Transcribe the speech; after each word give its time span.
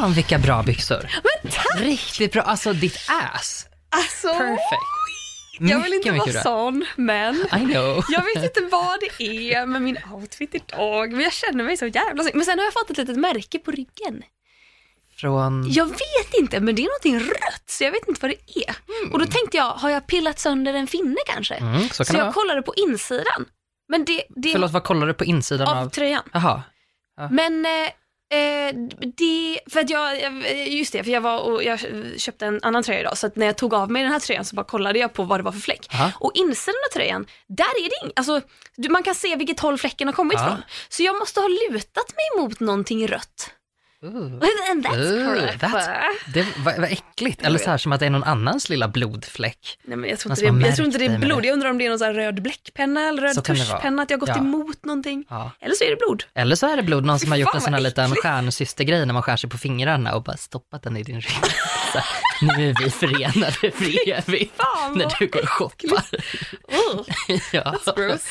Fan 0.00 0.12
vilka 0.12 0.38
bra 0.38 0.62
byxor. 0.62 1.08
Men 1.12 1.52
tack! 1.52 1.80
Riktigt 1.80 2.32
bra, 2.32 2.42
alltså 2.42 2.72
ditt 2.72 2.98
ass. 3.08 3.66
Alltså, 3.90 4.28
Perfect. 4.28 4.82
jag 5.60 5.80
vill 5.82 5.92
inte 5.92 6.12
Mycket, 6.12 6.34
vara 6.34 6.42
sån, 6.42 6.84
men 6.96 7.44
jag 8.08 8.24
vet 8.24 8.44
inte 8.44 8.68
vad 8.70 9.00
det 9.00 9.24
är 9.54 9.66
med 9.66 9.82
min 9.82 9.98
outfit 10.12 10.54
idag, 10.54 11.12
men 11.12 11.20
jag 11.20 11.32
känner 11.32 11.64
mig 11.64 11.76
så 11.76 11.86
jävla 11.86 12.22
snygg. 12.22 12.34
Men 12.34 12.44
sen 12.44 12.58
har 12.58 12.64
jag 12.66 12.72
fått 12.72 12.90
ett 12.90 12.98
litet 12.98 13.16
märke 13.16 13.58
på 13.58 13.70
ryggen. 13.70 14.22
Från... 15.16 15.66
Jag 15.70 15.86
vet 15.86 16.34
inte, 16.40 16.60
men 16.60 16.74
det 16.74 16.82
är 16.82 16.88
någonting 17.14 17.30
rött, 17.30 17.64
så 17.66 17.84
jag 17.84 17.90
vet 17.92 18.08
inte 18.08 18.20
vad 18.22 18.30
det 18.30 18.58
är. 18.68 18.74
Och 19.12 19.18
då 19.18 19.26
tänkte 19.26 19.56
jag, 19.56 19.70
har 19.70 19.90
jag 19.90 20.06
pillat 20.06 20.38
sönder 20.38 20.74
en 20.74 20.86
finne 20.86 21.16
kanske? 21.26 21.54
Mm, 21.54 21.88
så 21.88 21.96
kan 21.96 22.06
så 22.06 22.12
det 22.12 22.18
jag 22.18 22.24
vara. 22.24 22.32
kollade 22.34 22.62
på 22.62 22.74
insidan. 22.76 23.44
Men 23.88 24.04
det, 24.04 24.22
det 24.28 24.52
Förlåt, 24.52 24.70
vad 24.70 24.84
kollar 24.84 25.06
du 25.06 25.14
på 25.14 25.24
insidan 25.24 25.68
av 25.68 25.76
av? 25.84 25.88
tröjan. 25.90 26.22
Jaha. 26.32 26.62
Men 27.30 27.66
eh, 27.66 27.70
eh, 28.32 28.74
det, 29.16 29.60
för 29.70 29.80
att 29.80 29.90
jag, 29.90 30.16
just 30.68 30.92
det, 30.92 31.04
för 31.04 31.10
jag 31.10 31.20
var 31.20 31.38
och 31.40 31.64
jag 31.64 31.80
köpte 32.16 32.46
en 32.46 32.60
annan 32.62 32.82
tröja 32.82 33.00
idag, 33.00 33.18
så 33.18 33.30
när 33.34 33.46
jag 33.46 33.56
tog 33.58 33.74
av 33.74 33.90
mig 33.90 34.02
den 34.02 34.12
här 34.12 34.20
tröjan 34.20 34.44
så 34.44 34.56
bara 34.56 34.64
kollade 34.66 34.98
jag 34.98 35.12
på 35.12 35.22
vad 35.24 35.38
det 35.38 35.44
var 35.44 35.52
för 35.52 35.60
fläck. 35.60 35.86
Aha. 35.94 36.10
Och 36.20 36.32
insidan 36.34 36.74
av 36.90 36.94
tröjan, 36.94 37.26
där 37.46 37.64
är 37.64 37.88
det 37.88 38.06
ing, 38.06 38.12
alltså 38.16 38.40
man 38.88 39.02
kan 39.02 39.14
se 39.14 39.36
vilket 39.36 39.60
håll 39.60 39.78
fläcken 39.78 40.08
har 40.08 40.12
kommit 40.12 40.38
Ja. 40.38 40.46
från. 40.46 40.62
Så 40.88 41.02
jag 41.02 41.18
måste 41.18 41.40
ha 41.40 41.48
lutat 41.48 42.14
mig 42.16 42.42
mot 42.42 42.60
någonting 42.60 43.08
rött. 43.08 43.50
Ooh. 44.06 44.42
And 44.70 44.86
that's 44.86 45.12
Ooh, 45.12 45.34
correct. 45.34 45.62
that's- 45.62 45.98
Det 46.34 46.46
var, 46.64 46.78
var 46.78 46.86
äckligt, 46.88 47.42
eller 47.42 47.58
så 47.58 47.70
här 47.70 47.78
som 47.78 47.92
att 47.92 48.00
det 48.00 48.06
är 48.06 48.10
någon 48.10 48.24
annans 48.24 48.68
lilla 48.68 48.88
blodfläck. 48.88 49.78
Nej, 49.84 49.96
men 49.96 50.10
jag 50.10 50.18
tror 50.18 50.32
inte, 50.32 50.50
det, 50.50 50.66
jag 50.66 50.76
tror 50.76 50.86
inte 50.86 50.98
det 50.98 51.04
är 51.06 51.18
blod, 51.18 51.42
det. 51.42 51.46
jag 51.46 51.52
undrar 51.54 51.70
om 51.70 51.78
det 51.78 51.86
är 51.86 51.90
någon 51.90 52.02
här 52.02 52.14
röd 52.14 52.42
bläckpenna 52.42 53.08
eller 53.08 53.22
röd 53.22 53.34
Så 53.34 53.40
det 53.40 53.54
tuschpenna, 53.54 54.02
att 54.02 54.10
jag 54.10 54.16
har 54.18 54.20
gått 54.20 54.28
Ja. 54.28 54.38
emot 54.38 54.84
någonting. 54.84 55.24
Ja. 55.28 55.50
Eller 55.60 55.74
så 55.74 55.84
är 55.84 55.90
det 55.90 55.96
blod. 55.96 56.24
Eller 56.34 56.56
så 56.56 56.66
är 56.66 56.76
det 56.76 56.82
blod, 56.82 57.04
någon 57.04 57.18
som 57.18 57.30
har 57.30 57.38
gjort 57.38 57.54
en 57.54 57.60
sån 57.60 57.74
här 57.74 57.80
liten 57.80 58.14
stjärnsystergrej 58.14 59.06
när 59.06 59.14
man 59.14 59.22
skär 59.22 59.36
sig 59.36 59.50
på 59.50 59.58
fingrarna 59.58 60.14
och 60.14 60.22
bara 60.22 60.36
stoppat 60.36 60.82
den 60.82 60.96
i 60.96 61.02
din 61.02 61.20
rygg. 61.20 61.32
Så, 61.92 61.98
nu 62.44 62.70
är 62.70 62.74
vi 62.84 62.90
förenade 62.90 63.52
för 63.52 64.08
evigt 64.08 64.54
när 64.94 65.18
du 65.18 65.26
går 65.26 65.42
och 65.42 65.48
shoppar. 65.48 66.04
Oh, 66.68 67.04
Ja, 67.52 67.62
that's 67.84 67.96
gross. 67.96 68.24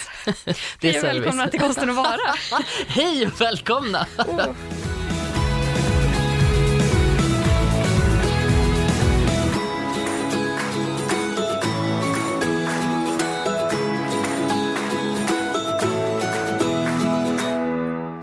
det 0.80 0.90
är 0.90 0.92
Hej 0.94 0.98
och 1.00 1.04
välkomna 1.06 1.48
till 1.48 1.60
Konsten 1.60 1.90
att 1.90 1.96
vara. 1.96 2.36
Hej 2.88 3.28
och 3.28 3.42
välkomna! 3.42 4.06
Oh. 4.18 4.46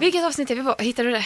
Vilket 0.02 0.24
avsnitt 0.24 0.50
är 0.50 0.54
vi 0.54 0.62
på? 0.62 0.76
Hittade 0.78 1.08
du 1.08 1.14
det? 1.14 1.24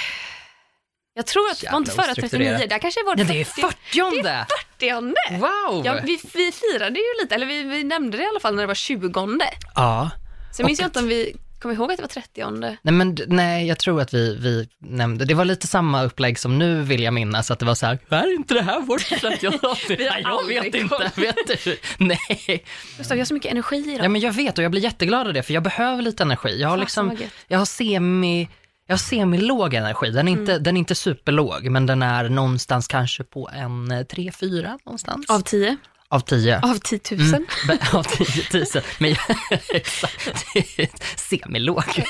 Jag 1.14 1.26
tror 1.26 1.50
att 1.50 1.60
det 1.60 1.70
var 1.70 1.78
inte 1.78 1.90
förra 1.90 2.04
39, 2.14 2.24
ostrukturerat. 2.24 2.70
där 2.70 2.78
kanske 2.78 3.00
var 3.04 3.14
Ja, 3.18 3.24
det 3.24 3.32
det 3.32 3.40
är 3.40 3.44
40. 3.44 3.60
40! 3.60 4.44
40. 4.78 5.40
Wow! 5.40 5.86
Ja, 5.86 6.00
vi, 6.04 6.18
vi 6.34 6.52
firade 6.52 6.98
ju 6.98 7.22
lite, 7.22 7.34
eller 7.34 7.46
vi, 7.46 7.62
vi 7.62 7.84
nämnde 7.84 8.16
det 8.16 8.22
i 8.22 8.26
alla 8.26 8.40
fall 8.40 8.54
när 8.54 8.62
det 8.62 8.66
var 8.66 8.74
20. 8.74 9.12
Ja. 9.74 10.10
Sen 10.56 10.66
minns 10.66 10.78
jag 10.78 10.86
inte 10.86 10.98
om 10.98 11.08
vi 11.08 11.36
kom 11.60 11.70
ihåg 11.70 11.90
att 11.90 11.96
det 11.96 12.02
var 12.02 12.08
30. 12.08 12.50
Nej, 12.50 12.78
men 12.82 13.16
nej, 13.26 13.66
jag 13.68 13.78
tror 13.78 14.00
att 14.00 14.14
vi, 14.14 14.36
vi 14.40 14.68
nämnde, 14.78 15.24
det 15.24 15.34
var 15.34 15.44
lite 15.44 15.66
samma 15.66 16.04
upplägg 16.04 16.38
som 16.38 16.58
nu 16.58 16.82
vill 16.82 17.02
jag 17.02 17.14
minnas, 17.14 17.50
att 17.50 17.58
det 17.58 17.66
var 17.66 17.74
så 17.74 17.86
här, 17.86 17.98
är 18.08 18.34
inte 18.34 18.54
det 18.54 18.62
här 18.62 18.80
vårt 18.80 19.08
30 19.20 19.46
avsnitt? 19.46 20.00
Vi 20.00 20.06
har 20.08 20.14
Nej, 20.14 20.54
jag 20.56 20.62
vet 20.62 20.74
inte, 20.74 20.96
koll. 20.96 21.04
vet 21.24 21.64
du? 21.64 21.76
Nej. 21.98 22.64
Gustav, 22.98 23.16
jag 23.16 23.22
har 23.22 23.26
så 23.26 23.34
mycket 23.34 23.52
energi 23.52 23.76
idag. 23.76 24.04
Ja, 24.04 24.08
men 24.08 24.20
jag 24.20 24.32
vet 24.32 24.58
och 24.58 24.64
jag 24.64 24.70
blir 24.70 24.82
jätteglad 24.82 25.26
av 25.26 25.32
det, 25.34 25.42
för 25.42 25.54
jag 25.54 25.62
behöver 25.62 26.02
lite 26.02 26.22
energi. 26.22 26.60
Jag 26.60 26.68
har 26.68 26.76
liksom, 26.76 27.18
jag 27.48 27.58
har 27.58 27.66
semi, 27.66 28.48
jag 28.86 29.00
semi-låg 29.00 29.74
energi. 29.74 30.10
Den 30.10 30.28
är, 30.28 30.32
inte, 30.32 30.58
den 30.58 30.76
är 30.76 30.78
inte 30.78 30.94
superlåg, 30.94 31.68
men 31.70 31.86
den 31.86 32.02
är 32.02 32.28
någonstans 32.28 32.86
kanske 32.88 33.24
på 33.24 33.50
en 33.52 33.92
3-4 33.92 34.78
någonstans. 34.84 35.30
Av 35.30 35.40
10? 35.40 35.76
Av 36.08 36.20
10. 36.20 36.60
Av 36.62 36.78
10 36.78 37.00
000? 37.10 37.20
Mm, 37.20 37.46
av 37.92 38.02
10 38.02 38.64
000. 38.74 38.82
Men 38.98 39.10
exakt, 39.70 41.18
semilåg. 41.18 41.84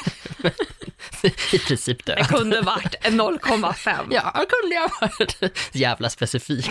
I 1.52 1.58
princip 1.58 2.04
död. 2.04 2.16
Det 2.18 2.24
kunde 2.24 2.60
varit 2.60 2.94
0,5. 3.04 4.06
Ja, 4.10 4.44
kunde 4.48 4.74
jag 4.74 4.90
varit. 5.00 5.58
Jävla 5.72 6.10
specifik. 6.10 6.70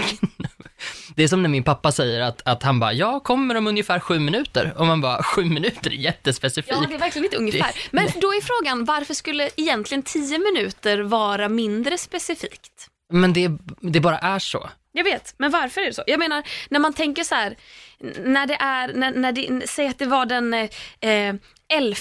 Det 1.15 1.23
är 1.23 1.27
som 1.27 1.41
när 1.41 1.49
min 1.49 1.63
pappa 1.63 1.91
säger 1.91 2.19
att, 2.21 2.41
att 2.45 2.63
han 2.63 2.79
bara, 2.79 2.93
jag 2.93 3.23
kommer 3.23 3.55
om 3.55 3.67
ungefär 3.67 3.99
sju 3.99 4.19
minuter. 4.19 4.73
Och 4.77 4.85
man 4.87 5.01
bara, 5.01 5.23
sju 5.23 5.45
minuter 5.45 5.89
är 5.91 5.95
jättespecifikt. 5.95 6.77
Ja, 6.81 6.85
det 6.89 6.95
är 6.95 6.99
verkligen 6.99 7.25
inte 7.25 7.37
ungefär. 7.37 7.67
Det- 7.73 7.79
Men 7.91 8.07
då 8.21 8.27
är 8.33 8.41
frågan, 8.41 8.85
varför 8.85 9.13
skulle 9.13 9.49
egentligen 9.57 10.01
10 10.03 10.39
minuter 10.39 10.99
vara 10.99 11.49
mindre 11.49 11.97
specifikt? 11.97 12.87
Men 13.13 13.33
det, 13.33 13.51
det 13.81 13.99
bara 13.99 14.17
är 14.17 14.39
så. 14.39 14.69
Jag 14.91 15.03
vet, 15.03 15.33
men 15.37 15.51
varför 15.51 15.81
är 15.81 15.85
det 15.85 15.93
så? 15.93 16.03
Jag 16.07 16.19
menar, 16.19 16.43
när 16.69 16.79
man 16.79 16.93
tänker 16.93 17.23
så 17.23 17.35
här, 17.35 17.55
när 18.23 18.47
det 18.47 18.55
är, 18.55 18.93
när, 18.93 19.11
när 19.11 19.31
det, 19.31 19.67
säg 19.69 19.87
att 19.87 19.99
det 19.99 20.05
var 20.05 20.25
den 20.25 20.53
eh, 20.53 20.69
11 21.73 21.95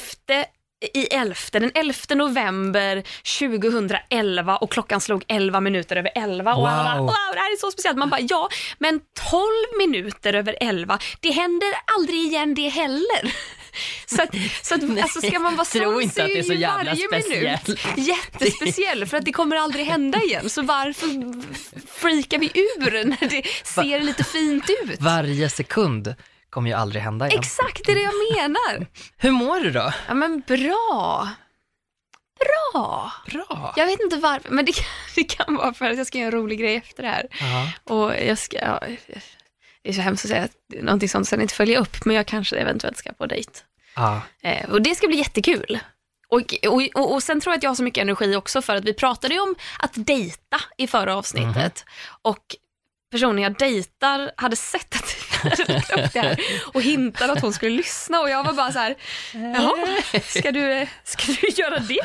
i 0.95 1.07
11, 1.11 1.35
den 1.53 1.71
11 1.75 1.95
november 2.15 3.03
2011 3.39 4.57
och 4.57 4.73
klockan 4.73 5.01
slog 5.01 5.25
11 5.29 5.61
minuter 5.61 5.97
över 5.97 6.11
11 6.15 6.55
och 6.55 6.69
alla 6.69 6.95
Wow. 6.97 7.07
wow, 7.07 7.35
det 7.35 7.39
här 7.41 7.53
är 7.53 7.57
så 7.61 7.71
speciellt. 7.71 7.99
Man 7.99 8.11
bara, 8.11 8.21
ja, 8.21 8.49
men 8.79 9.01
12 9.31 9.43
minuter 9.79 10.35
över 10.35 10.57
11, 10.61 10.99
det 11.21 11.31
händer 11.31 11.69
aldrig 11.97 12.19
igen 12.19 12.55
det 12.55 12.69
heller. 12.69 13.33
Så 14.07 14.23
att, 14.23 14.35
så 14.63 14.75
att 14.75 14.83
alltså 15.03 15.21
ska 15.21 15.39
man 15.39 15.57
vara 15.57 15.65
Tro 15.65 16.01
inte 16.01 16.23
att 16.25 16.29
det 16.29 16.39
är 16.39 16.43
så 16.43 16.53
jävla 16.53 16.85
varje 16.85 17.09
speciell. 17.09 17.59
minut 17.67 17.79
jättespeciell 17.97 19.07
för 19.07 19.17
att 19.17 19.25
det 19.25 19.33
kommer 19.33 19.57
aldrig 19.57 19.87
hända 19.87 20.23
igen. 20.23 20.51
Så 20.51 20.63
varför 20.63 21.09
freakar 22.01 22.39
vi 22.39 22.47
ur 22.55 23.05
när 23.05 23.29
det 23.29 23.43
ser 23.65 24.01
lite 24.01 24.25
fint 24.25 24.71
ut? 24.85 25.01
Varje 25.01 25.49
sekund 25.49 26.15
kommer 26.55 26.71
ju 26.71 26.77
aldrig 26.77 27.03
hända 27.03 27.29
igen. 27.29 27.41
Exakt, 27.41 27.87
det 27.87 27.93
är 27.93 27.97
det 27.97 28.03
jag 28.03 28.15
menar. 28.43 28.87
Hur 29.17 29.31
mår 29.31 29.61
du 29.61 29.71
då? 29.71 29.93
Ja 30.09 30.15
men 30.15 30.41
bra. 30.41 31.29
Bra. 32.45 33.13
Bra. 33.27 33.75
Jag 33.77 33.87
vet 33.87 34.01
inte 34.01 34.17
varför, 34.17 34.51
men 34.51 34.65
det 34.65 34.73
kan, 34.73 34.85
det 35.15 35.25
kan 35.25 35.57
vara 35.57 35.75
för 35.75 35.91
att 35.91 35.99
jag 35.99 36.07
ska 36.07 36.19
göra 36.19 36.27
en 36.27 36.33
rolig 36.33 36.61
grej 36.61 36.77
efter 36.77 37.03
det 37.03 37.09
här. 37.09 37.27
Ja. 37.41 37.95
Och 37.95 38.15
jag 38.15 38.39
ska, 38.39 38.57
ja, 38.57 38.81
det 39.83 39.89
är 39.89 39.93
så 39.93 40.01
hemskt 40.01 40.25
att 40.25 40.31
säga 40.31 40.49
någonting 40.83 41.09
sånt 41.09 41.29
sen 41.29 41.41
inte 41.41 41.55
följa 41.55 41.79
upp, 41.79 42.05
men 42.05 42.17
jag 42.17 42.27
kanske 42.27 42.57
eventuellt 42.57 42.97
ska 42.97 43.13
på 43.13 43.27
dejt. 43.27 43.51
Ja. 43.97 44.21
Eh, 44.43 44.71
och 44.71 44.83
det 44.83 44.95
ska 44.95 45.07
bli 45.07 45.17
jättekul. 45.17 45.79
Och, 46.29 46.55
och, 46.69 46.83
och, 46.95 47.13
och 47.15 47.23
sen 47.23 47.41
tror 47.41 47.53
jag 47.53 47.59
att 47.59 47.63
jag 47.63 47.71
har 47.71 47.77
så 47.77 47.83
mycket 47.83 48.03
energi 48.03 48.37
också 48.37 48.63
för 48.63 48.77
att 48.77 48.85
vi 48.85 48.95
pratade 48.95 49.35
ju 49.35 49.41
om 49.41 49.55
att 49.79 49.93
dejta 49.95 50.61
i 50.77 50.87
förra 50.87 51.17
avsnittet. 51.17 51.85
Och 52.23 52.57
personen 53.15 53.43
jag 53.43 53.59
dejtar 53.59 54.33
hade 54.37 54.57
sett 54.57 54.97
att 54.97 55.17
jag 55.31 55.37
hade 55.51 55.63
upp 56.05 56.13
det 56.13 56.21
här 56.21 56.41
och 56.75 56.83
hintade 56.83 57.33
att 57.33 57.41
hon 57.41 57.53
skulle 57.53 57.77
lyssna 57.77 58.21
och 58.21 58.31
jag 58.31 58.45
var 58.45 58.53
bara 58.53 58.73
så 58.73 58.79
här, 58.79 58.95
jaha, 59.33 60.03
ska 60.23 60.53
du, 60.53 60.87
ska 61.05 61.33
du 61.33 61.49
göra 61.49 61.79
det? 61.79 62.01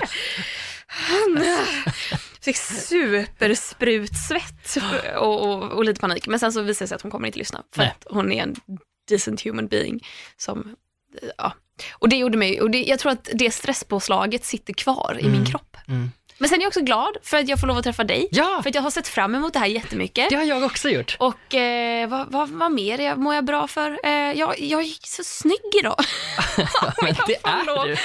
Fick 2.42 2.58
supersprutsvett 2.58 4.78
och, 5.18 5.42
och, 5.42 5.72
och 5.72 5.86
lite 5.86 6.02
panik. 6.02 6.28
Men 6.28 6.40
sen 6.40 6.54
så 6.54 6.62
visade 6.62 6.84
det 6.84 6.88
sig 6.88 6.96
att 6.96 7.02
hon 7.02 7.12
kommer 7.12 7.28
inte 7.28 7.40
lyssna 7.40 7.64
för 7.76 7.82
Nej. 7.82 7.88
att 7.88 8.06
hon 8.10 8.32
är 8.32 8.44
en 8.44 8.56
decent 9.10 9.46
human 9.46 9.68
being 9.68 10.06
som 10.38 10.76
ja. 11.38 11.54
Och 11.92 12.10
det 12.10 12.16
gjorde 12.16 12.38
mig, 12.38 12.62
och 12.62 12.72
det, 12.72 12.84
jag 12.84 13.00
tror 13.00 13.12
att 13.12 13.30
det 13.34 13.52
stresspåslaget 13.52 14.46
sitter 14.46 14.74
kvar 14.74 15.18
i 15.20 15.30
min 15.30 15.46
kropp. 15.46 15.78
Mm. 15.88 16.12
Men 16.40 16.50
sen 16.50 16.58
är 16.60 16.62
jag 16.64 16.68
också 16.68 16.82
glad 16.82 17.18
för 17.24 17.38
att 17.38 17.48
jag 17.48 17.60
får 17.60 17.68
lov 17.68 17.78
att 17.78 17.84
träffa 17.84 18.04
dig. 18.04 18.28
Ja. 18.32 18.60
För 18.64 18.70
att 18.70 18.76
jag 18.76 18.82
har 18.82 18.92
sett 18.92 19.08
fram 19.08 19.36
emot 19.36 19.54
det 19.54 19.60
här 19.60 19.66
jättemycket. 19.68 20.30
Det 20.30 20.36
har 20.36 20.44
jag 20.44 20.64
också 20.64 20.90
gjort. 20.90 21.16
Och 21.20 21.56
eh, 21.56 22.10
vad, 22.10 22.32
vad, 22.32 22.50
vad 22.50 22.72
mer 22.72 23.00
jag, 23.00 23.18
mår 23.18 23.36
jag 23.36 23.46
bra 23.46 23.68
för? 23.68 24.00
Eh, 24.04 24.12
jag, 24.12 24.60
jag 24.60 24.82
är 24.82 25.08
så 25.08 25.24
snygg 25.24 25.76
idag. 25.80 25.96
Men 27.02 27.16
Jag 27.16 27.28
det 27.28 27.36
är 27.50 27.66
lov. 27.66 27.86
du. 27.86 27.96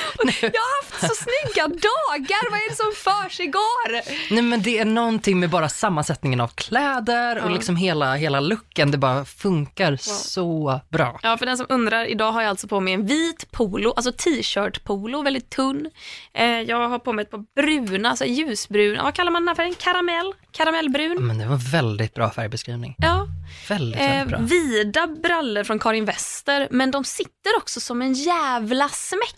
Jag 0.40 0.50
har 0.60 0.82
haft 0.84 1.00
så 1.00 1.22
snygga 1.24 1.66
dagar. 1.68 2.50
Vad 2.50 2.60
är 2.60 2.70
det 2.70 2.76
som 2.76 2.92
försiggår? 3.12 3.92
Nej 4.34 4.42
men 4.42 4.62
det 4.62 4.78
är 4.78 4.84
någonting 4.84 5.40
med 5.40 5.50
bara 5.50 5.68
sammansättningen 5.68 6.40
av 6.40 6.48
kläder 6.48 7.38
och 7.44 7.50
Ja. 7.50 7.54
liksom 7.54 7.76
hela, 7.76 8.14
hela 8.14 8.40
looken, 8.40 8.90
det 8.90 8.98
bara 8.98 9.24
funkar 9.24 9.96
så 10.00 10.80
bra. 10.88 11.20
Ja, 11.22 11.36
för 11.38 11.46
den 11.46 11.56
som 11.56 11.66
undrar, 11.68 12.04
idag 12.06 12.32
har 12.32 12.42
jag 12.42 12.50
alltså 12.50 12.68
på 12.68 12.80
mig 12.80 12.94
en 12.94 13.06
vit 13.06 13.50
polo, 13.52 13.92
alltså 13.96 14.12
t-shirt 14.12 14.84
polo, 14.84 15.22
väldigt 15.22 15.50
tunn. 15.50 15.90
Eh, 16.34 16.46
jag 16.46 16.88
har 16.88 16.98
på 16.98 17.12
mig 17.12 17.22
ett 17.22 17.30
par 17.30 17.44
bruna, 17.62 18.10
alltså 18.10 18.23
ljusbruna, 18.24 19.02
vad 19.02 19.14
kallar 19.14 19.30
man 19.30 19.42
den 19.42 19.48
här 19.48 19.54
färgen? 19.54 19.74
Karamell? 19.78 20.32
Karamellbrun? 20.52 21.26
Men 21.26 21.38
det 21.38 21.46
var 21.46 21.70
väldigt 21.72 22.14
bra 22.14 22.30
färgbeskrivning. 22.30 22.94
Ja. 22.98 23.26
Väldigt, 23.68 24.00
Eh, 24.00 24.08
väldigt 24.08 24.28
bra. 24.28 24.38
vida 24.38 25.06
brallor 25.06 25.64
från 25.64 25.78
Karin 25.78 26.04
Wester, 26.04 26.68
men 26.70 26.90
de 26.90 27.04
sitter 27.04 27.56
också 27.56 27.80
som 27.80 28.02
en 28.02 28.12
jävla 28.12 28.88
smäck. 28.88 29.34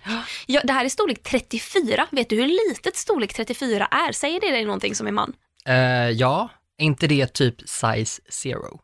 Ja, 0.47 0.61
det 0.65 0.73
här 0.73 0.85
är 0.85 0.89
storlek 0.89 1.23
34. 1.23 2.07
Vet 2.11 2.29
du 2.31 2.37
hur 2.37 2.47
litet 2.71 2.97
storlek 2.97 3.35
34 3.35 3.87
är? 3.87 4.13
Säger 4.13 4.41
det 4.41 4.51
dig 4.51 4.65
någonting 4.65 4.95
som 4.95 5.07
är 5.07 5.13
man? 5.13 5.33
Eh, 5.67 6.11
ja, 6.11 6.49
är 6.79 6.85
inte 6.85 7.07
det 7.07 7.27
typ 7.27 7.61
size 7.69 8.23
zero? 8.31 8.81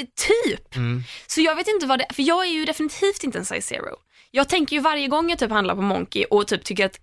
Eh, 0.00 0.04
Typ. 0.04 0.76
Mm. 0.76 1.04
Så 1.26 1.40
jag 1.40 1.56
vet 1.56 1.68
inte 1.68 1.86
vad 1.86 1.98
det 1.98 2.06
för 2.14 2.22
jag 2.22 2.44
är 2.46 2.50
ju 2.50 2.64
definitivt 2.64 3.24
inte 3.24 3.38
en 3.38 3.44
size 3.44 3.62
zero. 3.62 3.96
Jag 4.30 4.48
tänker 4.48 4.76
ju 4.76 4.82
varje 4.82 5.08
gång 5.08 5.30
jag 5.30 5.38
typ 5.38 5.50
handlar 5.50 5.74
på 5.74 5.82
Monkey 5.82 6.24
och 6.24 6.46
typ 6.46 6.64
tycker 6.64 6.86
att 6.86 6.98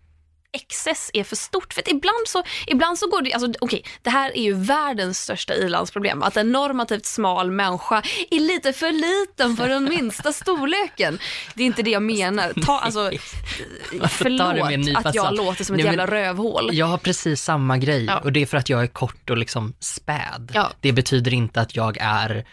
XS 0.57 1.09
är 1.13 1.23
för 1.23 1.35
stort. 1.35 1.73
För 1.73 1.81
att 1.81 1.88
ibland 1.88 2.27
så, 2.27 2.44
ibland 2.67 2.97
så 3.00 3.09
går 3.09 3.21
det, 3.21 3.33
alltså 3.33 3.53
okej, 3.61 3.83
det 4.01 4.09
här 4.09 4.38
är 4.38 4.41
ju 4.44 4.53
världens 4.53 5.19
största 5.19 5.55
ilandsproblem. 5.55 6.23
Att 6.23 6.38
en 6.38 6.51
normativt 6.51 7.05
smal 7.05 7.51
människa 7.51 8.03
är 8.31 8.39
lite 8.39 8.73
för 8.73 8.91
liten 8.91 9.57
för 9.57 9.69
den 9.69 9.83
minsta 9.83 10.33
storleken. 10.33 11.19
Det 11.55 11.63
är 11.63 11.67
inte 11.67 11.81
det 11.83 11.91
jag 11.91 12.03
menar. 12.03 12.53
Ta, 12.65 12.79
alltså, 12.79 13.11
en 13.11 14.09
förlåt 14.09 15.05
att 15.05 15.15
jag 15.15 15.35
låter 15.35 15.63
som 15.63 15.75
ett 15.75 15.77
Nej, 15.77 15.85
jävla 15.85 16.05
rövhål. 16.05 16.69
Jag 16.73 16.85
har 16.85 16.97
precis 16.97 17.41
samma 17.41 17.77
grej 17.77 18.05
Ja. 18.05 18.19
och 18.19 18.31
det 18.31 18.41
är 18.41 18.45
för 18.45 18.57
att 18.57 18.69
jag 18.69 18.83
är 18.83 18.88
kort 18.88 19.29
och 19.29 19.38
liksom 19.38 19.73
späd. 19.79 20.51
Ja. 20.53 20.71
Det 20.79 20.91
betyder 20.91 21.33
inte 21.33 21.61
att 21.61 21.75
jag 21.75 21.97
är 22.01 22.45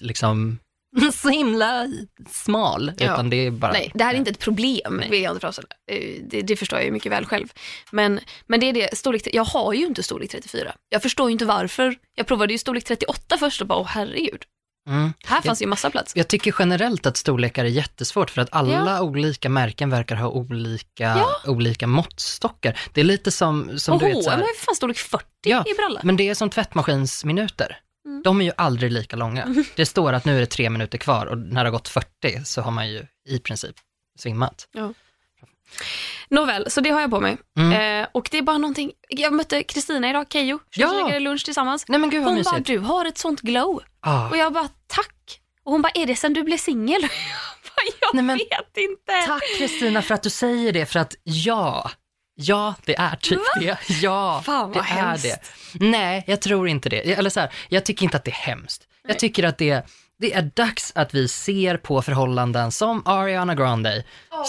liksom 0.00 0.58
så 1.12 1.28
himla 1.28 1.86
smal, 2.30 2.92
Ja. 2.98 3.12
utan 3.12 3.30
det 3.30 3.36
är 3.46 3.50
bara... 3.50 3.72
Nej, 3.72 3.90
det 3.94 4.04
här 4.04 4.14
är 4.14 4.18
inte 4.18 4.30
ett 4.30 4.38
problem, 4.38 4.96
Nej. 5.00 5.10
vill 5.10 5.22
jag 5.22 5.30
inte 5.30 5.40
framställa. 5.40 5.68
Eh, 5.90 6.22
det, 6.22 6.42
det 6.42 6.56
förstår 6.56 6.78
jag 6.78 6.86
ju 6.86 6.92
mycket 6.92 7.12
väl 7.12 7.24
själv. 7.26 7.46
Men, 7.92 8.20
men 8.46 8.60
det 8.60 8.66
är 8.68 8.72
det, 8.72 8.98
storlek, 8.98 9.28
jag 9.32 9.44
har 9.44 9.72
ju 9.72 9.86
inte 9.86 10.02
storlek 10.02 10.30
34. 10.30 10.72
Jag 10.88 11.02
förstår 11.02 11.28
ju 11.28 11.32
inte 11.32 11.44
varför. 11.44 11.94
Jag 12.14 12.26
provade 12.26 12.52
ju 12.52 12.58
storlek 12.58 12.84
38 12.84 13.38
först 13.38 13.60
och 13.60 13.66
bara, 13.66 13.78
åh 13.78 13.86
herregud, 13.86 14.42
Mm. 14.88 15.12
här 15.26 15.40
fanns 15.40 15.62
ju 15.62 15.66
massa 15.66 15.90
plats. 15.90 16.12
Jag 16.16 16.28
tycker 16.28 16.54
generellt 16.58 17.06
att 17.06 17.16
storlekar 17.16 17.64
är 17.64 17.68
jättesvårt 17.68 18.30
för 18.30 18.42
att 18.42 18.48
alla 18.52 19.02
olika 19.02 19.48
märken 19.48 19.90
verkar 19.90 20.16
ha 20.16 20.28
olika, 20.28 21.24
olika 21.46 21.86
måttstockar. 21.86 22.80
Det 22.92 23.00
är 23.00 23.04
lite 23.04 23.30
som, 23.30 23.78
som 23.78 23.94
och 23.94 24.00
du 24.00 24.06
vet, 24.06 24.14
H&M 24.16 24.40
har 24.40 24.48
ju 24.48 24.54
för 24.54 24.64
fan 24.64 24.74
storlek 24.74 24.98
40 24.98 25.24
Ja, 25.46 25.64
i 25.66 25.74
bralla. 25.74 26.00
men 26.04 26.16
det 26.16 26.28
är 26.28 26.34
som 26.34 26.50
tvättmaskinsminuter. 26.50 27.76
Mm. 28.08 28.22
De 28.22 28.40
är 28.40 28.44
ju 28.44 28.52
aldrig 28.56 28.92
lika 28.92 29.16
långa. 29.16 29.54
Det 29.76 29.86
står 29.86 30.12
att 30.12 30.24
nu 30.24 30.36
är 30.36 30.40
det 30.40 30.46
tre 30.46 30.70
minuter 30.70 30.98
kvar 30.98 31.26
och 31.26 31.38
när 31.38 31.64
det 31.64 31.70
har 31.70 31.72
gått 31.72 31.88
40 31.88 32.44
så 32.44 32.60
har 32.62 32.70
man 32.70 32.88
ju 32.90 33.06
i 33.28 33.38
princip 33.38 33.76
svimmat. 34.18 34.68
Nåväl, 36.28 36.70
så 36.70 36.80
det 36.80 36.90
har 36.90 37.00
jag 37.00 37.10
på 37.10 37.20
mig. 37.20 37.36
Mm. 37.58 38.02
Eh, 38.02 38.08
och 38.12 38.28
det 38.30 38.38
är 38.38 38.42
bara 38.42 38.58
någonting, 38.58 38.92
jag 39.08 39.32
mötte 39.32 39.62
Kristina 39.62 40.10
idag, 40.10 40.26
Keyyo, 40.32 40.58
Ja. 40.74 41.10
ja. 41.10 41.18
lunch 41.18 41.44
tillsammans. 41.44 41.84
Nej 41.88 42.00
men 42.00 42.10
gud 42.10 42.24
Hon 42.24 42.42
bara, 42.42 42.52
mysigt. 42.52 42.66
du 42.66 42.78
har 42.78 43.04
ett 43.04 43.18
sånt 43.18 43.40
glow. 43.40 43.82
Ah. 44.00 44.28
Och 44.28 44.36
jag 44.36 44.52
bara, 44.52 44.68
tack. 44.86 45.40
Och 45.64 45.72
hon 45.72 45.82
bara, 45.82 45.92
är 45.94 46.06
det 46.06 46.16
sen 46.16 46.32
du 46.32 46.42
blev 46.42 46.56
singel? 46.58 47.02
Jag 47.02 47.10
bara, 47.84 47.96
jag 48.00 48.14
Nej, 48.14 48.24
men- 48.24 48.38
vet 48.38 48.76
inte. 48.76 49.26
Tack 49.26 49.42
Kristina 49.58 50.02
för 50.02 50.14
att 50.14 50.22
du 50.22 50.30
säger 50.30 50.72
det, 50.72 50.86
för 50.86 50.98
att 50.98 51.14
ja, 51.22 51.90
ja 52.34 52.74
det 52.84 52.96
är 52.96 53.16
typ 53.16 53.40
det. 53.60 53.78
Ja, 53.88 54.42
Fan, 54.46 54.72
det 54.72 54.78
vad 54.78 54.84
är 54.86 54.90
hemskt. 54.90 55.22
det. 55.24 55.38
Nej, 55.74 56.24
jag 56.26 56.40
tror 56.40 56.68
inte 56.68 56.88
det. 56.88 57.12
Eller 57.12 57.30
så 57.30 57.40
här, 57.40 57.52
jag 57.68 57.84
tycker 57.84 58.04
inte 58.04 58.16
att 58.16 58.24
det 58.24 58.30
är 58.30 58.32
hemskt. 58.32 58.88
Jag 59.08 59.18
tycker 59.18 59.44
att 59.44 59.58
det, 59.58 59.86
det 60.18 60.34
är 60.34 60.42
dags 60.42 60.92
att 60.94 61.14
vi 61.14 61.28
ser 61.28 61.76
på 61.76 62.02
förhållanden 62.02 62.72
som 62.72 63.02
Ariana 63.06 63.54
Grande, 63.54 64.04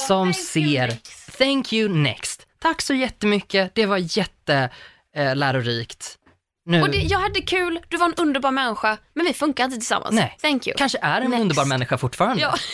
som 0.08 0.34
thank 0.34 0.36
you, 0.36 0.44
ser 0.44 0.88
next. 0.88 1.38
Thank 1.38 1.74
you 1.74 1.90
next. 1.90 2.48
Tack 2.60 2.82
så 2.82 2.94
jättemycket, 2.94 3.76
det 3.76 3.86
var 3.86 4.18
jätte 4.18 4.70
eh. 5.16 5.36
Nu, 6.66 6.82
Och 6.82 6.90
det, 6.90 6.98
jag 6.98 7.20
hade 7.20 7.42
kul, 7.42 7.80
du 7.88 7.98
var 7.98 8.06
en 8.06 8.14
underbar 8.14 8.52
människa, 8.52 8.98
men 9.14 9.26
vi 9.26 9.34
funkar 9.34 9.64
inte 9.66 9.78
tillsammans. 9.78 10.16
Nej. 10.16 10.38
Thank 10.42 10.68
you. 10.68 10.78
kanske 10.78 10.98
är 11.02 11.22
en 11.22 11.30
Next. 11.30 11.42
underbar 11.42 11.66
människa 11.66 11.98
fortfarande. 11.98 12.42
Ja, 12.42 12.56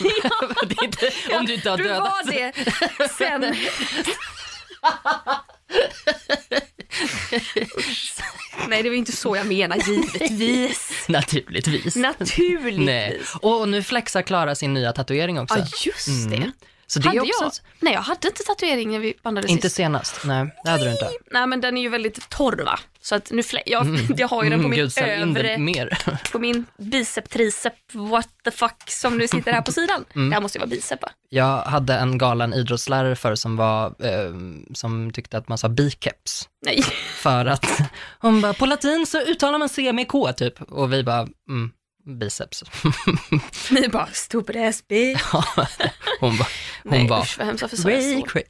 är 0.78 0.84
inte, 0.84 1.10
om 1.38 1.46
du 1.46 1.54
inte 1.54 1.70
har 1.70 1.76
du 1.76 1.84
dödat. 1.84 2.00
var 2.00 2.32
det 2.32 2.52
sen. 3.08 3.42
Nej, 8.68 8.82
det 8.82 8.88
var 8.88 8.96
inte 8.96 9.12
så 9.12 9.36
jag 9.36 9.46
menar, 9.46 9.76
givetvis. 9.88 11.04
Naturligtvis. 11.08 11.96
Naturligtvis. 11.96 12.86
Nej. 12.86 13.20
Och 13.40 13.68
nu 13.68 13.82
flexar 13.82 14.22
Klara 14.22 14.54
sin 14.54 14.74
nya 14.74 14.92
tatuering 14.92 15.40
också. 15.40 15.58
Ja, 15.58 15.66
just 15.84 16.30
det. 16.30 16.36
Mm. 16.36 16.52
Så 16.86 16.98
det 16.98 17.08
Hade 17.08 17.18
är 17.18 17.22
också... 17.22 17.44
jag? 17.44 17.52
Nej, 17.80 17.92
jag 17.94 18.00
hade 18.00 18.28
inte 18.28 18.42
tatuering 18.42 18.90
när 18.90 18.98
vi 18.98 19.14
bandade 19.22 19.48
Inte 19.48 19.62
sist. 19.62 19.76
senast, 19.76 20.20
nej 20.24 20.54
det 20.64 20.70
hade 20.70 20.84
du 20.84 20.90
inte. 20.90 21.10
Nej, 21.30 21.46
men 21.46 21.60
den 21.60 21.76
är 21.76 21.82
ju 21.82 21.88
väldigt 21.88 22.28
torr 22.28 22.62
va? 22.64 22.78
Så 23.00 23.14
att 23.14 23.30
nu, 23.30 23.42
flä- 23.42 23.62
jag, 23.66 23.98
jag 24.16 24.28
har 24.28 24.44
ju 24.44 24.50
den 24.50 24.58
på 24.58 24.64
Mm, 24.64 24.70
min 24.70 24.78
gud, 24.78 24.92
sälj 24.92 25.22
in 25.22 25.34
det 25.34 25.40
övre, 25.40 25.58
mer. 25.58 25.98
på 26.32 26.38
min 26.38 26.64
bicep, 26.78 27.30
tricep, 27.30 27.74
what 27.92 28.28
the 28.44 28.50
fuck 28.50 28.82
som 28.90 29.18
nu 29.18 29.28
sitter 29.28 29.52
här 29.52 29.62
på 29.62 29.72
sidan. 29.72 30.04
Mm. 30.14 30.28
Det 30.30 30.34
här 30.36 30.40
måste 30.42 30.58
ju 30.58 30.60
vara 30.60 30.70
bicep 30.70 31.02
va? 31.02 31.08
Jag 31.28 31.58
hade 31.62 31.94
en 31.94 32.18
galen 32.18 32.54
idrottslärare 32.54 33.16
förr 33.16 33.34
som 33.34 33.56
var, 33.56 33.86
eh, 33.86 34.34
som 34.74 35.10
tyckte 35.12 35.38
att 35.38 35.48
man 35.48 35.58
sa 35.58 35.68
biceps. 35.68 36.48
Nej. 36.66 36.82
För 37.14 37.46
att 37.46 37.66
hon 38.18 38.40
bara, 38.40 38.54
på 38.54 38.66
latin 38.66 39.06
så 39.06 39.20
uttalar 39.20 39.58
man 39.58 39.68
C 39.68 39.92
med 39.92 40.08
K 40.08 40.32
typ. 40.32 40.62
Och 40.62 40.92
vi 40.92 41.02
bara, 41.02 41.20
mm, 41.48 41.70
biceps. 42.06 42.62
Ni 43.70 43.88
bara, 43.88 44.08
stupid 44.12 44.56
ass 44.56 44.88
bitch. 44.88 45.22
hon 46.20 46.36
bara, 46.36 46.46
hon 46.82 46.92
Nej, 46.92 47.08
bara, 47.08 47.22
usch 47.22 47.38
vad 47.38 47.46
hemskt, 47.46 47.62
varför 47.62 47.76
sa 47.76 47.90
jag 47.90 48.02
så? 48.30 48.40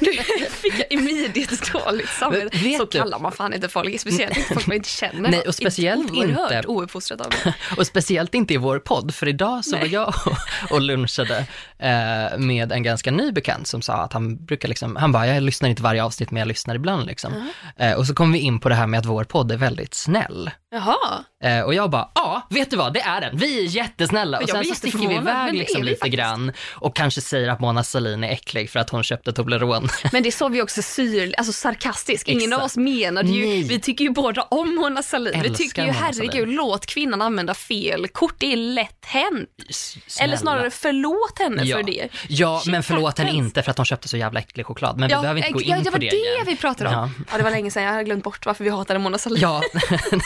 Nu 0.00 0.12
fick 0.50 0.74
jag 0.78 0.86
immediat 0.92 1.72
dåligt 1.72 2.08
samvete. 2.08 2.58
Vet 2.58 2.76
Så 2.78 2.84
du- 2.84 2.98
kallar 2.98 3.18
man 3.18 3.32
fan 3.32 3.54
inte 3.54 3.68
folk, 3.68 4.00
speciellt 4.00 4.36
inte 4.36 4.54
folk 4.54 4.66
man 4.66 4.76
inte 4.76 4.88
känner. 4.88 5.30
Nej, 5.30 5.40
och 5.40 5.54
speciellt 5.54 6.10
Oerhört 6.10 6.52
inte- 6.52 6.68
ouppfostrat 6.68 7.20
av 7.20 7.32
mig. 7.44 7.54
Och 7.76 7.86
speciellt 7.86 8.34
inte 8.34 8.54
i 8.54 8.56
vår 8.56 8.78
podd, 8.78 9.14
för 9.14 9.28
idag 9.28 9.64
så 9.64 9.70
Nej. 9.76 9.80
var 9.80 9.88
jag 9.88 10.08
och, 10.26 10.72
och 10.72 10.80
lunchade 10.80 11.38
eh, 11.78 12.38
med 12.38 12.72
en 12.72 12.82
ganska 12.82 13.10
ny 13.10 13.32
bekant 13.32 13.66
som 13.66 13.82
sa 13.82 13.94
att 13.94 14.12
han 14.12 14.44
brukar 14.44 14.68
liksom, 14.68 14.96
han 14.96 15.12
bara, 15.12 15.26
jag 15.26 15.42
lyssnar 15.42 15.68
inte 15.68 15.82
varje 15.82 16.04
avsnitt 16.04 16.30
men 16.30 16.40
jag 16.40 16.48
lyssnar 16.48 16.74
ibland 16.74 17.06
liksom. 17.06 17.50
Eh, 17.76 17.92
och 17.92 18.06
så 18.06 18.14
kom 18.14 18.32
vi 18.32 18.38
in 18.38 18.60
på 18.60 18.68
det 18.68 18.74
här 18.74 18.86
med 18.86 19.00
att 19.00 19.06
vår 19.06 19.24
podd 19.24 19.52
är 19.52 19.56
väldigt 19.56 19.94
snäll. 19.94 20.50
Jaha. 20.70 21.24
Eh, 21.44 21.60
och 21.60 21.74
jag 21.74 21.90
bara, 21.90 22.10
ja, 22.14 22.46
vet 22.50 22.70
du 22.70 22.76
vad, 22.76 22.92
det 22.94 23.00
är 23.00 23.20
den. 23.20 23.36
Vi 23.36 23.58
är 23.58 23.68
jättesnälla. 23.68 24.38
Och 24.38 24.48
sen 24.48 24.64
så 24.64 24.74
sticker 24.74 24.98
vi 24.98 25.14
iväg 25.14 25.52
det 25.52 25.58
liksom 25.58 25.80
vi 25.80 25.86
lite 25.86 25.98
faktiskt. 25.98 26.16
grann 26.16 26.52
och 26.70 26.96
kanske 26.96 27.20
säger 27.20 27.48
att 27.48 27.60
Mona 27.60 27.84
Sahlin 27.84 28.24
är 28.24 28.28
äcklig 28.32 28.70
för 28.70 28.80
att 28.80 28.90
hon 28.90 29.02
köpte 29.02 29.32
Toblerone. 29.32 29.88
Men 30.12 30.22
det 30.22 30.32
sa 30.32 30.48
vi 30.48 30.62
också 30.62 30.82
syr, 30.82 31.34
alltså 31.38 31.52
sarkastiskt. 31.52 32.28
Ingen 32.28 32.52
av 32.52 32.62
oss 32.62 32.76
menade 32.76 33.28
ju, 33.28 33.46
Nej. 33.46 33.62
vi 33.62 33.80
tycker 33.80 34.04
ju 34.04 34.10
båda 34.10 34.42
om 34.42 34.74
Mona 34.74 35.02
Sahlin. 35.02 35.32
Vi 35.32 35.48
Älskar 35.48 35.54
tycker 35.54 35.84
ju 35.84 35.90
herregud, 35.90 36.48
låt 36.48 36.86
kvinnan 36.86 37.22
använda 37.22 37.54
fel 37.54 38.08
kort, 38.08 38.34
det 38.38 38.52
är 38.52 38.56
lätt 38.56 39.04
hänt. 39.04 39.48
Snälla. 39.70 40.24
Eller 40.24 40.36
snarare 40.36 40.70
förlåt 40.70 41.38
henne 41.38 41.62
ja. 41.64 41.76
för 41.76 41.82
det. 41.82 42.08
Ja, 42.28 42.60
Shit 42.64 42.72
men 42.72 42.82
förlåt 42.82 43.18
henne 43.18 43.32
inte 43.32 43.62
för 43.62 43.70
att 43.70 43.76
hon 43.76 43.86
köpte 43.86 44.08
så 44.08 44.16
jävla 44.16 44.40
äcklig 44.40 44.66
choklad. 44.66 44.98
Men 44.98 45.08
vi 45.08 45.14
behöver 45.14 45.36
inte 45.36 45.52
gå 45.52 45.60
in 45.60 45.68
ja, 45.68 45.76
det 45.78 45.84
på 45.84 45.90
var 45.90 45.98
det 45.98 46.10
det 46.10 46.16
igen. 46.16 46.46
vi 46.46 46.56
pratade 46.56 46.90
om. 46.90 46.94
Ja. 46.94 47.10
Ja. 47.30 47.36
det 47.36 47.42
var 47.42 47.50
länge 47.50 47.70
sedan, 47.70 47.82
jag 47.82 47.90
hade 47.90 48.04
glömt 48.04 48.24
bort 48.24 48.46
varför 48.46 48.64
vi 48.64 48.70
hatade 48.70 48.98
Mona 48.98 49.18
Sahlin. 49.18 49.40
Ja. 49.42 49.62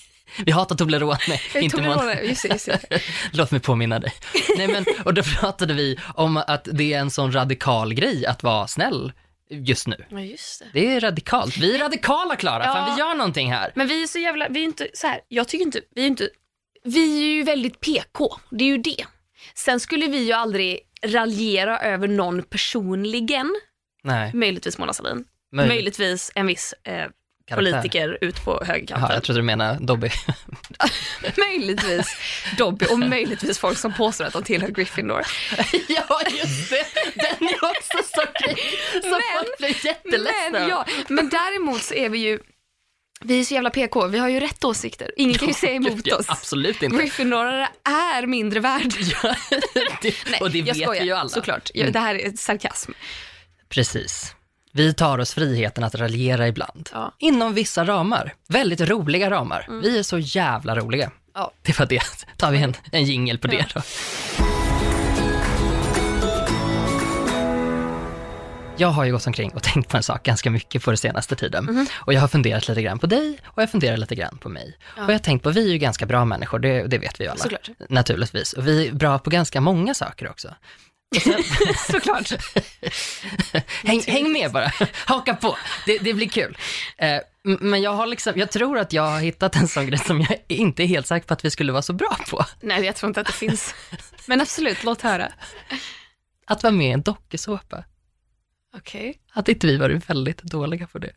Vi 0.46 0.52
hatar 0.52 0.76
Toblerone, 0.76 1.40
inte 1.56 1.78
det 1.82 2.24
just 2.24 2.42
det, 2.42 2.50
just 2.50 2.66
det. 2.66 3.02
Låt 3.32 3.52
mig 3.52 3.60
påminna 3.60 4.00
dig. 4.00 4.14
Nej, 4.58 4.68
men, 4.68 4.86
och 5.06 5.14
då 5.14 5.24
pratade 5.24 5.74
vi 5.74 6.00
om 6.16 6.38
att 6.38 6.68
det 6.72 6.94
är 6.94 7.00
en 7.00 7.12
sån 7.12 7.32
radikal 7.32 7.94
grej 7.94 8.26
att 8.26 8.44
vara 8.44 8.68
snäll 8.68 9.14
just 9.50 9.88
nu. 9.88 10.06
Ja, 10.10 10.20
just 10.20 10.60
det. 10.60 10.66
Det 10.74 10.96
är 10.96 11.00
radikalt. 11.00 11.58
Vi 11.58 11.76
är 11.76 11.80
radikala, 11.80 12.36
Klara. 12.36 12.66
Ja. 12.66 12.74
Fan, 12.74 12.96
vi 12.96 13.00
gör 13.00 13.14
någonting 13.14 13.52
här. 13.52 13.72
Men 13.76 13.88
vi 13.88 14.04
är 14.04 14.08
så 14.08 14.20
jävla, 14.20 14.48
vi 14.50 14.60
är 14.60 14.64
inte 14.64 14.88
så 14.94 15.08
här, 15.08 15.20
jag 15.28 15.48
tycker 15.48 15.66
inte, 15.66 15.82
vi 15.96 16.04
är 16.04 16.08
inte, 16.08 16.30
vi 16.84 17.20
är 17.20 17.36
ju 17.36 17.44
väldigt 17.44 17.80
PK, 17.80 18.36
det 18.50 18.64
är 18.64 18.68
ju 18.68 18.78
det. 18.78 19.06
Sen 19.56 19.80
skulle 19.80 20.08
vi 20.08 20.18
ju 20.18 20.34
aldrig 20.34 20.80
raljera 21.06 21.80
över 21.80 22.08
någon 22.08 22.44
personligen, 22.44 23.56
Nej, 24.04 24.32
möjligtvis 24.34 24.78
Mona 24.78 24.94
Sahlin, 24.94 25.26
möjligt. 25.52 25.76
möjligtvis 25.76 26.32
en 26.36 26.48
viss 26.48 26.74
eh, 26.84 27.06
Karaktär. 27.48 27.72
politiker 27.72 28.18
ut 28.22 28.44
på 28.46 28.64
högerkanten. 28.66 29.10
jag 29.14 29.24
trodde 29.24 29.40
du 29.40 29.44
menade 29.44 29.86
Dobby. 29.86 30.10
möjligtvis 31.38 32.18
Dobby 32.58 32.86
och 32.90 33.00
möjligtvis 33.00 33.60
folk 33.60 33.78
som 33.78 33.94
påstår 33.94 34.26
att 34.26 34.34
de 34.34 34.44
tillhör 34.44 34.70
Gryffindor. 34.70 35.22
ja, 35.88 36.22
just 36.32 36.70
det. 36.70 36.86
Den 37.16 37.48
är 37.50 37.56
också 37.66 37.98
så 38.16 38.22
kul. 38.34 38.56
Så 39.02 39.10
Men- 39.10 39.22
folk 39.38 39.58
blir 39.58 39.86
jätteledsna. 39.86 40.50
Men, 40.52 40.70
ja, 40.70 40.86
men 41.08 41.30
däremot 41.30 41.82
så 41.82 41.94
är 41.94 42.10
vi 42.10 42.18
ju, 42.18 42.40
vi 43.24 43.40
är 43.40 43.44
så 43.44 43.54
jävla 43.54 43.70
PK, 43.70 44.08
vi 44.08 44.18
har 44.18 44.30
ju 44.30 44.40
rätt 44.40 44.64
åsikter. 44.64 45.12
Ingen 45.18 45.38
kan 45.38 45.48
ju 45.48 45.54
säga 45.54 45.74
emot 45.74 46.02
Ja, 46.04 46.16
oss. 46.16 46.26
Absolut 46.30 46.84
inte. 46.84 46.98
Gryffindorare 46.98 47.70
är 48.16 48.26
mindre 48.28 48.60
värd. 48.60 48.94
Ja, 49.24 49.36
det, 50.02 50.42
och 50.42 50.52
det 50.52 50.62
vet 50.62 50.76
skojar, 50.78 51.02
vi 51.02 51.08
ju 51.08 51.12
alla. 51.14 51.30
såklart. 51.30 51.72
Ja, 51.74 51.90
Det 51.90 52.00
här 52.00 52.16
är 52.16 52.32
sarkasm. 52.38 52.92
Precis. 53.70 54.35
Vi 54.76 54.94
tar 54.94 55.18
oss 55.18 55.34
friheten 55.34 55.84
att 55.84 55.96
raljera 55.96 56.48
ibland. 56.48 56.90
Ja. 56.94 57.14
Inom 57.20 57.54
vissa 57.54 57.86
ramar. 57.86 58.34
Väldigt 58.48 58.82
roliga 58.82 59.30
ramar. 59.30 59.68
Vi 59.82 60.00
är 60.00 60.04
så 60.04 60.20
jävla 60.20 60.76
roliga. 60.76 61.12
Ja. 61.34 61.52
Det 61.62 61.80
var 61.80 61.86
det. 61.86 62.02
tar 62.38 62.52
vi 62.52 62.62
en, 62.62 62.74
en 62.92 63.04
jingel 63.04 63.38
på 63.38 63.48
det 63.48 63.66
då. 63.74 63.82
Jag 68.78 68.88
har 68.88 69.06
ju 69.06 69.12
gått 69.12 69.28
omkring 69.28 69.52
och 69.54 69.64
tänkt 69.64 69.90
på 69.90 69.98
en 69.98 70.04
sak 70.04 70.24
ganska 70.24 70.50
mycket 70.50 70.84
på 70.84 70.92
den 70.92 70.98
senaste 70.98 71.36
tiden. 71.36 71.66
Mhm. 71.66 71.88
Och 71.96 72.14
jag 72.14 72.22
har 72.22 72.28
funderat 72.28 72.68
lite 72.68 72.82
grann 72.82 73.00
på 73.00 73.08
dig 73.08 73.40
och 73.46 73.62
jag 73.62 73.72
funderar 73.72 73.98
lite 73.98 74.16
grann 74.16 74.38
på 74.38 74.50
mig. 74.50 74.78
Och 74.98 75.04
jag 75.04 75.14
har 75.14 75.20
tänkt 75.20 75.44
på, 75.44 75.50
vi 75.50 75.68
är 75.68 75.72
ju 75.72 75.78
ganska 75.78 76.06
bra 76.06 76.26
människor, 76.26 76.60
det, 76.60 76.88
det 76.88 76.98
vet 76.98 77.20
vi 77.20 77.24
ju 77.24 77.30
alla. 77.30 77.40
Såklart. 77.40 77.70
Naturligtvis. 77.90 78.54
Och 78.54 78.68
vi 78.68 78.88
är 78.88 78.94
bra 78.94 79.20
på 79.20 79.30
ganska 79.30 79.62
många 79.62 79.94
saker 79.94 80.30
också. 80.30 80.56
Sen, 81.24 81.44
Såklart. 81.92 82.32
häng, 83.84 84.02
häng 84.08 84.32
med 84.32 84.52
bara, 84.52 84.72
haka 85.06 85.36
på, 85.36 85.58
det, 85.86 85.98
det 85.98 86.14
blir 86.14 86.30
kul. 86.30 86.58
Eh, 86.98 87.20
men 87.44 87.82
jag 87.82 87.94
har 87.94 88.08
liksom, 88.08 88.34
jag 88.36 88.52
tror 88.52 88.78
att 88.78 88.94
jag 88.94 89.04
har 89.04 89.20
hittat 89.20 89.56
en 89.56 89.68
sån 89.68 89.88
grej 89.88 90.00
som 90.00 90.22
jag 90.22 90.40
inte 90.48 90.84
är 90.84 90.88
helt 90.88 91.08
säker 91.08 91.28
på 91.28 91.34
att 91.34 91.46
vi 91.46 91.52
skulle 91.52 91.72
vara 91.72 91.82
så 91.82 91.94
bra 91.94 92.18
på. 92.30 92.46
Nej, 92.62 92.86
jag 92.86 92.96
tror 92.96 93.08
inte 93.08 93.22
att 93.22 93.28
det 93.28 93.34
finns. 93.34 93.76
Men 94.26 94.42
absolut, 94.42 94.84
låt 94.84 95.02
höra. 95.02 95.32
Att 96.48 96.64
vara 96.64 96.74
med 96.74 96.88
i 96.88 96.92
en 96.92 97.02
dokusåpa. 97.02 97.84
Okej. 98.78 99.22
Hade 99.30 99.52
inte 99.52 99.68
vi 99.68 99.78
varit 99.78 100.10
väldigt 100.10 100.42
dåliga 100.42 100.88
på 100.88 101.00
det? 101.00 101.12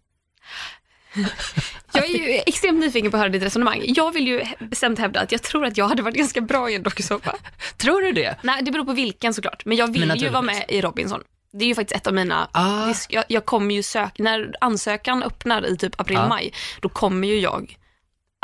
Jag 1.93 2.05
är 2.05 2.09
ju 2.19 2.43
extremt 2.47 2.81
nyfiken 2.81 3.11
på 3.11 3.17
att 3.17 3.21
höra 3.21 3.29
ditt 3.29 3.43
resonemang. 3.43 3.83
Jag 3.87 4.13
vill 4.13 4.27
ju 4.29 4.45
bestämt 4.59 4.99
hävda 4.99 5.21
att 5.21 5.33
jag 5.33 5.43
tror 5.43 5.65
att 5.67 5.77
jag 5.77 5.89
hade 5.89 6.03
varit 6.03 6.17
ganska 6.17 6.41
bra 6.41 6.71
i 6.71 6.75
en 6.75 6.83
dokusåpa. 6.83 7.35
Tror 7.77 8.01
du 8.03 8.13
det? 8.13 8.37
Nej, 8.43 8.63
det 8.63 8.71
beror 8.71 8.85
på 8.85 8.93
vilken 8.93 9.35
såklart. 9.35 9.65
Men 9.65 9.77
jag 9.77 9.93
vill 9.93 10.07
Men 10.09 10.17
ju 10.19 10.29
vara 10.29 10.43
med 10.43 10.65
i 10.69 10.81
Robinson. 10.81 11.23
Det 11.53 11.65
är 11.65 11.69
ju 11.69 11.75
faktiskt 11.75 11.97
ett 11.97 12.07
av 12.07 12.15
mina, 12.15 12.49
Ah. 12.53 12.95
jag, 13.09 13.25
jag 13.29 13.45
kommer 13.45 13.75
ju 13.75 13.83
söka, 13.83 14.23
när 14.23 14.55
ansökan 14.61 15.23
öppnar 15.23 15.67
i 15.67 15.77
typ 15.77 16.01
april, 16.01 16.17
Ja. 16.17 16.29
maj, 16.29 16.53
då 16.81 16.89
kommer 16.89 17.29
ju 17.29 17.39
jag 17.41 17.77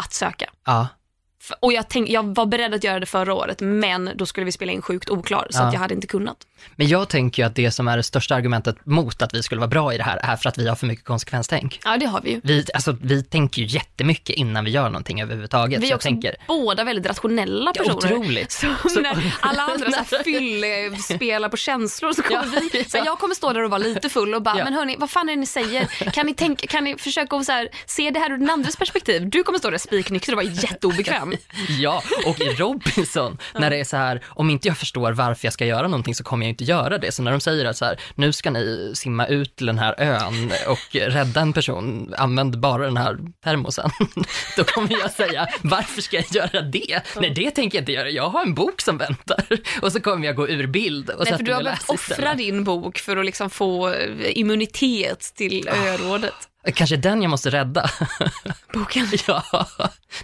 att 0.03 0.13
söka. 0.13 0.51
F- 1.43 1.53
Och 1.61 1.73
jag, 1.73 1.89
tänk, 1.89 2.09
jag 2.09 2.35
var 2.35 2.47
beredd 2.47 2.75
att 2.75 2.85
göra 2.85 3.01
det 3.01 3.07
förra 3.07 3.35
året, 3.35 3.61
men 3.61 4.11
då 4.15 4.27
skulle 4.27 4.45
vi 4.47 4.53
spela 4.53 4.73
in 4.73 4.83
sjukt 4.83 5.11
oklar, 5.11 5.47
så 5.51 5.59
Ja. 5.63 5.67
att 5.67 5.73
jag 5.73 5.81
hade 5.81 5.95
inte 5.95 6.07
kunnat. 6.07 6.37
Men 6.77 6.89
jag 6.89 7.09
tänker 7.09 7.43
ju 7.43 7.47
att 7.47 7.55
det 7.55 7.71
som 7.71 7.89
är 7.89 7.97
det 7.97 8.03
största 8.03 8.35
argumentet 8.35 8.87
mot 8.87 9.23
att 9.23 9.35
vi 9.35 9.43
skulle 9.43 9.59
vara 9.59 9.69
bra 9.69 9.95
i 9.95 9.97
det 9.97 10.05
här 10.05 10.17
är 10.23 10.37
för 10.37 10.49
att 10.49 10.59
vi 10.59 10.69
har 10.69 10.77
för 10.77 10.87
mycket 10.87 11.05
konsekvenstänk. 11.05 11.81
Ja, 11.85 11.97
det 11.97 12.07
har 12.07 12.21
vi 12.21 12.31
ju. 12.31 12.41
Vi, 12.45 12.65
alltså, 12.75 12.97
vi 13.03 13.23
tänker 13.23 13.63
ju 13.63 13.69
jättemycket 13.69 14.37
innan 14.37 14.65
vi 14.65 14.71
gör 14.71 14.89
någonting 14.89 15.23
överhuvudtaget. 15.23 15.83
Vi 15.83 15.91
är 15.91 15.95
också 15.95 16.07
tänker, 16.09 16.37
båda 16.49 16.85
väldigt 16.85 17.07
rationella 17.07 17.73
personer. 17.73 17.97
otroligt. 17.97 18.53
Så, 18.89 19.01
när 19.01 19.35
alla 19.41 19.63
andra 19.63 19.91
så 19.91 20.17
här 20.17 21.15
spelar 21.17 21.49
på 21.49 21.57
känslor 21.57 22.13
så 22.13 22.23
kommer 22.23 22.45
Ja, 22.55 22.61
vi, 22.73 22.85
så 22.85 22.97
ja. 22.97 23.05
jag 23.05 23.19
kommer 23.19 23.35
stå 23.35 23.53
där 23.53 23.63
och 23.63 23.71
vara 23.71 23.79
lite 23.79 24.09
full 24.09 24.35
och 24.35 24.43
bara, 24.43 24.59
Ja. 24.59 24.65
men 24.65 24.73
hörni, 24.73 24.97
vad 24.99 25.11
fan 25.11 25.29
är 25.29 25.33
det 25.33 25.41
ni 25.41 25.47
säger? 25.47 25.87
Kan 26.13 26.27
ni, 26.27 26.35
tänka, 26.35 26.67
kan 26.67 26.85
ni 26.85 26.97
försöka 26.99 27.43
så 27.45 27.53
här, 27.53 27.69
se 27.87 28.11
det 28.11 28.19
här 28.21 28.31
ur 28.33 28.39
den 28.39 28.51
andres 28.51 28.77
perspektiv? 28.77 29.31
Du 29.31 29.43
kommer 29.43 29.59
stå 29.59 29.71
där 29.71 29.79
spiknykter 29.79 30.33
och 30.33 30.37
vara 30.37 30.47
jätteobekväm. 30.47 31.35
Ja, 31.81 32.03
och 32.27 32.41
i 32.41 32.45
Robinson, 32.45 33.39
när 33.55 33.71
det 33.71 33.77
är 33.77 33.85
så 33.85 33.97
här, 33.97 34.21
om 34.27 34.51
inte 34.51 34.69
jag 34.69 34.79
förstår 34.79 35.13
varför 35.13 35.47
jag 35.47 35.53
ska 35.53 35.67
göra 35.67 35.89
någonting 35.89 36.15
så 36.15 36.25
kommer 36.25 36.47
jag 36.47 36.51
inte 36.55 36.65
göra 36.65 36.99
det. 36.99 37.13
Så 37.13 37.23
när 37.23 37.31
de 37.31 37.41
säger 37.41 37.65
att 37.65 37.77
så 37.77 37.85
här, 37.85 38.01
nu 38.15 38.33
ska 38.33 38.51
ni 38.51 38.93
simma 38.95 39.27
ut 39.27 39.57
till 39.57 39.67
den 39.67 39.79
här 39.79 39.95
ön 39.99 40.53
och 40.67 40.95
rädda 40.95 41.41
en 41.41 41.53
person, 41.53 42.15
använd 42.19 42.61
bara 42.61 42.85
den 42.85 42.97
här 42.97 43.19
termosen. 43.45 43.91
Då 44.57 44.65
kommer 44.65 44.91
jag 44.91 45.11
säga, 45.11 45.47
varför 45.63 46.03
ska 46.03 46.17
jag 46.17 46.27
göra 46.31 46.63
det? 46.63 47.01
Nej, 47.21 47.31
det 47.31 47.51
tänker 47.51 47.79
jag 47.79 47.83
inte 47.83 47.93
göra. 47.93 48.11
Jag 48.11 48.29
har 48.29 48.43
en 48.43 48.55
bok 48.55 48.81
som 48.81 48.99
väntar. 48.99 49.47
Och 49.83 49.93
så 49.93 50.01
kommer 50.01 50.27
jag 50.27 50.37
gå 50.37 50.49
ur 50.49 50.67
bild 50.67 51.11
och 51.11 51.25
Nej, 51.25 51.37
för 51.37 51.45
du 51.45 51.53
har 51.55 51.63
behövt 51.63 51.91
offra 51.91 52.35
din 52.35 52.65
bok 52.65 52.99
för 52.99 53.17
att 53.17 53.25
liksom 53.25 53.51
få 53.51 53.95
immunitet 54.35 55.33
till 55.35 55.69
örådet. 55.69 56.35
Kanske 56.75 56.97
den 56.97 57.23
jag 57.23 57.31
måste 57.31 57.51
rädda. 57.51 57.91
Boken. 58.73 59.07
Ja, 59.27 59.67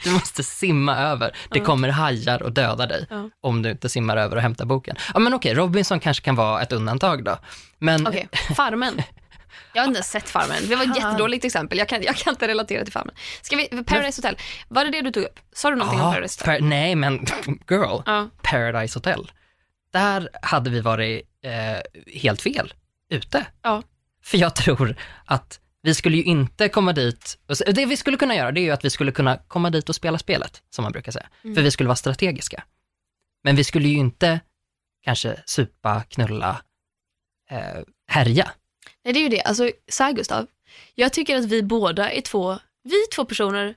du 0.04 0.10
måste 0.10 0.42
simma 0.42 0.96
över. 0.96 1.36
Det 1.50 1.60
kommer 1.60 1.88
hajar 1.88 2.42
och 2.42 2.52
döda 2.52 2.86
dig 2.86 3.06
Ja. 3.10 3.30
om 3.40 3.62
du 3.62 3.70
inte 3.70 3.88
simmar 3.88 4.16
över 4.16 4.36
och 4.36 4.42
hämtar 4.42 4.64
boken. 4.64 4.96
Ja 5.14 5.20
men 5.20 5.34
okej, 5.34 5.54
Robinson 5.54 6.00
kanske 6.00 6.24
kan 6.24 6.36
vara 6.36 6.62
ett 6.62 6.72
undantag 6.72 7.24
då. 7.24 7.38
Men 7.78 8.06
Okej, 8.06 8.28
Farmen. 8.56 9.02
Jag 9.74 9.82
har 9.82 9.86
inte 9.86 9.96
ens 9.98 10.10
sett 10.10 10.28
Farmen. 10.28 10.68
Det 10.68 10.76
var 10.76 10.84
ett 10.84 10.96
jättedåligt 10.96 11.44
exempel. 11.44 11.78
Jag 11.78 11.88
kan, 11.88 12.02
jag 12.02 12.16
kan 12.16 12.32
inte 12.34 12.48
relatera 12.48 12.84
till 12.84 12.92
Farmen. 12.92 13.14
Ska 13.42 13.56
vi, 13.56 13.68
Paradise 13.84 14.18
Hotel, 14.18 14.36
var 14.68 14.84
det 14.84 14.90
det 14.90 15.02
du 15.02 15.10
tog 15.10 15.22
upp? 15.24 15.38
Sa 15.52 15.70
du 15.70 15.76
någonting 15.76 16.00
om 16.00 16.06
Ja, 16.06 16.12
Paradise 16.12 16.40
Hotel? 16.44 16.60
per, 16.60 16.68
nej 16.68 16.94
men 16.94 17.26
girl, 17.70 18.00
Ja. 18.06 18.28
Paradise 18.42 18.98
Hotel. 18.98 19.30
Där 19.92 20.28
hade 20.42 20.70
vi 20.70 20.80
varit 20.80 21.22
eh, 21.44 22.10
helt 22.20 22.42
fel 22.42 22.74
ute. 23.10 23.46
Ja. 23.62 23.82
För 24.24 24.38
jag 24.38 24.54
tror 24.54 24.96
att 25.24 25.59
vi 25.82 25.94
skulle 25.94 26.16
ju 26.16 26.22
inte 26.22 26.68
komma 26.68 26.92
dit, 26.92 27.38
och 27.48 27.74
det 27.74 27.86
vi 27.86 27.96
skulle 27.96 28.16
kunna 28.16 28.34
göra 28.36 28.52
det 28.52 28.60
är 28.60 28.62
ju 28.62 28.70
att 28.70 28.84
vi 28.84 28.90
skulle 28.90 29.12
kunna 29.12 29.36
komma 29.36 29.70
dit 29.70 29.88
och 29.88 29.94
spela 29.94 30.18
spelet, 30.18 30.62
som 30.70 30.82
man 30.82 30.92
brukar 30.92 31.12
säga. 31.12 31.28
Mm. 31.44 31.54
För 31.56 31.62
vi 31.62 31.70
skulle 31.70 31.86
vara 31.86 31.96
strategiska. 31.96 32.64
Men 33.44 33.56
vi 33.56 33.64
skulle 33.64 33.88
ju 33.88 33.96
inte 33.96 34.40
kanske 35.04 35.42
supa, 35.46 36.02
knulla, 36.08 36.62
eh, 37.50 37.82
härja. 38.08 38.50
Nej, 39.04 39.14
det 39.14 39.20
är 39.20 39.22
ju 39.22 39.28
det. 39.28 39.42
Alltså, 39.42 39.70
så 39.88 40.02
här 40.04 40.12
Gustav, 40.12 40.46
jag 40.94 41.12
tycker 41.12 41.36
att 41.36 41.44
vi 41.44 41.62
båda 41.62 42.10
är 42.12 42.20
två, 42.20 42.58
vi 42.82 43.06
två 43.14 43.24
personer, 43.24 43.74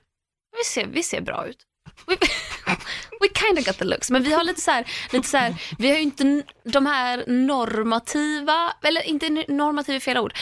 vi 0.58 0.64
ser, 0.64 0.86
vi 0.86 1.02
ser 1.02 1.20
bra 1.20 1.46
ut. 1.46 1.58
We, 2.06 2.16
we 3.20 3.28
kind 3.34 3.58
of 3.58 3.64
got 3.66 3.78
the 3.78 3.84
looks, 3.84 4.10
men 4.10 4.22
vi 4.22 4.32
har 4.32 4.44
lite 4.44 4.60
så 4.60 4.70
här, 4.70 4.86
lite 5.12 5.28
så 5.28 5.36
här, 5.36 5.62
vi 5.78 5.88
har 5.90 5.96
ju 5.96 6.02
inte 6.02 6.42
de 6.64 6.86
här 6.86 7.24
normativa, 7.26 8.74
eller 8.82 9.02
inte 9.02 9.26
n- 9.26 9.44
normativ 9.48 9.94
är 9.94 10.00
fel 10.00 10.18
ord. 10.18 10.34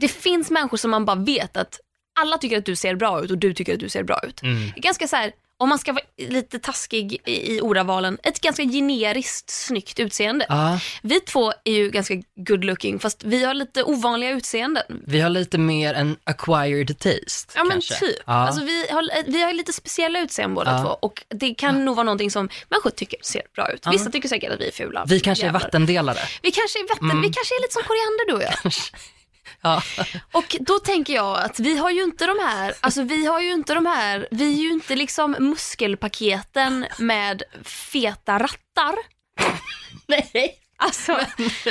Det 0.00 0.08
finns 0.08 0.50
människor 0.50 0.76
som 0.78 0.90
man 0.90 1.04
bara 1.04 1.16
vet 1.16 1.56
att 1.56 1.80
alla 2.20 2.38
tycker 2.38 2.58
att 2.58 2.66
du 2.66 2.76
ser 2.76 2.94
bra 2.94 3.24
ut 3.24 3.30
och 3.30 3.38
du 3.38 3.54
tycker 3.54 3.74
att 3.74 3.80
du 3.80 3.88
ser 3.88 4.02
bra 4.02 4.20
ut. 4.28 4.42
Mm. 4.42 4.72
Är 4.76 4.80
ganska 4.80 5.08
så 5.08 5.16
här, 5.16 5.32
om 5.56 5.68
man 5.68 5.78
ska 5.78 5.92
vara 5.92 6.04
lite 6.18 6.58
taskig 6.58 7.20
i, 7.28 7.60
ordavalen, 7.60 8.18
ett 8.22 8.40
ganska 8.40 8.62
generiskt 8.62 9.50
snyggt 9.50 10.00
utseende. 10.00 10.46
Ja, 10.48 10.78
Vi 11.02 11.20
två 11.20 11.52
är 11.64 11.72
ju 11.72 11.90
ganska 11.90 12.14
good 12.36 12.64
looking 12.64 12.98
fast 12.98 13.24
vi 13.24 13.44
har 13.44 13.54
lite 13.54 13.82
ovanliga 13.84 14.30
utseenden. 14.30 15.02
vi 15.06 15.20
har 15.20 15.30
lite 15.30 15.58
mer 15.58 15.94
en 15.94 16.16
acquired 16.24 16.98
taste. 16.98 17.52
Ja 17.54 17.64
men 17.64 17.70
kanske. 17.70 17.94
typ. 18.06 18.16
Ja. 18.26 18.32
Alltså, 18.32 18.64
vi, 18.64 18.86
har, 18.90 19.30
vi 19.30 19.42
har 19.42 19.52
lite 19.52 19.72
speciella 19.72 20.20
utseenden 20.20 20.54
båda 20.54 20.70
Ja. 20.70 20.82
två 20.82 20.88
och 21.06 21.24
det 21.28 21.54
kan 21.54 21.84
nog 21.84 21.96
vara 21.96 22.04
någonting 22.04 22.30
som 22.30 22.48
människor 22.68 22.90
tycker 22.90 23.18
ser 23.22 23.42
bra 23.54 23.72
ut. 23.72 23.86
Vissa 23.92 24.10
tycker 24.10 24.28
säkert 24.28 24.52
att 24.52 24.60
vi 24.60 24.68
är 24.68 24.72
fula. 24.72 25.04
vi 25.08 25.20
kanske 25.20 25.44
är 25.44 25.46
jävlar. 25.46 25.60
vattendelare. 25.60 26.18
Vi 26.42 26.50
kanske 26.50 26.78
är 26.78 26.88
vatten, 26.88 27.10
Mm. 27.10 27.22
vi 27.22 27.28
kanske 27.32 27.54
är 27.54 27.62
lite 27.62 27.72
som 27.74 27.82
koriander 27.82 28.26
du 28.26 28.34
och 28.34 28.42
jag. 28.42 28.72
Ja. 29.60 29.82
Och 30.32 30.56
då 30.60 30.78
tänker 30.78 31.14
jag 31.14 31.38
att 31.38 31.60
vi 31.60 31.78
har 31.78 31.90
ju 31.90 32.02
inte 32.02 32.26
de 32.26 32.38
här, 32.46 32.74
alltså 32.80 33.02
vi 33.02 33.26
har 33.26 33.40
ju 33.40 33.52
inte 33.52 33.74
de 33.74 33.86
här, 33.86 34.28
vi 34.30 34.52
är 34.54 34.62
ju 34.62 34.70
inte 34.72 34.96
liksom 34.96 35.36
muskelpaketen 35.38 36.86
med 36.98 37.42
feta 37.64 38.38
rattar. 38.38 38.94
Nej. 40.06 40.60
Alltså, 40.76 41.18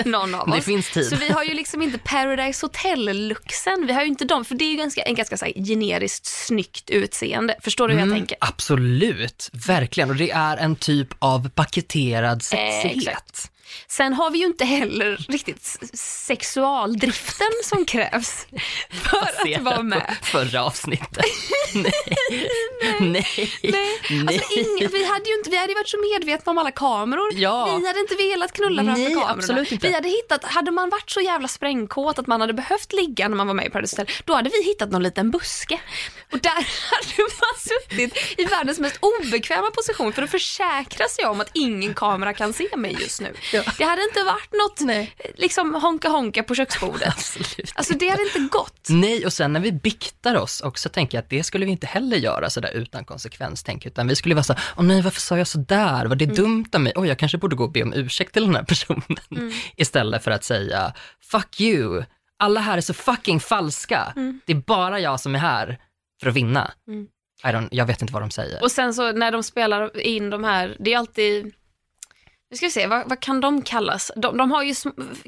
någon 0.05 0.35
av 0.35 0.49
Det 0.49 0.57
oss. 0.57 0.65
finns 0.65 0.89
tid. 0.91 1.05
Så 1.05 1.15
vi 1.15 1.29
har 1.29 1.43
ju 1.43 1.53
liksom 1.53 1.81
inte 1.81 1.97
Paradise 1.97 2.65
Hotel-luxen. 2.65 3.87
Vi 3.87 3.93
har 3.93 4.01
ju 4.01 4.07
inte 4.07 4.25
dem, 4.25 4.45
för 4.45 4.55
det 4.55 4.65
är 4.65 4.69
ju 4.69 4.75
ganska, 4.77 5.01
en 5.01 5.15
ganska 5.15 5.37
så 5.37 5.45
här, 5.45 5.53
generiskt 5.65 6.25
snyggt 6.25 6.89
utseende. 6.89 7.55
Förstår 7.61 7.87
du 7.87 7.93
hur 7.93 7.99
jag 7.99 8.07
Mm, 8.07 8.17
tänker? 8.19 8.37
Absolut, 8.41 9.49
verkligen. 9.67 10.09
Och 10.09 10.15
det 10.15 10.31
är 10.31 10.57
en 10.57 10.75
typ 10.75 11.07
av 11.19 11.49
paketerad 11.49 12.43
sexighet. 12.43 12.97
exakt. 13.07 13.51
Sen 13.87 14.13
har 14.13 14.31
vi 14.31 14.39
ju 14.39 14.45
inte 14.45 14.65
heller 14.65 15.25
riktigt 15.29 15.77
sexualdriften 15.93 17.47
som 17.63 17.85
krävs 17.85 18.47
för 18.91 19.17
att 19.17 19.61
vara 19.61 19.83
med. 19.83 20.15
Förra 20.21 20.63
avsnittet. 20.63 21.25
Nej. 21.73 21.91
Nej. 22.99 23.51
Nej, 23.63 23.99
alltså 24.27 24.53
ingen, 24.59 24.91
vi 24.91 25.05
hade 25.05 25.29
ju 25.29 25.35
inte, 25.35 25.49
vi 25.49 25.57
hade 25.57 25.73
varit 25.73 25.89
så 25.89 25.97
medvetna 26.13 26.49
om 26.49 26.57
alla 26.57 26.71
kameror. 26.71 27.33
Ja. 27.33 27.77
Vi 27.79 27.87
hade 27.87 27.99
inte 27.99 28.15
velat 28.15 28.53
knulla 28.53 28.83
framför 28.83 29.01
Nej, 29.01 29.13
kamerorna. 29.13 29.33
absolut 29.33 29.71
inte. 29.71 29.87
Vi 29.87 29.93
hade 29.93 30.09
hittat, 30.09 30.43
hade 30.43 30.71
man 30.71 30.89
varit 30.89 31.09
så 31.09 31.21
jävla 31.21 31.47
sprängkåt 31.47 32.19
att 32.19 32.27
man 32.27 32.41
hade 32.41 32.53
behövt 32.53 32.93
ligga 32.93 33.27
när 33.27 33.35
man 33.35 33.47
var 33.47 33.53
med 33.53 33.65
i 33.65 33.69
Paradise 33.69 34.01
Hotel, 34.01 34.15
då 34.25 34.33
hade 34.33 34.49
vi 34.49 34.63
hittat 34.63 34.91
någon 34.91 35.03
liten 35.03 35.31
buske. 35.31 35.79
Och 36.31 36.39
där 36.39 36.49
hade 36.91 37.17
man 37.17 37.59
suttit 37.59 38.39
i 38.39 38.45
världens 38.45 38.79
mest 38.79 38.97
obekväma 38.99 39.71
position 39.71 40.13
för 40.13 40.21
att 40.21 40.31
försäkra 40.31 41.07
sig 41.07 41.25
om 41.25 41.41
att 41.41 41.51
ingen 41.53 41.93
kamera 41.93 42.33
kan 42.33 42.53
se 42.53 42.67
mig 42.77 42.97
just 42.99 43.21
nu. 43.21 43.33
Ja. 43.53 43.62
Det 43.77 43.83
hade 43.83 44.03
inte 44.03 44.23
varit 44.23 44.51
något 44.53 44.79
Nej. 44.81 45.15
liksom 45.35 45.75
honka-honka 45.75 46.43
på 46.43 46.55
köksbordet. 46.55 47.07
Absolut. 47.17 47.71
Alltså 47.75 47.93
det 47.93 48.07
hade 48.09 48.23
inte 48.23 48.39
gått. 48.39 48.87
Nej, 48.89 49.25
och 49.25 49.33
sen 49.33 49.53
när 49.53 49.59
vi 49.59 49.71
biktar 49.71 50.35
oss 50.35 50.61
också 50.61 50.89
tänker 50.89 51.17
jag 51.17 51.23
att 51.23 51.29
det 51.29 51.43
skulle 51.43 51.65
vi 51.65 51.71
inte 51.71 51.87
heller 51.87 52.17
göra 52.17 52.49
sådär 52.49 52.71
utan 52.73 53.05
konsekvenstänk, 53.05 53.85
utan 53.85 54.07
vi 54.07 54.15
skulle 54.15 54.35
vara 54.35 54.43
så 54.43 54.55
åh 54.77 54.83
nej, 54.83 55.01
varför 55.01 55.21
sa 55.21 55.37
jag 55.37 55.47
sådär? 55.47 56.05
Var 56.05 56.15
det 56.15 56.23
Mm. 56.25 56.35
dumt 56.35 56.65
av 56.73 56.81
mig? 56.81 56.93
Oj, 56.95 57.07
jag 57.07 57.19
kanske 57.19 57.37
borde 57.37 57.55
gå 57.55 57.63
och 57.63 57.71
be 57.71 57.83
om 57.83 57.93
ursäkt 57.93 58.33
till 58.33 58.45
den 58.45 58.55
här 58.55 58.63
personen. 58.63 59.01
Mm. 59.31 59.51
Istället 59.75 60.23
för 60.23 60.31
att 60.31 60.43
säga, 60.43 60.93
fuck 61.31 61.61
you, 61.61 62.03
alla 62.39 62.59
här 62.59 62.77
är 62.77 62.81
så 62.81 62.93
fucking 62.93 63.39
falska. 63.39 64.13
Det 64.45 64.53
är 64.53 64.57
bara 64.67 64.99
jag 64.99 65.19
som 65.19 65.35
är 65.35 65.39
här 65.39 65.79
för 66.21 66.29
att 66.29 66.35
vinna. 66.35 66.71
Mm. 66.87 67.07
Jag 67.71 67.85
vet 67.85 68.01
inte 68.01 68.13
vad 68.13 68.21
de 68.21 68.31
säger. 68.31 68.63
Och 68.63 68.71
sen 68.71 68.93
så 68.93 69.11
när 69.11 69.31
de 69.31 69.43
spelar 69.43 69.99
in 70.01 70.29
de 70.29 70.43
här, 70.43 70.77
det 70.79 70.93
är 70.93 70.97
alltid, 70.97 71.53
nu 72.53 72.57
ska 72.57 72.65
vi 72.65 72.71
se, 72.71 72.87
vad, 72.87 73.09
vad 73.09 73.19
kan 73.19 73.41
de 73.41 73.61
kallas? 73.61 74.11
De, 74.15 74.37
de 74.37 74.51
har 74.51 74.63
ju 74.63 74.73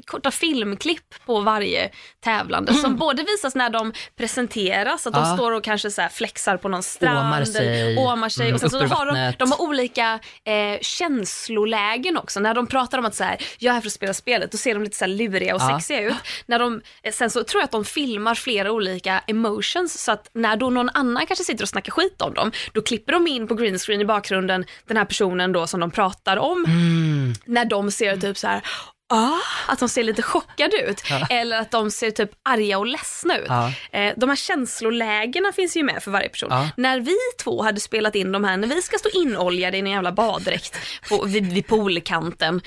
korta 0.06 0.30
filmklipp 0.30 1.14
på 1.26 1.40
varje 1.40 1.90
tävlande 2.24 2.74
som 2.74 2.96
både 2.96 3.22
visas 3.22 3.54
när 3.54 3.70
de 3.70 3.92
presenteras, 4.18 5.06
att 5.06 5.12
de 5.12 5.18
Mm. 5.18 5.30
Ja. 5.30 5.36
står 5.36 5.52
och 5.52 5.64
kanske 5.64 5.90
så 5.90 6.08
flexar 6.12 6.56
på 6.56 6.68
någon 6.68 6.82
strand, 6.82 7.18
Åmar 7.18 7.44
sig. 7.44 7.96
åmar 7.98 8.28
sig. 8.28 8.44
Mm, 8.46 8.54
och 8.54 8.60
sen 8.60 8.70
så 8.70 8.78
har 8.86 9.06
de, 9.06 9.32
de 9.38 9.50
har 9.52 9.60
olika 9.62 10.18
eh, 10.44 10.80
känslolägen 10.80 12.16
också. 12.16 12.40
När 12.40 12.54
de 12.54 12.66
pratar 12.66 12.98
om 12.98 13.04
att 13.04 13.14
så 13.14 13.24
här, 13.24 13.36
jag 13.58 13.70
är 13.70 13.74
här 13.74 13.80
för 13.80 13.86
att 13.88 13.92
spela 13.92 14.14
spelet, 14.14 14.52
då 14.52 14.58
ser 14.58 14.74
de 14.74 14.82
lite 14.82 14.96
så 14.96 15.06
luriga 15.06 15.54
och 15.54 15.60
Ja. 15.62 15.78
sexiga 15.78 16.00
ut. 16.00 16.14
När 16.46 16.58
de, 16.58 16.80
eh, 17.02 17.12
sen 17.12 17.30
så 17.30 17.44
tror 17.44 17.60
jag 17.60 17.64
att 17.64 17.70
de 17.72 17.84
filmar 17.84 18.34
flera 18.34 18.72
olika 18.72 19.22
emotions, 19.26 20.02
så 20.04 20.12
att 20.12 20.30
när 20.32 20.56
då 20.56 20.70
någon 20.70 20.88
annan 20.94 21.26
kanske 21.26 21.44
sitter 21.44 21.64
och 21.64 21.68
snackar 21.68 21.92
skit 21.92 22.22
om 22.22 22.34
dem, 22.34 22.52
då 22.72 22.82
klipper 22.82 23.12
de 23.12 23.26
in 23.26 23.48
på 23.48 23.54
green 23.54 23.78
screen 23.78 24.00
i 24.00 24.04
bakgrunden 24.04 24.64
den 24.86 24.96
här 24.96 25.04
personen 25.04 25.52
då 25.52 25.66
som 25.66 25.80
de 25.80 25.90
pratar 25.90 26.36
om, 26.36 26.64
Mm. 26.64 27.15
När 27.44 27.64
de 27.64 27.90
ser 27.90 28.16
typ 28.16 28.38
så 28.38 28.46
här 28.46 28.62
Ah, 29.08 29.38
att 29.66 29.78
de 29.78 29.88
ser 29.88 30.02
lite 30.02 30.22
chockade 30.22 30.76
ut 30.76 31.02
eller 31.30 31.60
att 31.60 31.70
de 31.70 31.90
ser 31.90 32.10
typ 32.10 32.30
arga 32.42 32.78
och 32.78 32.86
ledsna 32.86 33.38
ut. 33.38 33.46
Ja. 33.48 33.72
Eh, 33.92 34.14
de 34.16 34.28
här 34.28 34.36
känslolägena 34.36 35.52
finns 35.52 35.76
ju 35.76 35.82
med 35.82 36.02
för 36.02 36.10
varje 36.10 36.28
person. 36.28 36.52
När 36.76 37.00
vi 37.00 37.16
två 37.42 37.62
hade 37.62 37.80
spelat 37.80 38.14
in 38.14 38.32
de 38.32 38.44
här, 38.44 38.56
när 38.56 38.68
vi 38.68 38.82
ska 38.82 38.98
stå 38.98 39.08
inoljade 39.08 39.76
i 39.76 39.80
en 39.80 39.86
jävla 39.86 40.12
baddräkt 40.12 40.78
på, 41.08 41.24
vid, 41.24 41.52
vid 41.52 41.66
poolkanten, 41.66 42.60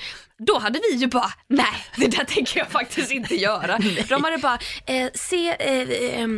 då 0.46 0.58
hade 0.58 0.80
vi 0.90 0.96
ju 0.96 1.06
bara, 1.06 1.32
nej 1.48 1.66
det 1.96 2.06
där 2.06 2.24
tänker 2.24 2.58
jag 2.58 2.68
faktiskt 2.68 3.10
inte 3.10 3.34
göra. 3.34 3.78
De 4.08 4.24
hade 4.24 4.38
bara, 4.38 4.58
eh, 4.86 5.08
se, 5.14 5.48
eh, 5.48 6.20
eh, 6.22 6.28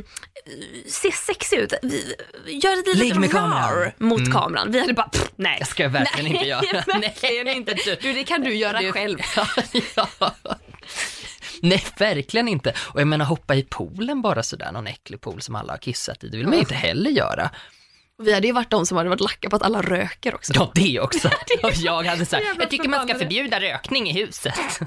se 0.87 1.13
sexig 1.13 1.59
ut, 1.59 1.73
Vi- 1.83 2.15
gör 2.47 2.77
lite, 2.77 2.99
Ligg 3.05 3.17
med 3.17 3.31
kameran. 3.31 3.91
mot 3.99 4.21
Mm. 4.21 4.33
kameran. 4.33 4.73
Vi 4.73 4.81
hade 4.81 4.95
bara, 4.95 5.09
pff, 5.09 5.31
nej. 5.37 5.57
Det 5.61 5.65
ska 5.67 5.83
jag 5.83 5.91
verkligen 5.91 6.33
inte 6.37 6.49
göra. 6.49 6.61
verkligen 6.87 7.49
inte. 7.49 7.75
Du, 8.03 8.13
det 8.13 8.25
kan 8.25 8.41
du 8.41 8.55
göra 8.55 8.81
Det- 8.81 8.93
själv. 8.93 9.19
ja. 9.97 10.09
Nej, 11.63 11.85
verkligen 11.99 12.49
inte. 12.49 12.75
Och 12.79 13.01
jag 13.01 13.09
menar 13.09 13.25
hoppa 13.25 13.55
i 13.55 13.63
poolen 13.63 14.23
bara 14.23 14.43
sådär, 14.43 14.73
någon 14.73 14.87
äcklig 14.87 15.21
pool 15.21 15.43
som 15.43 15.55
alla 15.55 15.73
har 15.73 15.79
kissat 15.79 16.25
i, 16.25 16.29
det 16.29 16.37
vill 16.37 16.47
man 16.49 16.59
inte 16.59 16.75
heller 16.75 17.11
göra. 17.11 17.51
Vi 18.23 18.33
hade 18.35 18.47
ju 18.47 18.53
varit 18.53 18.71
de 18.71 18.87
som 18.87 18.97
hade 18.97 19.09
varit 19.09 19.21
lacka 19.21 19.51
på 19.51 19.57
att 19.57 19.63
alla 19.63 19.83
röker 19.83 20.35
också. 20.35 20.53
Ja, 20.55 20.73
det 20.75 21.01
också. 21.01 21.29
Och 21.63 21.73
jag 21.77 22.03
hade 22.03 22.27
sagt, 22.27 22.45
jag 22.59 22.71
tycker 22.71 22.89
man 22.89 23.09
ska 23.09 23.19
förbjuda 23.19 23.61
rökning 23.61 24.09
i 24.09 24.13
huset. 24.13 24.55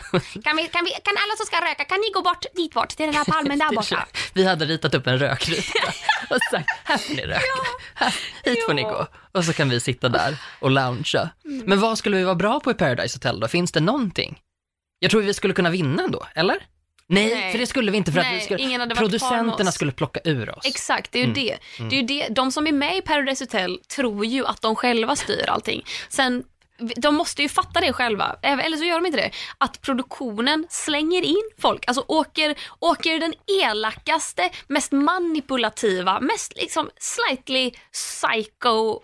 Kan, 0.43 0.57
vi, 0.57 0.67
kan, 0.67 0.85
vi, 0.85 0.91
kan 0.91 1.15
alla 1.17 1.35
som 1.37 1.45
ska 1.45 1.61
röka, 1.61 1.85
kan 1.85 1.99
ni 1.99 2.11
gå 2.13 2.21
bort 2.21 2.45
dit 2.55 2.73
bort 2.73 2.89
till 2.89 3.05
den 3.05 3.15
här 3.15 3.23
palmen 3.25 3.59
där 3.59 3.69
borta? 3.75 4.07
Vi 4.33 4.45
hade 4.45 4.65
ritat 4.65 4.93
upp 4.93 5.07
en 5.07 5.19
rökruta 5.19 5.61
och 6.29 6.37
sagt, 6.51 6.69
här 6.83 6.97
får 6.97 7.13
ni 7.15 7.21
röka, 7.21 7.41
här, 7.95 8.15
hit 8.43 8.65
får 8.65 8.73
ni 8.73 8.81
gå. 8.81 9.07
Och 9.31 9.45
så 9.45 9.53
kan 9.53 9.69
vi 9.69 9.79
sitta 9.79 10.09
där 10.09 10.37
och 10.59 10.71
loungea. 10.71 11.29
Men 11.43 11.79
vad 11.79 11.97
skulle 11.97 12.17
vi 12.17 12.23
vara 12.23 12.35
bra 12.35 12.59
på 12.59 12.71
i 12.71 12.73
Paradise 12.73 13.15
Hotel 13.15 13.39
då? 13.39 13.47
Finns 13.47 13.71
det 13.71 13.79
någonting? 13.79 14.39
Jag 14.99 15.11
tror 15.11 15.21
vi 15.21 15.33
skulle 15.33 15.53
kunna 15.53 15.69
vinna 15.69 16.03
ändå, 16.03 16.25
eller? 16.35 16.57
Nej, 17.07 17.33
Nej. 17.33 17.51
för 17.51 17.59
det 17.59 17.67
skulle 17.67 17.91
vi 17.91 17.97
inte 17.97 18.11
för 18.11 18.19
att 18.19 18.25
Nej, 18.25 18.35
vi 18.35 18.41
skulle, 18.41 18.63
ingen 18.63 18.81
hade 18.81 18.95
producenterna 18.95 19.71
skulle 19.71 19.91
plocka 19.91 20.19
ur 20.23 20.57
oss. 20.57 20.65
Exakt, 20.65 21.11
det 21.11 21.19
är 21.19 21.27
ju 21.27 21.33
det. 21.33 21.57
det, 21.77 21.95
är 21.95 22.01
ju 22.01 22.07
det. 22.07 22.27
De 22.29 22.51
som 22.51 22.67
är 22.67 22.71
med 22.71 22.97
i 22.97 23.01
Paradise 23.01 23.43
Hotel 23.43 23.79
tror 23.95 24.25
ju 24.25 24.45
att 24.45 24.61
de 24.61 24.75
själva 24.75 25.15
styr 25.15 25.49
allting. 25.49 25.85
Sen, 26.09 26.43
de 26.95 27.15
måste 27.15 27.41
ju 27.41 27.49
fatta 27.49 27.81
det 27.81 27.93
själva, 27.93 28.35
eller 28.41 28.77
så 28.77 28.83
gör 28.83 28.95
de 28.95 29.05
inte 29.05 29.17
det. 29.17 29.31
Att 29.57 29.81
produktionen 29.81 30.65
slänger 30.69 31.21
in 31.21 31.49
folk, 31.57 31.87
alltså 31.87 32.05
åker, 32.07 32.55
åker 32.79 33.19
den 33.19 33.33
elakaste, 33.63 34.49
mest 34.67 34.91
manipulativa, 34.91 36.19
mest 36.19 36.55
liksom 36.55 36.89
slightly 36.99 37.71
psycho 37.91 39.01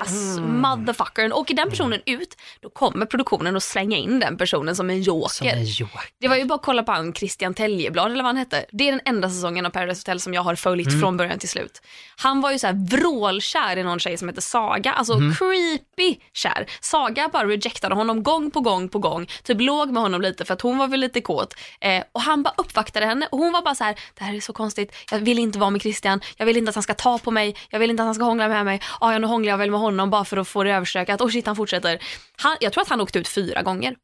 ass 0.00 0.38
motherfuckern. 0.38 1.32
Åker 1.32 1.54
den 1.54 1.70
personen 1.70 2.00
ut, 2.06 2.36
då 2.60 2.70
kommer 2.70 3.06
produktionen 3.06 3.56
att 3.56 3.62
slänga 3.62 3.96
in 3.96 4.20
den 4.20 4.36
personen 4.36 4.76
som 4.76 4.90
en 4.90 5.02
joker. 5.02 5.28
Som 5.28 5.46
en 5.48 5.64
joker. 5.64 6.00
Det 6.20 6.28
var 6.28 6.36
ju 6.36 6.44
bara 6.44 6.54
att 6.54 6.62
kolla 6.62 6.82
på 6.82 6.92
han 6.92 7.12
Christian 7.12 7.54
Teljeblad 7.54 8.06
eller 8.06 8.22
vad 8.22 8.26
han 8.26 8.36
hette. 8.36 8.64
Det 8.72 8.88
är 8.88 8.92
den 8.92 9.00
enda 9.04 9.28
säsongen 9.28 9.66
av 9.66 9.70
Paradise 9.70 10.00
Hotel 10.00 10.20
som 10.20 10.34
jag 10.34 10.42
har 10.42 10.54
följt 10.54 11.00
från 11.00 11.16
början 11.16 11.38
till 11.38 11.48
slut. 11.48 11.82
Han 12.16 12.40
var 12.40 12.52
ju 12.52 12.58
så 12.58 12.66
här 12.66 12.86
vrålkär 12.90 13.76
i 13.76 13.82
någon 13.82 13.98
tjej 13.98 14.16
som 14.16 14.28
heter 14.28 14.40
Saga, 14.40 14.92
alltså 14.92 15.14
creepy 15.14 16.16
kär. 16.32 16.66
Saga 16.80 17.28
bara 17.32 17.48
rejectade 17.48 17.94
honom 17.94 18.22
gång 18.22 18.50
på 18.50 18.60
gång 18.60 18.88
på 18.88 18.98
gång, 18.98 19.26
typ 19.42 19.60
låg 19.60 19.90
med 19.92 20.02
honom 20.02 20.20
lite 20.20 20.44
för 20.44 20.54
att 20.54 20.60
hon 20.60 20.78
var 20.78 20.88
väl 20.88 21.00
lite 21.00 21.20
kåt. 21.20 21.54
Eh, 21.80 22.02
och 22.12 22.20
han 22.20 22.42
bara 22.42 22.54
uppvaktade 22.56 23.06
henne 23.06 23.28
och 23.32 23.38
hon 23.38 23.52
var 23.52 23.62
bara 23.62 23.74
så 23.74 23.84
här: 23.84 23.98
det 24.14 24.24
här 24.24 24.34
är 24.34 24.40
så 24.40 24.52
konstigt, 24.52 24.94
jag 25.10 25.18
vill 25.18 25.38
inte 25.38 25.58
vara 25.58 25.70
med 25.70 25.82
Christian, 25.82 26.20
jag 26.36 26.46
vill 26.46 26.56
inte 26.56 26.68
att 26.68 26.74
han 26.74 26.82
ska 26.82 26.94
ta 26.94 27.18
på 27.18 27.30
mig, 27.30 27.56
jag 27.70 27.78
vill 27.78 27.90
inte 27.90 28.02
att 28.02 28.06
han 28.06 28.14
ska 28.14 28.24
hångla 28.24 28.48
med 28.48 28.64
mig, 28.64 28.80
ah, 29.00 29.12
ja 29.12 29.18
nu 29.18 29.26
hånglar 29.26 29.50
jag 29.50 29.58
väl 29.58 29.67
med 29.70 29.80
honom 29.80 30.10
bara 30.10 30.24
för 30.24 30.36
att 30.36 30.48
få 30.48 30.64
det 30.64 30.70
överstökat, 30.72 31.20
oh 31.20 31.28
shit 31.30 31.46
han 31.46 31.56
fortsätter. 31.56 31.98
Han, 32.36 32.56
jag 32.60 32.72
tror 32.72 32.82
att 32.82 32.88
han 32.88 33.00
åkte 33.00 33.18
ut 33.18 33.28
fyra 33.28 33.62
gånger 33.62 33.94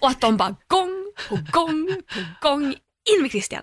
och 0.00 0.08
att 0.08 0.20
de 0.20 0.36
bara 0.36 0.56
gång 0.68 1.12
på 1.28 1.38
gång 1.52 2.02
på 2.14 2.48
gång, 2.48 2.64
in 3.14 3.22
med 3.22 3.30
Christian. 3.30 3.62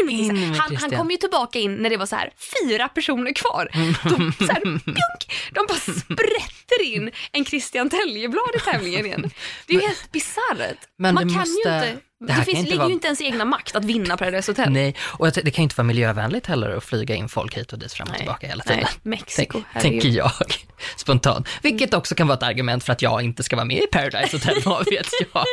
In 0.00 0.06
med 0.06 0.14
Christian. 0.16 0.54
han, 0.54 0.76
han 0.76 0.90
kom 0.90 1.10
ju 1.10 1.16
tillbaka 1.16 1.58
in 1.58 1.74
när 1.76 1.90
det 1.90 1.96
var 1.96 2.06
så 2.06 2.16
här 2.16 2.30
fyra 2.62 2.88
personer 2.88 3.32
kvar. 3.32 3.68
De, 4.02 4.32
så 4.46 4.52
här, 4.52 4.60
pjunk, 4.60 5.32
de 5.52 5.66
bara 5.68 5.78
sprätter 5.78 6.82
in 6.82 7.10
en 7.32 7.44
Christian 7.44 7.90
Teljeblad 7.90 8.54
i 8.56 8.58
tävlingen 8.60 9.06
igen. 9.06 9.30
Det 9.66 9.74
är 9.74 9.80
ju 9.80 9.86
helt 9.86 10.12
bisarrt. 10.12 10.78
Man 10.98 11.16
kan 11.16 11.24
måste- 11.26 11.50
ju 11.50 11.88
inte, 11.90 11.96
det 12.20 12.26
det, 12.26 12.32
här 12.32 12.42
finns, 12.44 12.64
ligger 12.64 12.76
vara- 12.78 12.88
ju 12.88 12.94
inte 12.94 13.06
ens 13.06 13.20
i 13.20 13.24
egna 13.24 13.44
makt 13.44 13.76
att 13.76 13.84
vinna 13.84 14.16
Paradise 14.16 14.50
Hotel. 14.52 14.72
Nej, 14.72 14.94
och 15.00 15.26
det 15.26 15.50
kan 15.50 15.62
ju 15.62 15.62
inte 15.62 15.74
vara 15.76 15.86
miljövänligt 15.86 16.46
heller 16.46 16.70
att 16.76 16.84
flyga 16.84 17.14
in 17.14 17.28
folk 17.28 17.56
hit 17.56 17.72
och 17.72 17.78
dit 17.78 17.92
fram 17.92 18.04
och 18.06 18.10
Nej. 18.12 18.18
tillbaka 18.18 18.46
hela 18.46 18.62
Nej, 18.66 18.76
tiden. 18.76 18.90
Mexiko, 19.02 19.62
Tänk, 19.72 19.82
tänker 19.82 20.08
jag 20.08 20.30
spontant. 20.96 21.48
Vilket 21.62 21.94
också 21.94 22.14
kan 22.14 22.26
vara 22.26 22.36
ett 22.38 22.42
argument 22.42 22.84
för 22.84 22.92
att 22.92 23.02
jag 23.02 23.22
inte 23.22 23.42
ska 23.42 23.56
vara 23.56 23.64
med 23.66 23.76
i 23.82 23.86
Paradise 23.86 24.36
Hotel, 24.36 24.56
vad 24.64 24.84
vet 24.90 25.06
jag. 25.32 25.44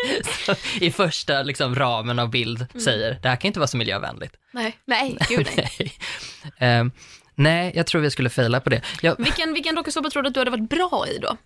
Så, 0.45 0.55
I 0.81 0.91
första 0.91 1.43
liksom, 1.43 1.75
ramen 1.75 2.19
av 2.19 2.29
bild 2.29 2.65
Mm. 2.73 2.81
säger, 2.85 3.19
det 3.21 3.29
här 3.29 3.35
kan 3.35 3.47
inte 3.47 3.59
vara 3.59 3.67
så 3.67 3.77
miljövänligt. 3.77 4.33
Nej, 4.51 4.77
nej, 4.85 5.17
gud 5.29 5.47
nej. 5.57 5.69
Nej. 5.79 5.93
Ehm, 6.57 6.91
nej, 7.35 7.71
jag 7.75 7.87
tror 7.87 8.01
vi 8.01 8.11
skulle 8.11 8.29
faila 8.29 8.59
på 8.59 8.69
det. 8.69 8.81
Jag, 9.01 9.15
Vilken, 9.17 9.53
vilken 9.53 9.75
dokusåpa 9.75 10.09
tror 10.09 10.23
du 10.23 10.27
att 10.27 10.33
du 10.33 10.39
hade 10.39 10.51
varit 10.51 10.69
bra 10.69 11.05
i 11.07 11.17
då? 11.17 11.37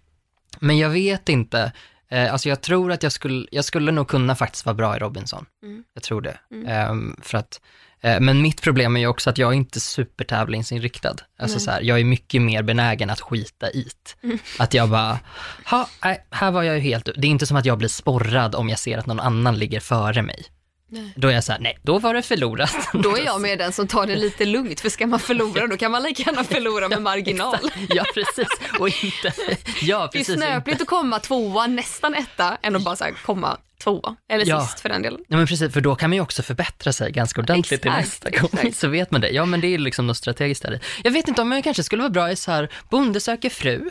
men 0.60 0.78
jag 0.78 0.90
vet 0.90 1.30
inte. 1.30 1.72
Eh, 2.10 2.32
alltså 2.34 2.50
jag 2.50 2.62
tror 2.62 2.92
att 2.92 3.04
jag 3.04 3.12
skulle, 3.12 3.48
jag 3.52 3.66
skulle 3.66 3.92
nog 3.92 4.08
kunna 4.08 4.36
faktiskt 4.36 4.66
vara 4.66 4.74
bra 4.76 4.96
i 4.96 5.00
Robinson. 5.00 5.46
Mm. 5.64 5.84
Jag 5.94 6.04
tror 6.04 6.22
det. 6.22 6.40
Ehm, 6.68 7.16
för 7.22 7.38
att, 7.38 7.62
eh, 8.02 8.20
men 8.20 8.42
mitt 8.42 8.62
problem 8.62 8.96
är 8.96 9.00
ju 9.00 9.08
också 9.08 9.30
att 9.30 9.38
jag 9.38 9.50
är 9.54 9.58
inte 9.58 9.80
supertävlingsinriktad. 9.80 11.16
Alltså 11.40 11.60
så 11.60 11.72
här, 11.72 11.82
jag 11.82 12.00
är 12.00 12.04
mycket 12.04 12.42
mer 12.42 12.64
benägen 12.64 13.10
att 13.10 13.22
skita 13.22 13.72
i. 13.72 13.88
Mm. 14.24 14.40
Att 14.60 14.74
jag 14.74 14.90
bara, 14.90 15.20
ha, 15.66 15.90
nej, 16.04 16.26
här 16.32 16.52
var 16.52 16.64
jag 16.64 16.76
ju 16.76 16.82
helt, 16.82 17.10
det 17.16 17.28
är 17.28 17.32
inte 17.32 17.46
som 17.46 17.58
att 17.58 17.66
jag 17.66 17.78
blir 17.78 17.90
sporrad 17.90 18.56
om 18.56 18.70
jag 18.70 18.80
ser 18.80 18.98
att 18.98 19.06
någon 19.06 19.20
annan 19.20 19.58
ligger 19.58 19.80
före 19.80 20.22
mig. 20.22 20.46
Nej. 20.90 21.14
Då 21.16 21.28
är 21.28 21.32
jag 21.34 21.44
så 21.44 21.52
här, 21.52 21.60
nej, 21.60 21.78
då 21.82 22.00
var 22.00 22.14
det 22.14 22.22
förlorat. 22.22 22.76
Då 22.94 23.18
är 23.18 23.26
jag 23.26 23.42
med 23.42 23.58
den 23.60 23.72
som 23.72 23.88
tar 23.88 24.08
det 24.08 24.16
lite 24.16 24.46
lugnt, 24.46 24.80
för 24.80 24.90
ska 24.90 25.08
man 25.08 25.20
förlora 25.20 25.68
då 25.68 25.78
kan 25.78 25.92
man 25.92 26.04
lika 26.04 26.24
gärna 26.24 26.44
förlora 26.54 26.88
med 26.90 27.02
marginal. 27.02 27.58
ja, 27.90 28.04
precis. 28.14 28.48
Och 28.80 28.88
inte, 28.88 29.34
ja, 29.82 30.00
Det 30.12 30.18
är 30.18 30.20
precis. 30.20 30.36
snöpligt 30.36 30.82
att 30.82 30.88
komma 30.88 31.20
tvåa, 31.20 31.68
nästan 31.68 32.14
etta, 32.14 32.58
än 32.62 32.76
att 32.76 32.84
bara 32.84 32.96
så 32.96 33.04
här 33.04 33.12
komma 33.26 33.58
tvåa. 33.84 34.16
Eller 34.32 34.46
Ja. 34.48 34.62
sist 34.66 34.80
för 34.80 34.90
den 34.90 35.02
delen. 35.02 35.20
Ja 35.28 35.38
men 35.38 35.48
precis, 35.48 35.74
för 35.74 35.82
då 35.82 35.96
kan 35.96 36.10
man 36.10 36.16
ju 36.18 36.22
också 36.22 36.44
förbättra 36.44 36.94
sig 36.94 37.12
ganska 37.12 37.42
ordentligt 37.42 37.82
till 37.82 37.92
Exakt, 37.92 38.08
nästa 38.08 38.30
gång. 38.40 38.50
exakt. 38.54 38.76
Så 38.78 38.88
vet 38.88 39.12
man 39.12 39.22
det. 39.22 39.30
Ja 39.30 39.46
men 39.46 39.62
det 39.62 39.68
är 39.74 39.78
liksom 39.78 40.08
något 40.08 40.18
strategiskt 40.18 40.64
där. 40.64 40.80
Jag 41.04 41.12
vet 41.12 41.28
inte 41.28 41.42
om 41.42 41.52
jag 41.52 41.64
kanske 41.64 41.84
skulle 41.84 42.02
vara 42.02 42.10
bra 42.12 42.32
i 42.32 42.36
så 42.36 42.52
här, 42.52 42.70
Bonde 42.90 43.20
söker 43.20 43.50
fru, 43.50 43.90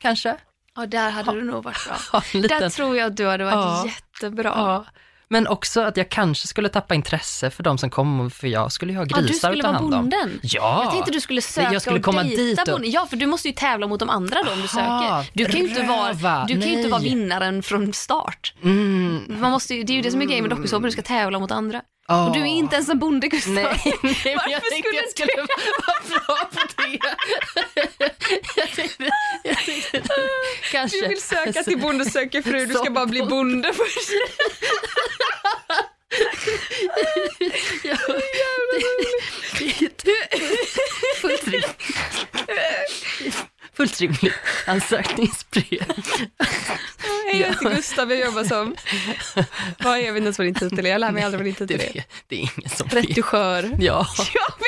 kanske? 0.00 0.36
Ja, 0.76 0.86
där 0.86 1.10
hade 1.10 1.32
du 1.32 1.42
nog 1.44 1.64
varit 1.64 1.84
bra. 1.86 1.96
Ha 2.12 2.22
en 2.34 2.40
liten, 2.40 2.60
Där 2.60 2.70
tror 2.70 2.96
jag 2.96 3.06
att 3.06 3.16
du 3.16 3.26
hade 3.26 3.44
varit 3.44 3.54
Ja. 3.54 3.86
jättebra. 3.86 4.52
ja. 4.56 4.86
Men 5.32 5.46
också 5.46 5.80
att 5.80 5.96
jag 5.96 6.08
kanske 6.08 6.46
skulle 6.48 6.68
tappa 6.68 6.94
intresse 6.94 7.50
för 7.50 7.62
de 7.62 7.78
som 7.78 7.90
kom, 7.90 8.30
för 8.30 8.48
jag 8.48 8.72
skulle 8.72 8.92
ju 8.92 8.98
ha 8.98 9.06
Ja, 9.08 9.16
grisar 9.20 9.50
du 9.50 9.56
skulle 9.56 9.62
vara 9.62 9.72
hand 9.72 9.94
om. 9.94 10.00
bonden. 10.00 10.40
Ja! 10.42 10.80
Jag 10.84 10.92
tänkte 10.92 11.10
du 11.12 11.20
skulle 11.20 11.42
söka 11.42 11.72
jag 11.72 11.82
skulle 11.82 11.98
och 11.98 12.04
komma 12.04 12.22
dit 12.22 12.60
och- 12.60 12.66
bonden. 12.66 12.90
Ja, 12.90 13.06
för 13.06 13.16
du 13.16 13.26
måste 13.26 13.48
ju 13.48 13.54
tävla 13.54 13.86
mot 13.86 14.00
de 14.00 14.10
andra 14.10 14.42
då 14.42 14.52
om 14.52 14.60
du 14.62 14.68
söker. 14.68 15.30
Du 15.32 15.44
kan 15.44 15.60
ju 15.60 15.68
inte 15.68 15.82
vara, 15.82 16.44
du 16.48 16.60
kan 16.60 16.68
inte 16.68 16.88
vara 16.88 17.00
vinnaren 17.00 17.62
från 17.62 17.92
start. 17.92 18.54
Mm. 18.64 19.24
Man 19.40 19.50
måste 19.50 19.74
det 19.74 19.92
är 19.92 19.94
ju 19.96 20.02
det 20.02 20.10
som 20.10 20.22
är 20.22 20.26
grejen 20.26 20.44
med 20.44 20.50
dokusåpor, 20.56 20.86
du 20.86 20.92
ska 20.92 21.02
tävla 21.02 21.38
mot 21.38 21.50
andra. 21.50 21.82
Ja. 22.10 22.26
Och 22.26 22.32
du 22.34 22.40
är 22.40 22.46
inte 22.46 22.74
ens 22.76 22.88
en 22.88 22.98
bonde 22.98 23.28
Gustav. 23.28 23.54
Nej, 23.54 23.64
nej 24.02 24.34
Varför 24.36 24.50
jag 24.50 24.62
skulle 24.66 24.96
jag 24.96 25.10
skulle 25.10 25.32
vara 25.36 25.46
bra 26.08 26.50
på 26.52 26.82
det. 26.82 26.98
jag 28.56 28.70
tänkte, 28.70 29.10
jag 29.44 29.56
tänkte, 29.56 30.02
kanske. 30.72 31.00
Du 31.00 31.08
vill 31.08 31.22
söka 31.22 31.62
till 31.62 31.78
Bonde 31.78 32.04
söker 32.10 32.42
fru, 32.42 32.66
du 32.66 32.74
ska 32.74 32.90
bara 32.90 33.06
bli 33.06 33.22
bonde 33.22 33.72
först. 33.72 34.10
Ja. 37.84 37.96
Fullt 41.20 41.44
rimligt. 41.48 41.76
Fullt 43.76 44.00
rimligt 44.00 44.34
ansökningsbrev. 44.66 45.84
Heter 47.48 47.74
Gustav, 47.76 48.10
jag 48.10 48.20
jobbar 48.20 48.44
som... 48.44 48.76
Vad 49.78 49.98
är, 49.98 50.02
jag 50.02 50.12
vet 50.12 50.16
inte 50.16 50.26
ens 50.26 50.38
vad 50.38 50.46
din 50.46 50.54
titel 50.54 50.86
är, 50.86 50.90
jag 50.90 51.00
lär 51.00 51.10
mig 51.12 51.22
aldrig 51.22 51.38
vad 51.38 51.46
din 51.46 51.66
Det, 51.68 51.78
titel 51.78 51.96
är. 51.98 52.04
det 52.28 52.36
är 52.36 52.38
ingen 52.40 52.70
som. 52.76 52.88
Retuschör. 52.88 53.76
Ja. 53.80 53.94
Vara 54.18 54.59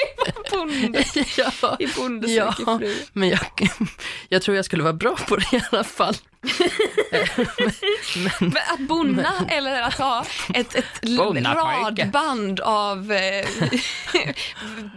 bonde. 0.53 1.05
ja. 1.37 1.77
I 1.79 1.87
Bonde 1.97 2.27
Ja, 2.33 2.53
fru. 2.53 2.95
men 3.13 3.29
jag, 3.29 3.41
jag 4.29 4.43
tror 4.43 4.57
jag 4.57 4.65
skulle 4.65 4.83
vara 4.83 4.93
bra 4.93 5.17
på 5.29 5.37
det 5.37 5.53
i 5.57 5.63
alla 5.71 5.85
fall. 5.85 6.15
Men 8.41 8.53
att 8.73 8.81
bonna 8.89 9.33
eller 9.49 9.83
att 9.83 9.95
ha 9.99 10.25
ett, 10.55 10.75
ett 10.75 10.85
radband 11.05 12.61
av 12.61 13.13
eh, 13.13 13.47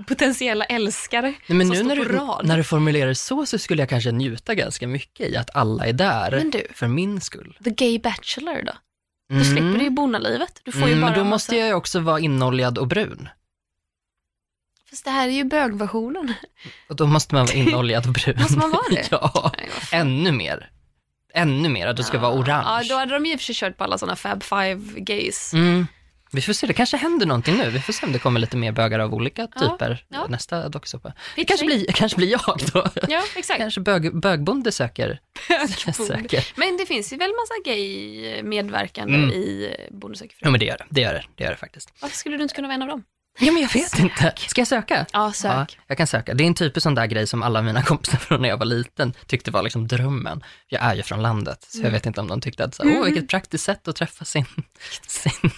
potentiella 0.07 0.65
älskare 0.65 1.33
Nej, 1.47 1.57
men 1.57 1.67
som 1.67 1.75
nu 1.75 1.83
står 1.83 1.87
när 1.95 1.95
på 1.95 2.03
du, 2.11 2.17
rad. 2.17 2.45
när 2.47 2.57
du 2.57 2.63
formulerar 2.63 3.07
det 3.07 3.15
så, 3.15 3.45
så 3.45 3.57
skulle 3.57 3.81
jag 3.81 3.89
kanske 3.89 4.11
njuta 4.11 4.55
ganska 4.55 4.87
mycket 4.87 5.29
i 5.29 5.37
att 5.37 5.55
alla 5.55 5.85
är 5.85 5.93
där 5.93 6.31
Men 6.31 6.51
du. 6.51 6.67
för 6.73 6.87
min 6.87 7.21
skull. 7.21 7.57
The 7.63 7.69
Gay 7.69 7.99
Bachelor 7.99 8.63
då? 8.65 8.73
Du 9.29 9.43
slipper 9.45 9.79
ju 9.83 9.89
bonnalivet. 9.89 10.61
Du 10.63 10.71
får 10.71 10.81
ju 10.81 10.87
Mm, 10.87 11.01
bara 11.01 11.11
men 11.11 11.19
då 11.19 11.23
massa... 11.23 11.29
måste 11.29 11.55
jag 11.55 11.67
ju 11.67 11.73
också 11.73 11.99
vara 11.99 12.19
inoljad 12.19 12.77
och 12.77 12.87
brun. 12.87 13.29
Fast 14.95 15.05
det 15.05 15.11
här 15.11 15.27
är 15.27 15.31
ju 15.31 15.43
bögversionen. 15.43 16.33
Och 16.89 16.95
då 16.95 17.07
måste 17.07 17.35
man 17.35 17.45
vara 17.45 17.55
inoljad 17.55 18.07
och 18.07 18.13
brun. 18.13 18.35
Måste 18.39 18.57
man 18.57 18.71
vara 18.71 18.83
det? 18.89 19.07
ja, 19.11 19.51
ännu 19.91 20.31
mer. 20.31 20.69
Ännu 21.33 21.69
mer, 21.69 21.87
att 21.87 21.97
du 21.97 22.03
ska 22.03 22.19
vara 22.19 22.31
Ja, 22.35 22.39
orange. 22.39 22.87
då 22.89 22.95
hade 22.95 23.13
de 23.13 23.25
ju 23.25 23.31
i 23.31 23.35
och 23.35 23.39
för 23.39 23.45
sig 23.45 23.55
kört 23.55 23.77
på 23.77 23.83
alla 23.83 23.97
sådana 23.97 24.15
Fab 24.15 24.43
Five 24.43 24.99
gays. 24.99 25.53
Mm. 25.53 25.87
Vi 26.31 26.41
får 26.41 26.53
se, 26.53 26.67
det 26.67 26.73
kanske 26.73 26.97
händer 26.97 27.25
någonting 27.25 27.57
nu. 27.57 27.69
Vi 27.69 27.79
får 27.79 27.93
se 27.93 28.05
om 28.05 28.11
det 28.11 28.19
kommer 28.19 28.39
lite 28.39 28.57
mer 28.57 28.71
bögar 28.71 28.99
av 28.99 29.13
olika 29.13 29.47
Ja, 29.55 29.59
typer 29.69 30.05
ja. 30.09 30.27
nästa 30.29 30.69
dokusåpa. 30.69 31.13
Det 31.35 31.45
kanske 31.45 31.65
blir, 31.65 31.85
kanske 31.91 32.15
blir 32.17 32.31
jag 32.31 32.59
då. 32.73 32.87
Ja, 33.07 33.23
exakt. 33.35 33.59
Kanske 33.59 33.81
bög, 33.81 34.19
bögbonde 34.19 34.71
söker. 34.71 35.19
söker. 35.93 36.47
Men 36.59 36.77
det 36.77 36.85
finns 36.85 37.13
ju 37.13 37.17
väl 37.17 37.29
massa 37.29 37.69
gay 37.71 38.43
medverkande 38.43 39.15
Mm. 39.17 39.29
i 39.29 39.75
Bonde 39.91 40.17
söker. 40.17 40.37
Ja 40.41 40.49
men 40.49 40.59
det 40.59 40.65
gör 40.65 40.77
det, 40.77 40.85
det 40.89 41.01
gör 41.01 41.13
det, 41.13 41.23
det 41.35 41.43
gör 41.43 41.51
det 41.51 41.57
faktiskt. 41.57 41.93
Varför 42.01 42.15
skulle 42.17 42.37
du 42.37 42.43
inte 42.43 42.55
kunna 42.55 42.67
vara 42.67 42.75
en 42.75 42.81
av 42.81 42.87
dem? 42.87 43.03
Ja 43.39 43.51
men 43.51 43.61
jag 43.61 43.73
vet 43.73 43.99
inte. 43.99 44.33
Ska 44.37 44.61
jag 44.61 44.67
söka? 44.67 45.05
Ja, 45.13 45.31
sök. 45.33 45.51
Ja, 45.51 45.83
jag 45.87 45.97
kan 45.97 46.07
söka. 46.07 46.33
Det 46.33 46.43
är 46.43 46.47
en 46.47 46.55
typisk 46.55 46.83
sån 46.83 46.95
där 46.95 47.05
grej 47.05 47.27
som 47.27 47.43
alla 47.43 47.61
mina 47.61 47.81
kompisar 47.83 48.17
från 48.17 48.41
när 48.41 48.49
jag 48.49 48.57
var 48.57 48.65
liten 48.65 49.13
tyckte 49.27 49.51
var 49.51 49.63
liksom 49.63 49.87
drömmen. 49.87 50.43
Jag 50.67 50.83
är 50.83 50.95
ju 50.95 51.03
från 51.03 51.21
landet, 51.21 51.67
så 51.69 51.81
jag 51.81 51.91
vet 51.91 52.05
inte 52.05 52.21
om 52.21 52.27
de 52.27 52.41
tyckte 52.41 52.63
att, 52.63 52.75
så, 52.75 52.83
åh 52.83 53.05
vilket 53.05 53.27
praktiskt 53.29 53.63
sätt 53.63 53.87
att 53.87 53.95
träffa 53.95 54.25
sin, 54.25 54.45
sin, 55.07 55.51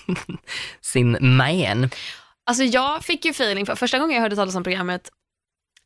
sin 0.81 1.17
man. 1.37 1.89
Alltså 2.45 2.63
jag 2.63 3.03
fick 3.03 3.25
ju 3.25 3.31
feeling 3.31 3.65
för, 3.65 3.75
första 3.75 3.99
gången 3.99 4.15
jag 4.15 4.21
hörde 4.21 4.35
talas 4.35 4.55
om 4.55 4.63
programmet 4.63 5.09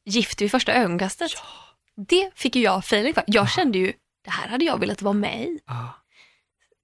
Gift 0.06 0.42
vid 0.42 0.52
första 0.52 0.74
ögonkastet. 0.74 1.32
Det 2.08 2.32
fick 2.36 2.56
ju 2.56 2.62
jag 2.62 2.80
feeling 2.80 3.14
för. 3.14 3.24
Jag 3.28 3.50
kände 3.50 3.78
ju, 3.78 3.94
det 4.26 4.32
här 4.32 4.48
hade 4.48 4.66
jag 4.66 4.80
velat 4.80 5.02
vara 5.02 5.14
med 5.14 5.42
i. 5.42 5.60
Ja. 5.68 6.01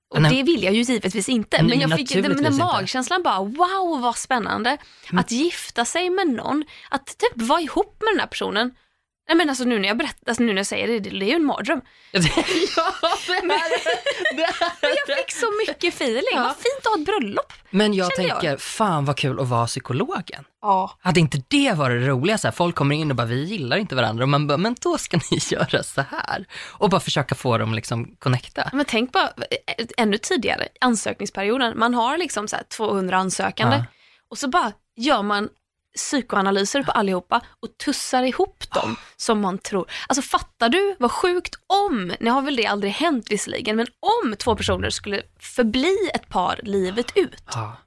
Och 0.10 0.22
det 0.22 0.43
vill 0.43 0.63
jag 0.63 0.74
ju 0.74 0.82
givetvis 0.82 1.30
inte. 1.30 1.63
Men 1.63 1.80
jag 1.80 1.96
fick 1.96 2.13
den, 2.13 2.43
den 2.43 2.58
magkänslan 2.58 3.24
bara, 3.24 3.39
wow 3.39 4.02
vad 4.02 4.17
spännande. 4.17 4.78
Att 5.13 5.32
gifta 5.32 5.86
sig 5.86 6.10
med 6.10 6.28
någon, 6.28 6.63
att 6.89 7.06
typ 7.06 7.41
vara 7.48 7.62
ihop 7.62 8.02
med 8.02 8.13
den 8.13 8.20
här 8.20 8.28
personen. 8.28 8.72
Nej 9.28 9.38
men 9.38 9.50
alltså 9.50 9.63
nu 9.63 9.80
när 9.80 9.88
jag 9.88 9.98
berättar, 9.98 10.20
alltså 10.28 10.44
nu 10.44 10.54
när 10.54 10.60
jag 10.60 10.68
säger 10.68 10.88
det, 10.88 11.00
det, 11.00 11.10
det 11.10 11.26
är 11.26 11.30
ju 11.30 11.34
en 11.36 11.46
mardröm. 11.46 11.82
ja, 12.12 12.22
det 13.28 13.44
Men 13.44 13.60
jag 15.08 15.18
fick 15.18 15.32
så 15.32 15.46
mycket 15.68 15.94
feeling. 15.94 16.24
Ja. 16.34 16.44
Vad 16.44 16.56
fint 16.56 16.78
att 16.80 16.86
ha 16.86 17.00
ett 17.00 17.06
bröllop. 17.06 17.54
Men 17.70 17.94
jag 17.94 18.12
Kände 18.16 18.28
jag. 18.30 18.40
tänker, 18.40 18.58
fan 18.58 19.06
vad 19.06 19.18
kul 19.18 19.40
att 19.40 19.48
vara 19.48 19.68
psykologen. 19.68 20.44
Ja. 20.62 20.98
Hade 21.02 21.20
inte 21.20 21.42
det 21.48 21.74
varit 21.74 22.02
det 22.02 22.08
roliga? 22.08 22.38
Så 22.38 22.48
här, 22.48 22.52
folk 22.52 22.76
kommer 22.76 22.96
in 22.96 23.10
och 23.12 23.18
bara, 23.18 23.28
vi 23.28 23.44
gillar 23.44 23.78
inte 23.78 23.96
varandra. 23.96 24.24
Och 24.24 24.30
man 24.30 24.48
bara, 24.48 24.58
men 24.58 24.76
då 24.82 24.98
ska 24.98 25.18
ni 25.32 25.40
göra 25.52 25.84
så 25.84 26.02
här. 26.02 26.46
Och 26.70 26.90
bara 26.90 27.02
försöka 27.02 27.36
få 27.36 27.58
dem 27.58 27.74
liksom 27.74 28.16
connecta. 28.20 28.70
Men 28.74 28.86
tänk 28.86 29.12
bara 29.12 29.28
eh, 29.28 29.86
ännu 29.98 30.18
tidigare, 30.18 30.68
ansökningsperioden. 30.82 31.80
Man 31.80 31.94
har 31.94 32.18
liksom 32.18 32.48
så 32.48 32.56
här 32.56 32.63
200 32.63 33.18
ansökande 33.18 33.76
Ja. 33.78 33.84
och 34.30 34.38
så 34.38 34.48
bara 34.48 34.72
gör 34.98 35.24
man 35.24 35.50
psykoanalyser 35.97 36.83
på 36.83 36.91
allihopa 36.91 37.41
och 37.62 37.77
tussar 37.86 38.23
ihop 38.23 38.63
dem 38.73 38.95
som 39.17 39.41
man 39.41 39.57
tror. 39.57 39.89
Alltså 40.07 40.21
fattar 40.21 40.69
du 40.69 40.95
vad 40.99 41.12
sjukt 41.12 41.55
om, 41.67 42.13
nu 42.19 42.29
har 42.29 42.41
väl 42.41 42.55
det 42.55 42.65
aldrig 42.65 42.91
hänt 42.93 43.27
visserligen, 43.29 43.75
men 43.75 43.88
om 44.23 44.36
två 44.36 44.55
personer 44.55 44.89
skulle 44.89 45.21
förbli 45.39 45.97
ett 46.13 46.29
par 46.29 46.60
livet 46.63 47.12
ut. 47.15 47.43
Ja. 47.53 47.77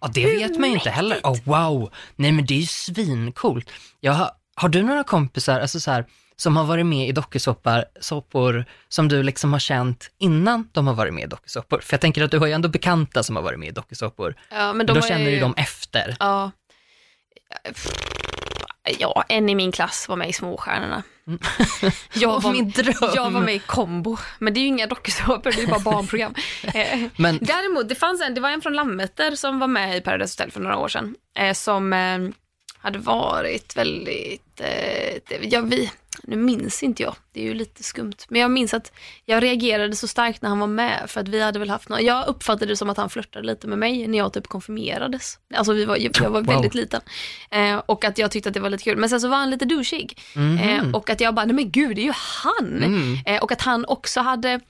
Ja, 0.00 0.10
det 0.14 0.20
Hur 0.20 0.38
vet 0.38 0.58
man 0.58 0.68
ju 0.68 0.74
inte 0.74 0.90
heller. 0.90 1.20
Oh, 1.22 1.38
wow, 1.44 1.90
nej 2.16 2.32
men 2.32 2.46
det 2.46 2.54
är 2.54 2.58
ju 2.60 2.66
svincoolt. 2.66 3.70
Jag 4.00 4.12
har, 4.12 4.30
har 4.56 4.68
du 4.68 4.82
några 4.82 5.04
kompisar, 5.04 5.60
alltså 5.60 5.80
så 5.80 5.90
här, 5.90 6.04
som 6.36 6.56
har 6.56 6.64
varit 6.64 6.86
med 6.86 7.08
i 7.08 7.12
dokusåpor, 7.12 7.84
såpor, 8.00 8.64
som 8.88 9.08
du 9.08 9.22
liksom 9.22 9.52
har 9.52 9.60
känt 9.60 10.10
innan 10.18 10.68
de 10.72 10.86
har 10.86 10.94
varit 10.94 11.14
med 11.14 11.24
i 11.24 11.26
dokusåpor? 11.26 11.80
För 11.82 11.94
jag 11.94 12.00
tänker 12.00 12.24
att 12.24 12.30
du 12.30 12.38
har 12.38 12.46
ju 12.46 12.52
ändå 12.52 12.68
bekanta 12.68 13.22
som 13.22 13.36
har 13.36 13.42
varit 13.42 13.58
med 13.58 13.68
i 13.68 13.72
dokusåpor. 13.72 14.34
Ja, 14.50 14.72
men 14.72 14.86
Då 14.86 14.94
var 14.94 15.00
känner 15.02 15.24
ju- 15.24 15.30
du 15.34 15.40
dem 15.40 15.54
efter. 15.56 16.16
Ja. 16.20 16.50
Ja, 18.98 19.24
en 19.28 19.48
i 19.48 19.54
min 19.54 19.72
klass 19.72 20.08
var 20.08 20.16
med 20.16 20.28
i 20.28 20.32
Småstjärnorna. 20.32 21.02
Jag 22.14 22.30
Åh, 22.30 22.42
var, 22.42 22.52
min 22.52 22.70
dröm. 22.70 22.94
jag 23.14 23.30
var 23.30 23.40
med 23.40 23.54
i 23.54 23.58
Kombo, 23.58 24.16
men 24.38 24.54
det 24.54 24.60
är 24.60 24.62
ju 24.62 24.66
inga 24.68 24.86
dokusåpor, 24.86 25.52
det 25.56 25.62
är 25.62 25.66
bara 25.66 25.78
barnprogram. 25.80 26.34
Eh, 26.74 26.98
Men 27.16 27.38
Däremot, 27.42 27.88
det 27.88 27.94
fanns 27.94 28.22
en, 28.22 28.34
det 28.34 28.40
var 28.40 28.50
en 28.50 28.60
från 28.62 28.72
Landvetter 28.72 29.30
som 29.34 29.58
var 29.58 29.66
med 29.66 29.96
i 29.96 30.00
Paradise 30.00 30.32
Hotel 30.42 30.52
för 30.52 30.60
några 30.60 30.76
år 30.78 30.88
sedan, 30.88 31.14
eh, 31.38 31.52
som 31.54 31.92
eh, 31.92 32.18
hade 32.78 32.98
varit 32.98 33.76
väldigt, 33.76 34.60
ja, 35.40 35.60
vi, 35.60 35.90
nu 36.22 36.36
minns 36.36 36.82
inte 36.82 37.02
jag, 37.02 37.14
det 37.32 37.40
är 37.40 37.44
ju 37.44 37.54
lite 37.54 37.82
skumt, 37.82 38.12
men 38.28 38.40
jag 38.40 38.50
minns 38.50 38.74
att 38.74 38.92
jag 39.24 39.42
reagerade 39.42 39.96
så 39.96 40.08
starkt 40.08 40.42
när 40.42 40.48
han 40.48 40.58
var 40.58 40.66
med, 40.66 41.04
för 41.06 41.20
att 41.20 41.28
vi 41.28 41.40
hade 41.42 41.58
väl 41.58 41.70
haft 41.70 41.88
något, 41.88 42.00
jag 42.02 42.26
uppfattade 42.28 42.66
det 42.66 42.76
som 42.76 42.90
att 42.90 42.96
han 42.96 43.10
flörtade 43.10 43.46
lite 43.46 43.66
med 43.66 43.78
mig 43.78 44.06
när 44.06 44.18
jag 44.18 44.32
typ 44.32 44.46
konfirmerades. 44.46 45.38
Alltså 45.54 45.72
vi 45.72 45.84
var, 45.84 45.96
jag 45.96 46.30
var 46.30 46.40
Wow. 46.40 46.46
väldigt 46.46 46.74
liten. 46.74 47.00
Eh, 47.50 47.76
och 47.86 48.04
att 48.04 48.18
jag 48.18 48.30
tyckte 48.30 48.48
att 48.48 48.54
det 48.54 48.60
var 48.60 48.70
lite 48.70 48.84
kul, 48.84 48.96
men 48.96 49.08
sen 49.08 49.20
så 49.20 49.28
var 49.28 49.36
han 49.36 49.50
lite 49.50 49.64
douchig. 49.64 50.18
Eh, 50.60 50.90
och 50.94 51.10
att 51.10 51.20
jag 51.20 51.34
bara, 51.34 51.46
nej 51.46 51.54
men 51.54 51.70
gud, 51.70 51.96
det 51.96 52.02
är 52.02 52.04
ju 52.04 52.12
han. 52.14 52.82
Mm. 52.82 53.18
Eh, 53.26 53.42
och 53.42 53.52
att 53.52 53.62
han 53.62 53.84
också 53.88 54.20
hade, 54.20 54.60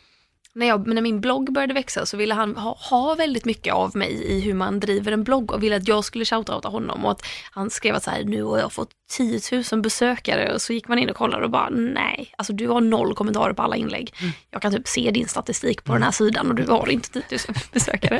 när, 0.59 0.67
jag, 0.67 0.87
när 0.87 1.03
min 1.03 1.21
blogg 1.21 1.53
började 1.53 1.75
växa 1.75 2.07
så 2.07 2.17
ville 2.17 2.35
han 2.35 2.57
ha, 2.57 2.77
ha 2.91 3.15
väldigt 3.15 3.45
mycket 3.45 3.75
av 3.75 3.97
mig 3.97 4.11
i 4.25 4.41
hur 4.41 4.55
man 4.55 4.81
driver 4.81 5.13
en 5.13 5.25
blogg 5.25 5.51
och 5.53 5.63
ville 5.63 5.77
att 5.77 5.89
jag 5.89 6.05
skulle 6.05 6.25
shoutouta 6.25 6.69
honom 6.69 7.05
och 7.05 7.11
att 7.11 7.23
han 7.51 7.71
skrev 7.71 7.95
att 7.95 8.03
så 8.03 8.11
här, 8.11 8.25
nu 8.25 8.43
har 8.43 8.59
jag 8.59 8.73
fått 8.73 8.91
10 9.11 9.41
000 9.73 9.83
besökare 9.83 10.55
och 10.55 10.63
så 10.63 10.73
gick 10.73 10.89
man 10.89 10.99
in 10.99 11.11
och 11.11 11.17
kollade 11.17 11.45
och 11.45 11.51
bara 11.51 11.69
nej, 11.71 12.33
alltså 12.39 12.53
du 12.53 12.69
har 12.69 12.81
noll 12.81 13.15
kommentarer 13.15 13.53
på 13.53 13.63
alla 13.63 13.77
inlägg. 13.77 14.15
Jag 14.51 14.63
kan 14.63 14.73
typ 14.73 14.89
se 14.89 15.11
din 15.11 15.29
statistik 15.29 15.85
på 15.85 15.93
den 15.93 16.03
här 16.03 16.11
sidan 16.11 16.49
och 16.49 16.55
du 16.55 16.67
har 16.67 16.89
inte 16.91 17.09
10 17.23 17.23
000 17.49 17.57
besökare. 17.73 18.17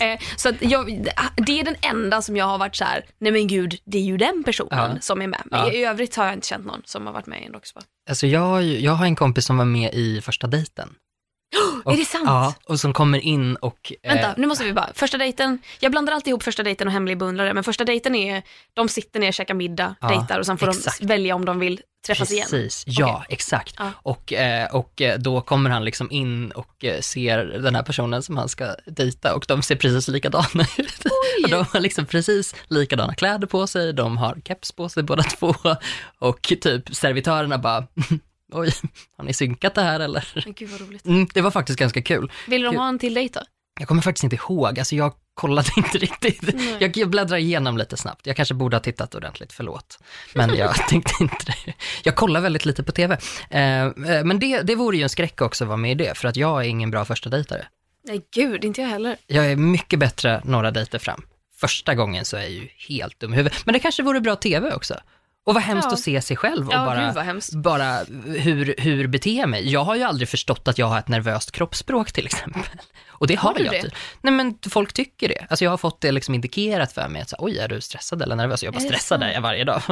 eh, 0.00 0.20
så 0.36 0.50
jag, 0.60 1.06
det 1.36 1.60
är 1.60 1.64
den 1.64 1.76
enda 1.82 2.22
som 2.22 2.36
jag 2.36 2.44
har 2.46 2.58
varit 2.58 2.76
så 2.76 2.84
här, 2.84 3.04
nej 3.18 3.32
men 3.32 3.46
gud, 3.46 3.78
det 3.84 3.98
är 3.98 4.02
ju 4.02 4.16
den 4.16 4.44
personen 4.44 4.68
Ja. 4.94 5.00
som 5.00 5.22
är 5.22 5.26
med. 5.26 5.42
Men 5.44 5.60
Ja. 5.60 5.72
i 5.72 5.84
övrigt 5.84 6.16
har 6.16 6.24
jag 6.24 6.34
inte 6.34 6.46
känt 6.46 6.66
någon 6.66 6.82
som 6.84 7.06
har 7.06 7.12
varit 7.12 7.26
med 7.26 7.42
i 7.42 7.44
en 7.46 7.52
dokusåpa. 7.52 7.80
alltså 8.10 8.26
jag, 8.26 8.62
jag 8.64 8.92
har 8.92 9.04
en 9.06 9.16
kompis 9.16 9.44
som 9.44 9.56
var 9.58 9.64
med 9.64 9.94
i 9.94 10.20
första 10.20 10.46
dejten. 10.46 10.88
Är 11.86 11.96
det 11.96 12.04
sant? 12.04 12.24
Ja, 12.26 12.54
och 12.64 12.80
som 12.80 12.92
kommer 12.92 13.18
in 13.18 13.56
och... 13.56 13.92
eh, 14.02 14.14
Vänta, 14.14 14.34
nu 14.36 14.46
måste 14.46 14.64
vi 14.64 14.72
bara, 14.72 14.90
första 14.94 15.18
dejten, 15.18 15.58
jag 15.80 15.90
blandar 15.92 16.12
alltid 16.12 16.28
ihop 16.30 16.42
första 16.42 16.62
dejten 16.62 16.86
och 16.88 16.92
hemlig 16.92 17.18
beundrare, 17.18 17.54
men 17.54 17.64
första 17.64 17.84
dejten 17.84 18.14
är, 18.14 18.42
de 18.74 18.88
sitter 18.88 19.20
ner, 19.20 19.32
käkar 19.32 19.54
middag, 19.54 19.94
Ja, 20.00 20.08
dejtar 20.08 20.38
och 20.38 20.46
sen 20.46 20.58
får 20.58 20.68
exakt. 20.70 21.00
de 21.00 21.06
välja 21.06 21.34
om 21.34 21.44
de 21.44 21.58
vill 21.58 21.80
träffas 22.06 22.30
igen. 22.32 22.46
Precis, 22.50 22.84
ja 22.86 23.14
Okej. 23.16 23.34
exakt. 23.34 23.74
Ja. 23.78 23.90
Och, 24.02 24.32
eh, 24.32 24.74
och 24.74 25.00
eh, 25.02 25.18
då 25.18 25.40
kommer 25.40 25.70
han 25.70 25.84
liksom 25.84 26.10
in 26.10 26.50
och 26.50 26.84
eh, 26.84 27.00
ser 27.00 27.38
den 27.44 27.74
här 27.74 27.82
personen 27.82 28.22
som 28.22 28.36
han 28.36 28.48
ska 28.48 28.74
dejta 28.86 29.34
och 29.34 29.44
de 29.48 29.62
ser 29.62 29.76
precis 29.76 30.08
likadana 30.08 30.46
ut. 30.78 31.04
Och 31.44 31.50
de 31.50 31.64
har 31.72 31.80
liksom 31.80 32.06
precis 32.06 32.54
likadana 32.68 33.14
kläder 33.14 33.46
på 33.46 33.66
sig, 33.66 33.92
de 33.92 34.16
har 34.16 34.38
keps 34.44 34.72
på 34.72 34.88
sig 34.88 35.02
båda 35.02 35.22
två 35.22 35.54
och 36.18 36.42
typ 36.42 36.94
servitörerna 36.94 37.58
bara, 37.58 37.86
oj, 38.52 38.72
har 39.16 39.24
ni 39.24 39.32
synkat 39.32 39.74
det 39.74 39.82
här 39.82 40.00
eller? 40.00 40.28
Men 40.44 40.52
gud 40.52 40.68
vad 40.70 40.80
roligt. 40.80 41.06
Mm, 41.06 41.28
det 41.34 41.40
var 41.40 41.50
faktiskt 41.50 41.78
ganska 41.78 42.02
kul. 42.02 42.32
Vill 42.48 42.62
de 42.62 42.76
ha 42.76 42.88
en 42.88 42.98
till 42.98 43.14
dejt 43.14 43.40
då? 43.40 43.46
Jag 43.78 43.88
kommer 43.88 44.02
faktiskt 44.02 44.24
inte 44.24 44.36
ihåg, 44.36 44.78
alltså 44.78 44.96
jag 44.96 45.12
kollade 45.34 45.68
inte 45.76 45.98
riktigt. 45.98 46.54
Nej. 46.54 46.76
Jag, 46.80 46.96
jag 46.96 47.10
bläddrar 47.10 47.36
igenom 47.36 47.78
lite 47.78 47.96
snabbt. 47.96 48.26
Jag 48.26 48.36
kanske 48.36 48.54
borde 48.54 48.76
ha 48.76 48.80
tittat 48.80 49.14
ordentligt, 49.14 49.52
förlåt. 49.52 49.98
Men 50.34 50.56
jag 50.56 50.74
tänkte 50.88 51.12
inte 51.20 51.36
det. 51.46 51.74
Jag 52.04 52.16
kollar 52.16 52.40
väldigt 52.40 52.66
lite 52.66 52.82
på 52.82 52.92
tv. 52.92 53.18
Eh, 53.50 53.82
eh, 53.82 53.90
men 54.24 54.38
det, 54.38 54.62
det 54.62 54.74
vore 54.74 54.96
ju 54.96 55.02
en 55.02 55.08
skräck 55.08 55.40
också 55.40 55.64
att 55.64 55.68
vara 55.68 55.76
med 55.76 55.90
i 55.90 55.94
det, 55.94 56.18
för 56.18 56.28
att 56.28 56.36
jag 56.36 56.64
är 56.64 56.68
ingen 56.68 56.90
bra 56.90 57.04
första 57.04 57.30
dejtare. 57.30 57.66
Nej 58.04 58.26
gud, 58.34 58.64
inte 58.64 58.80
jag 58.80 58.88
heller. 58.88 59.16
Jag 59.26 59.50
är 59.50 59.56
mycket 59.56 59.98
bättre 59.98 60.40
några 60.44 60.70
dejter 60.70 60.98
fram. 60.98 61.22
Första 61.56 61.94
gången 61.94 62.24
så 62.24 62.36
är 62.36 62.40
jag 62.40 62.50
ju 62.50 62.68
helt 62.88 63.20
dum 63.20 63.32
i 63.32 63.36
huvudet. 63.36 63.66
Men 63.66 63.72
det 63.72 63.78
kanske 63.78 64.02
vore 64.02 64.20
bra 64.20 64.36
tv 64.36 64.74
också. 64.74 64.94
Och 65.46 65.54
vad 65.54 65.62
hemskt 65.62 65.86
Ja. 65.90 65.94
att 65.94 66.00
se 66.00 66.20
sig 66.22 66.36
själv 66.36 66.66
och 66.68 66.74
Ja, 66.74 66.84
bara, 66.84 67.40
bara 67.52 67.98
hur, 68.38 68.74
hur 68.78 69.06
beter 69.06 69.38
jag 69.38 69.48
mig. 69.48 69.72
Jag 69.72 69.84
har 69.84 69.96
ju 69.96 70.02
aldrig 70.02 70.28
förstått 70.28 70.68
att 70.68 70.78
jag 70.78 70.86
har 70.86 70.98
ett 70.98 71.08
nervöst 71.08 71.52
kroppsspråk 71.52 72.12
till 72.12 72.26
exempel. 72.26 72.62
Och 73.08 73.26
det 73.26 73.34
har, 73.34 73.52
Har 73.52 73.60
jag. 73.60 73.72
det? 73.72 73.82
typ. 73.82 73.92
Nej 74.22 74.32
men 74.32 74.58
folk 74.70 74.92
tycker 74.92 75.28
det. 75.28 75.46
Alltså 75.50 75.64
jag 75.64 75.70
har 75.72 75.76
fått 75.78 76.00
det 76.00 76.12
liksom 76.12 76.34
indikerat 76.34 76.92
för 76.92 77.08
mig 77.08 77.22
att 77.22 77.28
så, 77.28 77.36
oj 77.38 77.58
är 77.58 77.68
du 77.68 77.80
stressad 77.80 78.22
eller 78.22 78.36
nervös? 78.36 78.62
Jag 78.62 78.72
bara 78.74 78.80
stressad 78.80 79.22
är 79.22 79.32
jag 79.32 79.40
varje 79.40 79.64
dag. 79.64 79.82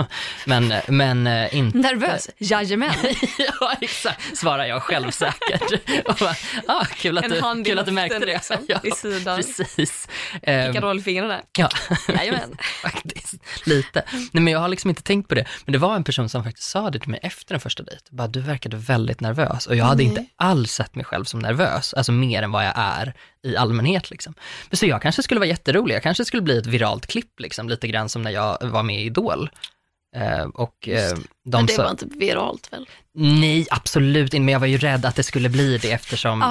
Men, 0.47 0.73
men 0.89 1.27
eh, 1.27 1.57
inte. 1.57 1.79
Nervös? 1.79 2.31
Jajamän. 2.39 2.91
ja 3.61 3.73
exakt, 3.81 4.37
svarar 4.37 4.65
jag 4.65 4.83
självsäkert. 4.83 5.73
Och 6.09 6.17
bara, 6.21 6.35
ah, 6.69 6.85
kul 6.85 7.19
att 7.19 7.25
En 7.25 7.31
du, 7.31 7.37
i 7.61 7.65
kul 7.65 7.79
att 7.79 7.87
du 7.87 7.93
märkte 7.93 8.19
det. 8.19 8.27
liksom, 8.27 8.57
ja, 8.69 8.79
vid 8.83 8.95
sidan. 8.97 9.37
Precis. 9.37 10.09
Ehm, 10.43 10.73
Pickadollfingrarna. 10.73 11.41
Ja, 11.59 11.69
Jajamän. 12.09 12.57
faktiskt. 12.83 13.35
Lite. 13.65 14.03
Nej 14.33 14.43
men 14.43 14.53
jag 14.53 14.61
har 14.61 14.69
liksom 14.69 14.91
inte 14.91 15.03
tänkt 15.03 15.29
på 15.29 15.35
det. 15.35 15.46
Men 15.65 15.73
det 15.73 15.79
var 15.79 15.97
en 15.97 16.05
person 16.05 16.29
som 16.29 16.45
faktiskt 16.45 16.69
sa 16.69 16.91
det 16.91 16.99
till 16.99 17.11
mig 17.11 17.21
efter 17.23 17.55
en 17.55 17.61
första 17.61 17.83
dejt. 17.83 18.03
Bara, 18.11 18.29
du 18.29 18.41
verkade 18.41 18.77
väldigt 18.77 19.21
nervös. 19.21 19.67
Och 19.67 19.77
jag 19.77 19.85
hade 19.85 20.03
Nej. 20.03 20.07
inte 20.07 20.25
alls 20.37 20.73
sett 20.73 20.95
mig 20.95 21.05
själv 21.05 21.25
som 21.25 21.41
nervös. 21.41 21.95
Alltså 21.95 22.13
mer 22.13 22.43
än 22.43 22.53
vad 22.53 22.67
jag 22.67 22.73
är 22.77 23.15
i 23.43 23.57
allmänhet 23.57 24.11
liksom. 24.11 24.35
Men 24.71 24.77
så 24.77 24.87
jag 24.87 25.03
kanske 25.03 25.23
skulle 25.23 25.41
vara 25.41 25.49
jätterolig. 25.49 25.95
Jag 25.95 26.03
kanske 26.03 26.25
skulle 26.25 26.43
bli 26.43 26.59
ett 26.59 26.67
viralt 26.67 27.07
klipp 27.07 27.41
liksom. 27.41 27.69
Lite 27.69 27.89
grann 27.89 28.09
som 28.09 28.23
när 28.23 28.31
jag 28.31 28.59
var 28.63 28.83
med 28.83 29.01
i 29.01 29.05
Idol. 29.05 29.51
Eh, 30.17 30.45
och 30.45 30.89
eh, 30.89 31.11
de 31.45 31.57
Men 31.57 31.67
det 31.67 31.79
var 31.79 31.91
inte 31.91 32.07
viralt 32.07 32.73
väl? 32.73 32.87
nej 33.19 33.67
absolut 33.71 34.35
inte, 34.35 34.45
men 34.45 34.53
jag 34.53 34.61
var 34.61 34.67
ju 34.67 34.79
rädd 34.79 35.05
att 35.05 35.17
det 35.17 35.23
skulle 35.23 35.49
bli 35.49 35.79
det 35.79 35.93
eftersom 35.93 36.43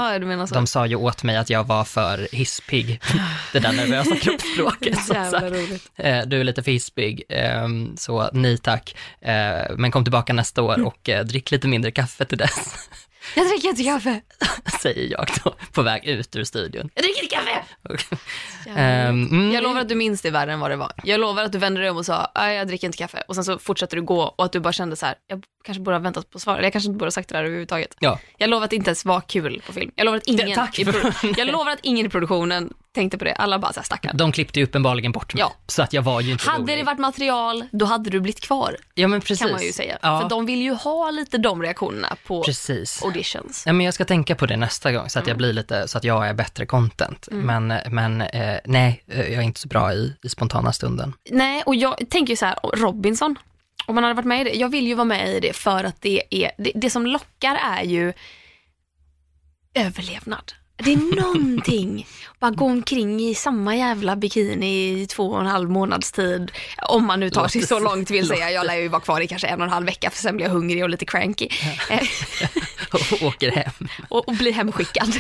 så. 0.47 0.55
de 0.55 0.67
sa 0.67 0.85
ju 0.85 0.95
åt 0.95 1.23
mig 1.23 1.37
att 1.37 1.49
jag 1.49 1.63
var 1.63 1.83
för 1.83 2.27
hispig, 2.31 3.01
det 3.53 3.59
där 3.59 3.71
nervösa 3.71 4.15
kroppsspråket. 4.15 4.97
Eh, 5.95 6.21
du 6.25 6.39
är 6.39 6.43
lite 6.43 6.63
för 6.63 6.71
hispig, 6.71 7.23
ehm, 7.29 7.97
så 7.97 8.29
nej 8.33 8.57
tack. 8.57 8.95
Men 9.77 9.91
kom 9.91 10.03
tillbaka 10.03 10.33
nästa 10.33 10.61
år 10.61 10.85
och 10.85 11.09
eh, 11.09 11.25
drick 11.25 11.51
lite 11.51 11.67
mindre 11.67 11.91
kaffe 11.91 12.25
till 12.25 12.37
dess, 12.37 12.89
Jag 13.35 13.47
dricker 13.47 13.69
inte 13.69 13.83
kaffe. 13.83 14.21
säger 14.81 15.11
jag 15.11 15.27
då, 15.43 15.55
på 15.71 15.81
väg 15.81 16.05
ut 16.05 16.35
ur 16.35 16.43
studion. 16.43 16.89
Jag 16.95 17.03
dricker 17.03 17.23
inte 17.23 17.35
kaffe. 17.35 17.63
Mm. 18.69 19.51
Jag 19.51 19.63
lovar 19.63 19.81
att 19.81 19.89
du 19.89 19.95
minns 19.95 20.21
det 20.21 20.31
värre 20.31 20.53
än 20.53 20.59
vad 20.59 20.71
det 20.71 20.75
var. 20.75 20.91
Jag 21.03 21.19
lovar 21.19 21.43
att 21.43 21.51
du 21.51 21.57
vände 21.57 21.81
dig 21.81 21.89
om 21.89 21.97
och 21.97 22.05
sa, 22.05 22.31
"Nej, 22.35 22.57
jag 22.57 22.67
dricker 22.67 22.87
inte 22.87 22.97
kaffe. 22.97 23.23
Och 23.27 23.35
sen 23.35 23.43
så 23.43 23.59
fortsätter 23.59 23.97
du 23.97 24.03
gå 24.03 24.21
och 24.21 24.45
att 24.45 24.51
du 24.51 24.59
bara 24.59 24.73
kände 24.73 24.95
så 24.95 25.05
här, 25.05 25.15
jag 25.27 25.43
kanske 25.65 25.81
borde 25.81 25.95
ha 25.97 26.01
väntat 26.01 26.29
på 26.31 26.39
svar. 26.39 26.53
Eller 26.53 26.63
jag 26.63 26.73
kanske 26.73 26.87
inte 26.87 26.97
borde 26.97 27.05
ha 27.05 27.11
sagt 27.11 27.29
det 27.29 27.35
där 27.35 27.43
överhuvudtaget. 27.43 27.95
Ja. 27.99 28.19
Jag 28.37 28.49
lovar 28.49 28.63
att 28.63 28.69
det 28.69 28.75
inte 28.75 28.89
ens 28.89 29.05
var 29.05 29.21
kul 29.21 29.61
på 29.67 29.73
film. 29.73 29.91
Jag 29.95 30.05
lovar 30.05 30.17
att 30.17 30.27
ingen, 30.27 30.55
tack 30.55 30.79
i, 30.79 30.83
jag 31.37 31.47
lovar 31.47 31.71
att 31.71 31.79
ingen 31.81 32.05
i 32.05 32.09
produktionen 32.09 32.73
tänkte 32.95 33.17
på 33.17 33.23
det. 33.25 33.33
Alla 33.33 33.59
bara 33.59 33.73
så 33.73 33.81
här. 34.03 34.13
De 34.13 34.31
klippte 34.31 34.59
ju 34.59 34.65
uppenbarligen 34.65 35.11
bort 35.11 35.33
mig, 35.33 35.41
Ja. 35.41 35.53
så 35.67 35.81
att 35.83 35.93
jag 35.93 36.01
var 36.01 36.21
ju 36.21 36.31
inte 36.31 36.49
Hade 36.49 36.63
rolig. 36.63 36.77
det 36.77 36.83
varit 36.83 36.99
material, 36.99 37.63
då 37.71 37.85
hade 37.85 38.09
du 38.09 38.19
blivit 38.19 38.39
kvar, 38.41 38.77
Ja 38.93 39.07
men 39.07 39.21
precis. 39.21 39.39
kan 39.39 39.51
man 39.51 39.61
ju 39.63 39.71
säga. 39.73 39.97
Ja, 40.01 40.21
För 40.21 40.29
de 40.29 40.45
vill 40.45 40.61
ju 40.61 40.73
ha 40.73 41.11
lite 41.11 41.37
de 41.37 41.61
reaktionerna 41.61 42.15
på 42.27 42.43
precis. 42.43 43.03
auditions. 43.03 43.63
Ja, 43.65 43.73
men 43.73 43.85
jag 43.85 43.93
ska 43.93 44.05
tänka 44.05 44.35
på 44.35 44.45
det 44.45 44.57
nästa 44.57 44.91
gång 44.91 45.09
så 45.09 45.19
att 45.19 45.25
Mm. 45.25 45.29
jag 45.31 45.37
blir 45.37 45.53
lite, 45.53 45.87
så 45.87 45.97
att 45.97 46.03
jag 46.03 46.27
är 46.27 46.33
bättre 46.33 46.65
content. 46.65 47.27
Men, 47.31 47.73
men 47.89 48.21
eh, 48.21 48.57
nej, 48.65 49.03
eh, 49.07 49.19
jag 49.19 49.33
är 49.33 49.41
inte 49.41 49.59
så 49.59 49.67
bra 49.67 49.93
i, 49.93 50.13
i 50.23 50.29
spontana 50.29 50.73
stunden. 50.73 51.13
Nej, 51.31 51.63
och 51.65 51.75
jag 51.75 52.09
tänker 52.09 52.33
ju 52.33 52.37
så 52.37 52.45
här, 52.45 52.55
Robinson, 52.73 53.35
om 53.85 53.95
man 53.95 54.03
hade 54.03 54.13
varit 54.13 54.25
med 54.25 54.41
i 54.41 54.43
det, 54.43 54.55
jag 54.55 54.69
vill 54.69 54.87
ju 54.87 54.93
vara 54.93 55.05
med 55.05 55.29
i 55.29 55.39
det 55.39 55.53
för 55.53 55.83
att 55.83 56.01
det 56.01 56.21
är, 56.29 56.51
det, 56.57 56.71
det 56.75 56.89
som 56.89 57.05
lockar 57.05 57.55
är 57.55 57.83
ju 57.83 58.13
överlevnad. 59.73 60.53
Det 60.77 60.93
är 60.93 61.15
någonting, 61.15 62.07
bara 62.39 62.51
gå 62.51 62.65
omkring 62.65 63.19
i 63.21 63.35
samma 63.35 63.75
jävla 63.75 64.15
bikini 64.15 65.01
i 65.01 65.07
två 65.07 65.23
och 65.23 65.39
en 65.39 65.45
halv 65.45 65.69
månads 65.69 66.11
tid. 66.11 66.51
Om 66.81 67.05
man 67.05 67.19
nu 67.19 67.29
tar 67.29 67.47
sig 67.47 67.61
så 67.67 67.79
långt 67.79 68.09
vill 68.11 68.27
säga. 68.27 68.51
Jag 68.51 68.65
lär 68.65 68.75
ju 68.75 68.87
vara 68.87 69.01
kvar 69.01 69.21
i 69.21 69.27
kanske 69.27 69.47
en 69.47 69.59
och 69.61 69.65
en 69.67 69.73
halv 69.73 69.85
vecka 69.85 70.09
för 70.09 70.17
sen 70.17 70.35
blir 70.37 70.45
jag 70.45 70.53
hungrig 70.53 70.83
och 70.83 70.89
lite 70.89 71.05
cranky. 71.05 71.49
Och 72.93 73.23
åker 73.27 73.51
hem. 73.51 73.71
och, 74.09 74.27
och 74.27 74.33
blir 74.33 74.53
hemskickad. 74.53 75.15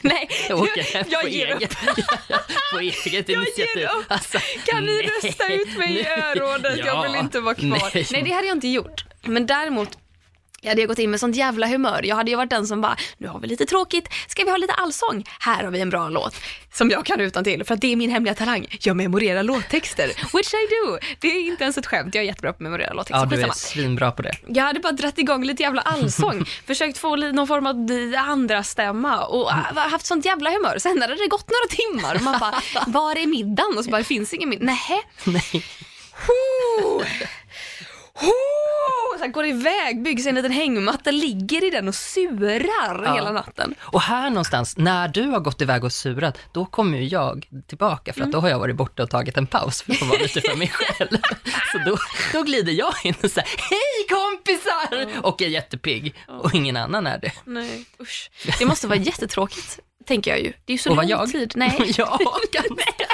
Nej, 0.00 0.28
Jag 0.48 0.60
åker 0.60 0.82
hem 0.94 1.04
jag 1.10 1.22
på, 1.22 1.28
ger 1.28 1.46
eget, 1.56 1.76
på 2.72 2.78
eget 2.80 3.28
initiativ. 3.28 3.86
upp. 3.98 4.04
Alltså, 4.08 4.38
Kan 4.66 4.84
ni 4.84 5.02
rösta 5.02 5.52
ut 5.52 5.78
mig 5.78 5.94
i 6.00 6.06
örådet? 6.06 6.78
Jag 6.78 6.86
Ja. 6.86 7.02
vill 7.02 7.14
inte 7.14 7.40
vara 7.40 7.54
kvar. 7.54 7.90
Nej. 7.94 8.06
Nej. 8.12 8.22
det 8.22 8.30
hade 8.32 8.46
jag 8.46 8.56
inte 8.56 8.68
gjort. 8.68 9.04
Men 9.22 9.46
däremot, 9.46 9.88
jag 10.64 10.70
hade 10.70 10.86
gått 10.86 10.98
in 10.98 11.10
med 11.10 11.20
sånt 11.20 11.36
jävla 11.36 11.66
humör. 11.66 12.00
Jag 12.04 12.16
hade 12.16 12.30
ju 12.30 12.36
varit 12.36 12.50
den 12.50 12.66
som 12.66 12.80
bara, 12.80 12.96
nu 13.18 13.28
har 13.28 13.40
vi 13.40 13.46
lite 13.46 13.66
tråkigt, 13.66 14.08
ska 14.28 14.44
vi 14.44 14.50
ha 14.50 14.56
lite 14.56 14.72
allsång? 14.72 15.24
Här 15.40 15.64
har 15.64 15.70
vi 15.70 15.80
en 15.80 15.90
bra 15.90 16.08
låt 16.08 16.34
som 16.72 16.90
jag 16.90 17.06
kan 17.06 17.20
utan 17.20 17.44
till 17.44 17.64
för 17.64 17.74
att 17.74 17.80
det 17.80 17.92
är 17.92 17.96
min 17.96 18.10
hemliga 18.10 18.34
talang. 18.34 18.66
Jag 18.80 18.96
memorerar 18.96 19.42
låttexter, 19.42 20.06
which 20.06 20.54
I 20.54 20.66
do. 20.74 20.98
Det 21.20 21.28
är 21.28 21.40
inte 21.40 21.64
ens 21.64 21.78
ett 21.78 21.86
skämt, 21.86 22.14
jag 22.14 22.22
är 22.22 22.26
jättebra 22.26 22.52
på 22.52 22.56
att 22.56 22.60
memorera 22.60 22.92
låttexter. 22.92 23.18
Ja, 23.18 23.36
du 23.36 23.42
är 23.42 23.50
svinbra 23.50 24.12
på 24.12 24.22
det. 24.22 24.32
Jag 24.48 24.64
hade 24.64 24.80
bara 24.80 24.92
dratt 24.92 25.18
igång 25.18 25.44
lite 25.44 25.62
jävla 25.62 25.80
allsång, 25.80 26.44
försökt 26.66 26.98
få 26.98 27.16
någon 27.16 27.46
form 27.46 27.66
av 27.66 27.88
andra 28.30 28.62
stämma 28.62 29.24
och 29.24 29.50
äh, 29.50 29.56
haft 29.76 30.06
sånt 30.06 30.24
jävla 30.24 30.50
humör. 30.50 30.78
Sen 30.78 31.02
hade 31.02 31.14
det 31.14 31.28
gått 31.28 31.50
några 31.50 31.68
timmar 31.76 32.14
och 32.14 32.22
man 32.22 32.38
bara, 32.40 32.62
var 32.86 33.16
är 33.16 33.26
middagen? 33.26 33.78
Och 33.78 33.84
så 33.84 33.90
bara, 33.90 33.98
det 33.98 34.04
finns 34.04 34.34
ingen 34.34 34.48
middag. 34.48 34.64
Nähä. 34.64 35.02
Nej. 35.24 35.64
Ho! 36.26 37.02
Ho! 38.14 38.32
Så 39.22 39.26
här 39.26 39.32
går 39.32 39.46
iväg, 39.46 40.02
bygger 40.02 40.22
sig 40.22 40.28
en 40.28 40.34
liten 40.34 40.52
hängmatta, 40.52 41.10
ligger 41.10 41.64
i 41.64 41.70
den 41.70 41.88
och 41.88 41.94
surar 41.94 43.02
Ja. 43.04 43.14
hela 43.14 43.32
natten. 43.32 43.74
Och 43.80 44.00
här 44.00 44.30
någonstans, 44.30 44.76
när 44.76 45.08
du 45.08 45.22
har 45.22 45.40
gått 45.40 45.60
iväg 45.62 45.84
och 45.84 45.92
surat, 45.92 46.38
då 46.52 46.64
kommer 46.66 46.98
ju 46.98 47.04
jag 47.04 47.46
tillbaka 47.66 48.12
för 48.12 48.20
att 48.20 48.24
Mm. 48.26 48.30
då 48.30 48.40
har 48.40 48.48
jag 48.48 48.58
varit 48.58 48.76
borta 48.76 49.02
och 49.02 49.10
tagit 49.10 49.36
en 49.36 49.46
paus 49.46 49.82
för 49.82 49.92
att 49.92 49.98
få 49.98 50.04
vara 50.04 50.18
lite 50.18 50.40
för 50.40 50.56
mig 50.56 50.68
själv. 50.68 51.08
Så 51.72 51.78
då, 51.86 51.96
då 52.32 52.42
glider 52.42 52.72
jag 52.72 52.94
in 53.04 53.14
och 53.22 53.30
säger 53.30 53.48
hej 53.70 54.06
kompisar! 54.08 55.20
Och 55.26 55.42
är 55.42 55.48
jättepigg. 55.48 56.14
Och 56.28 56.54
ingen 56.54 56.76
annan 56.76 57.06
är 57.06 57.18
det. 57.18 57.32
Nej, 57.44 57.84
usch. 58.00 58.30
Det 58.58 58.64
måste 58.66 58.86
vara 58.86 58.98
jättetråkigt, 58.98 59.78
tänker 60.06 60.30
jag 60.30 60.40
ju. 60.40 60.52
Det 60.64 60.72
är 60.72 60.74
ju 60.74 60.78
så 60.78 60.90
Och 60.90 60.96
vad 60.96 61.08
lång 61.08 61.18
jag? 61.20 61.30
tid. 61.30 61.52
Nej. 61.56 61.92
ja, 61.98 62.18
ganska. 62.52 63.06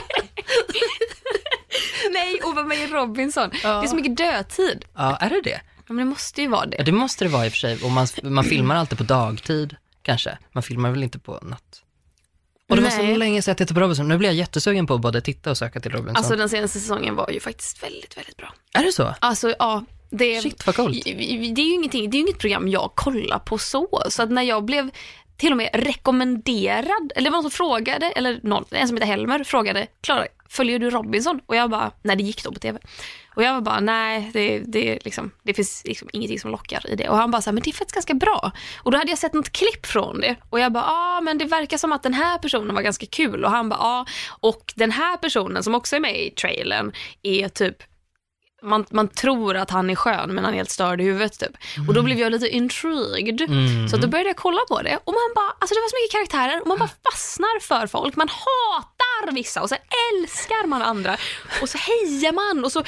Nej, 2.10 2.40
och 2.44 2.54
vara 2.54 2.64
med 2.66 2.90
Robinson. 2.90 3.50
Ja. 3.62 3.68
Det 3.68 3.86
är 3.86 3.88
så 3.88 3.96
mycket 3.96 4.16
dödtid. 4.16 4.84
ja, 4.94 5.16
är 5.16 5.30
det 5.30 5.40
det? 5.40 5.60
Ja, 5.88 5.94
men 5.94 5.96
det 6.06 6.10
måste 6.10 6.42
ju 6.42 6.48
vara 6.48 6.64
Ja, 6.70 6.76
det. 6.78 6.82
det 6.82 6.92
måste 6.92 7.24
det 7.24 7.28
vara 7.28 7.46
i 7.46 7.48
och 7.48 7.52
för 7.52 7.58
sig. 7.58 7.78
Och 7.84 7.90
man, 7.90 8.06
man 8.22 8.44
filmar 8.44 8.74
alltid 8.76 8.98
på 8.98 9.04
dagtid, 9.04 9.76
kanske. 10.02 10.38
Man 10.52 10.62
filmar 10.62 10.90
väl 10.90 11.02
inte 11.02 11.18
på 11.18 11.38
natt. 11.42 11.82
Och 12.68 12.76
det 12.76 12.82
var 12.82 12.90
så 12.90 13.02
Nej. 13.02 13.16
länge 13.18 13.42
sedan 13.42 13.50
jag 13.50 13.58
tittade 13.58 13.74
på 13.74 13.80
Robinson. 13.80 14.08
Nu 14.08 14.18
blir 14.18 14.28
jag 14.28 14.36
jättesugen 14.36 14.86
på 14.86 14.94
att 14.94 15.00
både 15.00 15.20
titta 15.20 15.50
och 15.50 15.58
söka 15.58 15.80
till 15.80 15.90
Robinson. 15.90 16.16
Alltså 16.16 16.36
den 16.36 16.48
senaste 16.48 16.80
säsongen 16.80 17.14
var 17.16 17.30
ju 17.30 17.40
faktiskt 17.40 17.82
väldigt, 17.82 18.16
väldigt 18.16 18.36
bra. 18.36 18.54
är 18.72 18.84
det 18.84 18.92
så? 18.92 19.14
Alltså 19.20 19.54
ja, 19.58 19.84
det, 20.10 20.40
Shit, 20.42 20.66
vad 20.66 20.76
coolt. 20.76 21.04
det 21.04 21.10
är 21.10 21.58
ju 21.66 21.74
ingenting, 21.74 22.10
det 22.10 22.16
är 22.16 22.18
ju 22.18 22.24
inget 22.24 22.38
program 22.38 22.68
jag 22.68 22.92
kollar 22.94 23.38
på 23.38 23.58
så. 23.58 24.02
Så 24.08 24.22
att 24.22 24.30
när 24.30 24.42
jag 24.42 24.64
blev 24.64 24.90
till 25.36 25.50
och 25.52 25.56
med 25.56 25.70
rekommenderad, 25.72 27.12
eller 27.16 27.24
det 27.24 27.30
var 27.30 27.36
någon 27.42 27.50
som 27.50 27.50
frågade, 27.50 28.06
eller 28.10 28.40
någon, 28.42 28.64
en 28.70 28.88
som 28.88 28.96
heter 28.96 29.06
Helmer 29.06 29.44
frågade, 29.44 29.86
Klara, 30.00 30.26
följer 30.48 30.78
du 30.78 30.90
Robinson? 30.90 31.40
Och 31.46 31.56
jag 31.56 31.70
bara, 31.70 31.90
nej 32.02 32.16
det 32.16 32.22
gick 32.22 32.44
då 32.44 32.52
på 32.52 32.58
tv. 32.60 32.78
Och 33.38 33.44
jag 33.44 33.54
var 33.54 33.60
bara, 33.60 33.80
nej 33.80 34.30
det, 34.32 34.58
det, 34.58 34.98
liksom, 35.04 35.30
det 35.42 35.54
finns 35.54 35.82
liksom 35.84 36.08
ingenting 36.12 36.40
som 36.40 36.50
lockar 36.50 36.90
i 36.90 36.96
det. 36.96 37.08
Och 37.08 37.16
han 37.16 37.30
bara, 37.30 37.42
så 37.42 37.50
här, 37.50 37.52
men 37.52 37.62
det 37.62 37.70
är 37.70 37.72
faktiskt 37.72 37.94
ganska 37.94 38.14
bra. 38.14 38.52
Och 38.82 38.90
då 38.90 38.98
hade 38.98 39.10
jag 39.10 39.18
sett 39.18 39.32
något 39.32 39.50
klipp 39.50 39.86
från 39.86 40.20
det. 40.20 40.36
Och 40.50 40.60
jag 40.60 40.72
bara, 40.72 40.84
ja 40.84 41.16
ah, 41.16 41.20
men 41.20 41.38
det 41.38 41.44
verkar 41.44 41.76
som 41.76 41.92
att 41.92 42.02
den 42.02 42.14
här 42.14 42.38
personen 42.38 42.74
var 42.74 42.82
ganska 42.82 43.06
kul. 43.06 43.44
Och 43.44 43.50
han 43.50 43.68
bara, 43.68 43.78
ja. 43.80 44.00
Ah. 44.00 44.06
Och 44.48 44.72
den 44.76 44.90
här 44.90 45.16
personen 45.16 45.62
som 45.62 45.74
också 45.74 45.96
är 45.96 46.00
med 46.00 46.20
i 46.20 46.30
trailern 46.30 46.92
är 47.22 47.48
typ 47.48 47.76
man, 48.62 48.84
man 48.90 49.08
tror 49.08 49.56
att 49.56 49.70
han 49.70 49.90
är 49.90 49.94
skön 49.94 50.34
men 50.34 50.44
han 50.44 50.52
är 50.52 50.58
helt 50.58 50.70
störd 50.70 51.00
i 51.00 51.04
huvudet 51.04 51.38
typ. 51.38 51.56
Och 51.88 51.94
då 51.94 52.02
blev 52.02 52.18
jag 52.18 52.32
lite 52.32 52.48
intrigued. 52.48 53.40
Mm. 53.40 53.88
Så 53.88 53.96
då 53.96 54.08
började 54.08 54.28
jag 54.28 54.36
kolla 54.36 54.60
på 54.68 54.82
det 54.82 54.98
och 55.04 55.12
man 55.12 55.32
bara, 55.34 55.52
alltså 55.58 55.74
det 55.74 55.80
var 55.80 55.88
så 55.88 55.96
mycket 55.96 56.12
karaktärer 56.12 56.60
och 56.60 56.68
man 56.68 56.78
bara 56.78 56.90
fastnar 57.10 57.60
för 57.60 57.86
folk. 57.86 58.16
Man 58.16 58.28
hatar 58.28 59.32
vissa 59.32 59.62
och 59.62 59.68
så 59.68 59.74
älskar 59.74 60.66
man 60.66 60.82
andra 60.82 61.16
och 61.62 61.68
så 61.68 61.78
hejar 61.78 62.32
man 62.32 62.64
och 62.64 62.72
så 62.72 62.82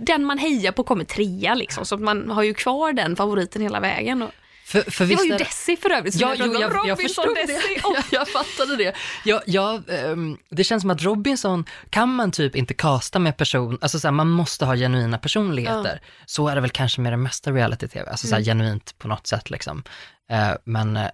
den 0.00 0.24
man 0.24 0.38
hejar 0.38 0.72
på 0.72 0.84
kommer 0.84 1.04
trea 1.04 1.54
liksom. 1.54 1.86
Så 1.86 1.96
man 1.96 2.30
har 2.30 2.42
ju 2.42 2.54
kvar 2.54 2.92
den 2.92 3.16
favoriten 3.16 3.62
hela 3.62 3.80
vägen. 3.80 4.22
Och 4.22 4.30
För, 4.68 4.90
för 4.90 5.06
det 5.06 5.14
var 5.16 5.24
ju 5.24 5.32
är- 5.32 5.38
Desi 5.38 5.76
för 5.76 5.90
övrigt. 5.90 6.14
som 6.14 6.20
Ja, 6.20 6.34
jag 6.34 6.46
jo, 6.46 6.60
jag, 6.60 6.86
jag 6.88 7.00
förstod 7.00 7.34
Desi. 7.34 7.52
det. 7.52 7.80
Jag, 7.82 8.04
jag 8.10 8.28
fattade 8.28 8.76
det. 8.76 8.94
Jag, 9.24 9.42
jag, 9.46 9.82
ehm, 9.88 10.38
det 10.50 10.64
känns 10.64 10.80
som 10.80 10.90
att 10.90 11.02
Robinson 11.02 11.64
kan 11.90 12.14
man 12.14 12.30
typ 12.32 12.56
inte 12.56 12.74
kasta 12.74 13.18
med 13.18 13.36
person, 13.36 13.78
alltså 13.80 14.00
så 14.00 14.06
här, 14.08 14.12
man 14.12 14.28
måste 14.28 14.64
ha 14.64 14.76
genuina 14.76 15.18
personligheter. 15.18 16.00
Så 16.26 16.48
är 16.48 16.54
det 16.54 16.60
väl 16.60 16.70
kanske 16.70 17.00
med 17.00 17.12
det 17.12 17.16
mesta 17.16 17.50
reality-tv, 17.52 18.10
alltså 18.10 18.26
så 18.26 18.34
Mm. 18.34 18.44
genuint 18.44 18.94
på 18.98 19.08
något 19.08 19.26
sätt 19.26 19.50
liksom. 19.50 19.82
Eh, 20.30 20.50
men, 20.64 20.96
eh, 20.96 21.10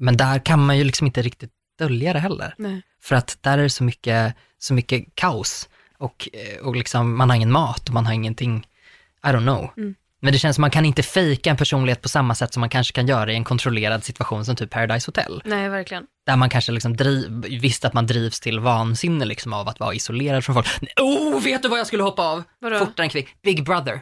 men 0.00 0.16
där 0.16 0.38
kan 0.38 0.66
man 0.66 0.78
ju 0.78 0.84
liksom 0.84 1.06
inte 1.06 1.22
riktigt 1.22 1.50
dölja 1.78 2.12
det 2.12 2.18
heller. 2.18 2.54
Nej. 2.58 2.82
För 3.02 3.16
att 3.16 3.38
där 3.40 3.58
är 3.58 3.62
det 3.62 3.70
så 3.70 3.84
mycket, 3.84 4.34
så 4.58 4.74
mycket 4.74 5.04
kaos 5.14 5.68
och, 5.98 6.28
eh, 6.32 6.66
och 6.66 6.76
liksom, 6.76 7.16
man 7.16 7.30
har 7.30 7.36
ingen 7.36 7.52
mat 7.52 7.88
och 7.88 7.94
man 7.94 8.06
har 8.06 8.12
ingenting, 8.12 8.66
I 9.24 9.26
don't 9.28 9.42
know. 9.42 9.70
Mm. 9.76 9.94
Men 10.26 10.32
det 10.32 10.38
känns 10.38 10.56
som 10.56 10.60
man 10.60 10.70
kan 10.70 10.84
inte 10.84 11.02
fejka 11.02 11.50
en 11.50 11.56
personlighet 11.56 12.02
på 12.02 12.08
samma 12.08 12.34
sätt 12.34 12.52
som 12.52 12.60
man 12.60 12.68
kanske 12.68 12.92
kan 12.92 13.06
göra 13.06 13.32
i 13.32 13.36
en 13.36 13.44
kontrollerad 13.44 14.04
situation 14.04 14.44
som 14.44 14.56
typ 14.56 14.70
Paradise 14.70 15.08
Hotel. 15.08 15.42
Nej, 15.44 15.68
verkligen. 15.68 16.04
Där 16.26 16.36
man 16.36 16.50
kanske 16.50 16.72
liksom 16.72 16.96
driv, 16.96 17.30
visste 17.60 17.86
att 17.86 17.94
man 17.94 18.06
drivs 18.06 18.40
till 18.40 18.60
vansinne 18.60 19.24
liksom 19.24 19.52
av 19.52 19.68
att 19.68 19.80
vara 19.80 19.94
isolerad 19.94 20.44
från 20.44 20.54
folk. 20.54 20.66
Oh, 21.00 21.42
vet 21.42 21.62
du 21.62 21.68
vad 21.68 21.78
jag 21.78 21.86
skulle 21.86 22.02
hoppa 22.02 22.22
av? 22.22 22.42
Vadå? 22.60 22.78
Fortare 22.78 23.04
än 23.04 23.10
kvick. 23.10 23.42
Big 23.42 23.64
Brother. 23.64 24.00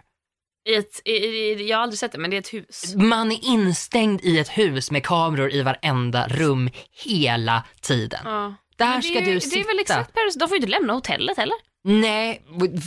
I 0.68 0.74
ett, 0.74 1.00
i, 1.04 1.10
i, 1.10 1.68
jag 1.68 1.76
har 1.76 1.82
aldrig 1.82 1.98
sett 1.98 2.12
det, 2.12 2.18
men 2.18 2.30
det 2.30 2.37
är 2.37 2.40
ett 2.40 2.54
hus. 2.54 2.94
Man 2.94 3.32
är 3.32 3.44
instängd 3.44 4.20
i 4.24 4.38
ett 4.38 4.48
hus 4.48 4.90
med 4.90 5.04
kameror 5.04 5.52
i 5.52 5.62
varenda 5.62 6.28
rum 6.28 6.70
hela 7.04 7.64
tiden. 7.80 8.20
Ja. 8.24 8.54
Där 8.76 9.00
ska 9.00 9.18
är, 9.18 9.34
du 9.34 9.40
sitta. 9.40 9.56
Det 9.56 9.60
är 9.60 9.66
väl 9.66 9.78
exakt 9.78 10.12
Paris, 10.14 10.34
de 10.34 10.48
får 10.48 10.56
ju 10.56 10.60
inte 10.60 10.70
lämna 10.70 10.92
hotellet 10.92 11.37
heller. 11.37 11.56
Nej, 11.86 12.42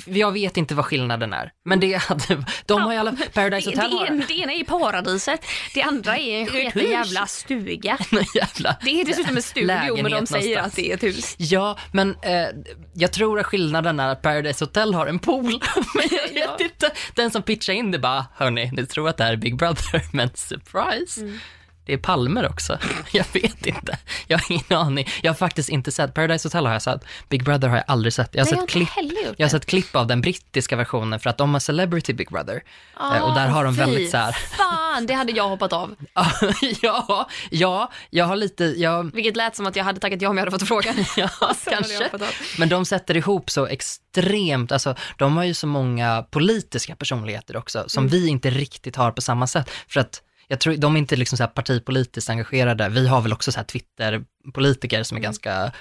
jag 0.05 0.31
vet 0.31 0.57
inte 0.57 0.75
vad 0.75 0.86
skillnaden 0.86 1.33
är. 1.33 1.51
Men 1.65 1.79
det 1.79 1.93
hade, 1.93 2.43
de 2.65 2.81
har 2.81 2.93
ju 2.93 2.97
alla, 2.99 3.15
Paradise 3.33 3.69
Det, 3.71 3.75
Hotel 3.81 3.91
det, 3.99 4.07
ena, 4.13 4.23
det 4.27 4.33
ena 4.33 4.53
är 4.53 4.63
paradiset, 4.63 5.45
det 5.73 5.81
andra 5.81 6.17
är 6.17 6.39
en 6.41 6.47
sketen 6.47 6.89
jävla 6.91 7.27
stuga. 7.27 7.97
jävla 8.36 8.77
Det 8.83 9.01
är 9.01 9.05
dessutom 9.05 9.36
en 9.38 9.41
studio, 9.43 9.95
men 10.01 10.12
de 10.12 10.27
säger 10.27 10.55
någonstans. 10.55 10.67
att 10.67 10.75
det 10.75 10.89
är 10.91 10.93
ett 10.93 11.03
hus. 11.03 11.36
Ja, 11.39 11.77
men 11.91 12.15
eh, 12.21 12.47
jag 12.93 13.12
tror 13.13 13.39
att 13.39 13.45
skillnaden 13.45 13.99
är 13.99 14.07
att 14.10 14.21
Paradise 14.21 14.65
Hotel 14.65 14.93
har 14.93 15.07
en 15.07 15.19
pool. 15.19 15.43
men 15.95 16.07
jag 16.12 16.33
vet 16.33 16.33
Ja. 16.60 16.65
inte. 16.65 16.91
Den 17.15 17.31
som 17.31 17.41
pitchar 17.43 17.73
in 17.73 17.91
det 17.91 17.99
bara, 17.99 18.25
hörni, 18.36 18.71
ni 18.73 18.86
tror 18.86 19.10
att 19.10 19.17
det 19.17 19.23
här 19.23 19.33
är 19.33 19.38
Big 19.38 19.57
Brother, 19.57 20.01
men 20.13 20.29
surprise. 20.36 21.21
Mm. 21.21 21.39
Det 21.88 21.93
är 21.93 21.97
palmer 21.97 22.50
också. 22.50 22.78
Jag 23.12 23.26
vet 23.34 23.65
inte. 23.65 23.97
Jag 24.28 24.38
har 24.38 24.52
ingen 24.52 24.73
aning. 24.78 25.08
Jag 25.23 25.30
har 25.32 25.36
faktiskt 25.36 25.69
inte 25.69 25.91
sett, 25.91 26.13
Paradise 26.13 26.47
Hotel 26.47 26.65
har 26.65 26.73
jag 26.73 26.82
sett, 26.82 27.02
Big 27.30 27.43
Brother 27.43 27.67
har 27.67 27.76
jag 27.76 27.86
aldrig 27.88 28.13
sett. 28.13 28.30
Jag 28.36 28.45
har, 28.45 28.52
Nej, 28.52 28.60
jag 28.60 28.69
sett, 28.69 28.76
inte 28.76 28.93
klipp, 28.93 29.36
jag 29.38 29.45
har 29.45 29.50
sett 29.50 29.65
klipp 29.65 29.95
av 29.95 30.08
den 30.08 30.21
brittiska 30.21 30.76
versionen 30.76 31.19
för 31.19 31.30
att 31.30 31.38
de 31.38 31.54
har 31.54 31.60
Celebrity 31.60 32.13
Big 32.13 32.30
Brother. 32.30 32.63
Eh, 33.00 33.23
och 33.23 33.36
där 33.36 33.47
har 33.47 33.63
de 33.63 33.73
väldigt 33.73 34.12
så 34.12 34.17
här, 34.17 34.32
Fan, 34.58 35.06
det 35.06 35.13
hade 35.13 35.32
jag 35.32 35.50
hoppat 35.50 35.73
av. 35.73 35.95
ja, 36.82 37.30
ja, 37.52 37.91
jag 38.10 38.26
har 38.26 38.36
lite, 38.36 38.63
jag, 38.65 39.15
Vilket 39.15 39.36
lät 39.36 39.56
som 39.56 39.65
att 39.67 39.76
jag 39.76 39.84
hade 39.84 40.00
tackat 40.00 40.21
ja 40.21 40.30
om 40.30 40.38
jag 40.38 40.41
hade 40.45 40.60
fått 40.60 40.67
frågan. 40.67 40.95
Ja, 41.17 41.30
jag 41.39 41.56
kanske. 41.73 42.10
Men 42.58 42.69
de 42.69 42.86
sätter 42.86 43.17
ihop 43.17 43.50
så 43.50 43.65
extremt, 43.65 44.71
alltså 44.71 44.95
de 45.17 45.38
har 45.38 45.43
ju 45.43 45.54
så 45.54 45.67
många 45.67 46.26
politiska 46.32 46.95
personligheter 46.95 47.58
också, 47.58 47.84
som 47.88 48.04
Mm. 48.08 48.12
vi 48.12 48.28
inte 48.28 48.50
riktigt 48.50 48.95
har 48.95 49.12
på 49.12 49.21
samma 49.21 49.47
sätt. 49.47 49.69
För 49.88 50.00
att 50.00 50.21
jag 50.47 50.60
tror, 50.60 50.75
de 50.75 50.95
är 50.95 50.99
inte 50.99 51.15
liksom 51.15 51.38
så 51.38 51.47
partipolitiskt 51.47 52.29
engagerade. 52.29 52.89
Vi 52.89 53.07
har 53.07 53.21
väl 53.21 53.33
också 53.33 53.51
så 53.51 53.60
här 53.60 53.65
Twitter-politiker 53.65 55.03
som 55.03 55.17
är 55.17 55.21
ganska 55.21 55.71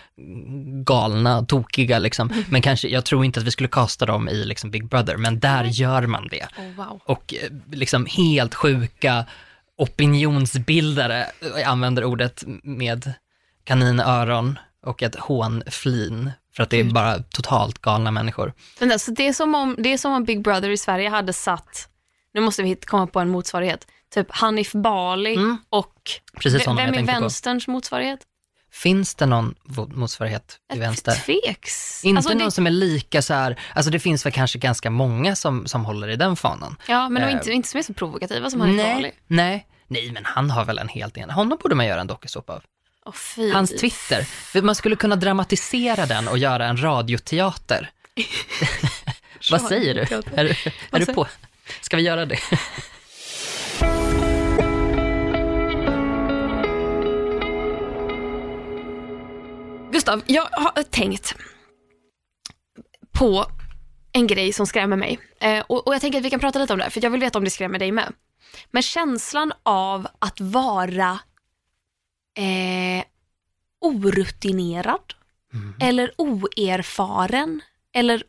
galna, 0.85 1.43
tokiga 1.43 1.99
liksom. 1.99 2.45
Men 2.49 2.63
kanske, 2.63 2.89
jag 2.89 3.05
tror 3.05 3.25
inte 3.25 3.41
att 3.41 3.47
vi 3.47 3.51
skulle 3.51 3.69
kasta 3.69 4.07
dem 4.07 4.29
i 4.29 4.45
liksom 4.45 4.71
Big 4.71 4.89
Brother, 4.89 5.17
men 5.17 5.41
där 5.41 5.65
gör 5.65 6.07
man 6.07 6.29
det. 6.29 6.47
Oh, 6.59 6.77
wow. 6.77 7.01
Och 7.05 7.35
eh, 7.35 7.51
liksom 7.73 8.07
helt 8.07 8.55
sjuka 8.55 9.25
opinionsbildare, 9.77 11.27
jag 11.41 11.63
använder 11.63 12.05
ordet 12.05 12.45
med 12.63 13.13
kaninöron 13.65 14.59
och 14.83 15.03
ett 15.03 15.15
hånflin, 15.15 16.31
för 16.57 16.63
att 16.63 16.71
det 16.71 16.81
är 16.81 16.85
bara 16.85 17.19
totalt 17.19 17.79
galna 17.79 18.11
människor. 18.11 18.53
Men 18.81 18.93
alltså, 18.93 19.11
det, 19.11 19.29
är 19.29 19.33
som 19.33 19.55
om, 19.55 19.77
det 19.79 19.93
är 19.93 19.99
som 19.99 20.13
om 20.13 20.25
Big 20.25 20.43
Brother 20.43 20.71
i 20.71 20.77
Sverige 20.77 21.09
hade 21.09 21.33
satt, 21.33 21.89
nu 22.35 22.41
måste 22.41 22.63
vi 22.63 22.77
komma 22.77 23.07
på 23.07 23.21
en 23.21 23.29
motsvarighet, 23.29 23.87
typ 24.15 24.27
Hanif 24.31 24.73
Bali 24.73 25.35
Mm. 25.35 25.59
och 25.71 25.95
Precis 26.41 26.67
vem 26.67 26.79
är 26.79 26.93
tänkte 26.93 27.13
på. 27.15 27.21
vänsterns 27.21 27.69
motsvarighet? 27.69 28.21
Finns 28.73 29.15
det 29.15 29.27
någon 29.27 29.55
motsvarighet 29.89 30.57
till 30.71 30.81
vänster? 30.81 31.13
Tveks. 31.13 32.05
Inte 32.05 32.19
Alltså, 32.19 32.33
någon 32.33 32.39
det, 32.45 32.51
som 32.51 32.67
är 32.67 32.71
lika 32.71 33.23
så 33.23 33.35
här, 33.35 33.61
alltså 33.75 33.91
det 33.91 33.99
finns 34.01 34.27
väl 34.27 34.33
kanske 34.33 34.59
ganska 34.59 34.91
många 34.91 35.37
som, 35.37 35.67
som 35.67 35.85
håller 35.85 36.09
i 36.09 36.17
den 36.17 36.37
fanan. 36.37 36.77
ja, 36.89 37.09
men 37.09 37.23
de 37.23 37.27
är 37.29 37.31
Eh, 37.31 37.35
inte, 37.37 37.53
inte 37.53 37.69
som 37.69 37.79
är 37.79 37.83
så 37.83 37.95
provokativa 37.95 38.51
som 38.51 38.61
Hanif 38.61 38.83
Bali. 38.95 39.13
Nej, 39.27 39.67
nej, 39.89 40.11
men 40.13 40.25
han 40.25 40.51
har 40.51 40.65
väl 40.65 40.79
en 40.79 40.89
helt 40.89 41.17
egen, 41.17 41.31
honom 41.31 41.59
borde 41.63 41.75
man 41.75 41.87
göra 41.87 42.01
en 42.01 42.07
dokusåpa 42.07 42.53
av. 43.05 43.13
Fy. 43.13 43.53
Hans 43.53 43.71
Twitter, 43.81 44.27
man 44.63 44.75
skulle 44.75 44.97
kunna 44.97 45.17
dramatisera 45.17 46.07
den 46.07 46.29
och 46.29 46.39
göra 46.39 46.67
en 46.67 46.83
radioteater. 46.83 47.91
Vad 49.51 49.61
säger 49.63 49.95
du? 49.95 50.01
Är, 50.37 50.45
du- 50.45 50.71
är 50.91 50.99
du 50.99 51.07
på? 51.07 51.27
Ska 51.81 51.97
vi 51.97 52.03
göra 52.03 52.27
det? 52.27 52.39
Gustav, 59.93 60.23
jag 60.27 60.43
har 60.43 60.83
tänkt 60.83 61.35
på 63.13 63.47
en 64.13 64.27
grej 64.27 64.53
som 64.53 64.67
skrämmer 64.67 64.97
mig. 64.97 65.19
Eh, 65.41 65.65
och, 65.67 65.87
och 65.87 65.95
jag 65.95 66.01
tänker 66.01 66.19
att 66.19 66.25
vi 66.25 66.31
kan 66.31 66.41
prata 66.41 66.59
lite 66.59 66.73
om 66.73 66.79
det, 66.79 66.91
för 66.91 67.05
jag 67.05 67.11
vill 67.11 67.21
veta 67.21 67.39
om 67.39 67.45
det 67.45 67.51
skrämmer 67.51 67.79
dig 67.79 67.93
med. 67.93 68.13
Men 68.71 68.83
känslan 68.83 69.53
av 69.63 70.07
att 70.19 70.41
vara 70.41 71.19
eh, 72.37 73.05
orutinerad 73.81 75.15
eller 75.81 76.15
oerfaren 76.19 77.61
eller 77.93 78.23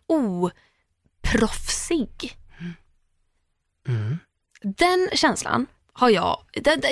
oproffsig. 1.27 2.37
Mm. 3.87 4.17
Den 4.75 5.09
känslan 5.13 5.67
har 5.93 6.09
jag, 6.09 6.37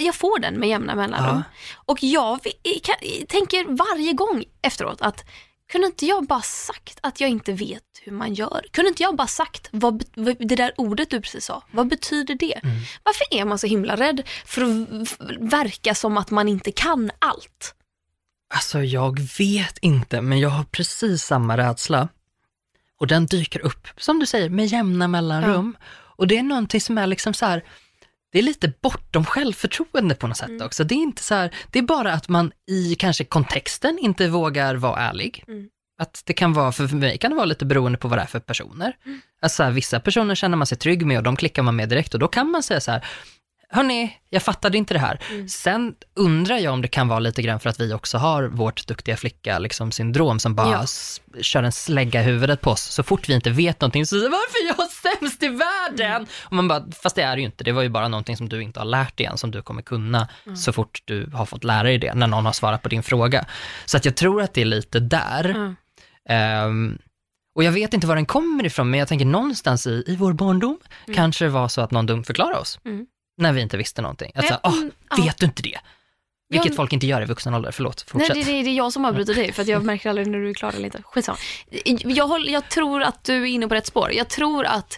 jag 0.02 0.16
får 0.16 0.40
den 0.40 0.60
med 0.60 0.70
jämna 0.70 0.96
mellanrum. 0.96 1.44
Och 1.76 2.04
jag 2.04 2.40
kan, 2.84 2.96
tänker 3.28 3.66
varje 3.78 4.14
gång 4.14 4.44
efteråt 4.62 5.02
att 5.02 5.26
kunde 5.72 5.88
inte 5.88 6.06
jag 6.06 6.26
bara 6.26 6.42
sagt 6.42 7.00
att 7.02 7.22
jag 7.22 7.30
inte 7.30 7.54
vet 7.54 7.84
hur 8.02 8.12
man 8.12 8.34
gör? 8.34 8.66
Kunde 8.72 8.90
inte 8.90 9.04
jag 9.04 9.16
bara 9.16 9.28
sagt 9.28 9.70
vad, 9.72 10.04
vad, 10.16 10.36
det 10.40 10.56
där 10.56 10.74
ordet 10.78 11.10
du 11.10 11.22
precis 11.22 11.46
sa, 11.46 11.64
vad 11.72 11.88
betyder 11.88 12.36
det? 12.36 12.60
Varför 13.04 13.26
är 13.32 13.46
man 13.46 13.60
så 13.60 13.68
himla 13.68 13.96
rädd 13.96 14.22
för 14.46 14.62
att 14.62 14.70
verka 15.40 15.96
som 15.96 16.18
att 16.18 16.32
man 16.32 16.48
inte 16.48 16.72
kan 16.72 17.12
allt? 17.20 17.76
Alltså 18.54 18.84
jag 18.84 19.20
vet 19.38 19.78
inte, 19.78 20.22
men 20.22 20.40
jag 20.40 20.50
har 20.50 20.64
precis 20.64 21.24
samma 21.24 21.58
rädsla. 21.58 22.08
Och 23.00 23.08
den 23.08 23.26
dyker 23.26 23.66
upp, 23.66 23.88
som 23.98 24.20
du 24.20 24.26
säger, 24.26 24.50
med 24.50 24.66
jämna 24.66 25.08
mellanrum. 25.08 25.78
Och 26.16 26.28
det 26.28 26.38
är 26.38 26.44
någonting 26.44 26.82
som 26.82 26.98
är 26.98 27.08
liksom 27.08 27.34
så 27.34 27.46
här, 27.46 27.64
det 28.32 28.40
är 28.40 28.44
lite 28.44 28.74
bortom 28.82 29.26
självförtroende 29.26 30.16
på 30.16 30.28
något 30.28 30.38
sätt 30.38 30.62
också. 30.62 30.84
Det 30.84 30.96
är 30.96 31.00
inte 31.00 31.24
så 31.24 31.36
här, 31.36 31.56
det 31.72 31.80
är 31.80 31.84
bara 31.84 32.14
att 32.14 32.30
man 32.30 32.52
i 32.68 32.96
kanske 32.96 33.24
kontexten 33.24 34.00
inte 34.00 34.28
vågar 34.28 34.76
vara 34.76 35.00
ärlig. 35.00 35.44
Mm. 35.48 35.70
Att 35.98 36.22
det 36.26 36.34
kan 36.34 36.54
vara, 36.54 36.72
för 36.72 36.96
mig 36.96 37.18
kan 37.18 37.32
det 37.32 37.36
vara 37.36 37.46
lite 37.46 37.66
beroende 37.66 37.98
på 37.98 38.08
vad 38.08 38.20
det 38.20 38.22
är 38.22 38.28
för 38.28 38.40
personer. 38.40 38.96
Alltså 39.42 39.56
så 39.56 39.64
här, 39.64 39.72
vissa 39.72 40.00
personer 40.00 40.36
känner 40.36 40.58
man 40.58 40.68
sig 40.68 40.78
trygg 40.78 41.06
med 41.06 41.18
och 41.18 41.24
de 41.24 41.36
klickar 41.36 41.64
man 41.64 41.76
med 41.76 41.90
direkt 41.90 42.14
och 42.14 42.20
då 42.20 42.28
kan 42.28 42.52
man 42.52 42.64
säga 42.64 42.80
så 42.80 42.92
här, 42.92 43.06
hörni, 43.70 44.18
jag 44.30 44.44
fattade 44.44 44.78
inte 44.78 44.94
det 44.94 45.00
här. 45.00 45.20
Sen 45.48 45.96
undrar 46.16 46.58
jag 46.58 46.74
om 46.74 46.82
det 46.82 46.88
kan 46.88 47.08
vara 47.08 47.20
lite 47.20 47.42
grann 47.42 47.60
för 47.60 47.70
att 47.70 47.80
vi 47.80 47.94
också 47.94 48.18
har 48.18 48.44
vårt 48.44 48.88
duktiga 48.88 49.18
flicka 49.18 49.60
liksom, 49.60 49.92
syndrom 49.92 50.40
som 50.40 50.56
bara 50.56 50.72
Ja. 50.72 50.86
kör 51.42 51.64
en 51.64 51.72
slägga 51.72 52.22
i 52.22 52.24
huvudet 52.24 52.62
på 52.62 52.72
oss. 52.72 52.82
Så 52.82 53.04
fort 53.04 53.30
vi 53.30 53.34
inte 53.34 53.50
vet 53.50 53.82
någonting 53.82 54.06
så 54.06 54.16
säger 54.16 54.30
varför 54.30 54.64
är 54.64 54.68
jag 54.78 54.90
sämst 54.90 55.44
i 55.44 55.48
världen? 55.48 56.28
Och 56.44 56.54
man 56.54 56.68
bara, 56.68 56.86
fast 57.04 57.16
det 57.16 57.22
är 57.22 57.36
det 57.36 57.40
ju 57.40 57.46
inte, 57.46 57.64
det 57.64 57.72
var 57.72 57.82
ju 57.82 57.90
bara 57.90 58.08
någonting 58.08 58.38
som 58.38 58.50
du 58.50 58.62
inte 58.64 58.80
har 58.80 58.86
lärt 58.86 59.18
dig 59.18 59.26
än, 59.26 59.38
som 59.38 59.52
du 59.52 59.62
kommer 59.62 59.82
kunna 59.82 60.28
så 60.56 60.74
fort 60.74 61.02
du 61.06 61.30
har 61.34 61.46
fått 61.46 61.64
lära 61.64 61.84
dig 61.84 61.98
det, 61.98 62.14
när 62.14 62.28
någon 62.28 62.46
har 62.46 62.54
svarat 62.54 62.82
på 62.82 62.90
din 62.90 63.04
fråga. 63.04 63.46
Så 63.86 63.98
att 63.98 64.06
jag 64.06 64.16
tror 64.16 64.42
att 64.42 64.54
det 64.54 64.62
är 64.62 64.66
lite 64.66 65.00
där. 65.00 65.46
Mm. 65.50 65.76
Ehm, 66.30 66.98
och 67.56 67.64
jag 67.64 67.72
vet 67.72 67.94
inte 67.94 68.08
var 68.08 68.16
den 68.16 68.26
kommer 68.26 68.66
ifrån, 68.66 68.90
men 68.90 69.00
jag 69.00 69.08
tänker 69.08 69.26
någonstans 69.26 69.88
i, 69.88 70.04
i 70.08 70.16
vår 70.16 70.34
barndom 70.34 70.78
kanske 71.16 71.46
det 71.46 71.50
var 71.52 71.68
så 71.68 71.82
att 71.82 71.92
någon 71.92 72.06
dum 72.06 72.24
förklarade 72.24 72.60
oss. 72.60 72.80
Mm. 73.38 73.48
När 73.48 73.54
vi 73.54 73.62
inte 73.62 73.78
visste 73.78 74.02
någonting. 74.02 74.32
Att 74.36 74.42
Nej, 74.42 74.48
säga, 74.48 74.60
åh, 74.64 74.78
mm, 74.78 74.92
vet 75.18 75.38
du 75.38 75.46
inte 75.46 75.62
det? 75.64 75.80
Vilket 76.50 76.72
Ja, 76.72 76.76
folk 76.76 76.94
inte 76.94 77.08
gör 77.08 77.22
i 77.22 77.26
vuxen 77.26 77.54
ålder. 77.54 77.72
Förlåt, 77.72 78.06
Nej, 78.14 78.28
fortsätt. 78.28 78.46
det, 78.46 78.54
det, 78.54 78.64
det 78.64 78.70
är 78.70 78.76
jag 78.76 78.94
som 78.94 79.06
avbryter 79.06 79.34
dig 79.34 79.52
för 79.52 79.62
att 79.62 79.68
jag 79.68 79.84
märker 79.86 80.10
aldrig 80.10 80.28
när 80.28 80.40
du 80.40 80.50
är 80.50 80.54
klar 80.54 80.70
eller 80.72 80.86
inte. 80.86 81.02
Skitsamma. 81.04 81.38
Jag, 82.04 82.28
håller, 82.28 82.52
jag 82.52 82.70
tror 82.70 83.04
att 83.04 83.24
du 83.24 83.34
är 83.34 83.46
inne 83.46 83.68
på 83.68 83.76
rätt 83.76 83.86
spår. 83.86 84.12
Jag 84.14 84.28
tror 84.28 84.66
att, 84.66 84.98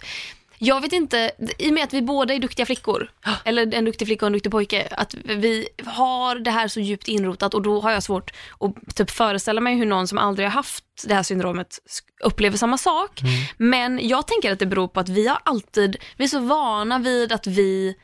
jag 0.58 0.82
vet 0.82 0.94
inte, 0.94 1.32
i 1.58 1.70
och 1.70 1.74
med 1.74 1.84
att 1.84 1.94
vi 1.94 2.02
båda 2.02 2.34
är 2.34 2.40
duktiga 2.40 2.66
flickor, 2.66 3.12
eller 3.46 3.74
en 3.74 3.86
duktig 3.86 4.08
flicka 4.08 4.26
och 4.26 4.28
en 4.28 4.34
duktig 4.34 4.52
pojke, 4.52 4.88
att 4.92 5.16
vi 5.24 5.68
har 5.86 6.36
det 6.36 6.52
här 6.52 6.68
så 6.68 6.80
djupt 6.80 7.08
inrotat 7.08 7.54
och 7.54 7.62
då 7.62 7.82
har 7.82 7.92
jag 7.92 8.04
svårt 8.04 8.32
att 8.60 8.96
typ 8.96 9.12
föreställa 9.12 9.62
mig 9.62 9.76
hur 9.76 9.86
någon 9.86 10.08
som 10.08 10.18
aldrig 10.18 10.48
har 10.48 10.54
haft 10.54 10.84
det 11.08 11.14
här 11.14 11.24
syndromet 11.24 11.80
upplever 12.24 12.58
samma 12.58 12.78
sak. 12.78 13.22
Men 13.58 14.08
jag 14.08 14.28
tänker 14.28 14.52
att 14.52 14.60
det 14.60 14.66
beror 14.66 14.88
på 14.88 15.00
att 15.00 15.10
vi 15.10 15.28
har 15.28 15.40
alltid, 15.46 15.98
vi 16.18 16.24
är 16.24 16.28
så 16.28 16.40
vana 16.40 17.00
vid 17.00 17.32
att 17.32 17.48
vi 17.48 17.96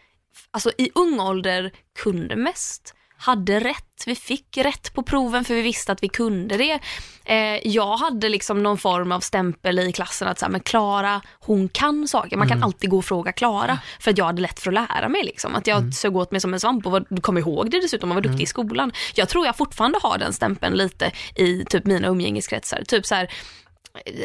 alltså 0.51 0.71
i 0.77 0.91
ung 0.95 1.19
ålder 1.19 1.71
kunde 2.03 2.35
mest, 2.35 2.93
hade 3.17 3.59
rätt, 3.59 4.03
vi 4.05 4.15
fick 4.15 4.57
rätt 4.57 4.93
på 4.93 5.03
proven 5.03 5.45
för 5.45 5.53
vi 5.53 5.61
visste 5.61 5.91
att 5.91 6.03
vi 6.03 6.07
kunde 6.07 6.57
det. 6.57 6.79
Eh, 7.25 7.67
jag 7.67 7.97
hade 7.97 8.29
liksom 8.29 8.63
någon 8.63 8.77
form 8.77 9.11
av 9.11 9.19
stämpel 9.19 9.79
i 9.79 9.91
klassen 9.91 10.27
att 10.27 10.39
så 10.39 10.45
här, 10.45 10.51
men 10.51 10.61
Klara, 10.61 11.21
hon 11.39 11.69
kan 11.69 12.07
saker. 12.07 12.37
Man 12.37 12.49
kan 12.49 12.63
alltid 12.63 12.89
gå 12.89 12.97
och 12.97 13.05
fråga 13.05 13.31
Klara 13.31 13.79
för 13.99 14.11
att 14.11 14.17
jag 14.17 14.25
hade 14.25 14.41
lätt 14.41 14.59
för 14.59 14.71
att 14.71 14.89
lära 14.89 15.09
mig. 15.09 15.23
Liksom. 15.23 15.55
Att 15.55 15.67
jag 15.67 15.93
sög 15.93 16.15
åt 16.15 16.31
mig 16.31 16.41
som 16.41 16.53
en 16.53 16.59
svamp 16.59 16.85
och 16.85 16.91
var, 16.91 17.21
kommer 17.21 17.41
ihåg 17.41 17.71
det 17.71 17.81
dessutom 17.81 18.11
och 18.11 18.15
var 18.15 18.21
duktig 18.21 18.43
i 18.43 18.45
skolan. 18.45 18.91
Jag 19.15 19.29
tror 19.29 19.45
jag 19.45 19.57
fortfarande 19.57 19.99
har 20.01 20.17
den 20.17 20.33
stämpeln 20.33 20.77
lite 20.77 21.11
i 21.35 21.65
typ 21.65 21.85
mina 21.85 22.07
umgängeskretsar. 22.07 22.83
Typ 22.87 23.05
så 23.05 23.15
här, 23.15 23.29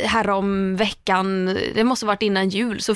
härom 0.04 0.76
veckan, 0.76 1.44
det 1.74 1.84
måste 1.84 2.06
varit 2.06 2.22
innan 2.22 2.48
jul, 2.48 2.80
så 2.80 2.94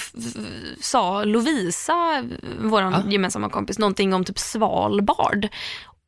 sa 0.81 1.25
Lovisa, 1.25 2.25
vår 2.61 2.83
Ja. 2.83 3.03
gemensamma 3.11 3.49
kompis, 3.51 3.79
någonting 3.79 4.15
om 4.15 4.25
typ 4.25 4.39
Svalbard. 4.39 5.49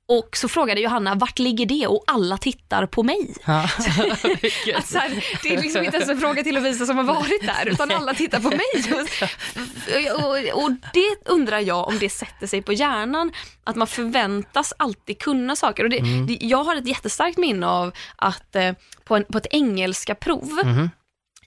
Och 0.09 0.37
så 0.37 0.49
frågade 0.49 0.81
Johanna, 0.81 1.15
vart 1.15 1.39
ligger 1.39 1.67
det? 1.67 1.87
Och 1.87 2.05
alla 2.07 2.39
tittar 2.39 2.87
på 2.87 3.03
mig. 3.03 3.35
Ja. 3.47 3.63
Alltså, 4.77 4.99
det 5.43 5.55
är 5.55 5.63
liksom 5.63 5.85
inte 5.85 5.97
ens 5.97 6.11
en 6.11 6.21
fråga 6.21 6.43
till 6.43 6.55
Lovisa 6.55 6.87
som 6.87 6.97
har 6.97 7.05
varit 7.05 7.43
där, 7.47 7.69
utan 7.69 7.91
alla 7.91 8.15
tittar 8.15 8.41
på 8.41 8.49
mig. 8.49 9.01
Och, 10.15 10.25
och, 10.25 10.65
och 10.65 10.71
det 10.93 11.17
undrar 11.31 11.59
jag 11.61 11.89
om 11.89 11.99
det 11.99 12.11
sätter 12.11 12.47
sig 12.47 12.63
på 12.63 12.73
hjärnan, 12.73 13.33
att 13.65 13.77
man 13.77 13.87
förväntas 13.87 14.73
alltid 14.77 15.19
kunna 15.19 15.57
saker. 15.57 15.85
Och 15.85 15.91
det, 15.91 16.01
det, 16.27 16.39
jag 16.41 16.65
har 16.65 16.77
ett 16.77 16.87
jättestarkt 16.87 17.39
minne 17.39 17.67
av 17.67 17.93
att 18.17 18.57
eh, 18.57 18.73
på, 19.05 19.17
en, 19.17 19.25
på 19.25 19.39
ett 19.39 19.47
engelska 19.51 20.15
prov, 20.15 20.61
Mhm. 20.65 20.91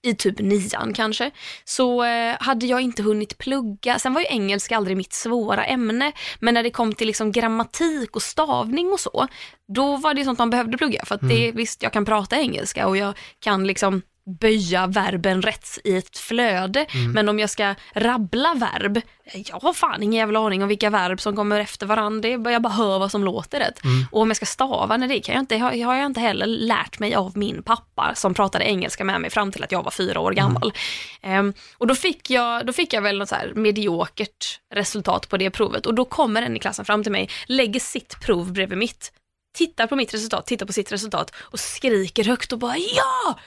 I 0.07 0.15
typ 0.15 0.39
nian 0.39 0.93
kanske, 0.93 1.31
så 1.63 2.03
eh, 2.03 2.35
hade 2.39 2.65
jag 2.65 2.81
inte 2.81 3.03
hunnit 3.03 3.37
plugga. 3.37 3.99
Sen 3.99 4.13
var 4.13 4.21
ju 4.21 4.27
engelska 4.29 4.77
aldrig 4.77 4.97
mitt 4.97 5.13
svåra 5.13 5.65
ämne, 5.65 6.11
men 6.39 6.53
när 6.53 6.63
det 6.63 6.71
kom 6.71 6.93
till 6.93 7.07
liksom 7.07 7.31
grammatik 7.31 8.15
och 8.15 8.21
stavning 8.21 8.91
och 8.91 8.99
så, 8.99 9.27
då 9.67 9.97
var 9.97 10.13
det 10.13 10.23
sånt 10.23 10.39
man 10.39 10.49
behövde 10.49 10.77
plugga. 10.77 11.05
För 11.05 11.15
att 11.15 11.29
det, 11.29 11.51
visst, 11.51 11.83
jag 11.83 11.93
kan 11.93 12.05
prata 12.05 12.37
engelska 12.37 12.87
och 12.87 12.97
jag 12.97 13.13
kan 13.39 13.67
liksom 13.67 14.01
böja 14.27 14.87
verben 14.87 15.41
rätt 15.41 15.79
i 15.83 15.97
ett 15.97 16.17
flöde, 16.17 16.85
men 17.13 17.29
om 17.29 17.39
jag 17.39 17.49
ska 17.49 17.75
rabbla 17.93 18.53
verb, 18.53 19.01
jag 19.33 19.59
har 19.59 19.73
fan 19.73 20.03
ingen 20.03 20.19
jävla 20.19 20.39
aning 20.39 20.61
om 20.63 20.69
vilka 20.69 20.89
verb 20.89 21.21
som 21.21 21.35
kommer 21.35 21.59
efter 21.59 21.85
varandra, 21.85 22.29
jag 22.29 22.61
bara 22.61 22.73
hör 22.73 22.99
vad 22.99 23.11
som 23.11 23.23
låter 23.23 23.59
rätt. 23.59 23.79
Och 24.11 24.21
om 24.21 24.29
jag 24.29 24.37
ska 24.37 24.45
stava, 24.45 24.97
nej, 24.97 25.09
det 25.09 25.19
kan 25.19 25.35
jag 25.35 25.41
inte, 25.41 25.57
har, 25.57 25.73
jag 25.73 26.05
inte 26.05 26.19
heller 26.19 26.45
lärt 26.45 26.99
mig 26.99 27.15
av 27.15 27.37
min 27.37 27.63
pappa 27.63 28.11
som 28.15 28.33
pratade 28.33 28.65
engelska 28.65 29.03
med 29.03 29.21
mig 29.21 29.29
fram 29.29 29.51
till 29.51 29.63
att 29.63 29.71
jag 29.71 29.83
var 29.83 29.91
fyra 29.91 30.19
år 30.19 30.31
gammal. 30.31 30.73
Ehm, 31.21 31.53
och 31.77 31.87
då 31.87 31.95
fick, 31.95 32.29
jag, 32.29 32.65
då 32.65 32.73
fick 32.73 32.93
jag 32.93 33.01
väl 33.01 33.17
något 33.17 33.29
så 33.29 33.35
här 33.35 33.53
mediokert 33.55 34.59
resultat 34.73 35.29
på 35.29 35.37
det 35.37 35.49
provet. 35.49 35.85
Och 35.85 35.93
då 35.93 36.05
kommer 36.05 36.41
en 36.41 36.57
i 36.57 36.59
klassen 36.59 36.85
fram 36.85 37.03
till 37.03 37.11
mig, 37.11 37.29
lägger 37.45 37.79
sitt 37.79 38.19
prov 38.19 38.53
bredvid 38.53 38.77
mitt, 38.77 39.11
tittar 39.57 39.87
på 39.87 39.95
mitt 39.95 40.13
resultat, 40.13 40.45
tittar 40.45 40.65
på 40.65 40.73
sitt 40.73 40.91
resultat 40.91 41.31
och 41.37 41.59
skriker 41.59 42.23
högt 42.23 42.53
och 42.53 42.59
bara 42.59 42.77
ja! 42.77 43.39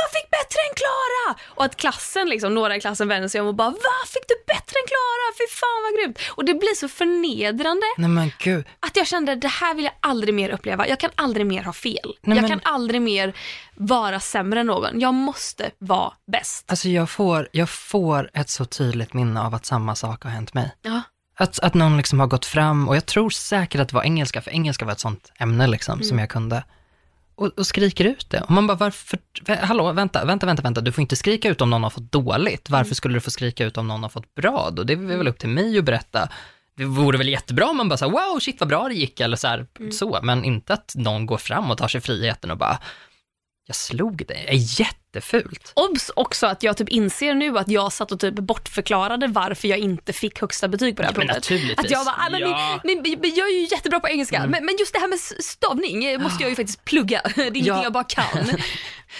Jag 0.00 0.10
fick 0.16 0.30
bättre 0.30 0.58
än 0.68 0.74
Klara! 0.82 1.38
Och 1.56 1.64
att 1.64 1.76
klassen, 1.76 2.28
liksom, 2.28 2.54
några 2.54 2.76
i 2.76 2.80
klassen 2.80 3.08
vänder 3.08 3.28
sig 3.28 3.40
om 3.40 3.46
och 3.46 3.54
bara, 3.54 3.70
va? 3.70 3.96
Fick 4.06 4.28
du 4.28 4.34
bättre 4.46 4.74
än 4.80 4.86
Klara? 4.92 5.26
Fy 5.38 5.46
fan 5.60 5.82
vad 5.84 5.92
grymt! 6.00 6.18
Och 6.36 6.44
det 6.44 6.54
blir 6.54 6.74
så 6.74 6.88
förnedrande 6.88 7.86
Nej 7.96 8.08
men 8.10 8.32
gud. 8.38 8.64
att 8.80 8.96
jag 8.96 9.06
kände, 9.06 9.34
det 9.34 9.48
här 9.48 9.74
vill 9.74 9.84
jag 9.84 9.94
aldrig 10.00 10.34
mer 10.34 10.50
uppleva. 10.50 10.88
Jag 10.88 11.00
kan 11.00 11.10
aldrig 11.14 11.46
mer 11.46 11.62
ha 11.62 11.72
fel. 11.72 12.14
Nej, 12.22 12.36
jag 12.36 12.42
men- 12.42 12.50
kan 12.50 12.60
aldrig 12.72 13.02
mer 13.02 13.32
vara 13.74 14.20
sämre 14.20 14.60
än 14.60 14.66
någon. 14.66 15.00
Jag 15.00 15.14
måste 15.14 15.70
vara 15.78 16.12
bäst. 16.32 16.64
Alltså 16.70 16.88
jag 16.88 17.10
får, 17.10 17.48
jag 17.52 17.70
får 17.70 18.30
ett 18.34 18.50
så 18.50 18.64
tydligt 18.64 19.14
minne 19.14 19.40
av 19.42 19.54
att 19.54 19.66
samma 19.66 19.94
sak 19.94 20.22
har 20.24 20.30
hänt 20.30 20.54
mig. 20.54 20.70
Ja. 20.82 21.02
Att, 21.38 21.58
att 21.58 21.74
någon 21.74 21.96
liksom 21.96 22.20
har 22.20 22.26
gått 22.26 22.46
fram, 22.46 22.88
och 22.88 22.96
jag 22.96 23.06
tror 23.06 23.30
säkert 23.30 23.80
att 23.80 23.88
det 23.88 23.94
var 23.94 24.02
engelska, 24.02 24.42
för 24.42 24.50
engelska 24.50 24.84
var 24.84 24.92
ett 24.92 25.00
sånt 25.00 25.32
ämne 25.38 25.66
liksom, 25.66 25.92
Mm. 25.94 26.04
som 26.04 26.18
jag 26.18 26.28
kunde. 26.28 26.64
Och, 27.36 27.46
och 27.58 27.66
skriker 27.66 28.04
ut 28.04 28.30
det. 28.30 28.40
Och 28.40 28.50
man 28.50 28.66
bara, 28.66 28.76
varför, 28.76 29.18
hallå, 29.60 29.92
vänta, 29.92 30.24
vänta, 30.24 30.46
vänta, 30.46 30.62
vänta, 30.62 30.80
du 30.80 30.92
får 30.92 31.02
inte 31.02 31.16
skrika 31.16 31.48
ut 31.48 31.60
om 31.60 31.70
någon 31.70 31.82
har 31.82 31.90
fått 31.90 32.12
dåligt. 32.12 32.70
Varför 32.70 32.86
Mm. 32.86 32.94
skulle 32.94 33.14
du 33.14 33.20
få 33.20 33.30
skrika 33.30 33.64
ut 33.64 33.76
om 33.78 33.88
någon 33.88 34.02
har 34.02 34.10
fått 34.10 34.34
bra 34.34 34.70
då? 34.72 34.82
Det 34.82 34.92
är 34.92 34.96
väl 34.96 35.28
upp 35.28 35.38
till 35.38 35.48
mig 35.48 35.78
att 35.78 35.84
berätta. 35.84 36.28
Det 36.76 36.84
vore 36.84 37.18
väl 37.18 37.28
jättebra 37.28 37.66
om 37.66 37.76
man 37.76 37.88
bara 37.88 37.96
sa, 37.96 38.08
wow, 38.08 38.38
shit 38.40 38.60
vad 38.60 38.68
bra 38.68 38.88
det 38.88 38.94
gick, 38.94 39.20
eller 39.20 39.36
så 39.36 39.48
här, 39.48 39.66
Mm. 39.78 39.92
så, 39.92 40.20
men 40.22 40.44
inte 40.44 40.72
att 40.74 40.92
någon 40.96 41.26
går 41.26 41.36
fram 41.38 41.70
och 41.70 41.78
tar 41.78 41.88
sig 41.88 42.00
friheten 42.00 42.50
och 42.50 42.58
bara, 42.58 42.78
jag 43.66 43.76
slog 43.76 44.16
dig, 44.26 44.44
det 44.48 44.52
är 44.54 44.82
jättefult. 45.16 45.72
Obs 45.74 46.10
också 46.16 46.46
att 46.46 46.62
jag 46.62 46.76
typ 46.76 46.88
inser 46.88 47.34
nu 47.34 47.58
att 47.58 47.68
jag 47.68 47.92
satt 47.92 48.12
och 48.12 48.20
typ 48.20 48.34
bortförklarade 48.34 49.26
varför 49.26 49.68
jag 49.68 49.78
inte 49.78 50.12
fick 50.12 50.40
högsta 50.40 50.68
betyg 50.68 50.96
på 50.96 51.02
det 51.02 51.08
här 51.08 51.14
Ja, 51.14 51.40
provet. 51.48 51.78
Att 51.78 51.90
jag 51.90 52.04
bara, 52.04 52.14
ah, 52.26 52.30
men 52.30 52.40
Ja. 52.40 52.80
ni, 52.84 52.94
ni, 52.94 53.10
jag 53.36 53.48
är 53.48 53.52
ju 53.60 53.66
jättebra 53.70 54.00
på 54.00 54.08
engelska, 54.08 54.40
men, 54.46 54.64
men 54.66 54.76
just 54.78 54.92
det 54.92 54.98
här 55.00 55.08
med 55.08 55.18
stavning 55.44 56.22
måste 56.22 56.42
jag 56.42 56.50
ju 56.50 56.56
faktiskt 56.56 56.84
plugga. 56.84 57.20
Det 57.34 57.40
är 57.40 57.44
ingenting 57.44 57.64
Ja. 57.66 57.82
jag 57.82 57.92
bara 57.92 58.04
kan. 58.04 58.24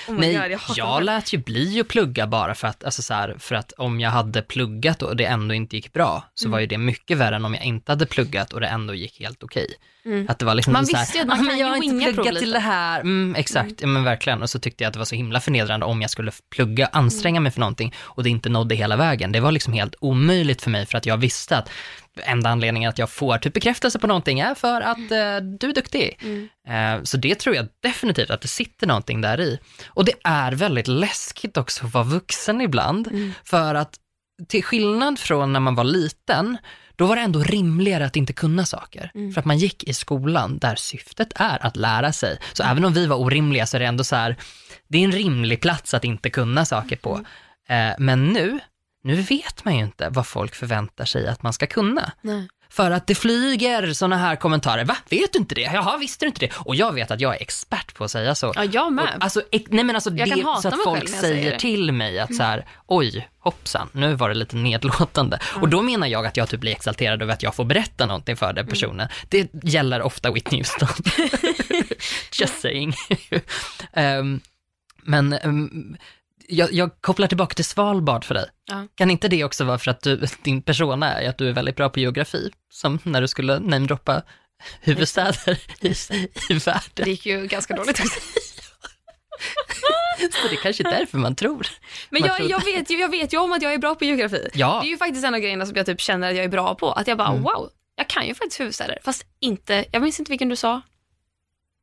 Oh 0.08 0.14
Nej, 0.14 0.34
God, 0.34 0.76
jag, 0.76 0.86
här. 0.86 1.00
lät 1.00 1.32
ju 1.32 1.38
bli 1.38 1.80
att 1.80 1.88
plugga 1.88 2.26
bara 2.26 2.54
för 2.54 2.68
att, 2.68 2.84
alltså 2.84 3.02
så 3.02 3.14
här, 3.14 3.36
för 3.38 3.54
att 3.54 3.72
om 3.72 4.00
jag 4.00 4.10
hade 4.10 4.42
pluggat 4.42 5.02
och 5.02 5.16
det 5.16 5.24
ändå 5.24 5.54
inte 5.54 5.76
gick 5.76 5.92
bra, 5.92 6.24
så 6.34 6.44
Mm. 6.46 6.52
var 6.52 6.60
ju 6.60 6.66
det 6.66 6.78
mycket 6.78 7.16
värre 7.18 7.36
än 7.36 7.44
om 7.44 7.54
jag 7.54 7.64
inte 7.64 7.92
hade 7.92 8.06
pluggat 8.06 8.52
och 8.52 8.60
det 8.60 8.66
ändå 8.66 8.94
gick 8.94 9.20
helt 9.20 9.42
okej. 9.42 9.66
Att 10.28 10.38
det 10.38 10.44
var 10.44 10.54
liksom 10.54 10.70
Mm. 10.70 10.78
Man 10.78 10.86
så 10.86 10.98
visste 10.98 11.18
ju 11.18 11.22
att 11.22 11.28
man 11.28 11.40
"Ah, 11.46 11.48
kan 11.50 11.58
jag 11.58 11.76
ju 11.78 11.82
inte 11.90 12.12
prov 12.12 12.24
till 12.24 12.34
lite." 12.34 12.46
det 12.46 12.58
här. 12.58 13.00
Mm, 13.00 13.34
exakt, 13.38 13.72
ja, 13.80 13.86
men 13.86 14.04
verkligen. 14.04 14.42
Och 14.42 14.50
så 14.50 14.58
tyckte 14.58 14.84
jag 14.84 14.88
att 14.88 14.92
det 14.92 14.98
var 14.98 15.04
så 15.06 15.14
himla 15.14 15.40
förnedrande 15.40 15.85
om 15.86 16.02
jag 16.02 16.10
skulle 16.10 16.32
plugga, 16.50 16.86
anstränga 16.86 17.40
mig 17.40 17.52
för 17.52 17.60
någonting 17.60 17.94
och 17.98 18.22
det 18.22 18.30
inte 18.30 18.48
nådde 18.48 18.74
hela 18.74 18.96
vägen. 18.96 19.32
Det 19.32 19.40
var 19.40 19.52
liksom 19.52 19.72
helt 19.72 19.94
omöjligt 20.00 20.62
för 20.62 20.70
mig 20.70 20.86
för 20.86 20.98
att 20.98 21.06
jag 21.06 21.16
visste 21.16 21.56
att 21.56 21.70
enda 22.24 22.50
anledningen 22.50 22.88
att 22.90 22.98
jag 22.98 23.10
får 23.10 23.38
typ 23.38 23.52
bekräftelse 23.52 23.98
på 23.98 24.06
någonting 24.06 24.40
är 24.40 24.54
för 24.54 24.80
att 24.80 24.98
eh, 24.98 25.36
du 25.58 25.68
är 25.68 25.74
duktig. 25.74 26.18
Eh, 26.68 27.02
så 27.02 27.16
det 27.16 27.34
tror 27.34 27.56
jag 27.56 27.68
definitivt 27.82 28.30
att 28.30 28.40
det 28.40 28.48
sitter 28.48 28.86
någonting 28.86 29.20
där 29.20 29.40
i. 29.40 29.58
Och 29.86 30.04
det 30.04 30.14
är 30.24 30.52
väldigt 30.52 30.88
läskigt 30.88 31.56
också 31.56 31.86
att 31.86 31.94
vara 31.94 32.04
vuxen 32.04 32.60
ibland, 32.60 33.32
för 33.44 33.74
att 33.74 33.94
till 34.48 34.64
skillnad 34.64 35.18
från 35.18 35.52
när 35.52 35.60
man 35.60 35.74
var 35.74 35.84
liten, 35.84 36.58
då 36.96 37.06
var 37.06 37.16
det 37.16 37.22
ändå 37.22 37.42
rimligare 37.42 38.06
att 38.06 38.16
inte 38.16 38.32
kunna 38.32 38.66
saker. 38.66 39.10
För 39.34 39.38
att 39.38 39.44
man 39.44 39.58
gick 39.58 39.84
i 39.84 39.94
skolan 39.94 40.58
där 40.58 40.76
syftet 40.76 41.32
är 41.36 41.66
att 41.66 41.76
lära 41.76 42.12
sig. 42.12 42.38
Så 42.52 42.62
även 42.62 42.84
om 42.84 42.92
vi 42.92 43.06
var 43.06 43.16
orimliga 43.16 43.66
så 43.66 43.76
är 43.76 43.80
det 43.80 43.86
ändå 43.86 44.04
så 44.04 44.16
här, 44.16 44.36
det 44.88 44.98
är 44.98 45.04
en 45.04 45.12
rimlig 45.12 45.60
plats 45.60 45.94
att 45.94 46.04
inte 46.04 46.30
kunna 46.30 46.64
saker 46.64 46.96
på. 46.96 47.20
Eh, 47.68 47.90
men 47.98 48.32
nu, 48.32 48.58
nu 49.04 49.14
vet 49.14 49.64
man 49.64 49.76
ju 49.76 49.84
inte 49.84 50.08
vad 50.08 50.26
folk 50.26 50.54
förväntar 50.54 51.04
sig 51.04 51.28
att 51.28 51.42
man 51.42 51.52
ska 51.52 51.66
kunna. 51.66 52.12
Nej. 52.20 52.48
För 52.68 52.90
att 52.90 53.06
det 53.06 53.14
flyger 53.14 53.92
sådana 53.92 54.16
här 54.16 54.36
kommentarer. 54.36 54.84
Va? 54.84 54.96
Vet 55.08 55.32
du 55.32 55.38
inte 55.38 55.54
det? 55.54 55.60
Jaha, 55.60 55.96
visste 55.96 56.24
du 56.24 56.28
inte 56.28 56.40
det? 56.40 56.52
Och 56.56 56.74
jag 56.74 56.92
vet 56.92 57.10
att 57.10 57.20
jag 57.20 57.34
är 57.36 57.42
expert 57.42 57.94
på 57.94 58.04
att 58.04 58.10
säga 58.10 58.34
så. 58.34 58.52
Ja, 58.56 58.64
jag 58.64 58.92
med. 58.92 59.04
Och, 59.16 59.24
alltså, 59.24 59.42
nej 59.52 59.84
men 59.84 59.90
alltså 59.94 60.10
Jag 60.10 60.28
kan 60.28 60.38
det, 60.38 60.44
så 60.62 60.68
att 60.68 60.84
folk 60.84 61.08
säger 61.08 61.20
säger 61.20 61.58
till 61.58 61.92
mig 61.92 62.18
att 62.18 62.34
så 62.34 62.42
här, 62.42 62.66
oj, 62.86 63.28
hoppsan, 63.38 63.88
nu 63.92 64.14
var 64.14 64.28
det 64.28 64.34
lite 64.34 64.56
nedlåtande. 64.56 65.38
Och 65.60 65.68
då 65.68 65.82
menar 65.82 66.06
jag 66.06 66.26
att 66.26 66.36
jag 66.36 66.48
typ 66.48 66.60
blir 66.60 66.72
exalterad 66.72 67.22
över 67.22 67.32
att 67.32 67.42
jag 67.42 67.54
får 67.54 67.64
berätta 67.64 68.06
någonting 68.06 68.36
för 68.36 68.46
Mm. 68.46 68.54
den 68.56 68.66
personen. 68.66 69.08
Det 69.28 69.50
gäller 69.62 70.02
ofta 70.02 70.30
Whitney 70.30 70.60
Houston. 70.60 70.88
Just 72.40 72.60
saying. 72.60 72.94
Ehm, 73.92 74.40
men 75.06 75.32
ehm, 75.32 75.96
jag, 76.48 76.72
jag 76.72 76.90
kopplar 77.00 77.26
tillbaka 77.26 77.54
till 77.54 77.64
Svalbard 77.64 78.24
för 78.24 78.34
dig. 78.34 78.46
Ja. 78.66 78.86
Kan 78.94 79.10
inte 79.10 79.28
det 79.28 79.44
också 79.44 79.64
vara 79.64 79.78
för 79.78 79.90
att 79.90 80.00
du, 80.02 80.26
din 80.42 80.62
persona 80.62 81.12
är 81.14 81.28
att 81.28 81.38
du 81.38 81.48
är 81.48 81.52
väldigt 81.52 81.76
bra 81.76 81.88
på 81.88 82.00
geografi? 82.00 82.50
Som 82.72 82.98
när 83.02 83.20
du 83.20 83.28
skulle 83.28 83.58
namedroppa 83.58 84.22
huvudstäder 84.80 85.58
i, 85.80 85.88
i 86.50 86.54
världen. 86.54 86.80
Det 86.94 87.10
gick 87.10 87.26
ju 87.26 87.46
ganska 87.46 87.76
dåligt 87.76 88.00
också. 88.00 88.20
Så 90.18 90.48
det 90.48 90.54
är 90.54 90.62
kanske 90.62 90.88
är 90.88 90.90
därför 90.98 91.18
man 91.18 91.34
tror. 91.36 91.66
Men 92.10 92.20
man 92.20 92.28
jag, 92.28 92.36
tror- 92.36 92.50
jag, 92.50 92.64
vet 92.64 92.90
ju, 92.90 92.98
jag 93.00 93.08
vet 93.08 93.32
ju 93.32 93.38
om 93.38 93.52
att 93.52 93.62
jag 93.62 93.72
är 93.74 93.78
bra 93.78 93.94
på 93.94 94.04
geografi. 94.04 94.48
Ja. 94.54 94.78
Det 94.82 94.88
är 94.88 94.90
ju 94.90 94.96
faktiskt 94.96 95.24
en 95.24 95.34
av 95.34 95.40
grejerna 95.40 95.66
som 95.66 95.76
jag 95.76 95.86
typ 95.86 96.00
känner 96.00 96.28
att 96.30 96.36
jag 96.36 96.44
är 96.44 96.48
bra 96.48 96.74
på. 96.74 96.92
Att 96.92 97.06
jag 97.08 97.18
bara, 97.18 97.28
Mm. 97.28 97.42
wow, 97.42 97.70
jag 97.96 98.08
kan 98.08 98.26
ju 98.26 98.34
faktiskt 98.34 98.60
huvudstäder. 98.60 98.98
Fast 99.04 99.24
inte, 99.40 99.84
jag 99.92 100.02
minns 100.02 100.18
inte 100.18 100.30
vilken 100.32 100.48
du 100.48 100.56
sa. 100.56 100.80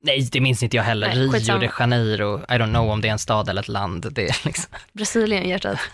Nej, 0.05 0.29
det 0.31 0.41
minns 0.41 0.63
inte 0.63 0.77
jag 0.77 0.83
heller. 0.83 1.07
Nej, 1.07 1.17
Rio 1.17 1.57
de 1.59 1.69
Janeiro, 1.79 2.39
I 2.39 2.53
don't 2.53 2.69
know 2.69 2.89
om 2.89 3.01
det 3.01 3.07
är 3.07 3.11
en 3.11 3.19
stad 3.19 3.49
eller 3.49 3.61
ett 3.61 3.67
land. 3.67 4.07
Det 4.11 4.29
är 4.29 4.37
liksom... 4.45 4.65
Brasilien, 4.93 5.49
hjärtat. 5.49 5.79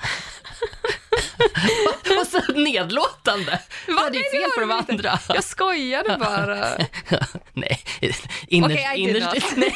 Och 2.21 2.27
så 2.27 2.48
nedlåtande. 2.63 3.59
Vad 3.87 4.05
är 4.05 4.09
det 4.11 4.31
fel 4.31 4.41
det 4.41 4.49
på 4.55 4.59
de 4.59 4.67
det 4.69 5.11
andra? 5.11 5.19
Jag 5.35 5.43
skojade 5.43 6.17
bara. 6.19 6.67
nej, 7.53 7.79
innerst, 8.01 8.23
did 8.49 9.07
innerst, 9.07 9.45
nej, 9.55 9.73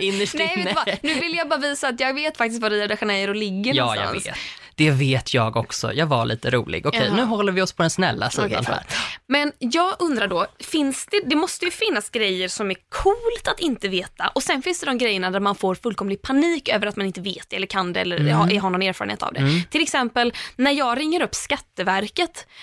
innerst 0.00 0.34
Nej, 0.34 0.54
inne. 0.56 0.72
vad? 0.74 0.96
Nu 1.02 1.14
vill 1.14 1.34
jag 1.36 1.48
bara 1.48 1.60
visa 1.60 1.88
att 1.88 2.00
jag 2.00 2.14
vet 2.14 2.36
faktiskt 2.36 2.62
var 2.62 2.70
Rio 2.70 2.86
de 2.86 2.96
Janeiro 3.00 3.32
ligger 3.32 3.74
Ja, 3.74 3.96
jag 3.96 4.04
någonstans. 4.04 4.26
vet. 4.36 4.42
Det 4.74 4.90
vet 4.90 5.34
jag 5.34 5.56
också. 5.56 5.92
Jag 5.92 6.06
var 6.06 6.24
lite 6.26 6.50
rolig. 6.50 6.86
Okej, 6.86 7.02
Jaha. 7.06 7.16
nu 7.16 7.22
håller 7.22 7.52
vi 7.52 7.62
oss 7.62 7.72
på 7.72 7.82
den 7.82 7.90
snälla 7.90 8.30
sidan 8.30 8.46
Okej, 8.46 8.64
här. 8.66 8.84
Men 9.28 9.52
jag 9.58 9.94
undrar 9.98 10.26
då, 10.28 10.46
finns 10.60 11.06
det, 11.10 11.20
det 11.26 11.36
måste 11.36 11.64
ju 11.64 11.70
finnas 11.70 12.10
grejer 12.10 12.48
som 12.48 12.70
är 12.70 12.76
coolt 12.88 13.48
att 13.48 13.60
inte 13.60 13.88
veta 13.88 14.28
och 14.34 14.42
sen 14.42 14.62
finns 14.62 14.80
det 14.80 14.86
de 14.86 14.98
grejerna 14.98 15.30
där 15.30 15.40
man 15.40 15.54
får 15.54 15.74
fullkomlig 15.74 16.22
panik 16.22 16.68
över 16.68 16.86
att 16.86 16.96
man 16.96 17.06
inte 17.06 17.20
vet 17.20 17.50
det 17.50 17.56
eller 17.56 17.66
kan 17.66 17.92
det 17.92 18.00
eller 18.00 18.16
Mm. 18.20 18.32
har, 18.34 18.58
har 18.60 18.70
någon 18.70 18.82
erfarenhet 18.82 19.22
av 19.22 19.32
det. 19.32 19.62
Till 19.70 19.82
exempel 19.82 20.32
när 20.56 20.70
jag 20.72 20.98
ringer 20.98 21.22
upp 21.22 21.34
Skatteverket 21.34 22.01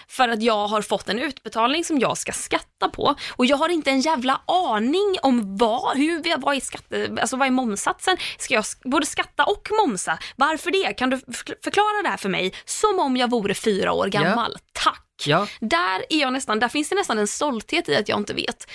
för 0.08 0.30
att 0.30 0.42
jag 0.42 0.68
har 0.68 0.82
fått 0.82 1.10
en 1.10 1.20
utbetalning 1.20 1.84
som 1.86 2.00
jag 2.00 2.18
ska 2.18 2.32
skatta 2.32 2.90
på 2.90 3.16
och 3.36 3.46
jag 3.46 3.58
har 3.58 3.70
inte 3.70 3.90
en 3.92 4.02
jävla 4.02 4.42
aning 4.48 5.16
om 5.22 5.58
vad, 5.58 5.98
hur, 5.98 6.38
vad 6.38 6.56
är 6.56 6.60
skatte, 6.60 7.18
alltså 7.22 7.38
vad 7.38 7.48
är 7.48 7.52
momsatsen? 7.52 8.18
Ska 8.38 8.54
jag 8.54 8.64
både 8.84 9.06
skatta 9.06 9.44
och 9.44 9.68
momsa? 9.84 10.18
Varför 10.36 10.72
det? 10.72 10.94
Kan 10.94 11.10
du 11.10 11.20
förklara 11.64 12.02
det 12.04 12.10
här 12.10 12.18
för 12.18 12.30
mig 12.30 12.54
som 12.66 13.00
om 13.00 13.18
jag 13.18 13.30
vore 13.30 13.54
fyra 13.54 13.92
år 13.92 14.08
gammal? 14.08 14.58
Tack! 14.74 15.06
Ja, 15.26 15.48
Där 15.60 16.06
är 16.10 16.20
jag 16.20 16.34
nästan, 16.34 16.60
där 16.60 16.70
finns 16.70 16.90
det 16.90 16.96
nästan 16.96 17.20
en 17.20 17.28
stolthet 17.28 17.90
i 17.90 17.96
att 17.96 18.10
jag 18.10 18.20
inte 18.20 18.34
vet. 18.34 18.68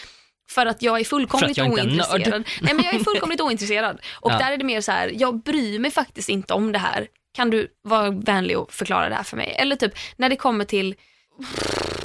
För 0.51 0.67
att 0.67 0.83
jag 0.83 1.01
är 1.01 1.05
fullkomligt 1.05 1.57
jag 1.57 1.67
är 1.67 1.71
ointresserad. 1.73 2.45
Nej 2.61 2.75
men 2.75 2.85
jag 2.85 2.95
är 2.95 3.05
fullkomligt 3.05 3.41
ointresserad. 3.41 4.01
Och 4.21 4.31
Ja. 4.33 4.39
där 4.39 4.53
är 4.53 4.57
det 4.57 4.65
mer 4.65 4.81
så 4.81 4.93
här, 4.93 5.13
jag 5.15 5.43
bryr 5.43 5.79
mig 5.79 5.91
faktiskt 5.91 6.29
inte 6.29 6.55
om 6.55 6.73
det 6.73 6.79
här. 6.79 7.07
Kan 7.35 7.51
du 7.51 7.69
vara 7.83 8.11
vänlig 8.11 8.59
och 8.59 8.73
förklara 8.73 9.09
det 9.09 9.15
här 9.15 9.23
för 9.23 9.37
mig? 9.37 9.57
Eller 9.59 9.77
typ 9.77 9.93
när 10.17 10.29
det 10.29 10.37
kommer 10.37 10.65
till 10.65 10.95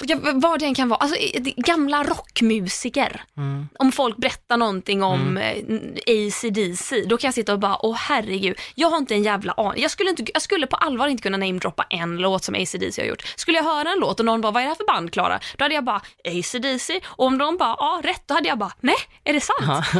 ja, 0.01 0.17
vad 0.33 0.59
det 0.59 0.65
än 0.65 0.75
kan 0.75 0.89
vara, 0.89 0.97
alltså 0.99 1.17
eh, 1.17 1.41
gamla 1.57 2.03
rockmusiker. 2.03 3.23
Mm. 3.37 3.67
Om 3.79 3.91
folk 3.91 4.17
berättar 4.17 4.57
någonting 4.57 5.03
om 5.03 5.37
mm. 5.37 5.95
ACDC, 6.07 7.01
då 7.05 7.17
kan 7.17 7.27
jag 7.27 7.33
sitta 7.33 7.53
och 7.53 7.59
bara, 7.59 7.85
åh 7.85 7.95
herregud, 7.95 8.59
jag 8.75 8.89
har 8.89 8.97
inte 8.97 9.13
en 9.15 9.23
jävla 9.23 9.53
aning. 9.53 9.81
Jag 9.81 9.91
skulle, 9.91 10.09
inte, 10.09 10.23
jag 10.33 10.41
skulle 10.41 10.67
på 10.67 10.75
allvar 10.75 11.07
inte 11.07 11.23
kunna 11.23 11.37
namedroppa 11.37 11.85
en 11.89 12.17
låt 12.17 12.43
som 12.43 12.55
ACDC 12.55 13.01
har 13.01 13.07
gjort. 13.07 13.33
Skulle 13.35 13.57
jag 13.57 13.63
höra 13.63 13.91
en 13.91 13.99
låt 13.99 14.19
och 14.19 14.25
någon 14.25 14.41
bara, 14.41 14.51
vad 14.51 14.61
är 14.61 14.65
det 14.65 14.69
här 14.69 14.75
för 14.75 14.85
band 14.85 15.13
Klara? 15.13 15.39
Då 15.57 15.65
hade 15.65 15.75
jag 15.75 15.83
bara, 15.83 16.01
ACDC. 16.25 16.99
Och 17.05 17.25
om 17.25 17.37
de 17.37 17.57
bara, 17.57 17.75
ja 17.79 18.01
rätt, 18.03 18.23
då 18.25 18.33
hade 18.33 18.47
jag 18.49 18.57
bara, 18.57 18.71
nej, 18.81 18.95
är 19.23 19.33
det 19.33 19.41
sant? 19.41 19.85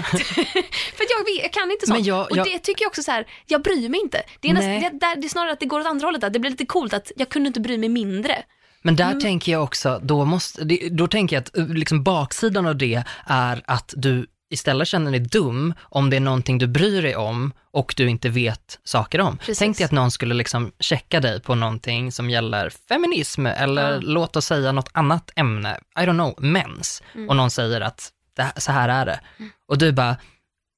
för 0.98 1.06
jag, 1.10 1.26
vet, 1.26 1.44
jag 1.44 1.54
kan 1.54 1.72
inte 1.72 1.86
sånt. 1.88 2.06
Jag- 2.06 2.18
jag- 2.18 2.40
Och 2.40 2.46
det 2.46 2.60
tycker 2.60 2.84
jag 2.86 2.90
också 2.90 3.04
så 3.04 3.12
här, 3.12 3.28
jag 3.46 3.62
bryr 3.62 3.90
mig 3.90 4.00
inte. 4.02 4.22
Det 4.40 4.50
är, 4.50 4.54
näst, 4.54 4.66
det, 4.92 5.00
där- 5.06 5.16
det 5.16 5.28
är 5.28 5.30
snarare 5.30 5.52
att 5.52 5.60
det 5.60 5.66
går 5.66 5.80
åt 5.80 5.86
andra 5.88 6.08
hållet, 6.08 6.24
att 6.24 6.34
det 6.34 6.40
blir 6.40 6.52
lite 6.52 6.66
coolt 6.66 6.94
att 6.94 7.12
jag 7.16 7.30
kunde 7.30 7.48
inte 7.48 7.60
bry 7.60 7.78
mig 7.78 7.90
mindre. 7.90 8.44
Men 8.82 8.96
där 8.96 9.06
Mm. 9.08 9.20
tänker 9.20 9.52
jag 9.52 9.64
också, 9.64 10.00
då, 10.04 10.26
måste, 10.26 10.64
då 10.92 11.08
tänker 11.08 11.36
jag 11.36 11.42
att 11.42 11.58
eh, 11.58 11.68
liksom 11.68 12.04
baksidan 12.04 12.66
av 12.66 12.76
det 12.78 13.04
är 13.26 13.62
att 13.66 13.94
du 13.98 14.28
istället 14.52 14.88
känner 14.88 15.12
dig 15.12 15.20
dum 15.20 15.74
om 15.82 16.10
det 16.10 16.16
är 16.16 16.20
någonting 16.20 16.58
du 16.58 16.68
bryr 16.68 17.02
dig 17.02 17.16
om 17.16 17.54
och 17.72 17.94
du 17.98 18.10
inte 18.10 18.30
vet 18.30 18.80
saker 18.84 19.22
om. 19.22 19.38
Precis. 19.38 19.60
Tänk 19.60 19.78
dig 19.78 19.86
att 19.86 19.92
någon 19.92 20.12
skulle 20.12 20.34
liksom 20.34 20.72
checka 20.80 21.20
dig 21.20 21.42
på 21.42 21.56
någonting 21.56 22.12
som 22.12 22.30
gäller 22.30 22.70
feminism 22.70 23.46
eller 23.46 23.92
Ja. 23.94 24.00
låt 24.02 24.36
oss 24.36 24.46
säga 24.46 24.72
något 24.72 24.90
annat 24.92 25.32
ämne, 25.36 25.80
I 26.00 26.02
don't 26.02 26.14
know, 26.14 26.36
mens. 26.38 27.04
Mm. 27.16 27.30
Och 27.30 27.36
någon 27.36 27.52
säger 27.52 27.82
att 27.82 28.10
här- 28.38 28.52
så 28.58 28.72
här 28.72 28.90
är 28.90 29.06
det. 29.06 29.20
Och 29.68 29.78
du 29.78 29.92
bara, 29.92 30.16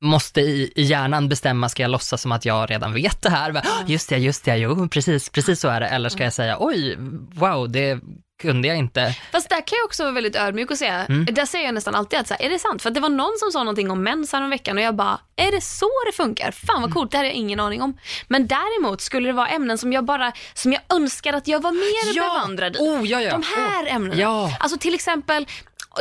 måste 0.02 0.42
i, 0.42 0.74
i 0.76 0.84
hjärnan 0.84 1.30
bestämma, 1.30 1.70
ska 1.70 1.82
jag 1.84 1.92
låtsas 1.92 2.22
som 2.22 2.32
att 2.32 2.46
jag 2.46 2.72
redan 2.72 2.94
vet 2.94 3.22
det 3.22 3.30
här? 3.30 3.52
Bara, 3.52 3.64
"Ah, 3.66 3.84
Just 3.88 4.10
det, 4.10 4.18
just 4.18 4.46
det, 4.46 4.58
jo, 4.58 4.88
precis, 4.88 5.30
precis 5.30 5.60
så 5.60 5.68
är 5.68 5.80
det. 5.80 5.88
Eller 5.88 6.10
ska 6.10 6.24
jag 6.24 6.34
säga, 6.34 6.58
oj, 6.60 6.96
wow, 7.34 7.72
det 7.72 8.00
kunde 8.42 8.68
jag 8.68 8.78
inte. 8.78 9.16
Fast 9.32 9.50
där 9.50 9.56
kan 9.56 9.78
jag 9.78 9.86
också 9.86 10.04
vara 10.04 10.14
väldigt 10.14 10.36
ödmjuk 10.36 10.72
och 10.72 10.78
säga, 10.78 11.06
Mm. 11.06 11.26
där 11.26 11.46
säger 11.46 11.66
jag 11.66 11.74
nästan 11.76 11.96
alltid 11.96 12.20
att 12.20 12.28
så 12.28 12.34
här, 12.34 12.42
är 12.46 12.50
det 12.50 12.60
sant? 12.60 12.82
För 12.82 12.90
att 12.90 12.94
det 12.94 13.00
var 13.02 13.10
någon 13.10 13.34
som 13.40 13.52
sa 13.52 13.60
någonting 13.60 13.92
om 13.92 14.04
mens 14.04 14.34
veckan 14.34 14.78
och 14.78 14.84
jag 14.84 14.96
bara, 14.96 15.20
är 15.36 15.52
det 15.52 15.62
så 15.62 15.90
det 16.06 16.12
funkar? 16.16 16.52
Fan 16.52 16.82
vad 16.82 16.94
coolt, 16.94 17.12
det 17.12 17.18
här 17.18 17.24
har 17.24 17.30
jag 17.30 17.36
ingen 17.36 17.60
aning 17.60 17.82
om. 17.82 17.98
Men 18.28 18.48
däremot 18.48 19.02
skulle 19.02 19.30
det 19.30 19.34
vara 19.34 19.48
ämnen 19.48 19.78
som 19.78 19.94
jag 19.94 20.06
bara, 20.06 20.32
som 20.54 20.74
jag 20.74 20.82
önskar 20.90 21.34
att 21.34 21.48
jag 21.48 21.62
var 21.62 21.72
mer 21.72 22.14
bevandrad 22.14 22.76
i. 22.76 22.80
Oh, 22.80 23.08
ja, 23.08 23.22
ja. 23.22 23.32
De 23.32 23.44
här 23.56 23.86
oh. 23.86 23.96
ämnena. 23.96 24.22
Ja. 24.22 24.58
Alltså 24.60 24.78
till 24.78 24.96
exempel, 24.96 25.48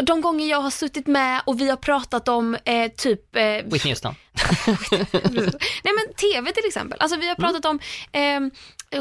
de 0.02 0.20
gånger 0.20 0.46
jag 0.46 0.60
har 0.60 0.70
suttit 0.70 1.06
med 1.06 1.42
och 1.44 1.60
vi 1.60 1.70
har 1.70 1.76
pratat 1.76 2.28
om 2.28 2.56
eh, 2.64 2.90
typ 2.96 3.36
eh, 3.36 3.42
Whitney 3.42 3.92
Houston. 3.92 4.14
Nej 5.82 5.94
men 5.94 6.14
TV 6.20 6.52
till 6.52 6.66
exempel. 6.66 7.00
Alltså 7.00 7.18
vi 7.18 7.28
har 7.28 7.34
pratat 7.34 7.64
om 7.64 7.78
eh, 8.12 8.40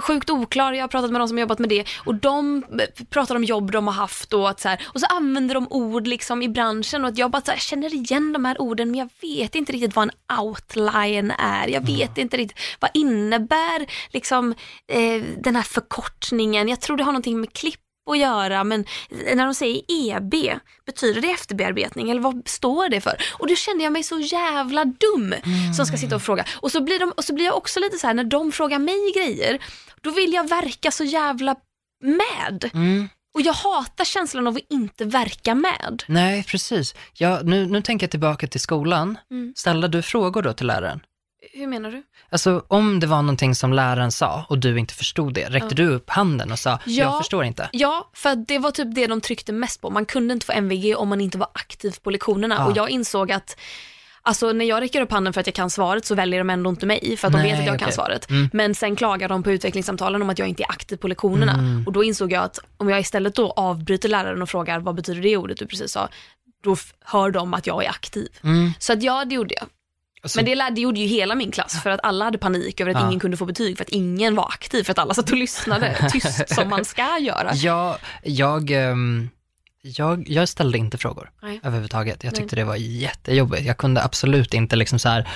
Sjukt 0.02 0.30
oklar, 0.30 0.74
jag 0.74 0.84
har 0.84 0.88
pratat 0.88 1.12
med 1.12 1.22
de 1.22 1.28
som 1.28 1.38
har 1.38 1.42
jobbat 1.42 1.60
med 1.60 1.70
det 1.70 1.86
och 2.06 2.16
de 2.16 2.64
eh, 2.80 3.06
pratar 3.10 3.36
om 3.36 3.44
jobb 3.44 3.72
de 3.72 3.88
har 3.88 3.94
haft 3.94 4.34
och 4.34 4.50
att 4.50 4.60
så 4.60 4.70
här, 4.70 4.82
och 4.88 5.00
så 5.00 5.06
använder 5.06 5.56
de 5.56 5.68
ord 5.70 6.08
liksom 6.08 6.42
i 6.42 6.50
branschen 6.50 7.04
och 7.04 7.10
att 7.10 7.18
jag 7.18 7.32
bara 7.32 7.42
så 7.42 7.52
här, 7.52 7.58
känner 7.60 7.94
igen 7.94 8.34
de 8.34 8.46
här 8.46 8.62
orden 8.62 8.92
men 8.92 9.00
jag 9.00 9.10
vet 9.22 9.56
inte 9.56 9.72
riktigt 9.72 9.96
vad 9.96 10.04
en 10.04 10.40
outline 10.40 11.32
är. 11.32 11.68
Jag 11.68 11.86
vet 11.86 12.18
inte 12.18 12.38
riktigt 12.38 12.60
vad 12.80 12.92
innebär 12.94 13.86
liksom 14.10 14.56
eh, 14.88 15.24
den 15.38 15.56
här 15.56 15.64
förkortningen. 15.64 16.68
Jag 16.68 16.82
tror 16.82 16.98
det 16.98 17.04
har 17.04 17.12
någonting 17.12 17.40
med 17.40 17.54
klipp 17.54 17.80
att 18.10 18.18
göra 18.18 18.64
men 18.64 18.86
när 19.36 19.46
de 19.46 19.54
säger 19.54 19.82
EB, 19.88 20.34
betyder 20.86 21.22
det 21.22 21.32
efterbearbetning 21.32 22.10
eller 22.10 22.22
vad 22.22 22.48
står 22.48 22.90
det 22.90 23.02
för? 23.02 23.16
Och 23.34 23.48
då 23.48 23.56
kände 23.56 23.84
jag 23.84 23.94
mig 23.94 24.04
så 24.04 24.20
jävla 24.20 24.86
dum 24.86 25.36
som 25.76 25.86
ska 25.86 25.98
sitta 25.98 26.16
och 26.16 26.22
fråga. 26.22 26.46
Och 26.56 26.72
så 26.72 26.82
blir, 26.82 27.00
de, 27.00 27.12
och 27.12 27.24
så 27.24 27.34
blir 27.34 27.46
jag 27.46 27.58
också 27.58 27.80
lite 27.80 27.98
så 27.98 28.08
här 28.08 28.14
när 28.14 28.24
de 28.24 28.52
frågar 28.52 28.80
mig 28.80 29.14
grejer, 29.16 29.60
då 30.02 30.12
vill 30.12 30.34
jag 30.34 30.50
verka 30.50 30.92
så 30.92 31.04
jävla 31.04 31.56
med. 32.04 32.70
Mm. 32.74 33.10
Och 33.34 33.42
jag 33.42 33.54
hatar 33.54 34.06
känslan 34.06 34.48
av 34.48 34.56
att 34.56 34.64
inte 34.70 35.06
verka 35.06 35.56
med. 35.56 36.04
Nej, 36.08 36.44
precis. 36.44 36.96
Ja, 37.14 37.40
nu, 37.44 37.66
nu 37.66 37.82
tänker 37.82 38.04
jag 38.04 38.12
tillbaka 38.12 38.48
till 38.48 38.60
skolan. 38.60 39.18
Mm. 39.32 39.54
Ställde 39.56 39.88
du 39.88 40.02
frågor 40.02 40.42
då 40.42 40.54
till 40.54 40.68
läraren? 40.68 41.00
Hur 41.60 41.68
menar 41.68 41.92
du? 41.92 42.04
Alltså 42.30 42.64
om 42.68 43.00
det 43.00 43.08
var 43.08 43.22
någonting 43.22 43.56
som 43.56 43.74
läraren 43.74 44.12
sa 44.12 44.46
och 44.50 44.58
du 44.60 44.80
inte 44.80 44.94
förstod 44.94 45.34
det, 45.34 45.46
räckte 45.50 45.68
Ja. 45.72 45.76
du 45.76 45.88
upp 45.90 46.10
handen 46.10 46.52
och 46.52 46.60
sa, 46.60 46.70
Ja. 46.70 46.80
jag 47.04 47.18
förstår 47.18 47.44
inte? 47.44 47.70
Ja, 47.72 48.10
för 48.14 48.36
det 48.36 48.60
var 48.60 48.72
typ 48.72 48.96
det 48.96 49.08
de 49.08 49.22
tryckte 49.22 49.52
mest 49.54 49.82
på. 49.82 49.90
Man 49.90 50.06
kunde 50.06 50.34
inte 50.34 50.46
få 50.46 50.52
MVG 50.52 50.96
om 50.96 51.10
man 51.10 51.22
inte 51.22 51.38
var 51.38 51.50
aktiv 51.54 51.96
på 52.04 52.10
lektionerna. 52.10 52.56
Ja. 52.56 52.66
Och 52.66 52.78
jag 52.78 52.90
insåg 52.90 53.32
att 53.32 53.58
Alltså 54.22 54.52
när 54.52 54.66
jag 54.66 54.82
räcker 54.82 55.02
upp 55.02 55.12
handen 55.12 55.34
för 55.34 55.42
att 55.42 55.48
jag 55.48 55.54
kan 55.56 55.70
svaret 55.70 56.06
så 56.06 56.16
väljer 56.16 56.40
de 56.40 56.50
ändå 56.50 56.70
inte 56.70 56.86
mig 56.86 57.18
för 57.18 57.28
att 57.28 57.34
de 57.34 57.40
Nej, 57.40 57.52
vet 57.52 57.60
att 57.60 57.66
jag 57.66 57.80
kan 57.80 57.86
okej. 57.86 57.96
svaret. 57.96 58.30
Mm. 58.30 58.50
Men 58.54 58.76
sen 58.76 58.96
klagar 58.96 59.30
de 59.30 59.44
på 59.44 59.52
utvecklingssamtalen 59.52 60.22
om 60.22 60.30
att 60.30 60.40
jag 60.40 60.48
inte 60.48 60.64
är 60.64 60.72
aktiv 60.72 60.98
på 60.98 61.08
lektionerna. 61.08 61.54
Mm. 61.54 61.84
Och 61.88 61.94
då 61.94 62.04
insåg 62.04 62.32
jag 62.32 62.44
att 62.44 62.60
om 62.78 62.90
jag 62.90 63.00
istället 63.00 63.36
då 63.36 63.52
avbryter 63.52 64.10
läraren 64.10 64.42
och 64.42 64.50
frågar 64.50 64.80
vad 64.80 64.96
betyder 64.96 65.22
det 65.22 65.38
ordet 65.38 65.58
du 65.58 65.66
precis 65.66 65.92
sa, 65.92 66.10
då 66.64 66.76
hör 67.06 67.32
de 67.32 67.54
att 67.54 67.68
jag 67.68 67.86
är 67.86 67.90
aktiv. 67.90 68.28
Mm. 68.44 68.72
Så 68.80 68.94
att 68.94 69.04
ja, 69.04 69.26
det 69.26 69.36
gjorde 69.36 69.56
jag. 69.58 69.68
Alltså, 70.22 70.38
Men 70.38 70.46
det, 70.46 70.56
lär- 70.56 70.72
det 70.72 70.82
gjorde 70.82 71.00
ju 71.00 71.08
hela 71.08 71.36
min 71.36 71.52
klass 71.52 71.84
för 71.84 71.90
att 71.90 72.00
alla 72.04 72.26
hade 72.26 72.38
panik 72.38 72.82
över 72.82 72.92
att 72.92 73.02
Ja. 73.02 73.08
ingen 73.08 73.20
kunde 73.20 73.38
få 73.38 73.46
betyg 73.46 73.78
för 73.78 73.84
att 73.84 73.90
ingen 73.90 74.36
var 74.36 74.48
aktiv 74.48 74.84
för 74.84 74.92
att 74.92 75.00
alla 75.00 75.14
satt 75.14 75.32
och 75.32 75.38
lyssnade 75.38 76.08
tyst 76.12 76.50
som 76.56 76.70
man 76.70 76.86
ska 76.86 77.18
göra. 77.20 77.54
jag, 77.54 77.98
jag, 78.24 78.72
ehm, 78.72 79.30
jag, 79.82 80.30
jag 80.30 80.50
ställde 80.50 80.78
inte 80.78 80.98
frågor 80.98 81.32
Nej. 81.42 81.60
överhuvudtaget. 81.64 82.24
Jag 82.24 82.32
Nej. 82.34 82.42
tyckte 82.42 82.56
det 82.56 82.64
var 82.64 82.76
jättejobbigt. 82.76 83.64
Jag 83.66 83.78
kunde 83.78 84.04
absolut 84.04 84.54
inte 84.54 84.76
liksom 84.76 85.00
så 85.00 85.10
här, 85.10 85.28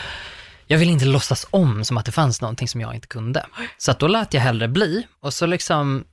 jag 0.67 0.77
ville 0.77 0.91
inte 0.91 1.05
låtsas 1.05 1.47
om 1.49 1.85
som 1.85 1.97
att 1.97 2.05
det 2.05 2.11
fanns 2.11 2.41
någonting 2.41 2.67
som 2.67 2.81
jag 2.81 2.95
inte 2.95 3.07
kunde. 3.07 3.45
Så 3.77 3.91
att 3.91 3.99
då 3.99 4.07
lät 4.07 4.33
jag 4.33 4.41
hellre 4.41 4.67
bli 4.67 5.07
och 5.21 5.33
så 5.33 5.45
liksom, 5.45 6.03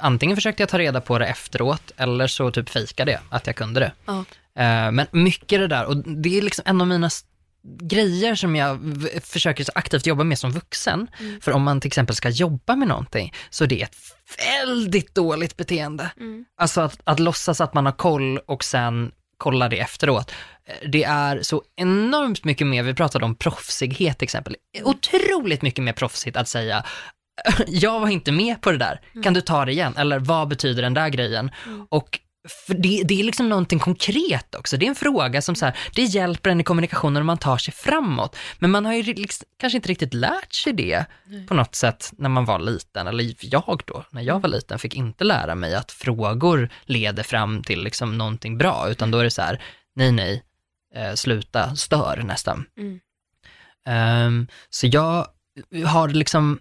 antingen 0.00 0.36
försökte 0.36 0.62
jag 0.62 0.68
ta 0.70 0.78
reda 0.78 1.00
på 1.00 1.18
det 1.18 1.26
efteråt 1.26 1.90
eller 1.96 2.26
så 2.26 2.50
typ 2.50 2.68
fejkade 2.68 3.12
jag 3.12 3.20
att 3.30 3.46
jag 3.46 3.56
kunde 3.56 3.80
det. 3.80 3.92
Ja. 4.06 4.24
Eh, 4.62 4.90
Men 4.92 5.06
mycket 5.10 5.60
det 5.60 5.66
där, 5.66 5.84
och 5.84 5.96
det 5.96 6.38
är 6.38 6.42
liksom 6.42 6.62
en 6.66 6.80
av 6.80 6.86
mina 6.86 7.10
grejer 7.62 8.34
som 8.34 8.56
jag 8.56 8.78
försöker 9.22 9.64
så 9.64 9.72
aktivt 9.74 10.06
jobba 10.06 10.24
med 10.24 10.38
som 10.38 10.50
vuxen. 10.50 11.08
Mm. 11.20 11.40
För 11.40 11.52
om 11.52 11.62
man 11.62 11.80
till 11.80 11.88
exempel 11.88 12.16
ska 12.16 12.28
jobba 12.28 12.76
med 12.76 12.88
någonting, 12.88 13.32
så 13.50 13.66
det 13.66 13.80
är 13.80 13.84
ett 13.84 13.96
väldigt 14.38 15.14
dåligt 15.14 15.56
beteende. 15.56 16.10
Mm. 16.16 16.44
Alltså 16.56 16.80
att, 16.80 17.00
att 17.04 17.20
låtsas 17.20 17.60
att 17.60 17.74
man 17.74 17.86
har 17.86 17.92
koll 17.92 18.38
och 18.38 18.64
sen 18.64 19.12
kolla 19.36 19.68
det 19.68 19.78
efteråt. 19.78 20.32
Det 20.92 21.04
är 21.04 21.42
så 21.42 21.62
enormt 21.76 22.44
mycket 22.44 22.66
mer, 22.66 22.82
vi 22.82 22.94
pratade 22.94 23.24
om 23.24 23.34
proffsighet 23.34 24.18
till 24.18 24.26
exempel, 24.26 24.56
otroligt 24.82 25.62
mycket 25.62 25.84
mer 25.84 25.92
proffsigt 25.92 26.36
att 26.36 26.48
säga 26.48 26.84
jag 27.66 28.00
var 28.00 28.08
inte 28.08 28.32
med 28.32 28.60
på 28.60 28.70
det 28.70 28.78
där, 28.78 29.00
kan 29.22 29.34
du 29.34 29.40
ta 29.40 29.64
det 29.64 29.72
igen? 29.72 29.94
Eller 29.96 30.18
vad 30.18 30.48
betyder 30.48 30.82
den 30.82 30.94
där 30.94 31.08
grejen? 31.08 31.50
Och 31.88 32.08
för 32.10 32.29
det, 32.66 33.02
det 33.04 33.20
är 33.20 33.24
liksom 33.24 33.48
någonting 33.48 33.78
konkret 33.78 34.54
också. 34.54 34.76
Det 34.76 34.86
är 34.86 34.88
en 34.88 34.94
fråga 34.94 35.42
som 35.42 35.54
så 35.54 35.64
här, 35.64 35.78
det 35.94 36.02
hjälper 36.02 36.50
en 36.50 36.60
i 36.60 36.64
kommunikationen 36.64 37.14
när 37.14 37.22
man 37.22 37.38
tar 37.38 37.56
sig 37.56 37.74
framåt. 37.74 38.36
Men 38.58 38.70
man 38.70 38.84
har 38.84 38.94
ju 38.94 39.02
liksom, 39.02 39.46
kanske 39.56 39.76
inte 39.76 39.88
riktigt 39.88 40.14
lärt 40.14 40.52
sig 40.52 40.72
det 40.72 41.04
på 41.48 41.54
något 41.54 41.74
sätt 41.74 42.12
när 42.18 42.28
man 42.28 42.44
var 42.44 42.58
liten. 42.58 43.06
Eller 43.06 43.34
jag 43.40 43.82
då, 43.86 44.04
när 44.10 44.22
jag 44.22 44.40
var 44.40 44.48
liten, 44.48 44.78
fick 44.78 44.94
inte 44.94 45.24
lära 45.24 45.54
mig 45.54 45.74
att 45.74 45.92
frågor 45.92 46.70
leder 46.84 47.22
fram 47.22 47.62
till 47.62 47.82
liksom 47.84 48.18
någonting 48.18 48.58
bra, 48.58 48.88
utan 48.90 49.10
då 49.10 49.18
är 49.18 49.24
det 49.24 49.30
så 49.30 49.42
här, 49.42 49.62
nej 49.94 50.12
nej, 50.12 50.42
eh, 50.94 51.14
sluta, 51.14 51.76
stör 51.76 52.22
nästan. 52.24 52.64
Mm. 52.78 53.00
Ehm, 53.86 54.46
så 54.70 54.86
jag 54.86 55.26
har 55.86 56.08
liksom 56.08 56.60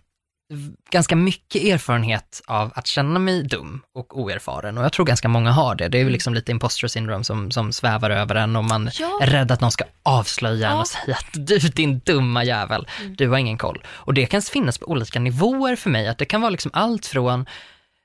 ganska 0.91 1.15
mycket 1.15 1.63
erfarenhet 1.63 2.41
av 2.47 2.71
att 2.75 2.87
känna 2.87 3.19
mig 3.19 3.43
dum 3.43 3.81
och 3.95 4.19
oerfaren 4.19 4.77
och 4.77 4.83
jag 4.83 4.93
tror 4.93 5.05
ganska 5.05 5.27
många 5.27 5.51
har 5.51 5.75
det. 5.75 5.87
Det 5.87 5.97
är 5.97 6.03
ju 6.03 6.09
liksom 6.09 6.33
lite 6.33 6.51
imposter 6.51 6.87
syndrome 6.87 7.23
som, 7.23 7.51
som 7.51 7.71
svävar 7.73 8.09
över 8.09 8.35
en 8.35 8.55
och 8.55 8.63
man 8.63 8.89
Ja. 8.99 9.19
är 9.21 9.27
rädd 9.27 9.51
att 9.51 9.61
någon 9.61 9.71
ska 9.71 9.83
avslöja 10.03 10.67
en 10.67 10.73
Ja. 10.73 10.79
och 10.81 10.87
säga 10.87 11.15
att 11.17 11.47
du 11.47 11.57
din 11.59 11.99
dumma 11.99 12.43
jävel, 12.43 12.87
du 13.17 13.27
har 13.29 13.37
ingen 13.37 13.57
koll. 13.57 13.83
Och 13.87 14.13
det 14.13 14.25
kan 14.25 14.41
finnas 14.41 14.77
på 14.77 14.85
olika 14.85 15.19
nivåer 15.19 15.75
för 15.75 15.89
mig, 15.89 16.07
att 16.07 16.17
det 16.17 16.25
kan 16.25 16.41
vara 16.41 16.49
liksom 16.49 16.71
allt 16.73 17.05
från 17.05 17.45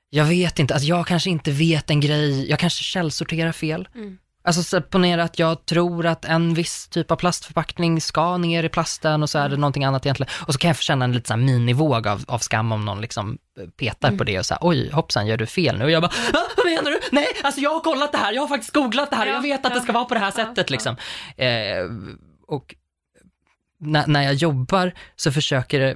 jag 0.09 0.25
vet 0.25 0.59
inte, 0.59 0.73
alltså 0.73 0.87
jag 0.87 1.07
kanske 1.07 1.29
inte 1.29 1.51
vet 1.51 1.89
en 1.89 1.99
grej, 1.99 2.49
jag 2.49 2.59
kanske 2.59 2.83
källsorterar 2.83 3.51
fel. 3.51 3.87
Mm. 3.95 4.17
Alltså 4.45 4.63
så 4.63 4.81
ponera 4.81 5.23
att 5.23 5.39
jag 5.39 5.65
tror 5.65 6.05
att 6.05 6.25
en 6.25 6.53
viss 6.53 6.87
typ 6.87 7.11
av 7.11 7.15
plastförpackning 7.15 8.01
ska 8.01 8.37
ner 8.37 8.63
i 8.63 8.69
plasten 8.69 9.23
och 9.23 9.29
så 9.29 9.39
är 9.39 9.49
det 9.49 9.57
någonting 9.57 9.83
annat 9.83 10.05
egentligen. 10.05 10.31
Och 10.47 10.53
så 10.53 10.59
kan 10.59 10.67
jag 10.67 10.77
få 10.77 10.81
känna 10.81 11.05
en 11.05 11.11
liten 11.11 11.27
så 11.27 11.33
här 11.33 11.41
minivåg 11.41 12.07
av, 12.07 12.23
av 12.27 12.39
skam 12.39 12.71
om 12.71 12.85
någon 12.85 13.01
liksom 13.01 13.37
petar 13.79 14.17
på 14.17 14.23
det 14.23 14.39
och 14.39 14.45
så 14.45 14.53
här, 14.53 14.59
oj 14.61 14.91
hoppsan 14.91 15.27
gör 15.27 15.37
du 15.37 15.45
fel 15.45 15.77
nu? 15.77 15.83
Och 15.83 15.91
jag 15.91 16.01
bara, 16.01 16.11
"Ah, 16.33 16.47
vad 16.57 16.65
menar 16.65 16.91
du? 16.91 16.99
Nej, 17.11 17.27
alltså 17.43 17.61
jag 17.61 17.69
har 17.73 17.79
kollat 17.79 18.11
det 18.11 18.17
här, 18.17 18.33
jag 18.33 18.41
har 18.41 18.47
faktiskt 18.47 18.73
googlat 18.73 19.09
det 19.09 19.15
här, 19.15 19.27
Ja, 19.27 19.33
jag 19.33 19.41
vet 19.41 19.65
att 19.65 19.71
det 19.71 19.77
ja, 19.77 19.83
ska 19.83 19.93
vara 19.93 20.05
på 20.05 20.13
det 20.13 20.19
här 20.19 20.33
ja, 20.37 20.45
sättet 20.45 20.69
liksom. 20.69 20.95
Eh, 21.37 21.47
och 22.47 22.75
när, 23.79 24.07
när 24.07 24.21
jag 24.21 24.33
jobbar 24.33 24.91
så 25.15 25.31
försöker 25.31 25.79
det, 25.79 25.95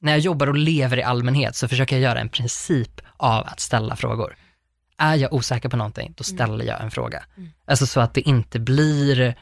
när 0.00 0.12
jag 0.12 0.18
jobbar 0.18 0.46
och 0.46 0.56
lever 0.56 0.96
i 0.98 1.02
allmänhet 1.02 1.56
så 1.56 1.68
försöker 1.68 1.96
jag 1.96 2.02
göra 2.02 2.20
en 2.20 2.28
princip 2.28 3.00
av 3.16 3.46
att 3.46 3.60
ställa 3.60 3.96
frågor. 3.96 4.36
Är 4.98 5.14
jag 5.14 5.32
osäker 5.32 5.68
på 5.68 5.76
någonting, 5.76 6.14
då 6.16 6.24
ställer 6.24 6.64
jag 6.64 6.82
en 6.82 6.90
fråga. 6.90 7.24
Alltså 7.66 7.86
så 7.86 8.00
att 8.00 8.14
det 8.14 8.20
inte 8.20 8.58
blir 8.58 9.34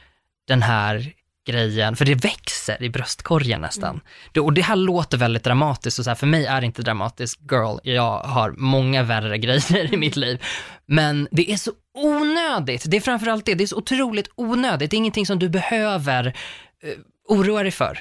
den 0.47 0.61
här 0.61 1.13
grejen, 1.47 1.95
för 1.95 2.05
det 2.05 2.15
växer 2.15 2.83
i 2.83 2.89
bröstkorgen 2.89 3.61
nästan. 3.61 4.01
Det, 4.31 4.39
och 4.39 4.53
det 4.53 4.61
här 4.61 4.75
låter 4.75 5.17
väldigt 5.17 5.43
dramatiskt 5.43 5.99
och 5.99 6.05
så 6.05 6.09
här, 6.11 6.15
för 6.15 6.27
mig 6.27 6.45
är 6.45 6.61
det 6.61 6.65
inte 6.65 6.81
dramatiskt, 6.81 7.41
girl, 7.51 7.77
jag 7.83 8.19
har 8.19 8.51
många 8.57 9.03
värre 9.03 9.37
grejer 9.37 9.93
i 9.93 9.97
mitt 9.97 10.15
liv. 10.15 10.43
Men 10.85 11.27
det 11.31 11.51
är 11.51 11.57
så 11.57 11.71
onödigt, 11.93 12.83
det 12.87 12.97
är 12.97 13.01
framförallt 13.01 13.45
det, 13.45 13.53
det 13.53 13.63
är 13.63 13.67
så 13.67 13.77
otroligt 13.77 14.29
onödigt, 14.35 14.91
det 14.91 14.95
är 14.95 14.97
ingenting 14.97 15.25
som 15.25 15.39
du 15.39 15.49
behöver 15.49 16.27
eh, 16.83 16.93
oroa 17.29 17.63
dig 17.63 17.71
för. 17.71 17.99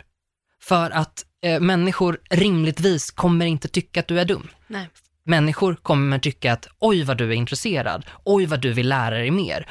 För 0.62 0.90
att 0.90 1.24
eh, 1.44 1.60
människor 1.60 2.18
rimligtvis 2.30 3.10
kommer 3.10 3.46
inte 3.46 3.68
tycka 3.68 4.00
att 4.00 4.08
du 4.08 4.20
är 4.20 4.24
dum. 4.24 4.48
Nej. 4.66 4.88
Människor 5.24 5.74
kommer 5.74 6.18
tycka 6.18 6.52
att 6.52 6.68
oj 6.78 7.04
vad 7.04 7.18
du 7.18 7.28
är 7.28 7.32
intresserad, 7.34 8.06
oj 8.24 8.46
vad 8.46 8.60
du 8.60 8.72
vill 8.72 8.88
lära 8.88 9.18
dig 9.18 9.30
mer, 9.30 9.66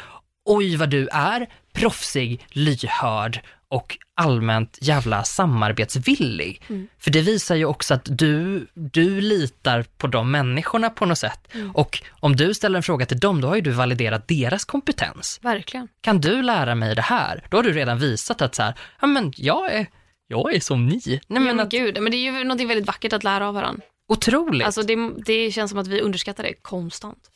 oj 0.45 0.75
vad 0.75 0.89
du 0.89 1.07
är 1.07 1.47
proffsig, 1.73 2.45
lyhörd 2.49 3.39
och 3.69 3.97
allmänt 4.15 4.77
jävla 4.81 5.23
samarbetsvillig. 5.23 6.61
För 6.99 7.11
det 7.11 7.21
visar 7.21 7.55
ju 7.55 7.65
också 7.65 7.93
att 7.93 8.17
du, 8.17 8.67
du 8.73 9.21
litar 9.21 9.85
på 9.97 10.07
de 10.07 10.31
människorna 10.31 10.89
på 10.89 11.05
något 11.05 11.17
sätt. 11.17 11.47
Och 11.73 12.03
om 12.19 12.35
du 12.35 12.53
ställer 12.53 12.77
en 12.77 12.83
fråga 12.83 13.05
till 13.05 13.19
dem, 13.19 13.41
då 13.41 13.47
har 13.47 13.55
ju 13.55 13.61
du 13.61 13.71
validerat 13.71 14.27
deras 14.27 14.65
kompetens. 14.65 15.39
Verkligen. 15.41 15.87
Kan 16.01 16.21
du 16.21 16.41
lära 16.41 16.75
mig 16.75 16.95
det 16.95 17.01
här? 17.01 17.47
Då 17.49 17.57
har 17.57 17.63
du 17.63 17.73
redan 17.73 17.99
visat 17.99 18.41
att 18.41 18.55
så 18.55 18.63
här, 18.63 18.73
ja 19.01 19.07
men 19.07 19.33
jag 19.35 19.73
är, 19.73 19.87
jag 20.27 20.55
är 20.55 20.59
som 20.59 20.85
ni. 20.87 21.01
Nej 21.05 21.21
Men, 21.27 21.43
men 21.43 21.55
men 21.55 21.65
att, 21.65 21.71
gud, 21.71 22.01
men 22.01 22.11
det 22.11 22.17
är 22.17 22.31
ju 22.31 22.43
något 22.43 22.61
väldigt 22.61 22.87
vackert 22.87 23.13
att 23.13 23.23
lära 23.23 23.47
av 23.47 23.53
varandra. 23.53 23.83
Otroligt. 24.11 24.65
Alltså 24.65 24.81
det, 24.83 24.95
det 25.25 25.51
känns 25.51 25.71
som 25.71 25.79
att 25.79 25.87
vi 25.87 26.01
underskattar 26.01 26.43
det 26.43 26.53
konstant. 26.53 27.29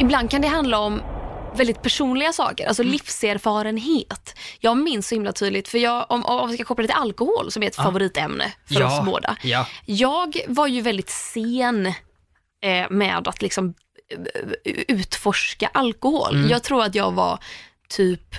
Ibland 0.00 0.30
kan 0.30 0.42
det 0.42 0.48
handla 0.48 0.78
om 0.78 1.02
väldigt 1.56 1.82
personliga 1.82 2.32
saker, 2.32 2.66
alltså 2.66 2.82
livserfarenhet. 2.82 4.34
Jag 4.60 4.76
minns 4.76 5.08
så 5.08 5.14
himla 5.14 5.32
tydligt, 5.32 5.68
för 5.68 5.78
jag, 5.78 6.06
om, 6.08 6.24
om 6.24 6.48
vi 6.50 6.54
ska 6.54 6.64
koppla 6.64 6.82
det 6.82 6.88
till 6.88 6.96
alkohol 6.96 7.50
som 7.52 7.62
är 7.62 7.66
ett 7.66 7.76
favoritämne 7.76 8.52
för 8.68 8.80
Ja, 8.80 9.00
oss 9.00 9.06
båda. 9.06 9.36
ja. 9.42 9.66
Jag 9.86 10.36
var 10.48 10.66
ju 10.66 10.80
väldigt 10.80 11.10
sen 11.10 11.86
eh, 12.62 12.90
med 12.90 13.28
att 13.28 13.42
liksom 13.42 13.74
eh, 14.64 14.72
utforska 14.88 15.70
alkohol. 15.74 16.50
Jag 16.50 16.62
tror 16.62 16.82
att 16.82 16.94
jag 16.94 17.12
var 17.12 17.38
typ 17.88 18.34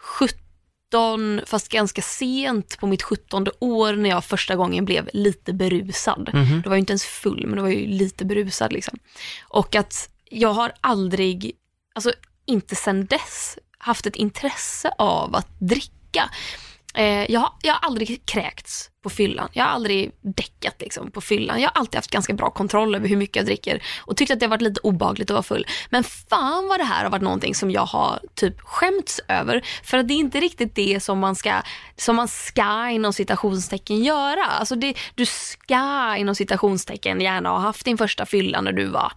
17, 0.00 0.38
fast 1.46 1.68
ganska 1.68 2.02
sent 2.02 2.78
på 2.80 2.86
mitt 2.86 3.02
17 3.02 3.46
år 3.58 3.92
när 3.92 4.10
jag 4.10 4.24
första 4.24 4.56
gången 4.56 4.84
blev 4.84 5.10
lite 5.12 5.52
berusad. 5.52 6.30
Då 6.64 6.70
var 6.70 6.76
jag 6.76 6.78
inte 6.78 6.92
ens 6.92 7.04
full, 7.04 7.46
men 7.46 7.56
då 7.56 7.62
var 7.62 7.70
ju 7.70 7.86
lite 7.86 8.24
berusad. 8.24 8.72
Liksom. 8.72 8.98
Och 9.42 9.74
att 9.74 10.08
jag 10.30 10.52
har 10.52 10.72
aldrig, 10.80 11.52
alltså 11.94 12.12
inte 12.46 12.76
sedan 12.76 13.06
dess, 13.06 13.58
haft 13.78 14.06
ett 14.06 14.16
intresse 14.16 14.90
av 14.98 15.34
att 15.34 15.48
dricka. 15.60 16.30
Eh, 16.94 17.32
jag, 17.32 17.40
har, 17.40 17.52
jag 17.62 17.74
har 17.74 17.88
aldrig 17.88 18.26
kräkts 18.26 18.90
på 19.02 19.10
fyllan. 19.10 19.48
Jag 19.52 19.64
har 19.64 19.70
aldrig 19.70 20.12
däckat 20.20 20.80
liksom, 20.80 21.10
på 21.10 21.20
fyllan. 21.20 21.60
Jag 21.60 21.70
har 21.70 21.80
alltid 21.80 21.94
haft 21.94 22.10
ganska 22.10 22.32
bra 22.32 22.50
kontroll 22.50 22.94
över 22.94 23.08
hur 23.08 23.16
mycket 23.16 23.36
jag 23.36 23.46
dricker 23.46 23.82
och 23.98 24.16
tyckt 24.16 24.30
att 24.30 24.40
det 24.40 24.46
har 24.46 24.50
varit 24.50 24.62
lite 24.62 24.80
obagligt 24.80 25.30
att 25.30 25.34
vara 25.34 25.42
full. 25.42 25.66
Men 25.90 26.04
fan 26.04 26.68
vad 26.68 26.80
det 26.80 26.84
här 26.84 27.04
har 27.04 27.10
varit 27.10 27.22
någonting 27.22 27.54
som 27.54 27.70
jag 27.70 27.86
har 27.86 28.20
typ 28.34 28.60
skämts 28.60 29.20
över. 29.28 29.64
För 29.82 29.98
att 29.98 30.08
det 30.08 30.14
är 30.14 30.18
inte 30.18 30.40
riktigt 30.40 30.74
det 30.74 31.02
som 31.02 31.18
man 31.18 31.36
ska, 31.36 31.62
som 31.96 32.16
man 32.16 32.28
ska 32.28 32.88
inom 32.90 33.12
citationstecken 33.12 34.04
göra. 34.04 34.44
Alltså 34.44 34.76
det, 34.76 34.94
du 35.14 35.26
ska 35.26 36.16
inom 36.16 36.34
citationstecken 36.34 37.20
gärna 37.20 37.48
ha 37.48 37.58
haft 37.58 37.84
din 37.84 37.98
första 37.98 38.26
fylla 38.26 38.60
när 38.60 38.72
du 38.72 38.86
var 38.86 39.12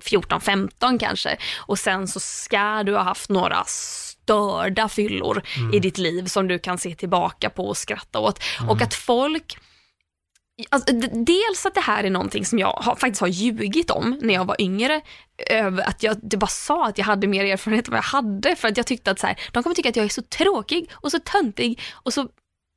14-15 0.00 0.98
kanske 0.98 1.36
och 1.58 1.78
sen 1.78 2.08
så 2.08 2.20
ska 2.20 2.82
du 2.82 2.96
ha 2.96 3.02
haft 3.02 3.30
några 3.30 3.64
störda 4.32 4.88
fyllor 4.88 5.42
i 5.72 5.80
ditt 5.80 5.98
liv 5.98 6.24
som 6.24 6.48
du 6.48 6.58
kan 6.58 6.78
se 6.78 6.94
tillbaka 6.94 7.50
på 7.50 7.68
och 7.68 7.76
skratta 7.76 8.18
åt. 8.18 8.38
Och 8.68 8.82
att 8.82 8.94
folk 8.94 9.58
Alltså, 10.70 10.92
dels 11.26 11.66
att 11.66 11.74
det 11.74 11.80
här 11.80 12.04
är 12.04 12.10
någonting 12.10 12.44
som 12.44 12.58
jag 12.58 12.72
har, 12.72 12.96
faktiskt 12.96 13.20
har 13.20 13.28
ljugit 13.28 13.90
om 13.90 14.18
när 14.22 14.34
jag 14.34 14.44
var 14.44 14.60
yngre. 14.60 15.00
Över 15.50 15.88
att 15.88 16.02
jag 16.02 16.16
det 16.22 16.36
bara 16.36 16.46
sa 16.46 16.86
att 16.86 16.98
jag 16.98 17.04
hade 17.04 17.26
mer 17.26 17.44
erfarenhet 17.44 17.88
än 17.88 17.90
vad 17.90 17.98
jag 17.98 18.02
hade. 18.02 18.56
För 18.56 18.68
att 18.68 18.76
jag 18.76 18.86
tyckte 18.86 19.10
att 19.10 19.18
så 19.18 19.26
här, 19.26 19.36
de 19.52 19.62
kommer 19.62 19.76
tycka 19.76 19.88
att 19.88 19.96
jag 19.96 20.04
är 20.04 20.08
så 20.08 20.22
tråkig 20.22 20.90
och 20.92 21.10
så 21.10 21.18
töntig 21.18 21.80
och 21.92 22.12
så 22.12 22.28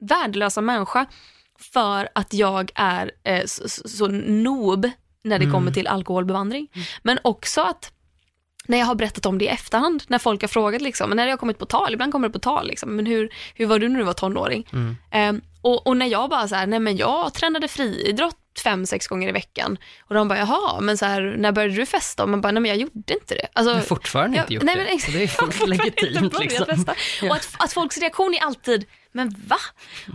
värdelösa 0.10 0.62
människa. 0.62 1.06
För 1.74 2.10
att 2.16 2.34
jag 2.34 2.72
är 2.76 3.12
eh, 3.24 3.46
så, 3.46 3.70
så, 3.70 3.88
så 3.88 4.08
noob 4.08 4.90
när 5.24 5.40
det 5.40 5.52
kommer 5.52 5.72
till 5.72 5.88
alkoholbevandring. 5.88 6.68
Men 7.04 7.20
också 7.24 7.62
att 7.62 7.92
när 8.68 8.78
jag 8.78 8.86
har 8.86 8.96
berättat 8.96 9.26
om 9.26 9.38
det 9.38 9.46
i 9.46 9.48
efterhand, 9.48 10.04
när 10.08 10.20
folk 10.20 10.42
har 10.42 10.48
frågat, 10.48 10.82
liksom, 10.82 11.10
när 11.10 11.26
det 11.26 11.32
har 11.32 11.38
kommit 11.38 11.58
på 11.60 11.66
tal, 11.66 11.94
ibland 11.94 12.12
kommer 12.12 12.28
det 12.28 12.34
på 12.34 12.40
tal, 12.40 12.68
liksom, 12.68 12.96
men 12.96 13.06
hur, 13.06 13.30
hur 13.56 13.66
var 13.66 13.80
du 13.80 13.90
när 13.90 14.00
du 14.00 14.06
var 14.06 14.14
tonåring? 14.14 14.68
Ehm, 15.12 15.42
och, 15.62 15.88
och 15.88 15.98
när 15.98 16.06
jag 16.06 16.30
bara 16.30 16.48
så 16.48 16.56
här, 16.56 16.68
nej 16.68 16.80
men 16.80 16.98
jag 16.98 17.34
tränade 17.34 17.68
friidrott 17.68 18.36
fem, 18.64 18.86
sex 18.86 19.08
gånger 19.08 19.30
i 19.30 19.32
veckan. 19.32 19.78
Och 20.08 20.16
de 20.16 20.28
bara, 20.28 20.40
jaha, 20.40 20.82
men 20.82 20.98
så 20.98 21.06
här, 21.06 21.36
när 21.38 21.52
började 21.52 21.74
du 21.74 21.86
festa? 21.86 22.24
Och 22.24 22.30
man 22.30 22.42
bara, 22.42 22.52
nej 22.52 22.62
men 22.62 22.70
jag 22.70 22.78
gjorde 22.78 23.14
inte 23.14 23.36
det. 23.36 23.48
Alltså, 23.54 23.72
Jag 23.72 23.78
har 23.78 23.84
fortfarande 23.86 24.38
inte 24.38 24.54
Ja, 24.54 24.56
gjort 24.56 24.64
nej, 24.64 24.76
det. 24.76 24.84
men 24.84 24.94
ex- 24.96 25.06
Så 25.06 25.12
det 25.12 25.24
är 25.24 25.28
fullt 25.58 25.58
Jag 25.78 25.86
inte 25.88 26.06
legitimt 26.06 26.40
liksom. 26.40 26.66
festa. 26.66 26.96
Och 27.30 27.36
att, 27.36 27.50
att 27.58 27.74
folks 27.74 27.98
reaktion 27.98 28.34
är 28.34 28.44
alltid, 28.46 28.86
men 29.16 29.36
va? 29.48 29.58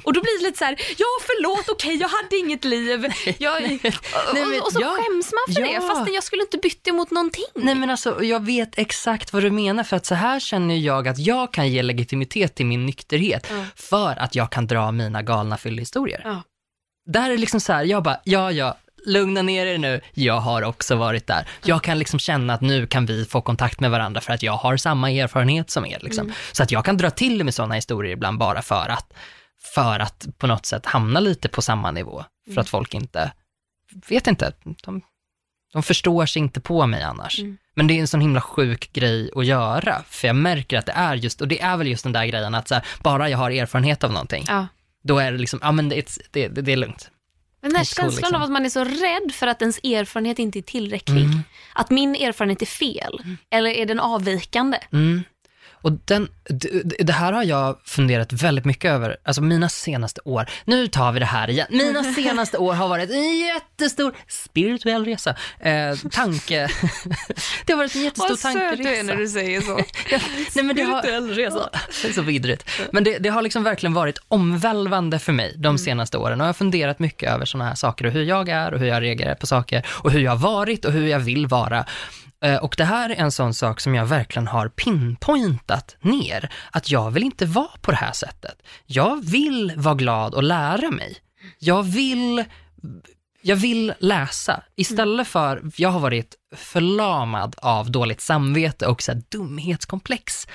Och 0.05 0.12
då 0.12 0.20
blir 0.20 0.38
det 0.38 0.46
lite 0.46 0.59
så 0.59 0.64
här, 0.64 0.76
ja 0.98 1.07
förlåt, 1.20 1.68
okej 1.68 1.96
jag 1.96 2.09
hade 2.09 2.36
inget 2.36 2.64
liv. 2.64 3.07
Jag, 3.38 3.62
Nej, 3.62 4.61
och, 4.61 4.66
och 4.66 4.72
så 4.72 4.80
ja, 4.80 4.96
skäms 4.96 5.32
man 5.32 5.55
för 5.55 5.62
det, 5.62 5.72
ja. 5.72 5.80
fast 5.80 6.14
jag 6.14 6.24
skulle 6.24 6.42
inte 6.42 6.59
bytt 6.59 6.84
det 6.84 6.92
mot 6.92 7.11
någonting. 7.11 7.44
Nej 7.55 7.74
men 7.74 7.90
alltså, 7.90 8.24
jag 8.24 8.44
vet 8.44 8.78
exakt 8.78 9.32
vad 9.32 9.42
du 9.42 9.51
menar 9.51 9.84
för 9.84 9.96
att 9.96 10.07
så 10.07 10.14
här 10.14 10.40
känner 10.40 10.74
jag 10.74 11.09
att 11.09 11.18
jag 11.18 11.53
kan 11.53 11.68
ge 11.68 11.82
legitimitet 11.82 12.55
till 12.55 12.66
min 12.66 12.86
nykterhet 12.86 13.46
för 13.76 14.18
att 14.18 14.34
jag 14.34 14.53
kan 14.53 14.66
dra 14.66 14.92
mina 14.92 15.22
galna 15.22 15.57
fyllehistorier. 15.57 16.22
Ja. 16.24 16.42
Där 17.07 17.24
är 17.24 17.30
det 17.30 17.36
liksom 17.36 17.61
så 17.61 17.72
här, 17.72 17.84
jag 17.84 18.03
bara, 18.03 18.20
ja 18.24 18.53
ja, 18.53 18.76
lugna 19.07 19.42
ner 19.42 19.66
er 19.66 19.78
nu, 19.78 20.01
jag 20.14 20.40
har 20.40 20.62
också 20.62 20.96
varit 20.96 21.26
där. 21.26 21.48
Jag 21.64 21.82
kan 21.82 21.98
liksom 21.98 22.18
känna 22.18 22.55
att 22.55 22.61
nu 22.61 22.86
kan 22.86 23.07
vi 23.07 23.24
få 23.24 23.40
kontakt 23.40 23.80
med 23.80 23.90
varandra 23.90 24.20
för 24.20 24.32
att 24.32 24.42
jag 24.42 24.53
har 24.53 24.76
samma 24.76 25.11
erfarenhet 25.11 25.70
som 25.70 25.86
er. 25.86 25.98
Liksom. 26.03 26.32
Så 26.53 26.62
att 26.62 26.70
jag 26.70 26.84
kan 26.84 26.96
dra 26.96 27.11
till 27.11 27.44
med 27.44 27.55
sådana 27.55 27.74
historier 27.74 28.12
ibland 28.12 28.38
bara 28.38 28.62
för 28.62 28.88
att, 28.88 29.12
för 29.74 30.01
att 30.01 30.26
på 30.38 30.46
något 30.46 30.66
sätt 30.66 30.86
hamna 30.86 31.20
lite 31.20 31.48
på 31.48 31.62
samma 31.62 31.90
nivå. 31.90 32.24
För 32.55 32.61
att 32.61 32.68
folk 32.68 32.94
inte, 32.94 33.32
vet 34.09 34.26
inte, 34.26 34.53
de, 34.84 35.03
de 35.72 35.82
förstår 35.82 36.26
sig 36.26 36.42
inte 36.42 36.61
på 36.61 36.86
mig 36.86 37.03
annars. 37.03 37.40
Men 37.74 37.86
det 37.86 37.94
är 37.94 38.01
en 38.01 38.09
sån 38.09 38.20
himla 38.20 38.40
sjuk 38.40 38.92
grej 38.92 39.30
att 39.36 39.46
göra, 39.46 40.03
för 40.09 40.26
jag 40.26 40.36
märker 40.36 40.78
att 40.78 40.86
det 40.86 40.92
är 40.92 41.14
just, 41.14 41.40
och 41.40 41.48
det 41.48 41.61
är 41.61 41.76
väl 41.76 41.86
just 41.88 42.03
den 42.05 42.12
där 42.12 42.26
grejen 42.26 42.55
att 42.55 42.70
här, 42.70 42.86
bara 43.03 43.28
jag 43.28 43.38
har 43.38 43.51
erfarenhet 43.51 44.05
av 44.05 44.12
någonting, 44.12 44.44
Ja. 44.48 44.66
då 45.03 45.18
är 45.18 45.32
det 45.32 45.38
liksom, 45.38 45.59
ja 45.62 45.72
men 45.72 45.88
det, 45.88 46.18
det, 46.30 46.48
det, 46.48 46.62
det 46.62 46.72
är 46.72 46.76
lugnt. 46.76 47.11
Men 47.61 47.71
den 47.71 47.77
här 47.77 47.85
känslan 47.85 48.11
liksom. 48.11 48.35
av 48.35 48.43
att 48.43 48.51
man 48.51 48.65
är 48.65 48.69
så 48.69 48.85
rädd 48.85 49.33
för 49.35 49.47
att 49.47 49.63
ens 49.63 49.79
erfarenhet 49.79 50.39
inte 50.39 50.59
är 50.59 50.63
tillräcklig. 50.63 51.25
Mm. 51.25 51.39
Att 51.73 51.91
min 51.91 52.15
erfarenhet 52.15 52.63
är 52.63 52.67
fel, 52.67 53.23
eller 53.51 53.71
är 53.71 53.87
den 53.87 54.01
avvikande? 54.01 54.79
Mm. 54.93 55.23
Och 55.83 55.93
den, 56.05 56.28
det 56.99 57.12
här 57.12 57.33
har 57.33 57.45
jag 57.45 57.81
funderat 57.85 58.33
väldigt 58.33 58.64
mycket 58.64 58.91
över, 58.91 59.16
alltså 59.24 59.43
mina 59.43 59.68
senaste 59.68 60.20
år, 60.24 60.47
nu 60.64 60.87
tar 60.87 61.12
vi 61.12 61.20
det 61.20 61.26
här 61.26 61.51
igen, 61.51 61.66
mina 61.70 62.05
senaste 62.14 62.59
år 62.59 62.74
har 62.74 62.89
varit 62.89 63.11
en 63.11 63.39
jättestor 63.39 64.14
spirituell 64.28 65.05
resa, 65.05 65.31
eh, 65.61 65.97
tanke, 66.11 66.68
det 67.66 67.72
har 67.72 67.76
varit 67.76 67.95
en 67.95 68.03
jättestor 68.03 68.37
tankeresa. 68.37 69.26
säger 69.26 69.61
så. 69.61 69.74
Nej, 70.55 70.64
men 70.64 70.76
det 70.76 70.83
har, 70.83 71.35
resa. 71.35 71.70
det 72.03 72.09
är 72.09 72.12
så 72.12 72.22
vidrigt. 72.22 72.70
Men 72.93 73.05
det, 73.05 73.18
det 73.18 73.28
har 73.28 73.43
liksom 73.43 73.64
verkligen 73.64 73.95
varit 73.95 74.18
omvälvande 74.28 75.18
för 75.18 75.33
mig 75.33 75.55
de 75.57 75.78
senaste 75.78 76.18
åren 76.18 76.41
och 76.41 76.45
jag 76.45 76.49
har 76.49 76.55
funderat 76.55 76.99
mycket 76.99 77.33
över 77.33 77.45
sådana 77.45 77.68
här 77.68 77.74
saker 77.74 78.07
och 78.07 78.12
hur 78.12 78.22
jag 78.22 78.49
är 78.49 78.74
och 78.74 78.81
hur 78.81 78.87
jag 78.87 79.03
reagerar 79.03 79.35
på 79.35 79.47
saker 79.47 79.87
och 79.89 80.11
hur 80.11 80.20
jag 80.20 80.31
har 80.31 80.39
varit 80.39 80.85
och 80.85 80.93
hur 80.93 81.07
jag 81.07 81.20
vill 81.20 81.47
vara. 81.47 81.85
Eh, 82.45 82.57
och 82.57 82.74
det 82.78 82.84
här 82.84 83.11
är 83.11 83.14
en 83.14 83.32
sån 83.32 83.55
sak 83.55 83.80
som 83.80 83.95
jag 83.95 84.07
verkligen 84.07 84.47
har 84.49 84.68
pinpointat 84.68 85.97
ner, 86.01 86.51
att 86.70 86.91
jag 86.91 87.11
vill 87.11 87.22
inte 87.22 87.47
vara 87.47 87.78
på 87.80 87.91
det 87.91 87.97
här 87.97 88.12
sättet. 88.12 88.62
Jag 88.86 89.24
vill 89.24 89.72
vara 89.76 89.95
glad 89.95 90.34
och 90.34 90.43
lära 90.43 90.91
mig. 90.91 91.16
Jag 91.59 91.82
vill 91.82 92.45
jag 93.43 93.57
vill 93.57 93.93
läsa 93.99 94.62
istället 94.76 95.28
för, 95.28 95.62
jag 95.76 95.88
har 95.88 96.01
varit 96.01 96.34
förlamad 96.57 97.55
av 97.59 97.91
dåligt 97.91 98.20
samvete 98.20 98.86
och 98.86 99.03
så 99.03 99.12
här 99.12 99.22
dumhetskomplex. 99.28 100.47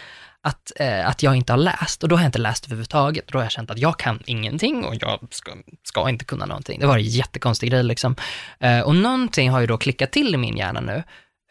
Att, 0.41 0.71
eh, 0.75 1.07
att 1.07 1.23
jag 1.23 1.36
inte 1.36 1.53
har 1.53 1.57
läst 1.57 2.03
och 2.03 2.09
då 2.09 2.15
har 2.15 2.23
jag 2.23 2.27
inte 2.27 2.39
läst 2.39 2.65
överhuvudtaget. 2.65 3.27
Då 3.27 3.38
har 3.38 3.43
jag 3.43 3.51
känt 3.51 3.71
att 3.71 3.77
jag 3.77 3.99
kan 3.99 4.19
ingenting 4.25 4.86
och 4.86 4.95
jag 4.99 5.27
ska, 5.31 5.51
ska 5.83 6.09
inte 6.09 6.25
kunna 6.25 6.45
någonting. 6.45 6.79
Det 6.79 6.88
var 6.88 6.97
en 6.97 7.03
jättekonstig 7.03 7.71
grej 7.71 7.83
liksom. 7.83 8.15
Eh, 8.59 8.79
och 8.79 8.95
någonting 8.95 9.49
har 9.49 9.59
ju 9.59 9.67
då 9.67 9.77
klickat 9.77 10.11
till 10.11 10.33
i 10.33 10.38
min 10.38 10.57
hjärna 10.57 10.81
nu. 10.81 11.03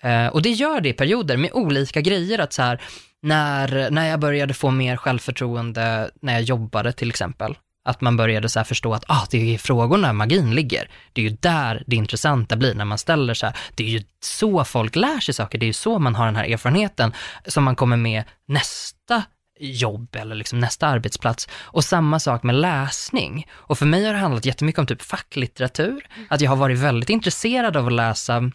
Eh, 0.05 0.27
och 0.27 0.43
det 0.43 0.51
gör 0.51 0.81
det 0.81 0.89
i 0.89 0.93
perioder 0.93 1.37
med 1.37 1.51
olika 1.53 2.01
grejer. 2.01 2.39
Att 2.39 2.53
så 2.53 2.63
här, 2.63 2.81
när, 3.23 3.91
när 3.91 4.09
jag 4.09 4.21
började 4.21 4.55
få 4.55 4.71
mer 4.71 4.97
självförtroende 4.97 6.11
när 6.23 6.33
jag 6.33 6.43
jobbade 6.43 6.93
till 6.93 7.09
exempel, 7.09 7.57
att 7.85 8.01
man 8.01 8.17
började 8.17 8.49
så 8.49 8.59
här 8.59 8.65
förstå 8.65 8.95
att 8.95 9.05
ah, 9.09 9.27
det 9.31 9.39
är 9.39 9.55
i 9.55 9.59
frågorna 9.59 10.13
magin 10.13 10.55
ligger. 10.55 10.91
Det 11.13 11.21
är 11.21 11.31
ju 11.31 11.37
där 11.41 11.85
det 11.87 11.97
intressanta 11.97 12.57
blir 12.57 12.75
när 12.75 12.85
man 12.85 12.99
ställer 12.99 13.35
så 13.35 13.47
här. 13.47 13.57
Det 13.75 13.85
är 13.85 13.89
ju 13.89 14.03
så 14.21 14.65
folk 14.65 14.97
lär 14.97 15.21
sig 15.21 15.35
saker, 15.35 15.59
det 15.59 15.65
är 15.65 15.69
ju 15.69 15.73
så 15.73 15.99
man 15.99 16.15
har 16.15 16.27
den 16.27 16.37
här 16.37 16.45
erfarenheten 16.45 17.13
som 17.47 17.65
man 17.65 17.77
kommer 17.77 17.97
med 17.97 18.25
nästa 18.49 19.23
jobb 19.61 20.17
eller 20.17 20.35
liksom 20.35 20.59
nästa 20.61 20.87
arbetsplats. 20.87 21.49
Och 21.53 21.85
samma 21.85 22.21
sak 22.21 22.43
med 22.43 22.55
läsning. 22.55 23.47
Och 23.53 23.79
för 23.79 23.87
mig 23.87 24.05
har 24.05 24.13
det 24.13 24.19
handlat 24.19 24.45
jättemycket 24.45 24.79
om 24.79 24.87
typ 24.87 25.03
facklitteratur, 25.03 26.07
att 26.29 26.41
jag 26.41 26.51
har 26.51 26.57
varit 26.57 26.79
väldigt 26.79 27.11
intresserad 27.11 27.77
av 27.77 27.87
att 27.87 27.93
läsa 27.93 28.51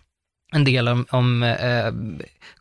en 0.49 0.63
del 0.63 0.89
om, 0.89 1.05
om 1.09 1.43
eh, 1.43 1.91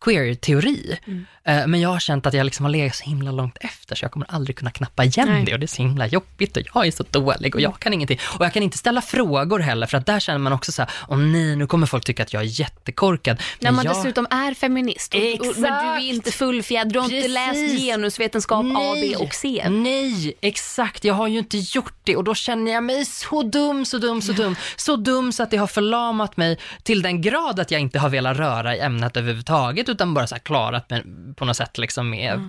queer-teori. 0.00 0.98
Eh, 1.44 1.66
men 1.66 1.80
jag 1.80 1.88
har 1.88 2.00
känt 2.00 2.26
att 2.26 2.34
jag 2.34 2.44
liksom 2.44 2.64
har 2.64 2.70
legat 2.70 2.94
så 2.94 3.04
himla 3.04 3.30
långt 3.30 3.56
efter, 3.60 3.96
så 3.96 4.04
jag 4.04 4.12
kommer 4.12 4.26
aldrig 4.30 4.56
kunna 4.56 4.70
knappa 4.70 5.04
igen 5.04 5.28
Nej. 5.28 5.44
det 5.44 5.52
och 5.52 5.60
det 5.60 5.64
är 5.64 5.68
så 5.68 5.82
himla 5.82 6.06
jobbigt 6.06 6.56
och 6.56 6.62
jag 6.74 6.86
är 6.86 6.90
så 6.90 7.04
dålig 7.10 7.54
och 7.54 7.60
jag 7.60 7.80
kan 7.80 7.92
ingenting. 7.92 8.18
Och 8.38 8.44
jag 8.44 8.52
kan 8.52 8.62
inte 8.62 8.78
ställa 8.78 9.02
frågor 9.02 9.58
heller, 9.58 9.86
för 9.86 9.98
att 9.98 10.06
där 10.06 10.20
känner 10.20 10.38
man 10.38 10.52
också 10.52 10.72
så 10.72 10.82
här, 10.82 10.90
åh 11.08 11.18
nej, 11.18 11.56
nu 11.56 11.66
kommer 11.66 11.86
folk 11.86 12.04
tycka 12.04 12.22
att 12.22 12.32
jag 12.32 12.42
är 12.42 12.60
jättekorkad. 12.60 13.42
När 13.60 13.70
man 13.70 13.84
jag... 13.84 13.96
dessutom 13.96 14.26
är 14.30 14.54
feminist, 14.54 15.14
och, 15.14 15.20
och, 15.20 15.58
men 15.58 15.62
du 15.62 15.68
är 15.68 15.96
Exakt. 15.96 16.04
inte 16.04 16.32
fullfjädrad, 16.32 16.92
du 16.92 16.98
har 16.98 17.10
inte 17.10 17.28
läst 17.28 17.52
Precis. 17.52 17.80
genusvetenskap 17.80 18.66
A, 18.76 18.94
B 18.94 19.16
och 19.16 19.34
C. 19.34 19.66
Nej, 19.70 20.34
exakt. 20.40 21.04
Jag 21.04 21.14
har 21.14 21.28
ju 21.28 21.38
inte 21.38 21.58
gjort 21.58 21.94
det 22.04 22.16
och 22.16 22.24
då 22.24 22.34
känner 22.34 22.72
jag 22.72 22.84
mig 22.84 23.04
så 23.04 23.42
dum, 23.42 23.84
så 23.84 23.98
dum, 23.98 24.22
så 24.22 24.32
dum. 24.32 24.56
Så 24.76 24.96
dum 24.96 25.32
så 25.32 25.42
att 25.42 25.50
det 25.50 25.56
har 25.56 25.66
förlamat 25.66 26.36
mig 26.36 26.58
till 26.82 27.02
den 27.02 27.22
grad 27.22 27.60
att 27.60 27.70
jag 27.70 27.80
inte 27.80 27.98
har 27.98 28.08
velat 28.08 28.36
röra 28.36 28.76
i 28.76 28.80
ämnet 28.80 29.16
överhuvudtaget 29.16 29.77
utan 29.88 30.14
bara 30.14 30.26
så 30.26 30.34
här 30.34 30.42
klarat 30.42 30.90
mig 30.90 31.04
på 31.36 31.44
något 31.44 31.56
sätt 31.56 31.78
liksom 31.78 32.10
med 32.10 32.32
Mm. 32.34 32.48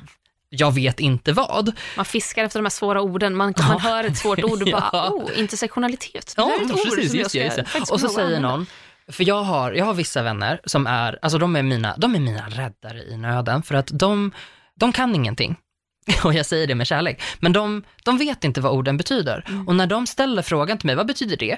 jag 0.50 0.74
vet 0.74 1.00
inte 1.00 1.34
vad. 1.34 1.72
Man 1.96 2.06
fiskar 2.06 2.44
efter 2.44 2.60
de 2.60 2.66
här 2.66 2.70
svåra 2.70 3.02
orden, 3.02 3.36
man, 3.36 3.54
man 3.70 3.80
hör 3.80 4.04
ett 4.04 4.18
svårt 4.18 4.44
ord 4.44 4.62
och 4.62 4.68
bara, 4.72 4.90
Ja. 4.94 5.10
oh, 5.10 5.40
intersektionalitet. 5.40 6.34
Det 6.36 6.42
Ja, 6.42 6.52
är 6.52 6.56
ett 6.66 6.72
ord 6.72 6.78
precis, 6.96 7.10
som 7.12 7.20
jag 7.20 7.30
ska 7.30 7.44
just 7.44 7.56
det. 7.56 7.92
Och 7.92 8.00
så 8.00 8.08
säger 8.10 8.40
någon, 8.40 8.66
För 9.12 9.28
jag 9.28 9.44
har, 9.44 9.72
jag 9.72 9.86
har 9.86 9.94
vissa 9.94 10.22
vänner 10.24 10.62
som 10.66 10.88
är, 10.88 11.20
alltså 11.22 11.38
de 11.38 11.56
är 11.56 11.64
mina, 11.64 11.96
de 11.98 12.16
är 12.16 12.20
mina 12.20 12.50
räddare 12.50 13.04
i 13.04 13.18
nöden, 13.18 13.64
för 13.64 13.76
att 13.76 13.88
de, 13.94 14.32
de 14.76 14.94
kan 14.94 15.16
ingenting. 15.16 15.56
Och 16.24 16.34
jag 16.34 16.46
säger 16.46 16.68
det 16.68 16.76
med 16.76 16.88
kärlek. 16.88 17.22
Men 17.40 17.54
de, 17.54 17.84
de 18.06 18.18
vet 18.18 18.44
inte 18.44 18.62
vad 18.62 18.72
orden 18.72 18.98
betyder. 18.98 19.44
Mm. 19.48 19.68
Och 19.68 19.76
när 19.76 19.88
de 19.88 20.08
ställer 20.08 20.42
frågan 20.42 20.78
till 20.78 20.86
mig, 20.88 20.96
vad 20.96 21.08
betyder 21.08 21.38
det? 21.38 21.58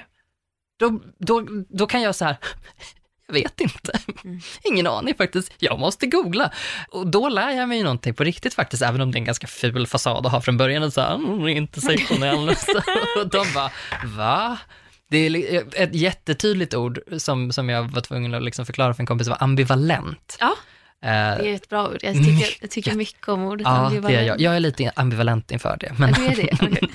Då, 0.78 1.00
då, 1.18 1.46
då 1.68 1.86
kan 1.86 2.02
jag 2.02 2.14
så 2.14 2.24
här, 2.24 2.36
vet 3.32 3.60
inte. 3.60 3.98
Mm. 4.24 4.40
Ingen 4.62 4.86
aning 4.86 5.14
faktiskt. 5.14 5.52
Jag 5.58 5.78
måste 5.78 6.06
googla. 6.06 6.52
Och 6.88 7.06
då 7.06 7.28
lär 7.28 7.50
jag 7.50 7.68
mig 7.68 7.82
någonting 7.82 8.14
på 8.14 8.24
riktigt 8.24 8.54
faktiskt, 8.54 8.82
även 8.82 9.00
om 9.00 9.12
det 9.12 9.16
är 9.16 9.20
en 9.20 9.24
ganska 9.24 9.46
ful 9.46 9.86
fasad 9.86 10.26
att 10.26 10.32
ha 10.32 10.40
från 10.40 10.56
början. 10.56 10.82
Och 10.82 10.92
så 10.92 11.00
här, 11.00 11.14
mm, 11.14 11.48
inte 11.48 11.80
sektionell. 11.80 12.48
och 13.20 13.28
de 13.28 13.46
bara, 13.54 13.70
va? 14.04 14.58
Det 15.10 15.18
är 15.18 15.64
ett 15.82 15.94
jättetydligt 15.94 16.74
ord 16.74 17.00
som, 17.18 17.52
som 17.52 17.68
jag 17.68 17.82
var 17.82 18.00
tvungen 18.00 18.34
att 18.34 18.42
liksom 18.42 18.66
förklara 18.66 18.94
för 18.94 19.02
en 19.02 19.06
kompis, 19.06 19.28
var 19.28 19.36
ambivalent. 19.40 20.36
Ja, 20.40 20.56
Eh, 21.04 21.10
det 21.10 21.50
är 21.50 21.54
ett 21.54 21.68
bra 21.68 21.88
ord. 21.88 21.98
Jag 22.02 22.14
tycker, 22.14 22.56
jag 22.60 22.70
tycker 22.70 22.94
mycket 22.94 23.28
om 23.28 23.42
ordet 23.42 23.64
Ja, 23.66 23.72
det 23.72 23.78
ambivalent. 23.78 24.18
är 24.18 24.22
jag. 24.22 24.40
Jag 24.40 24.56
är 24.56 24.60
lite 24.60 24.92
ambivalent 24.96 25.50
inför 25.50 25.76
det. 25.76 25.92
Men... 25.98 26.14
Ja, 26.18 26.32
är 26.32 26.36
det? 26.36 26.58
Okej. 26.62 26.90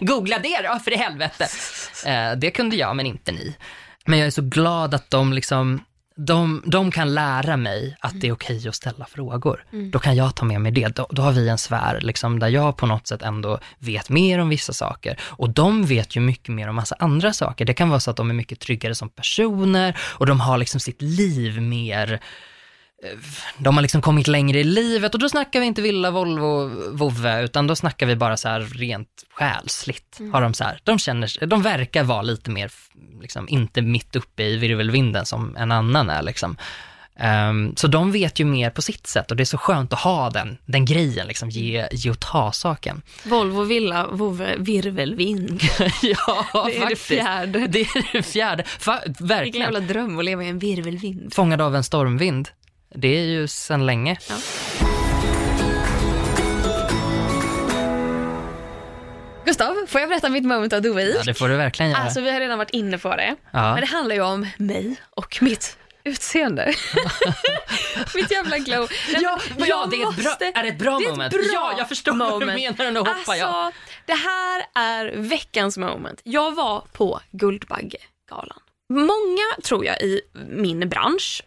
Googla 0.00 0.38
det 0.38 0.62
då, 0.62 0.78
för 0.78 0.90
i 0.90 0.96
helvete. 0.96 1.48
Eh, 2.06 2.32
det 2.36 2.50
kunde 2.50 2.76
jag, 2.76 2.96
men 2.96 3.06
inte 3.06 3.32
ni. 3.32 3.56
Men 4.04 4.18
jag 4.18 4.26
är 4.26 4.30
så 4.30 4.42
glad 4.42 4.94
att 4.94 5.10
de 5.10 5.32
liksom, 5.32 5.80
de, 6.16 6.62
de 6.66 6.90
kan 6.90 7.14
lära 7.14 7.56
mig 7.56 7.96
att 8.00 8.20
det 8.20 8.28
är 8.28 8.32
okej 8.32 8.68
att 8.68 8.74
ställa 8.74 9.04
frågor. 9.04 9.64
Då 9.92 9.98
kan 9.98 10.16
jag 10.16 10.36
ta 10.36 10.44
med 10.44 10.60
mig 10.60 10.72
det. 10.72 10.96
Då, 10.96 11.06
då 11.10 11.22
har 11.22 11.32
vi 11.32 11.48
en 11.48 11.58
sfär 11.58 12.00
liksom, 12.00 12.38
där 12.38 12.48
jag 12.48 12.76
på 12.76 12.86
något 12.86 13.06
sätt 13.06 13.22
ändå 13.22 13.58
vet 13.78 14.08
mer 14.08 14.38
om 14.38 14.48
vissa 14.48 14.72
saker. 14.72 15.20
Och 15.22 15.50
de 15.50 15.86
vet 15.86 16.16
ju 16.16 16.20
mycket 16.20 16.54
mer 16.54 16.68
om 16.68 16.76
massa 16.76 16.96
andra 16.98 17.32
saker. 17.32 17.64
Det 17.64 17.74
kan 17.74 17.88
vara 17.88 18.00
så 18.00 18.10
att 18.10 18.16
de 18.16 18.30
är 18.30 18.34
mycket 18.34 18.60
tryggare 18.60 18.94
som 18.94 19.08
personer 19.08 19.96
och 20.00 20.26
de 20.26 20.40
har 20.40 20.58
liksom 20.58 20.80
sitt 20.80 21.02
liv 21.02 21.62
mer 21.62 22.20
de 23.58 23.74
har 23.76 23.82
liksom 23.82 24.02
kommit 24.02 24.26
längre 24.28 24.60
i 24.60 24.64
livet 24.64 25.14
och 25.14 25.20
då 25.20 25.28
snackar 25.28 25.60
vi 25.60 25.66
inte 25.66 25.82
Villa, 25.82 26.10
Volvo, 26.10 26.70
Vove, 26.96 27.42
utan 27.44 27.66
då 27.66 27.76
snackar 27.76 28.06
vi 28.06 28.16
bara 28.16 28.36
så 28.36 28.48
här 28.48 28.60
rent 28.60 29.08
själsligt. 29.34 30.18
Har 30.32 30.42
de, 30.42 30.54
så 30.54 30.64
här, 30.64 30.78
de, 30.84 30.98
känner, 30.98 31.46
de 31.46 31.62
verkar 31.62 32.04
vara 32.04 32.22
lite 32.22 32.50
mer, 32.50 32.70
liksom, 33.20 33.48
inte 33.48 33.82
mitt 33.82 34.16
uppe 34.16 34.42
i 34.42 34.56
virvelvinden 34.56 35.26
som 35.26 35.56
en 35.56 35.72
annan 35.72 36.10
är. 36.10 36.22
Liksom. 36.22 36.56
Ehm, 37.16 37.76
så 37.76 37.86
de 37.86 38.12
vet 38.12 38.40
ju 38.40 38.44
mer 38.44 38.70
på 38.70 38.82
sitt 38.82 39.06
sätt 39.06 39.30
och 39.30 39.36
det 39.36 39.42
är 39.42 39.44
så 39.44 39.58
skönt 39.58 39.92
att 39.92 39.98
ha 40.00 40.30
den, 40.30 40.58
den 40.66 40.84
grejen, 40.84 41.26
liksom, 41.26 41.50
ge, 41.50 41.88
ge 41.92 42.10
och 42.10 42.20
ta-saken. 42.20 43.02
Volvo, 43.24 43.62
villa, 43.62 44.06
vovve, 44.12 44.56
virvelvind. 44.58 45.62
ja, 46.02 46.46
Det 46.66 46.76
är 46.78 46.88
det 46.88 46.96
fjärde. 46.96 47.66
Det 47.66 47.80
är 47.80 48.12
det 48.12 48.22
fjärde. 48.22 48.62
Fa- 48.62 49.00
Vilken 49.06 49.26
verkligen. 49.26 49.60
jävla 49.62 49.80
dröm 49.80 50.18
att 50.18 50.24
leva 50.24 50.44
i 50.44 50.48
en 50.48 50.58
virvelvind. 50.58 51.34
Fångad 51.34 51.60
av 51.60 51.76
en 51.76 51.84
stormvind. 51.84 52.48
Det 52.94 53.08
är 53.08 53.24
ju 53.24 53.48
sedan 53.48 53.86
länge. 53.86 54.18
Ja. 54.28 54.34
Gustav, 59.44 59.86
får 59.88 60.00
jag 60.00 60.08
berätta 60.10 60.28
mitt 60.28 60.44
moment 60.44 60.72
of 60.72 60.82
the 60.82 60.90
week? 60.90 61.16
Ja, 61.18 61.22
det 61.24 61.34
får 61.34 61.48
du 61.48 61.56
verkligen 61.56 61.90
göra. 61.90 62.02
Alltså 62.02 62.20
vi 62.20 62.30
har 62.30 62.40
redan 62.40 62.58
varit 62.58 62.70
inne 62.70 62.98
på 62.98 63.16
det. 63.16 63.36
Ja. 63.50 63.72
Men 63.72 63.80
det 63.80 63.86
handlar 63.86 64.14
ju 64.14 64.22
om 64.22 64.46
mig 64.56 64.96
och 65.10 65.38
mitt 65.40 65.76
utseende. 66.04 66.74
mitt 68.14 68.30
jävla 68.30 68.58
glow. 68.58 68.88
Ja, 69.12 69.38
ja 69.58 69.66
jag 69.66 69.90
det 69.90 69.96
är, 69.96 70.10
ett 70.10 70.16
bra, 70.16 70.36
är 70.54 70.62
det 70.62 70.68
ett 70.68 70.78
bra 70.78 70.98
det 70.98 71.04
är 71.04 71.08
ett 71.08 71.16
moment? 71.16 71.32
bra 71.32 71.42
ja, 71.52 71.74
jag 71.78 71.88
förstår 71.88 72.12
vad 72.12 72.40
du 72.40 72.46
moment. 72.46 72.78
menar 72.78 72.90
nu 72.90 72.98
hoppar 72.98 73.12
Alltså, 73.12 73.32
jag. 73.34 73.72
det 74.06 74.14
här 74.14 74.64
är 74.74 75.12
veckans 75.16 75.78
moment. 75.78 76.20
Jag 76.24 76.54
var 76.54 76.84
på 76.92 77.20
Guldbaggegalan. 77.30 78.58
Många, 78.88 79.62
tror 79.64 79.84
jag, 79.84 80.00
i 80.00 80.20
min 80.48 80.88
bransch 80.88 81.42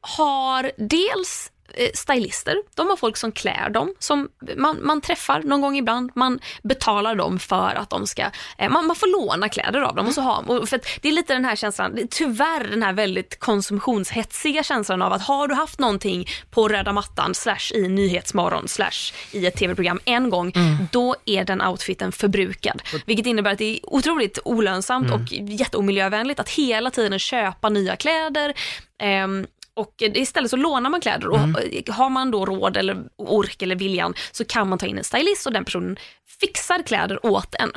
har 0.00 0.72
dels 0.76 1.52
eh, 1.74 1.90
stylister, 1.94 2.56
de 2.74 2.86
har 2.86 2.96
folk 2.96 3.16
som 3.16 3.32
klär 3.32 3.70
dem, 3.70 3.94
som 3.98 4.28
man, 4.56 4.78
man 4.82 5.00
träffar 5.00 5.42
någon 5.42 5.60
gång 5.60 5.76
ibland, 5.76 6.10
man 6.14 6.40
betalar 6.62 7.14
dem 7.14 7.38
för 7.38 7.74
att 7.74 7.90
de 7.90 8.06
ska, 8.06 8.22
eh, 8.58 8.70
man, 8.70 8.86
man 8.86 8.96
får 8.96 9.06
låna 9.06 9.48
kläder 9.48 9.80
av 9.80 9.94
dem 9.94 10.06
och 10.06 10.14
så 10.14 10.20
har 10.20 10.66
för 10.66 10.80
Det 11.00 11.08
är 11.08 11.12
lite 11.12 11.32
den 11.34 11.44
här 11.44 11.56
känslan, 11.56 11.98
tyvärr 12.10 12.70
den 12.70 12.82
här 12.82 12.92
väldigt 12.92 13.38
konsumtionshetsiga 13.38 14.62
känslan 14.62 15.02
av 15.02 15.12
att 15.12 15.22
har 15.22 15.48
du 15.48 15.54
haft 15.54 15.78
någonting 15.78 16.26
på 16.50 16.68
röda 16.68 16.92
mattan 16.92 17.34
slash 17.34 17.72
i 17.74 17.88
Nyhetsmorgon 17.88 18.68
slash 18.68 19.12
i 19.32 19.46
ett 19.46 19.56
tv-program 19.56 20.00
en 20.04 20.30
gång, 20.30 20.52
då 20.92 21.16
är 21.24 21.44
den 21.44 21.62
outfiten 21.62 22.12
förbrukad. 22.12 22.82
Vilket 23.06 23.26
innebär 23.26 23.52
att 23.52 23.58
det 23.58 23.76
är 23.76 23.80
otroligt 23.82 24.38
olönsamt 24.44 25.12
och 25.12 25.32
jätteomiljövänligt 25.32 26.40
att 26.40 26.48
hela 26.48 26.90
tiden 26.90 27.18
köpa 27.18 27.68
nya 27.68 27.96
kläder. 27.96 28.54
Ehm, 28.98 29.46
och 29.78 29.94
istället 29.98 30.50
så 30.50 30.56
lånar 30.56 30.90
man 30.90 31.00
kläder 31.00 31.28
och 31.28 31.38
har 31.94 32.10
man 32.10 32.30
då 32.30 32.46
råd 32.46 32.76
eller 32.76 32.96
ork 33.16 33.62
eller 33.62 33.76
viljan 33.76 34.14
så 34.32 34.44
kan 34.44 34.68
man 34.68 34.78
ta 34.78 34.86
in 34.86 34.98
en 34.98 35.04
stylist 35.04 35.46
och 35.46 35.52
den 35.52 35.64
personen 35.64 35.96
fixar 36.40 36.82
kläder 36.82 37.26
åt 37.26 37.54
en. 37.54 37.72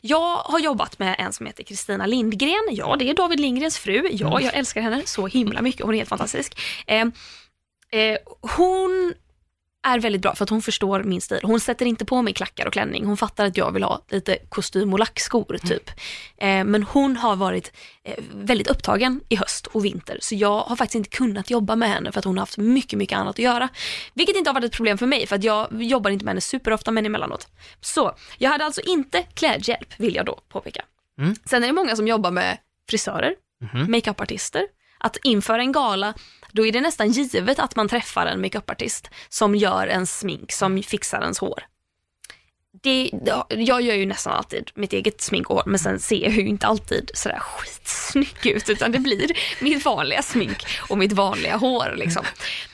Jag 0.00 0.36
har 0.36 0.58
jobbat 0.58 0.98
med 0.98 1.16
en 1.18 1.32
som 1.32 1.46
heter 1.46 1.64
Kristina 1.64 2.06
Lindgren. 2.06 2.68
Ja, 2.70 2.96
det 2.98 3.10
är 3.10 3.14
David 3.14 3.40
Lindgrens 3.40 3.78
fru. 3.78 4.08
Ja, 4.12 4.40
jag 4.40 4.54
älskar 4.54 4.80
henne 4.80 5.02
så 5.04 5.26
himla 5.26 5.62
mycket. 5.62 5.82
Hon 5.82 5.94
är 5.94 5.98
helt 5.98 6.08
fantastisk. 6.08 6.60
Eh, 6.86 7.06
eh, 8.00 8.18
hon 8.56 9.14
är 9.82 9.98
väldigt 10.00 10.22
bra 10.22 10.34
för 10.34 10.44
att 10.44 10.50
hon 10.50 10.62
förstår 10.62 11.02
min 11.02 11.20
stil. 11.20 11.40
Hon 11.42 11.60
sätter 11.60 11.86
inte 11.86 12.04
på 12.04 12.22
mig 12.22 12.34
klackar 12.34 12.66
och 12.66 12.72
klänning. 12.72 13.04
Hon 13.06 13.16
fattar 13.16 13.46
att 13.46 13.56
jag 13.56 13.72
vill 13.72 13.82
ha 13.82 14.02
lite 14.10 14.36
kostym 14.48 14.92
och 14.92 14.98
lackskor 14.98 15.58
typ. 15.66 15.90
Eh, 16.36 16.64
men 16.64 16.82
hon 16.82 17.16
har 17.16 17.36
varit 17.36 17.72
eh, 18.04 18.14
väldigt 18.34 18.68
upptagen 18.68 19.20
i 19.28 19.36
höst 19.36 19.66
och 19.66 19.84
vinter 19.84 20.18
så 20.20 20.34
jag 20.34 20.60
har 20.60 20.76
faktiskt 20.76 20.94
inte 20.94 21.10
kunnat 21.10 21.50
jobba 21.50 21.76
med 21.76 21.88
henne 21.88 22.12
för 22.12 22.18
att 22.18 22.24
hon 22.24 22.38
har 22.38 22.42
haft 22.42 22.58
mycket, 22.58 22.98
mycket 22.98 23.18
annat 23.18 23.34
att 23.34 23.38
göra. 23.38 23.68
Vilket 24.14 24.36
inte 24.36 24.50
har 24.50 24.54
varit 24.54 24.64
ett 24.64 24.72
problem 24.76 24.98
för 24.98 25.06
mig 25.06 25.26
för 25.26 25.36
att 25.36 25.44
jag 25.44 25.82
jobbar 25.82 26.10
inte 26.10 26.24
med 26.24 26.30
henne 26.32 26.40
superofta 26.40 26.90
men 26.90 27.06
emellanåt. 27.06 27.48
Så 27.80 28.12
jag 28.38 28.50
hade 28.50 28.64
alltså 28.64 28.80
inte 28.80 29.22
klädhjälp 29.34 29.94
vill 29.96 30.14
jag 30.14 30.26
då 30.26 30.40
påpeka. 30.48 30.82
Mm. 31.18 31.34
Sen 31.44 31.62
är 31.62 31.66
det 31.66 31.72
många 31.72 31.96
som 31.96 32.08
jobbar 32.08 32.30
med 32.30 32.58
frisörer, 32.88 33.34
Mhm. 33.72 33.90
makeupartister. 33.90 34.66
Att 35.00 35.16
inför 35.22 35.58
en 35.58 35.72
gala, 35.72 36.14
då 36.52 36.66
är 36.66 36.72
det 36.72 36.80
nästan 36.80 37.10
givet 37.10 37.58
att 37.58 37.76
man 37.76 37.88
träffar 37.88 38.26
en 38.26 38.40
makeupartist 38.40 39.10
som 39.28 39.54
gör 39.54 39.86
en 39.86 40.06
smink, 40.06 40.52
som 40.52 40.82
fixar 40.82 41.22
ens 41.22 41.38
hår. 41.38 41.62
Det, 42.82 43.10
jag 43.50 43.82
gör 43.82 43.94
ju 43.94 44.06
nästan 44.06 44.32
alltid 44.32 44.70
mitt 44.74 44.92
eget 44.92 45.20
smink 45.20 45.50
och 45.50 45.56
hår, 45.56 45.64
men 45.66 45.78
sen 45.78 46.00
ser 46.00 46.22
jag 46.22 46.32
ju 46.32 46.46
inte 46.46 46.66
alltid 46.66 47.10
sådär 47.14 47.38
skitsnygg 47.38 48.46
ut, 48.46 48.68
utan 48.68 48.92
det 48.92 48.98
blir 48.98 49.30
mitt 49.60 49.84
vanliga 49.84 50.22
smink 50.22 50.66
och 50.88 50.98
mitt 50.98 51.12
vanliga 51.12 51.56
hår. 51.56 51.94
Liksom. 51.96 52.24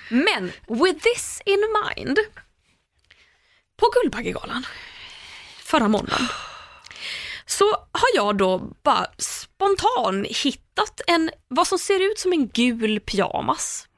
Men 0.08 0.52
with 0.68 0.98
this 0.98 1.42
in 1.46 1.62
mind, 1.84 2.18
på 3.76 3.90
Guldbaggegalan 3.94 4.66
förra 5.62 5.88
måndagen, 5.88 6.28
så 7.46 7.70
har 7.70 8.08
jag 8.14 8.36
då 8.36 8.58
bara 8.82 9.06
spontan 9.18 10.26
hittat 10.76 11.00
en, 11.06 11.30
vad 11.48 11.66
som 11.66 11.78
ser 11.78 12.10
ut 12.10 12.18
som 12.18 12.32
en 12.32 12.48
gul 12.48 13.00
pyjamas. 13.00 13.88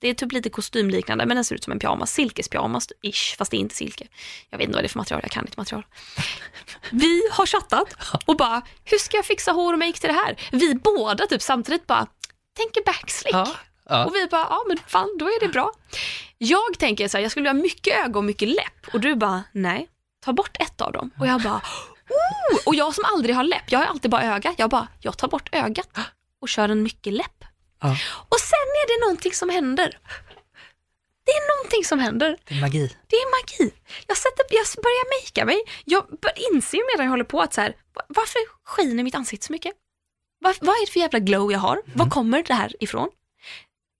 Det 0.00 0.08
är 0.08 0.14
typ 0.14 0.32
lite 0.32 0.50
kostymliknande 0.50 1.26
men 1.26 1.36
den 1.36 1.44
ser 1.44 1.54
ut 1.54 1.64
som 1.64 1.72
en 1.72 1.78
pyjamas, 1.78 2.12
silkespyjamas 2.12 2.88
ish, 3.02 3.36
fast 3.38 3.50
det 3.50 3.56
är 3.56 3.58
inte 3.58 3.74
silke. 3.74 4.06
Jag 4.50 4.58
vet 4.58 4.64
inte 4.64 4.76
vad 4.76 4.84
det 4.84 4.86
är 4.86 4.88
för 4.88 4.98
material, 4.98 5.20
jag 5.22 5.30
kan 5.32 5.44
inte 5.46 5.60
material. 5.60 5.86
Vi 6.90 7.22
har 7.30 7.46
chattat 7.46 7.94
och 8.26 8.36
bara, 8.36 8.62
hur 8.84 8.98
ska 8.98 9.16
jag 9.16 9.26
fixa 9.26 9.52
hår 9.52 9.72
och 9.72 9.78
make 9.78 9.92
till 9.92 10.08
det 10.08 10.14
här? 10.14 10.36
Vi 10.52 10.74
båda 10.74 11.26
typ 11.26 11.42
samtidigt 11.42 11.86
bara, 11.86 12.06
tänker 12.56 12.84
backslick. 12.84 13.34
Ja, 13.34 13.48
ja. 13.88 14.04
Och 14.04 14.14
vi 14.14 14.26
bara, 14.26 14.46
ja 14.50 14.64
men 14.68 14.78
fan 14.86 15.16
då 15.18 15.26
är 15.26 15.40
det 15.40 15.48
bra. 15.48 15.72
Jag 16.38 16.78
tänker 16.78 17.08
så 17.08 17.16
här, 17.16 17.22
jag 17.22 17.30
skulle 17.30 17.48
ha 17.48 17.54
mycket 17.54 18.06
öga 18.06 18.18
och 18.18 18.24
mycket 18.24 18.48
läpp 18.48 18.94
och 18.94 19.00
du 19.00 19.14
bara, 19.14 19.42
nej, 19.52 19.88
ta 20.24 20.32
bort 20.32 20.56
ett 20.60 20.80
av 20.80 20.92
dem. 20.92 21.10
Och 21.20 21.26
jag 21.26 21.42
bara, 21.42 21.62
oh! 22.10 22.58
Och 22.66 22.74
jag 22.74 22.94
som 22.94 23.04
aldrig 23.04 23.34
har 23.36 23.44
läpp, 23.44 23.64
jag 23.72 23.78
har 23.78 23.86
alltid 23.86 24.10
bara 24.10 24.22
öga. 24.24 24.54
Jag 24.58 24.70
bara, 24.70 24.88
jag 25.00 25.18
tar 25.18 25.28
bort 25.28 25.48
ögat 25.52 25.88
och 26.40 26.48
kör 26.48 26.68
en 26.68 26.82
mycket 26.82 27.12
läpp. 27.12 27.44
Ja. 27.82 27.96
Och 28.28 28.40
sen 28.40 28.66
är 28.82 28.88
det 29.00 29.04
någonting 29.06 29.32
som 29.32 29.48
händer. 29.50 29.98
Det 31.26 31.32
är 31.32 31.56
någonting 31.58 31.84
som 31.84 31.98
händer. 31.98 32.38
Det 32.44 32.54
är 32.54 32.60
magi. 32.60 32.96
Det 33.06 33.16
är 33.16 33.42
magi. 33.42 33.74
Jag, 34.06 34.16
sätter, 34.16 34.44
jag 34.50 34.66
börjar 34.82 35.22
makea 35.22 35.44
mig. 35.44 35.58
Jag 35.84 36.04
inser 36.52 36.92
medan 36.92 37.04
jag 37.06 37.10
håller 37.10 37.24
på 37.24 37.40
att 37.40 37.54
så 37.54 37.60
här, 37.60 37.76
va- 37.94 38.02
varför 38.08 38.38
skiner 38.64 39.02
mitt 39.04 39.14
ansikte 39.14 39.46
så 39.46 39.52
mycket? 39.52 39.72
Vad, 40.40 40.56
vad 40.60 40.76
är 40.76 40.86
det 40.86 40.92
för 40.92 41.00
jävla 41.00 41.18
glow 41.18 41.52
jag 41.52 41.58
har? 41.58 41.82
Var 41.94 42.10
kommer 42.10 42.42
det 42.42 42.54
här 42.54 42.72
ifrån? 42.80 43.08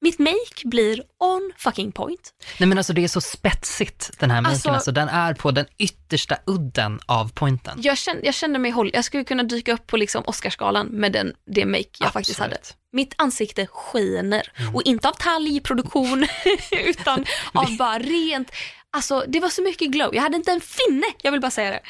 Mitt 0.07 0.19
make 0.19 0.63
blir 0.65 1.03
on 1.21 1.53
fucking 1.57 1.93
point. 1.93 2.33
Nej 2.59 2.67
men 2.69 2.79
alltså 2.79 2.93
det 2.93 3.05
är 3.05 3.09
så 3.09 3.21
spetsigt 3.21 4.11
den 4.19 4.31
här 4.31 4.41
maken, 4.41 4.53
Alltså- 4.55 4.71
alltså, 4.71 4.93
den 4.93 5.09
är 5.09 5.35
på 5.35 5.51
den 5.51 5.67
yttersta 5.79 6.37
udden 6.47 7.01
av 7.07 7.33
pointen. 7.33 7.79
Jag 7.83 7.99
kände, 7.99 8.27
jag 8.27 8.35
kände 8.35 8.59
mig 8.59 8.71
håll, 8.71 8.91
jag 8.95 9.05
skulle 9.05 9.25
kunna 9.25 9.43
dyka 9.43 9.73
upp 9.73 9.87
på 9.87 9.97
liksom 9.97 10.23
Oscarsgalan 10.27 10.87
med 10.87 11.13
den, 11.13 11.33
det 11.55 11.65
make 11.67 11.85
jag 11.99 12.13
faktiskt 12.13 12.39
hade. 12.39 12.55
Absolut. 12.57 12.77
Mitt 12.93 13.15
ansikte 13.19 13.67
skiner 13.67 14.53
och 14.75 14.83
inte 14.83 15.09
av 15.09 15.13
talgproduktion 15.13 16.27
utan 16.71 17.25
av 17.53 17.77
bara 17.77 17.99
rent, 17.99 18.51
alltså 18.91 19.25
det 19.29 19.41
var 19.41 19.49
så 19.49 19.63
mycket 19.63 19.89
glow. 19.91 20.15
Jag 20.15 20.23
hade 20.23 20.37
inte 20.37 20.53
en 20.53 20.61
finne, 20.61 21.07
jag 21.23 21.33
vill 21.33 21.41
bara 21.41 21.51
säga 21.51 21.71
det. 21.71 21.81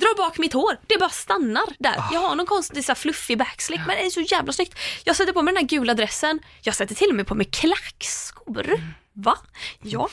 Drar 0.00 0.16
bak 0.16 0.38
mitt 0.38 0.52
hår. 0.52 0.78
Det 0.86 0.98
bara 0.98 1.10
stannar 1.10 1.64
där. 1.78 1.94
Jag 2.12 2.20
har 2.20 2.34
någon 2.34 2.46
konstig 2.46 2.84
så 2.84 2.92
här, 2.92 2.96
fluffig 2.96 3.38
backslick 3.38 3.80
men 3.86 3.96
det 3.96 4.06
är 4.06 4.10
så 4.10 4.20
jävla 4.20 4.52
snyggt. 4.52 4.78
Jag 5.04 5.16
sätter 5.16 5.32
på 5.32 5.42
mig 5.42 5.54
den 5.54 5.62
här 5.62 5.68
gula 5.68 5.94
dressen. 5.94 6.40
Jag 6.62 6.74
sätter 6.74 6.94
till 6.94 7.08
och 7.08 7.14
med 7.14 7.26
på 7.26 7.34
mig 7.34 7.46
klackskor. 7.46 8.80
Va? 9.12 9.38
Ja. 9.82 10.00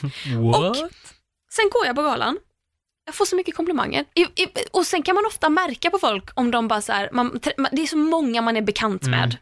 Och 0.55 0.75
sen 1.51 1.69
går 1.71 1.85
jag 1.85 1.95
på 1.95 2.01
galan. 2.01 2.37
Jag 3.05 3.15
får 3.15 3.25
så 3.25 3.35
mycket 3.35 3.55
komplimanger. 3.55 4.05
I, 4.13 4.21
i, 4.21 4.47
och 4.71 4.85
sen 4.87 5.03
kan 5.03 5.15
man 5.15 5.25
ofta 5.25 5.49
märka 5.49 5.89
på 5.89 5.99
folk 5.99 6.29
om 6.33 6.51
de 6.51 6.67
bara 6.67 6.81
så 6.81 6.91
här, 6.93 7.09
man, 7.13 7.39
det 7.71 7.81
är 7.81 7.87
så 7.87 7.97
många 7.97 8.41
man 8.41 8.57
är 8.57 8.61
bekant 8.61 9.03
med. 9.03 9.37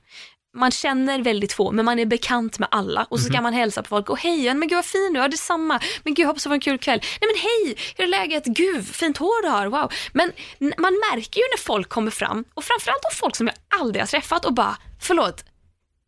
Man 0.58 0.72
känner 0.72 1.22
väldigt 1.22 1.54
få, 1.54 1.72
men 1.72 1.86
man 1.86 2.00
är 2.00 2.06
bekant 2.06 2.60
med 2.60 2.68
alla 2.72 3.08
och 3.10 3.20
så 3.20 3.30
kan 3.30 3.44
man 3.44 3.54
hälsa 3.54 3.84
på 3.84 3.90
folk 3.90 4.10
och 4.10 4.20
hej, 4.20 4.54
men 4.54 4.68
gud 4.68 4.76
vad 4.76 4.86
fin 4.86 5.14
du 5.14 5.20
är, 5.20 5.30
detsamma, 5.30 5.80
men 6.04 6.14
gud 6.14 6.26
hoppas 6.28 6.44
det 6.44 6.50
var 6.50 6.54
en 6.54 6.60
kul 6.60 6.78
kväll. 6.78 7.00
Nej 7.22 7.32
men 7.34 7.42
hej, 7.42 7.78
hur 7.98 8.04
är 8.04 8.08
läget? 8.08 8.46
Gud, 8.46 8.88
fint 8.88 9.18
hår 9.18 9.42
du 9.42 9.50
har, 9.50 9.68
wow. 9.68 9.92
Men 10.12 10.32
man 10.60 11.02
märker 11.12 11.40
ju 11.40 11.46
när 11.52 11.58
folk 11.58 11.90
kommer 11.90 12.12
fram 12.12 12.46
och 12.54 12.64
framförallt 12.64 13.06
av 13.06 13.16
folk 13.16 13.36
som 13.36 13.48
jag 13.48 13.56
aldrig 13.82 14.02
har 14.02 14.08
träffat 14.08 14.46
och 14.46 14.54
bara, 14.54 14.78
förlåt, 15.02 15.46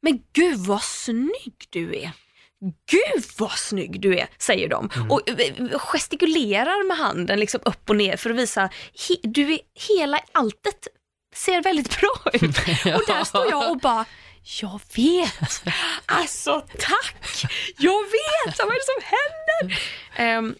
men 0.02 0.22
gud 0.34 0.58
vad 0.58 0.84
snygg 0.84 1.68
du 1.70 1.96
är. 1.96 2.12
Gud 2.92 3.26
vad 3.38 3.52
snygg 3.52 4.02
du 4.02 4.18
är, 4.18 4.28
säger 4.38 4.70
de. 4.70 4.90
Och 5.10 5.30
eh, 5.30 5.80
gestikulerar 5.80 6.88
med 6.88 6.98
handen 6.98 7.40
liksom 7.40 7.62
upp 7.66 7.90
och 7.90 7.96
ner 7.96 8.18
för 8.18 8.30
att 8.30 8.36
visa, 8.36 8.70
du 9.24 9.54
är 9.54 9.60
hela 9.90 10.20
alltet 10.32 10.88
ser 11.36 11.64
väldigt 11.64 12.00
bra 12.00 12.32
ut. 12.34 12.58
Och 12.96 13.04
där 13.08 13.24
står 13.24 13.50
jag 13.50 13.72
och 13.72 13.78
bara, 13.78 14.06
jag 14.62 14.82
vet. 14.96 15.64
Alltså 16.06 16.62
tack. 16.80 17.46
Jag 17.78 18.04
vet. 18.04 18.60
Vad 18.60 18.68
är 18.68 18.80
det 18.80 18.86
som 18.86 19.02
händer? 19.16 19.80
Eh, 20.16 20.60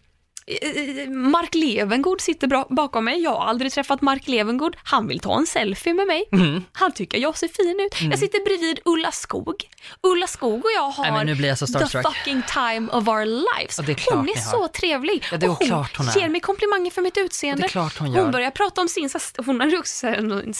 Mark 1.10 1.56
Levengood 1.56 2.22
sitter 2.22 2.48
bra 2.48 2.68
bakom 2.70 3.06
mig. 3.06 3.22
Jag 3.22 3.32
har 3.32 3.46
aldrig 3.46 3.72
träffat 3.72 4.02
Mark 4.02 4.28
Levengood. 4.28 4.76
Han 4.84 5.08
vill 5.08 5.20
ta 5.20 5.38
en 5.38 5.46
selfie 5.46 5.94
med 5.94 6.08
mig. 6.08 6.24
Mm. 6.32 6.64
Han 6.74 6.92
tycker 6.92 7.18
jag 7.18 7.38
ser 7.38 7.48
fin 7.48 7.80
ut. 7.80 8.12
Jag 8.12 8.20
sitter 8.20 8.46
bredvid 8.46 8.80
Ulla 8.86 9.12
Skog. 9.12 9.70
Ulla 10.04 10.28
Skog 10.28 10.66
och 10.66 10.72
jag 10.76 10.90
har 10.90 11.04
Nej, 11.04 11.12
jag 11.12 11.18
the 11.58 11.86
fucking 12.04 12.42
time 12.54 12.92
of 12.92 13.08
our 13.08 13.26
lives. 13.26 13.80
Är 13.80 14.16
hon 14.16 14.30
är 14.30 14.36
har. 14.36 14.52
så 14.52 14.68
trevlig. 14.68 15.26
Ja, 15.32 15.50
och 15.50 15.58
hon, 15.58 15.86
hon 15.98 16.08
ger 16.16 16.30
mig 16.30 16.42
komplimanger 16.42 16.92
för 16.92 17.02
mitt 17.02 17.18
utseende. 17.18 17.70
Hon. 18.00 18.16
Hon 18.16 18.32
börjar 18.32 18.52
prata 18.52 18.82
om 18.82 18.88
sin, 18.88 19.10
hon 19.46 19.60
hade 19.60 19.78
också 19.78 19.96
så 19.96 20.08
här 20.08 20.54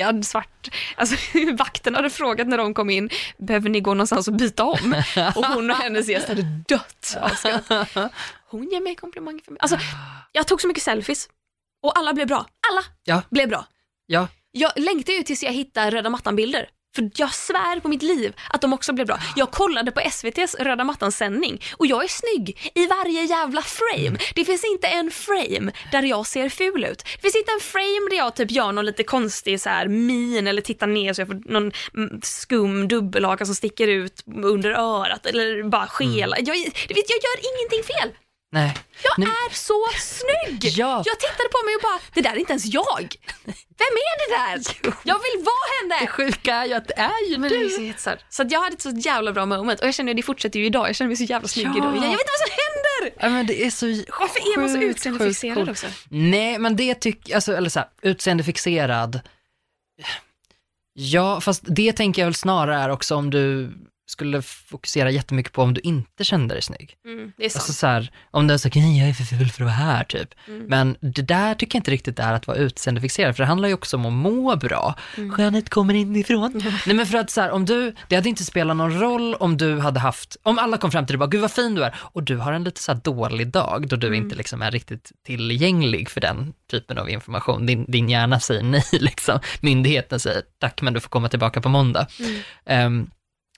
en 0.00 0.22
stickad 0.22 0.26
svart, 0.26 0.68
alltså 0.96 1.16
vakten 1.58 1.94
hade 1.94 2.10
frågat 2.10 2.48
när 2.48 2.58
de 2.58 2.74
kom 2.74 2.90
in, 2.90 3.10
behöver 3.38 3.68
ni 3.68 3.80
gå 3.80 3.94
någonstans 3.94 4.28
och 4.28 4.34
byta 4.34 4.64
om? 4.64 5.02
Och 5.36 5.46
hon 5.46 5.70
och 5.70 5.76
hennes 5.76 6.08
gäst 6.08 6.28
hade 6.28 6.42
dött. 6.68 7.16
Hon 8.48 8.68
ger 8.70 8.80
mig 8.80 8.94
komplimanger 8.96 9.40
för 9.44 9.52
mig. 9.52 9.58
Alltså, 9.60 9.78
jag 10.32 10.46
tog 10.46 10.60
så 10.60 10.68
mycket 10.68 10.82
selfies 10.82 11.28
och 11.82 11.98
alla 11.98 12.12
blev 12.14 12.26
bra. 12.26 12.46
Alla 12.70 12.82
Ja. 13.04 13.22
blev 13.30 13.48
bra. 13.48 13.66
Ja, 14.06 14.28
Jag 14.52 14.72
längtar 14.76 15.12
ju 15.12 15.22
tills 15.22 15.42
jag 15.42 15.52
hittar 15.52 15.90
röda 15.90 16.10
mattan-bilder. 16.10 16.68
För 16.96 17.10
jag 17.16 17.34
svär 17.34 17.80
på 17.80 17.88
mitt 17.88 18.02
liv 18.02 18.34
att 18.48 18.60
de 18.60 18.72
också 18.72 18.92
blev 18.92 19.06
bra. 19.06 19.18
Jag 19.36 19.50
kollade 19.50 19.92
på 19.92 20.00
SVTs 20.00 20.54
röda 20.54 20.84
mattan-sändning 20.84 21.62
och 21.76 21.86
jag 21.86 22.04
är 22.04 22.08
snygg 22.08 22.72
i 22.74 22.86
varje 22.86 23.22
jävla 23.22 23.62
frame. 23.62 24.18
Det 24.34 24.44
finns 24.44 24.64
inte 24.64 24.86
en 24.86 25.10
frame 25.10 25.72
där 25.92 26.02
jag 26.02 26.26
ser 26.26 26.48
ful 26.48 26.84
ut. 26.84 27.02
Det 27.02 27.20
finns 27.20 27.36
inte 27.36 27.52
en 27.52 27.60
frame 27.60 28.10
där 28.10 28.16
jag 28.16 28.34
typ 28.36 28.50
gör 28.50 28.72
någon 28.72 28.86
lite 28.86 29.02
konstig 29.02 29.60
så 29.60 29.68
här 29.68 29.88
min 29.88 30.46
eller 30.46 30.62
tittar 30.62 30.86
ner 30.86 31.12
så 31.12 31.20
jag 31.20 31.28
får 31.28 31.52
någon 31.52 31.72
mm, 31.94 32.20
skum 32.22 32.88
dubbelhaka 32.88 33.46
som 33.46 33.54
sticker 33.54 33.88
ut 33.88 34.22
under 34.44 34.70
örat 34.70 35.26
eller 35.26 35.62
bara 35.62 35.86
skela. 35.86 36.36
Jag, 36.38 36.56
det 36.88 36.94
vet, 36.94 37.10
jag 37.10 37.20
gör 37.26 37.38
ingenting 37.50 37.94
fel. 37.94 38.25
Nej. 38.52 38.74
Jag 39.02 39.18
Nej. 39.18 39.28
är 39.28 39.54
så 39.54 39.84
snygg! 39.98 40.72
Ja. 40.78 41.02
Jag 41.06 41.20
tittade 41.20 41.48
på 41.48 41.66
mig 41.66 41.74
och 41.76 41.82
bara, 41.82 42.00
det 42.14 42.20
där 42.20 42.30
är 42.30 42.36
inte 42.36 42.52
ens 42.52 42.64
jag. 42.66 43.08
Vem 43.78 43.94
är 44.08 44.16
det 44.22 44.36
där? 44.36 44.92
Jag 45.04 45.14
vill 45.14 45.44
vara 45.44 45.88
Det 45.88 45.94
henne! 45.94 46.06
sjuka 46.06 46.54
är 46.54 46.64
ju 46.66 46.74
att 46.74 46.88
det 46.88 46.98
är 46.98 47.30
ju 47.30 47.38
Men 47.38 47.50
det 47.50 47.58
du. 47.58 47.94
så 48.30 48.42
att 48.42 48.50
jag 48.50 48.60
hade 48.60 48.74
ett 48.74 48.82
så 48.82 48.90
jävla 48.90 49.32
bra 49.32 49.46
moment 49.46 49.80
och 49.80 49.86
jag 49.86 49.94
känner 49.94 50.12
att 50.12 50.16
det 50.16 50.22
fortsätter 50.22 50.58
ju 50.60 50.66
idag. 50.66 50.88
Jag 50.88 50.96
känner 50.96 51.08
mig 51.08 51.16
så 51.16 51.24
jävla 51.24 51.48
snygg 51.48 51.66
Ja. 51.66 51.76
idag. 51.76 51.86
Jag 51.96 52.00
vet 52.00 52.10
inte 52.10 52.24
vad 52.38 52.48
som 52.48 52.56
händer! 52.64 53.16
Ja, 53.20 53.28
men 53.28 53.46
det 53.46 53.64
är 53.66 53.70
så 53.70 53.86
Varför 54.20 54.40
är 54.40 54.60
man 54.60 54.68
så 54.70 54.74
sjukt, 54.78 54.90
utseendefixerad 54.96 55.56
sjukt 55.58 55.70
också? 55.70 55.86
Nej, 56.10 56.58
men 56.58 56.76
det 56.76 56.94
tycker, 56.94 57.34
alltså, 57.34 57.52
eller 57.56 57.70
så 57.70 57.78
här, 57.78 57.88
utseendefixerad. 58.02 59.20
Ja, 60.92 61.40
fast 61.40 61.62
det 61.66 61.92
tänker 61.92 62.22
jag 62.22 62.26
väl 62.26 62.34
snarare 62.34 62.76
är 62.82 62.88
också 62.90 63.14
om 63.14 63.30
du 63.30 63.72
skulle 64.06 64.42
fokusera 64.42 65.10
jättemycket 65.10 65.52
på 65.52 65.62
om 65.62 65.74
du 65.74 65.80
inte 65.80 66.24
kände 66.24 66.54
dig 66.54 66.62
snygg. 66.62 66.96
Mm, 67.04 67.32
det 67.36 67.44
är 67.44 67.48
sant. 67.48 67.60
Alltså 67.62 67.72
så 67.72 67.86
här, 67.86 68.10
om 68.30 68.46
du 68.46 68.58
så 68.58 68.68
nej 68.74 68.98
jag 68.98 69.08
är 69.08 69.12
för 69.12 69.24
ful 69.24 69.48
för 69.48 69.64
att 69.64 69.66
vara 69.66 69.70
här 69.70 70.04
typ. 70.04 70.34
Mm. 70.48 70.66
Men 70.66 70.96
det 71.00 71.22
där 71.22 71.54
tycker 71.54 71.76
jag 71.76 71.80
inte 71.80 71.90
riktigt 71.90 72.18
är 72.18 72.32
att 72.32 72.46
vara 72.46 72.56
utseendefixerad, 72.56 73.36
för 73.36 73.42
det 73.42 73.46
handlar 73.46 73.68
ju 73.68 73.74
också 73.74 73.96
om 73.96 74.06
att 74.06 74.12
må 74.12 74.56
bra. 74.56 74.94
Mm. 75.16 75.32
Skönhet 75.32 75.70
kommer 75.70 75.94
inifrån. 75.94 76.62
Nej 76.86 76.96
men 76.96 77.06
för 77.06 77.18
att 77.18 77.30
så 77.30 77.40
här, 77.40 77.50
om 77.50 77.64
du, 77.64 77.94
det 78.08 78.14
hade 78.16 78.28
inte 78.28 78.44
spelat 78.44 78.76
någon 78.76 79.00
roll 79.00 79.34
om 79.34 79.56
du 79.56 79.78
hade 79.78 80.00
haft, 80.00 80.36
om 80.42 80.58
alla 80.58 80.76
kom 80.78 80.90
fram 80.90 81.06
till 81.06 81.12
dig 81.12 81.16
och 81.16 81.28
bara, 81.28 81.30
gud 81.30 81.40
vad 81.40 81.52
fin 81.52 81.74
du 81.74 81.84
är, 81.84 81.94
och 82.00 82.22
du 82.22 82.36
har 82.36 82.52
en 82.52 82.64
lite 82.64 82.82
så 82.82 82.92
här 82.92 83.00
dålig 83.04 83.48
dag 83.48 83.88
då 83.88 83.96
du 83.96 84.06
Mm. 84.06 84.24
inte 84.24 84.36
liksom 84.36 84.62
är 84.62 84.70
riktigt 84.70 85.12
tillgänglig 85.26 86.10
för 86.10 86.20
den 86.20 86.52
typen 86.70 86.98
av 86.98 87.10
information. 87.10 87.66
Din, 87.66 87.84
din 87.88 88.08
hjärna 88.08 88.40
säger 88.40 88.62
nej 88.62 88.84
liksom. 88.92 89.38
Myndigheten 89.60 90.20
säger 90.20 90.42
tack 90.60 90.82
men 90.82 90.94
du 90.94 91.00
får 91.00 91.08
komma 91.08 91.28
tillbaka 91.28 91.60
på 91.60 91.68
måndag. 91.68 92.06
Mm. 92.66 93.10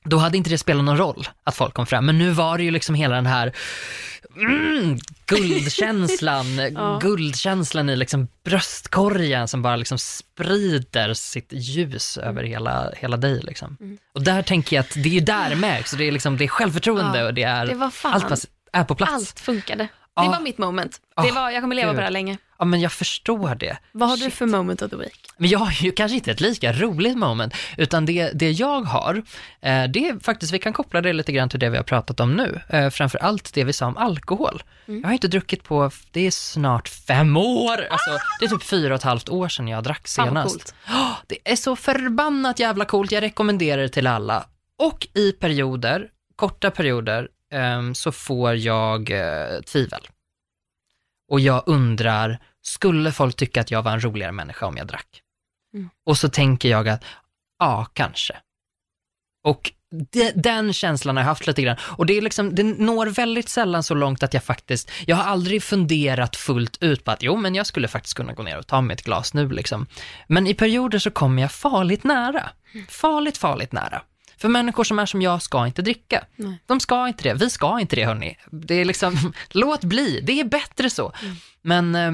Då 0.04 0.18
hade 0.18 0.36
inte 0.36 0.50
det 0.50 0.58
spelat 0.58 0.84
någon 0.84 0.96
roll 0.98 1.28
att 1.44 1.54
folk 1.54 1.74
kom 1.74 1.86
fram. 1.86 2.06
Men 2.06 2.18
nu 2.18 2.30
var 2.30 2.58
det 2.58 2.64
ju 2.64 2.70
liksom 2.70 2.94
hela 2.94 3.14
den 3.14 3.26
här 3.26 3.52
mm, 4.36 4.98
guldkänslan, 5.26 6.46
Ja. 6.74 6.98
guldkänslan 7.02 7.90
i 7.90 7.96
liksom 7.96 8.28
bröstkorgen 8.44 9.48
som 9.48 9.62
bara 9.62 9.76
liksom 9.76 9.98
sprider 9.98 11.14
sitt 11.14 11.52
ljus 11.52 12.18
över 12.18 12.42
hela, 12.42 12.90
hela 12.96 13.16
dig. 13.16 13.40
Liksom. 13.42 13.76
Mm. 13.80 13.98
Och 14.14 14.22
där 14.22 14.42
tänker 14.42 14.76
jag 14.76 14.82
att 14.82 14.94
det 14.94 15.08
är 15.08 15.12
ju 15.12 15.20
där 15.20 15.50
det 15.50 15.56
märks. 15.56 15.90
Det, 15.90 16.04
är 16.04 16.12
liksom, 16.12 16.36
det 16.36 16.44
är 16.44 16.48
självförtroende 16.48 17.18
Ja, 17.18 17.26
och 17.26 17.34
det 17.34 17.42
är 17.42 17.66
det 17.66 18.04
allt 18.04 18.46
är 18.72 18.84
på 18.84 18.94
plats. 18.94 19.12
Allt 19.12 19.40
funkade. 19.40 19.88
Ja. 20.14 20.22
Det 20.22 20.28
var 20.28 20.40
mitt 20.40 20.58
moment. 20.58 21.00
Det 21.22 21.30
var, 21.30 21.50
jag 21.50 21.62
kommer 21.62 21.74
leva 21.76 21.90
gud. 21.90 21.96
på 21.96 22.00
det 22.00 22.04
här 22.04 22.10
länge. 22.10 22.38
Ja 22.58 22.64
men 22.64 22.80
jag 22.80 22.92
förstår 22.92 23.54
det. 23.54 23.78
Vad 23.92 24.08
har 24.08 24.16
du 24.16 24.22
Shit. 24.22 24.34
för 24.34 24.46
moment 24.46 24.82
of 24.82 24.90
the 24.90 24.96
week? 24.96 25.30
Men 25.36 25.50
jag 25.50 25.58
har 25.58 25.72
ju 25.72 25.92
kanske 25.92 26.14
inte 26.14 26.30
ett 26.30 26.40
lika 26.40 26.72
roligt 26.72 27.18
moment, 27.18 27.54
utan 27.76 28.06
det, 28.06 28.30
det 28.34 28.50
jag 28.50 28.80
har, 28.80 29.14
eh, 29.60 29.84
det 29.84 30.08
är 30.08 30.24
faktiskt, 30.24 30.52
vi 30.52 30.58
kan 30.58 30.72
koppla 30.72 31.00
det 31.00 31.12
lite 31.12 31.32
grann 31.32 31.48
till 31.48 31.60
det 31.60 31.70
vi 31.70 31.76
har 31.76 31.84
pratat 31.84 32.20
om 32.20 32.32
nu, 32.32 32.60
eh, 32.68 32.90
framför 32.90 33.18
allt 33.18 33.54
det 33.54 33.64
vi 33.64 33.72
sa 33.72 33.86
om 33.86 33.96
alkohol. 33.96 34.62
Mm. 34.88 35.00
Jag 35.00 35.08
har 35.08 35.12
inte 35.12 35.28
druckit 35.28 35.64
på, 35.64 35.90
det 36.12 36.26
är 36.26 36.30
snart 36.30 36.88
fem 36.88 37.36
år, 37.36 37.86
alltså 37.90 38.10
det 38.40 38.46
är 38.46 38.48
typ 38.48 38.62
fyra 38.62 38.94
och 38.94 38.98
ett 38.98 39.04
halvt 39.04 39.28
år 39.28 39.48
sedan 39.48 39.68
jag 39.68 39.84
drack 39.84 40.08
senast. 40.08 40.74
Åh, 40.88 41.12
det 41.26 41.38
är 41.44 41.56
så 41.56 41.76
förbannat 41.76 42.58
jävla 42.58 42.84
coolt, 42.84 43.12
jag 43.12 43.22
rekommenderar 43.22 43.82
det 43.82 43.88
till 43.88 44.06
alla. 44.06 44.46
Och 44.78 45.08
i 45.14 45.32
perioder, 45.32 46.08
korta 46.36 46.70
perioder, 46.70 47.28
ehm, 47.52 47.94
så 47.94 48.12
får 48.12 48.54
jag 48.54 49.10
eh, 49.10 49.60
tvivel. 49.60 50.08
Och 51.28 51.40
jag 51.40 51.62
undrar, 51.66 52.38
skulle 52.62 53.12
folk 53.12 53.36
tycka 53.36 53.60
att 53.60 53.70
jag 53.70 53.82
var 53.82 53.92
en 53.92 54.04
roligare 54.04 54.32
människa 54.32 54.66
om 54.66 54.76
jag 54.76 54.86
drack? 54.86 55.22
Mm. 55.74 55.90
Och 56.06 56.18
så 56.18 56.28
tänker 56.28 56.68
jag 56.68 56.88
att, 56.88 57.04
ja, 57.58 57.86
kanske. 57.92 58.36
Och 59.44 59.72
de, 60.12 60.32
den 60.32 60.72
känslan 60.72 61.16
har 61.16 61.22
jag 61.22 61.28
haft 61.28 61.46
lite 61.46 61.62
grann. 61.62 61.76
Och 61.80 62.06
det, 62.06 62.16
är 62.16 62.22
liksom, 62.22 62.54
det 62.54 62.62
når 62.62 63.06
väldigt 63.06 63.48
sällan 63.48 63.82
så 63.82 63.94
långt 63.94 64.22
att 64.22 64.34
jag 64.34 64.44
faktiskt, 64.44 64.90
jag 65.06 65.16
har 65.16 65.24
aldrig 65.24 65.62
funderat 65.62 66.36
fullt 66.36 66.82
ut 66.82 67.04
på 67.04 67.10
att 67.10 67.22
jo, 67.22 67.36
men 67.36 67.54
jag 67.54 67.66
skulle 67.66 67.88
faktiskt 67.88 68.14
kunna 68.14 68.32
gå 68.32 68.42
ner 68.42 68.58
och 68.58 68.66
ta 68.66 68.80
mig 68.80 68.94
ett 68.94 69.04
glas 69.04 69.34
nu 69.34 69.48
liksom. 69.48 69.86
Men 70.26 70.46
i 70.46 70.54
perioder 70.54 70.98
så 70.98 71.10
kommer 71.10 71.42
jag 71.42 71.52
farligt 71.52 72.04
nära. 72.04 72.50
Farligt, 72.88 73.38
farligt 73.38 73.72
nära. 73.72 74.02
För 74.38 74.48
människor 74.48 74.84
som 74.84 74.98
är 74.98 75.06
som 75.06 75.22
jag 75.22 75.42
ska 75.42 75.66
inte 75.66 75.82
dricka. 75.82 76.24
Nej. 76.36 76.62
De 76.66 76.80
ska 76.80 77.08
inte 77.08 77.22
det, 77.22 77.34
vi 77.34 77.50
ska 77.50 77.80
inte 77.80 77.96
det 77.96 78.04
hörni. 78.04 78.38
Det 78.50 78.74
är 78.74 78.84
liksom, 78.84 79.32
låt 79.50 79.84
bli, 79.84 80.20
det 80.20 80.40
är 80.40 80.44
bättre 80.44 80.90
så. 80.90 81.12
Men 81.62 81.94
eh, 81.94 82.02
eh, 82.02 82.12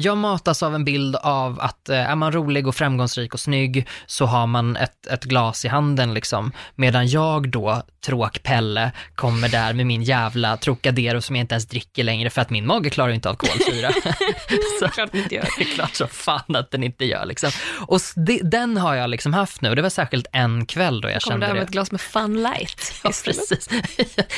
jag 0.00 0.16
matas 0.16 0.62
av 0.62 0.74
en 0.74 0.84
bild 0.84 1.16
av 1.16 1.60
att 1.60 1.88
eh, 1.88 2.10
är 2.10 2.14
man 2.16 2.32
rolig 2.32 2.66
och 2.66 2.74
framgångsrik 2.74 3.34
och 3.34 3.40
snygg 3.40 3.88
så 4.06 4.26
har 4.26 4.46
man 4.46 4.76
ett, 4.76 5.06
ett 5.06 5.24
glas 5.24 5.64
i 5.64 5.68
handen 5.68 6.14
liksom. 6.14 6.52
Medan 6.74 7.08
jag 7.08 7.48
då, 7.50 7.82
tråkpelle, 8.06 8.92
kommer 9.14 9.48
där 9.48 9.72
med 9.72 9.86
min 9.86 10.02
jävla 10.02 10.56
Trocadero 10.56 11.20
som 11.20 11.36
jag 11.36 11.42
inte 11.42 11.54
ens 11.54 11.66
dricker 11.66 12.04
längre 12.04 12.30
för 12.30 12.40
att 12.42 12.50
min 12.50 12.66
mage 12.66 12.90
klarar 12.90 13.12
inte 13.12 13.30
av 13.30 13.34
kolsyra. 13.34 13.90
så, 14.80 14.88
Klart 14.88 15.14
inte 15.14 15.34
gör. 15.34 15.48
det 15.58 15.62
är 15.64 15.74
klart 15.74 15.94
så 15.94 16.06
fan 16.06 16.56
att 16.56 16.70
den 16.70 16.82
inte 16.84 17.04
gör 17.04 17.24
liksom. 17.26 17.50
Och 17.86 18.00
det, 18.16 18.40
den 18.42 18.76
har 18.76 18.94
jag 18.94 19.10
liksom 19.10 19.34
haft 19.34 19.60
nu 19.60 19.68
och 19.70 19.76
det 19.76 19.82
var 19.82 19.90
särskilt 19.90 20.26
en 20.32 20.66
kväll 20.66 21.00
då 21.00 21.10
jag 21.10 21.22
Kommer 21.22 21.34
kände 21.34 21.46
där 21.46 21.54
det. 21.54 21.58
med 21.60 21.64
ett 21.66 21.72
glas 21.72 21.90
med 21.92 22.00
Fun 22.00 22.42
Light 22.42 22.92
Ja, 23.04 23.10
precis. 23.24 23.68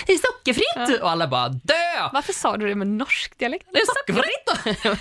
Är 0.06 0.32
sockerfritt! 0.32 1.02
Och 1.02 1.10
alla 1.10 1.28
bara 1.28 1.48
dö! 1.48 1.74
Varför 2.12 2.32
sa 2.32 2.56
du 2.56 2.68
det 2.68 2.74
med 2.74 2.86
norsk 2.86 3.38
dialekt? 3.38 3.66
Det 3.72 3.78
är 3.78 3.86
sockerfritt! 3.86 4.93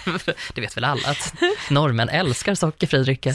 Det 0.54 0.62
vet 0.62 0.78
väl 0.78 0.84
alla 0.84 1.10
att 1.10 1.34
norrmän 1.70 2.10
älskar 2.10 2.56
sockerfri 2.56 3.04
dricka. 3.04 3.30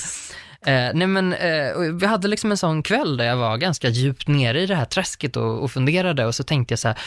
Eh, 0.67 0.91
nej 0.95 1.07
men, 1.07 1.33
eh, 1.33 1.79
vi 2.01 2.07
hade 2.07 2.29
liksom 2.29 2.51
en 2.51 2.57
sån 2.57 2.83
kväll 2.83 3.17
där 3.17 3.25
jag 3.25 3.37
var 3.37 3.57
ganska 3.57 3.89
djupt 3.89 4.29
nere 4.29 4.61
i 4.61 4.67
det 4.67 4.75
här 4.75 4.85
träsket 4.85 5.37
och, 5.37 5.63
och 5.63 5.71
funderade 5.71 6.27
och 6.27 6.35
så 6.35 6.45
tänkte 6.45 6.73
jag 6.73 6.79
så 6.79 6.89
här, 6.89 6.99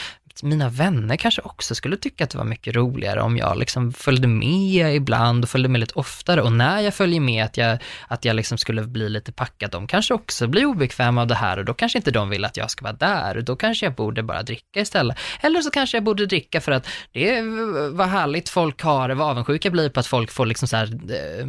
mina 0.43 0.69
vänner 0.69 1.15
kanske 1.15 1.41
också 1.41 1.75
skulle 1.75 1.97
tycka 1.97 2.23
att 2.23 2.29
det 2.29 2.37
var 2.37 2.45
mycket 2.45 2.75
roligare 2.75 3.21
om 3.21 3.37
jag 3.37 3.57
liksom 3.57 3.93
följde 3.93 4.27
med 4.27 4.95
ibland 4.95 5.43
och 5.43 5.49
följde 5.49 5.69
med 5.69 5.79
lite 5.79 5.93
oftare. 5.93 6.41
Och 6.41 6.51
när 6.51 6.79
jag 6.79 6.93
följer 6.93 7.19
med 7.19 7.45
att 7.45 7.57
jag, 7.57 7.77
att 8.07 8.25
jag 8.25 8.35
liksom 8.35 8.57
skulle 8.57 8.81
bli 8.83 9.09
lite 9.09 9.31
packad, 9.31 9.71
de 9.71 9.87
kanske 9.87 10.13
också 10.13 10.47
blir 10.47 10.65
obekväma 10.65 11.21
av 11.21 11.27
det 11.27 11.35
här 11.35 11.59
och 11.59 11.65
då 11.65 11.73
kanske 11.73 11.97
inte 11.97 12.11
de 12.11 12.29
vill 12.29 12.45
att 12.45 12.57
jag 12.57 12.71
ska 12.71 12.83
vara 12.83 12.93
där. 12.93 13.37
och 13.37 13.43
Då 13.43 13.55
kanske 13.55 13.85
jag 13.85 13.93
borde 13.93 14.23
bara 14.23 14.43
dricka 14.43 14.79
istället. 14.79 15.17
Eller 15.41 15.61
så 15.61 15.71
kanske 15.71 15.97
jag 15.97 16.03
borde 16.03 16.25
dricka 16.25 16.61
för 16.61 16.71
att 16.71 16.87
det 17.11 17.29
är 17.29 17.89
vad 17.89 18.07
härligt 18.07 18.49
folk 18.49 18.81
har 18.81 19.07
det, 19.07 19.15
vad 19.15 19.29
avundsjuka 19.29 19.69
blir 19.69 19.89
på 19.89 19.99
att 19.99 20.07
folk 20.07 20.31
får 20.31 20.45
liksom 20.45 20.67
så 20.67 20.77
här, 20.77 20.87
eh, 20.87 21.47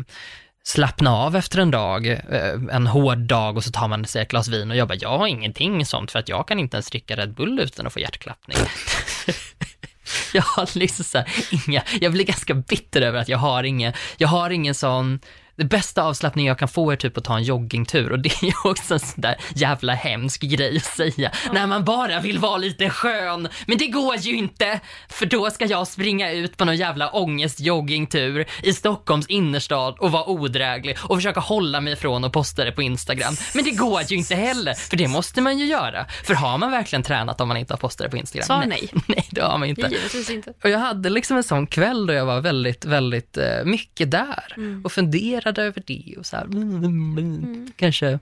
slappna 0.65 1.11
av 1.17 1.37
efter 1.37 1.59
en 1.59 1.71
dag, 1.71 2.07
eh, 2.07 2.61
en 2.73 2.87
hård 2.87 3.19
dag 3.19 3.57
och 3.57 3.65
så 3.65 3.71
tar 3.71 3.89
man 3.89 4.05
sig 4.05 4.23
ett 4.23 4.29
glas 4.29 4.49
vin 4.49 4.71
och 4.71 4.77
jag 4.77 4.89
bara, 4.89 4.99
jag 5.01 5.19
har 5.19 5.27
ingenting 5.27 5.87
sånt 5.87 6.11
för 6.11 6.19
att 6.19 6.29
jag 6.29 6.49
kan 6.49 6.59
inte 6.59 6.77
ens 6.77 6.91
dricka 6.91 7.17
Red 7.17 7.35
Bull 7.35 7.61
utan 7.61 7.87
att 7.87 7.93
få 7.93 8.01
hjärtklappning. 8.01 8.59
jag 10.33 10.43
har 10.43 10.79
liksom 10.79 11.05
så 11.05 11.19
här, 11.19 11.29
inga, 11.69 11.83
jag 12.01 12.13
blir 12.13 12.25
ganska 12.25 12.55
bitter 12.55 13.03
över 13.03 13.19
att 13.19 13.29
jag 13.29 13.39
har 13.39 13.63
ingen, 13.63 13.93
jag 14.17 14.29
har 14.29 14.51
ingen 14.51 14.75
sån, 14.75 15.21
det 15.57 15.65
bästa 15.65 16.03
avslappning 16.03 16.47
jag 16.47 16.59
kan 16.59 16.69
få 16.69 16.91
är 16.91 16.97
typ 16.97 17.19
att 17.19 17.25
ta 17.25 17.37
en 17.37 17.43
joggingtur 17.43 18.13
och 18.13 18.19
det 18.19 18.43
är 18.43 18.45
ju 18.45 18.53
också 18.65 18.95
en 18.95 19.01
sån 19.01 19.21
där 19.21 19.37
jävla 19.55 19.95
hemsk 19.95 20.43
grej 20.43 20.77
att 20.77 20.85
säga 20.85 21.13
ja. 21.17 21.53
när 21.53 21.67
man 21.67 21.85
bara 21.85 22.21
vill 22.21 22.39
vara 22.39 22.57
lite 22.57 22.91
skön. 22.91 23.49
Men 23.67 23.79
det 23.79 23.87
går 23.87 24.17
ju 24.17 24.37
inte, 24.37 24.81
för 25.09 25.27
då 25.27 25.51
ska 25.51 25.65
jag 25.65 25.87
springa 25.89 26.33
ut 26.33 26.57
på 26.57 26.65
någon 26.65 26.77
jävla 26.77 27.11
ångest-joggingtur 27.11 28.47
i 28.63 28.73
Stockholms 28.73 29.27
innerstad 29.27 29.97
och 29.99 30.13
vara 30.13 30.29
odräglig 30.29 30.97
och 31.03 31.17
försöka 31.17 31.41
hålla 31.41 31.81
mig 31.81 31.93
ifrån 31.93 32.25
och 32.25 32.33
posta 32.33 32.65
det 32.65 32.73
på 32.73 32.83
Instagram. 32.83 33.35
Men 33.55 33.65
det 33.65 33.71
går 33.71 34.03
ju 34.03 34.17
inte 34.17 34.35
heller, 34.35 34.75
för 34.75 34.97
det 34.97 35.09
måste 35.09 35.41
man 35.41 35.59
ju 35.59 35.67
göra. 35.67 36.07
För 36.25 36.35
har 36.35 36.59
man 36.59 36.71
verkligen 36.71 37.03
tränat 37.03 37.41
om 37.41 37.49
man 37.49 37.57
inte 37.57 37.73
har 37.73 37.79
postat 37.79 38.05
det 38.05 38.11
på 38.11 38.17
Instagram? 38.17 38.47
Svar 38.47 38.65
nej. 38.67 38.89
Nej, 39.07 39.27
det 39.31 39.41
har 39.41 39.59
man 39.59 39.69
inte. 39.69 39.89
Givetvis 39.91 40.31
inte. 40.31 40.53
Och 40.63 40.71
jag 40.71 40.79
hade 40.79 41.11
liksom 41.11 41.37
en 41.37 41.43
sån 41.43 41.67
kväll 41.67 42.07
då 42.07 42.13
jag 42.13 42.27
var 42.27 42.41
väldigt, 42.41 42.85
väldigt 42.85 43.39
uh, 43.39 43.65
mycket 43.65 44.11
där 44.11 44.55
mm. 44.57 44.85
och 44.85 44.93
funderade 44.93 45.41
funderade 45.43 45.62
över 45.62 45.82
det 45.86 46.14
och 46.18 46.26
så 46.26 46.36
här, 46.36 46.45
mm, 46.45 46.84
mm, 46.84 47.18
mm. 47.18 47.72
kanske 47.76 48.18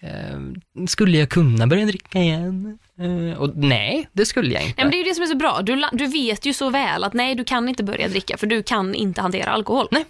eh, 0.00 0.86
skulle 0.86 1.18
jag 1.18 1.28
kunna 1.28 1.66
börja 1.66 1.86
dricka 1.86 2.18
igen? 2.18 2.78
Eh, 2.98 3.38
och 3.38 3.56
nej, 3.56 4.08
det 4.12 4.26
skulle 4.26 4.54
jag 4.54 4.62
inte. 4.62 4.74
Nej, 4.76 4.84
men 4.84 4.90
det 4.90 4.96
är 4.96 4.98
ju 4.98 5.04
det 5.04 5.14
som 5.14 5.22
är 5.22 5.28
så 5.28 5.36
bra. 5.36 5.62
Du, 5.62 5.84
du 5.92 6.06
vet 6.06 6.46
ju 6.46 6.52
så 6.52 6.70
väl 6.70 7.04
att 7.04 7.12
nej, 7.12 7.34
du 7.34 7.44
kan 7.44 7.68
inte 7.68 7.84
börja 7.84 8.08
dricka 8.08 8.36
för 8.36 8.46
du 8.46 8.62
kan 8.62 8.94
inte 8.94 9.20
hantera 9.20 9.50
alkohol. 9.50 9.88
Nej, 9.90 10.04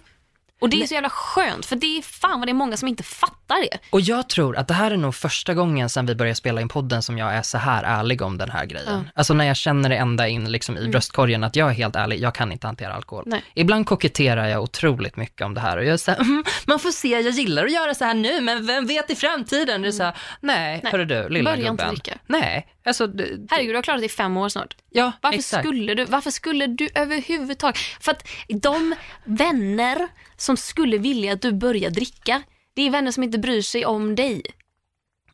och 0.59 0.69
det 0.69 0.83
är 0.83 0.87
så 0.87 0.93
jävla 0.93 1.09
skönt, 1.09 1.65
för 1.65 1.75
det 1.75 1.97
är 1.97 2.01
fan 2.01 2.39
vad 2.39 2.47
det 2.47 2.51
är 2.51 2.53
många 2.53 2.77
som 2.77 2.87
inte 2.87 3.03
fattar 3.03 3.38
det. 3.55 3.77
Och 3.89 4.01
jag 4.01 4.29
tror 4.29 4.57
att 4.57 4.67
det 4.67 4.73
här 4.73 4.91
är 4.91 4.97
nog 4.97 5.15
första 5.15 5.53
gången 5.53 5.89
sedan 5.89 6.05
vi 6.05 6.15
började 6.15 6.35
spela 6.35 6.61
in 6.61 6.69
podden 6.69 7.03
som 7.03 7.17
jag 7.17 7.33
är 7.33 7.41
så 7.41 7.57
här 7.57 7.83
ärlig 7.83 8.21
om 8.21 8.37
den 8.37 8.51
här 8.51 8.65
grejen. 8.65 8.93
Mm. 8.93 9.09
Alltså 9.15 9.33
när 9.33 9.45
jag 9.45 9.57
känner 9.57 9.89
det 9.89 9.95
ända 9.95 10.27
in 10.27 10.51
liksom 10.51 10.77
i 10.77 10.79
mm. 10.79 10.91
bröstkorgen 10.91 11.43
att 11.43 11.55
jag 11.55 11.69
är 11.69 11.73
helt 11.73 11.95
ärlig, 11.95 12.19
jag 12.19 12.35
kan 12.35 12.51
inte 12.51 12.67
hantera 12.67 12.93
alkohol. 12.93 13.23
Nej. 13.27 13.43
Ibland 13.53 13.85
koketterar 13.85 14.47
jag 14.47 14.63
otroligt 14.63 15.15
mycket 15.15 15.45
om 15.45 15.53
det 15.53 15.61
här 15.61 15.77
och 15.77 15.85
jag 15.85 15.99
säger 15.99 16.21
mm, 16.21 16.43
man 16.65 16.79
får 16.79 16.91
se, 16.91 17.07
jag 17.07 17.21
gillar 17.21 17.65
att 17.65 17.71
göra 17.71 17.93
så 17.93 18.05
här 18.05 18.13
nu, 18.13 18.41
men 18.41 18.65
vem 18.65 18.85
vet 18.85 19.09
i 19.09 19.15
framtiden? 19.15 19.69
Mm. 19.69 19.81
Det 19.81 19.87
är 19.87 19.91
så 19.91 20.03
här, 20.03 20.17
nej, 20.39 20.79
nej. 20.83 20.91
hörru 20.91 21.05
du, 21.05 21.29
lilla 21.29 21.51
Börja 21.51 21.69
gubben. 21.69 21.71
inte 21.71 21.89
dricka. 21.89 22.17
Nej, 22.27 22.67
alltså. 22.85 23.07
Det, 23.07 23.23
Herregud, 23.49 23.73
du 23.73 23.77
har 23.77 23.83
klarat 23.83 24.01
det 24.01 24.05
i 24.05 24.09
fem 24.09 24.37
år 24.37 24.49
snart. 24.49 24.75
Ja, 24.89 25.11
varför 25.21 25.39
exakt. 25.39 25.63
Skulle 25.67 25.93
du, 25.93 26.05
varför 26.05 26.31
skulle 26.31 26.67
du 26.67 26.89
överhuvudtaget, 26.95 27.77
för 27.77 28.11
att 28.11 28.27
de 28.47 28.95
vänner 29.23 30.07
som 30.37 30.57
skulle 30.57 30.97
vilja 30.97 31.33
att 31.33 31.41
du 31.41 31.51
börjar 31.51 31.89
dricka, 31.89 32.41
det 32.73 32.81
är 32.81 32.91
vänner 32.91 33.11
som 33.11 33.23
inte 33.23 33.39
bryr 33.39 33.61
sig 33.61 33.85
om 33.85 34.15
dig. 34.15 34.41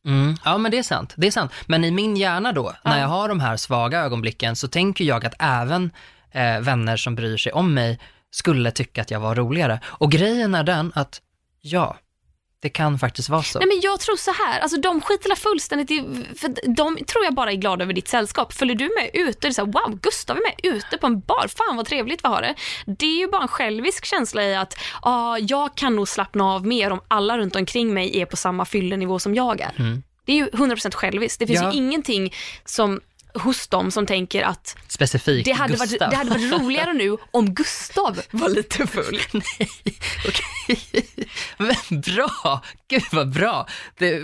Mm. 0.05 0.35
Ja, 0.45 0.57
men 0.57 0.71
det 0.71 0.77
är 0.77 0.83
sant. 0.83 1.13
Det 1.17 1.27
är 1.27 1.31
sant. 1.31 1.51
Men 1.67 1.83
i 1.83 1.91
min 1.91 2.15
hjärna 2.15 2.51
då, 2.51 2.73
ja. 2.83 2.89
när 2.89 3.01
jag 3.01 3.07
har 3.07 3.29
de 3.29 3.39
här 3.39 3.57
svaga 3.57 3.99
ögonblicken, 3.99 4.55
så 4.55 4.67
tänker 4.67 5.05
jag 5.05 5.25
att 5.25 5.35
även 5.39 5.91
eh, 6.31 6.59
vänner 6.59 6.97
som 6.97 7.15
bryr 7.15 7.37
sig 7.37 7.51
om 7.51 7.73
mig 7.73 7.99
skulle 8.31 8.71
tycka 8.71 9.01
att 9.01 9.11
jag 9.11 9.19
var 9.19 9.35
roligare. 9.35 9.79
Och 9.85 10.11
grejen 10.11 10.55
är 10.55 10.63
den 10.63 10.91
att, 10.95 11.21
ja, 11.61 11.97
det 12.59 12.69
kan 12.69 12.99
faktiskt 12.99 13.29
vara 13.29 13.43
så. 13.43 13.59
Nej 13.59 13.67
men 13.67 13.79
jag 13.81 13.99
tror 13.99 14.15
så 14.15 14.31
här, 14.31 14.59
alltså 14.59 14.77
de 14.79 15.01
skiter 15.01 15.35
fullständigt 15.35 15.91
i, 15.91 16.25
för 16.37 16.75
de 16.75 16.97
tror 17.05 17.23
jag 17.23 17.33
bara 17.33 17.51
är 17.51 17.55
glada 17.55 17.83
över 17.83 17.93
ditt 17.93 18.07
sällskap. 18.07 18.53
Följer 18.53 18.75
du 18.75 18.89
med 18.99 19.09
ute, 19.13 19.39
det 19.41 19.47
är 19.47 19.51
så 19.51 19.65
här, 19.65 19.71
wow, 19.71 19.99
Gustav 20.01 20.37
är 20.37 20.41
med 20.41 20.75
ute 20.75 20.97
på 20.97 21.07
en 21.07 21.19
bar, 21.19 21.47
fan 21.47 21.77
vad 21.77 21.85
trevligt 21.85 22.23
vi 22.23 22.27
har 22.27 22.41
det. 22.41 22.55
Det 22.85 23.05
är 23.05 23.19
ju 23.19 23.27
bara 23.27 23.41
en 23.41 23.47
självisk 23.47 24.05
känsla 24.05 24.43
i 24.43 24.55
att, 24.55 24.73
ah, 25.01 25.37
jag 25.37 25.75
kan 25.75 25.95
nog 25.95 26.07
slappna 26.07 26.43
av 26.43 26.67
mer 26.67 26.91
om 26.91 27.01
alla 27.07 27.37
runt 27.37 27.55
omkring 27.55 27.93
mig 27.93 28.21
är 28.21 28.25
på 28.25 28.37
samma 28.37 28.65
fyllenivå 28.65 29.19
som 29.19 29.35
jag 29.35 29.61
är. 29.61 29.73
Mm. 29.77 30.03
Det 30.25 30.31
är 30.31 30.35
ju 30.35 30.47
100% 30.47 30.93
själviskt. 30.93 31.39
Det 31.39 31.47
finns 31.47 31.61
ja. 31.61 31.71
ju 31.71 31.77
ingenting 31.77 32.33
som 32.65 33.01
hos 33.35 33.67
dem 33.67 33.91
som 33.91 34.05
tänker 34.05 34.43
att 34.43 34.77
Specifikt 34.87 35.45
det 35.45 35.51
hade, 35.51 35.73
Gustav. 35.73 35.99
varit, 35.99 36.11
det 36.11 36.17
hade 36.17 36.29
varit 36.29 36.51
roligare 36.51 36.93
nu 36.93 37.17
om 37.31 37.53
Gustav 37.53 38.21
var 38.31 38.49
lite 38.49 38.87
full. 38.87 39.19
Nej, 39.31 39.69
okej. 40.27 41.05
Men 41.57 42.01
bra, 42.01 42.61
gud 42.87 43.03
vad 43.11 43.29
bra. 43.29 43.67
Det, 43.97 44.23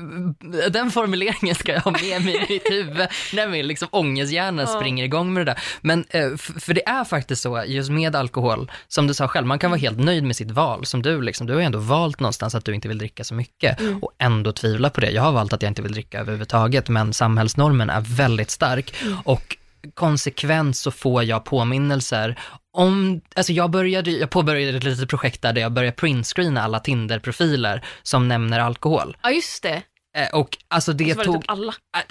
den 0.70 0.92
formuleringen 0.92 1.56
ska 1.56 1.72
jag 1.74 1.82
ha 1.82 1.92
med 1.92 2.26
mig 2.26 2.36
i 2.36 2.54
mitt 2.54 2.72
huvud 2.72 3.08
när 3.34 3.48
min 3.48 3.68
liksom 3.68 3.88
ångesthjärna 3.92 4.62
ja. 4.62 4.68
springer 4.68 5.04
igång 5.04 5.34
med 5.34 5.46
det 5.46 5.52
där. 5.52 5.62
Men 5.82 6.06
eh, 6.10 6.36
för 6.38 6.74
det 6.74 6.88
är 6.88 7.04
faktiskt 7.04 7.42
så, 7.42 7.64
just 7.68 7.90
med 7.90 8.16
alkohol, 8.16 8.72
som 8.88 9.08
du 9.08 9.14
sa 9.14 9.28
själv, 9.28 9.48
man 9.48 9.60
kan 9.60 9.72
vara 9.72 9.80
helt 9.80 10.00
nöjd 10.00 10.24
med 10.24 10.36
sitt 10.36 10.52
val. 10.52 10.86
Som 10.86 11.02
du, 11.02 11.22
liksom, 11.22 11.48
du 11.48 11.54
har 11.54 11.62
ändå 11.62 11.80
valt 11.80 12.20
någonstans 12.20 12.56
att 12.56 12.66
du 12.66 12.76
inte 12.76 12.88
vill 12.88 12.98
dricka 12.98 13.24
så 13.24 13.34
mycket 13.34 13.80
mm. 13.80 14.04
och 14.04 14.12
ändå 14.18 14.52
tvivla 14.52 14.90
på 14.90 15.02
det. 15.02 15.12
Jag 15.12 15.22
har 15.22 15.32
valt 15.32 15.54
att 15.54 15.62
jag 15.62 15.70
inte 15.70 15.82
vill 15.82 15.92
dricka 15.92 16.20
överhuvudtaget, 16.20 16.90
men 16.90 17.14
samhällsnormen 17.14 17.90
är 17.90 18.02
väldigt 18.02 18.52
stark. 18.52 18.94
Mm. 19.02 19.18
Och 19.26 19.58
konsekvent 19.94 20.78
så 20.78 20.92
får 20.92 21.24
jag 21.24 21.46
påminnelser 21.46 22.40
om, 22.74 23.22
alltså 23.36 23.54
jag 23.54 23.72
började, 23.72 24.12
jag 24.12 24.30
påbörjade 24.30 24.78
ett 24.78 24.84
litet 24.84 25.10
projekt 25.10 25.42
där 25.42 25.58
jag 25.58 25.72
började 25.72 25.96
printscreena 25.96 26.62
alla 26.62 26.80
Tinder-profiler 26.80 27.86
som 28.04 28.28
nämner 28.28 28.60
alkohol. 28.60 29.18
Ja, 29.24 29.32
just 29.32 29.64
det. 29.64 29.82
Eh, 30.18 30.40
och 30.40 30.58
alltså 30.68 30.94
det, 30.94 31.14
det 31.14 31.24
tog, 31.24 31.42
typ 31.42 31.52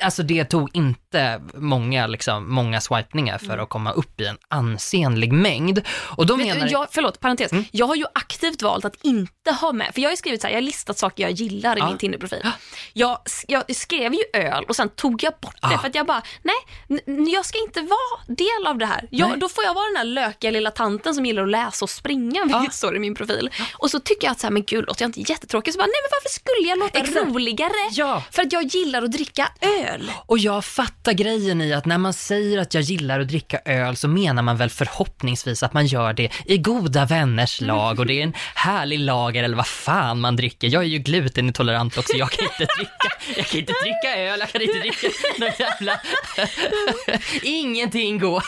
alltså 0.03 0.23
det 0.23 0.45
tog 0.45 0.77
inte 0.77 1.43
många, 1.55 2.07
liksom, 2.07 2.55
många 2.55 2.81
swipningar 2.81 3.39
för 3.39 3.47
mm. 3.47 3.61
att 3.61 3.69
komma 3.69 3.93
upp 3.93 4.21
i 4.21 4.27
en 4.27 4.39
ansenlig 4.49 5.33
mängd. 5.33 5.83
Och 5.91 6.27
då 6.27 6.37
menar... 6.37 6.69
jag, 6.71 6.87
förlåt, 6.91 7.21
parentes. 7.21 7.53
Mm. 7.53 7.65
Jag 7.71 7.87
har 7.87 7.95
ju 7.95 8.05
aktivt 8.15 8.63
valt 8.63 8.85
att 8.85 8.97
inte 9.03 9.53
ha 9.61 9.73
med, 9.73 9.95
för 9.95 10.01
jag 10.01 10.09
har 10.09 10.13
ju 10.13 10.17
skrivit 10.17 10.41
så 10.41 10.47
här, 10.47 10.55
jag 10.55 10.61
har 10.61 10.67
listat 10.67 10.99
saker 10.99 11.23
jag 11.23 11.33
gillar 11.33 11.77
i 11.77 11.79
ja. 11.79 11.89
min 11.89 11.99
Tinder-profil. 11.99 12.47
Jag, 12.93 13.19
jag, 13.47 13.77
skrev 13.77 14.15
ju 14.15 14.23
öl 14.33 14.65
och 14.69 14.77
sen 14.77 14.89
tog 14.89 15.23
jag 15.23 15.33
bort 15.41 15.57
det 15.71 15.79
för 15.79 15.89
att 15.89 15.95
jag 15.95 16.07
bara, 16.07 16.23
nej, 16.43 16.57
jag 17.35 17.45
ska 17.45 17.59
inte 17.59 17.81
vara 17.81 18.37
del 18.37 18.67
av 18.67 18.79
det 18.79 18.87
här. 18.87 19.09
Jag, 19.11 19.41
då 19.41 19.49
får 19.49 19.65
jag 19.65 19.75
vara 19.75 19.87
den 19.87 19.97
här 19.97 20.05
lökiga 20.05 20.51
lilla 20.51 20.71
tanten 20.71 21.15
som 21.15 21.27
gillar 21.27 21.43
att 21.43 21.49
läsa 21.49 21.85
och 21.85 21.91
springa, 21.91 22.45
vilket 22.45 22.65
ja. 22.65 22.71
står 22.71 22.97
i 22.97 22.99
min 22.99 23.15
profil. 23.15 23.51
Och 23.79 23.91
så 23.91 24.01
tycker 24.01 24.27
jag 24.27 24.33
att 24.33 24.41
så 24.41 24.47
här, 24.47 24.53
men 24.53 24.65
gud, 24.65 24.85
låter 24.87 25.03
jag 25.03 25.09
inte 25.09 25.33
jättetråkig? 25.33 25.75
Så 25.75 25.79
bara, 25.79 25.87
nej 25.87 26.01
men 26.03 26.11
varför 26.11 26.29
skulle 26.29 26.69
jag 26.69 26.79
låta 26.79 26.99
Exakt. 26.99 27.27
roligare? 27.27 27.90
Ja. 27.93 28.23
För 28.31 28.43
att 28.43 28.53
jag 28.53 28.65
gillar 28.65 29.03
att 29.03 29.13
dricka 29.13 29.49
öl. 29.61 30.13
Och 30.27 30.39
jag 30.39 30.65
fattar 30.65 31.13
grejen 31.13 31.61
i 31.61 31.73
att 31.73 31.87
när 31.87 31.99
man 31.99 32.13
säger 32.13 32.59
att 32.59 32.75
jag 32.75 32.83
gillar 32.83 33.21
att 33.21 33.29
dricka 33.29 33.61
öl 33.65 33.97
så 33.97 34.09
menar 34.09 34.43
man 34.43 34.57
väl 34.57 34.71
förhoppningsvis 34.71 35.63
att 35.63 35.73
man 35.73 35.87
gör 35.87 36.13
det 36.13 36.31
i 36.47 36.59
goda 36.59 37.05
vänners 37.05 37.61
lag 37.61 37.99
och 37.99 38.07
det 38.07 38.21
är 38.21 38.23
en 38.23 38.35
härlig 38.55 38.99
lager 38.99 39.45
eller 39.45 39.57
vad 39.57 39.67
fan 39.67 40.21
man 40.21 40.37
dricker. 40.37 40.69
Jag 40.69 40.83
är 40.83 40.87
ju 40.87 40.99
glutenintolerant 40.99 41.99
också, 41.99 42.17
jag 42.17 42.31
kan 42.31 42.45
inte 42.45 42.75
dricka, 42.77 43.37
jag 43.37 43.47
kan 43.47 43.61
inte 43.61 43.73
dricka 43.83 44.17
öl, 44.17 44.41
jag 44.41 44.51
kan 44.53 44.63
inte 44.63 44.79
dricka 44.79 45.09
någon 45.39 45.51
jävla... 45.59 46.01
Ingenting 47.43 48.19
går. 48.19 48.45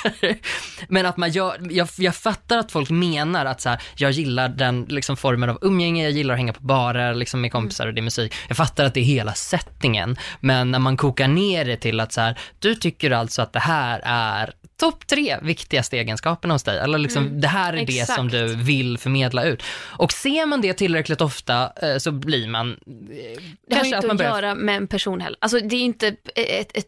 Men 0.88 1.06
att 1.06 1.16
man 1.16 1.30
gör, 1.30 1.60
jag, 1.70 1.88
jag 1.96 2.16
fattar 2.16 2.58
att 2.58 2.72
folk 2.72 2.90
menar 2.90 3.46
att 3.46 3.60
så 3.60 3.68
här, 3.68 3.82
jag 3.96 4.10
gillar 4.10 4.48
den 4.48 4.86
liksom 4.88 5.16
formen 5.16 5.50
av 5.50 5.58
umgänge, 5.62 6.02
jag 6.02 6.12
gillar 6.12 6.34
att 6.34 6.38
hänga 6.38 6.52
på 6.52 6.62
barer 6.62 7.14
liksom 7.14 7.40
med 7.40 7.52
kompisar 7.52 7.86
och 7.86 7.94
det 7.94 8.00
är 8.00 8.02
musik. 8.02 8.34
Jag 8.48 8.56
fattar 8.56 8.84
att 8.84 8.94
det 8.94 9.00
är 9.00 9.04
hela 9.04 9.31
sättningen. 9.34 10.16
Men 10.40 10.70
när 10.70 10.78
man 10.78 10.96
kokar 10.96 11.28
ner 11.28 11.64
det 11.64 11.76
till 11.76 12.00
att 12.00 12.12
så 12.12 12.20
här, 12.20 12.38
du 12.58 12.74
tycker 12.74 13.10
alltså 13.10 13.42
att 13.42 13.52
det 13.52 13.60
här 13.60 14.00
är 14.04 14.54
topp 14.76 15.06
tre 15.06 15.38
viktigaste 15.42 15.96
egenskaperna 15.96 16.54
hos 16.54 16.62
dig. 16.62 16.78
Eller 16.78 16.98
liksom, 16.98 17.26
mm, 17.26 17.40
det 17.40 17.48
här 17.48 17.72
är 17.72 17.76
exakt. 17.76 18.08
det 18.08 18.14
som 18.14 18.28
du 18.28 18.54
vill 18.54 18.98
förmedla 18.98 19.44
ut. 19.44 19.62
Och 19.98 20.12
ser 20.12 20.46
man 20.46 20.60
det 20.60 20.74
tillräckligt 20.74 21.20
ofta 21.20 21.72
eh, 21.82 21.98
så 21.98 22.12
blir 22.12 22.48
man... 22.48 22.70
Eh, 22.70 23.42
det 23.68 23.76
har 23.76 23.84
ju 23.84 23.94
inte 23.94 24.10
att, 24.10 24.18
börjar... 24.18 24.30
göra 24.30 24.54
med 24.54 24.76
en 24.76 24.86
person 24.86 25.20
heller. 25.20 25.38
Alltså 25.40 25.60
det 25.60 25.76
är 25.76 25.80
inte 25.80 26.16
ett, 26.34 26.76
ett 26.76 26.86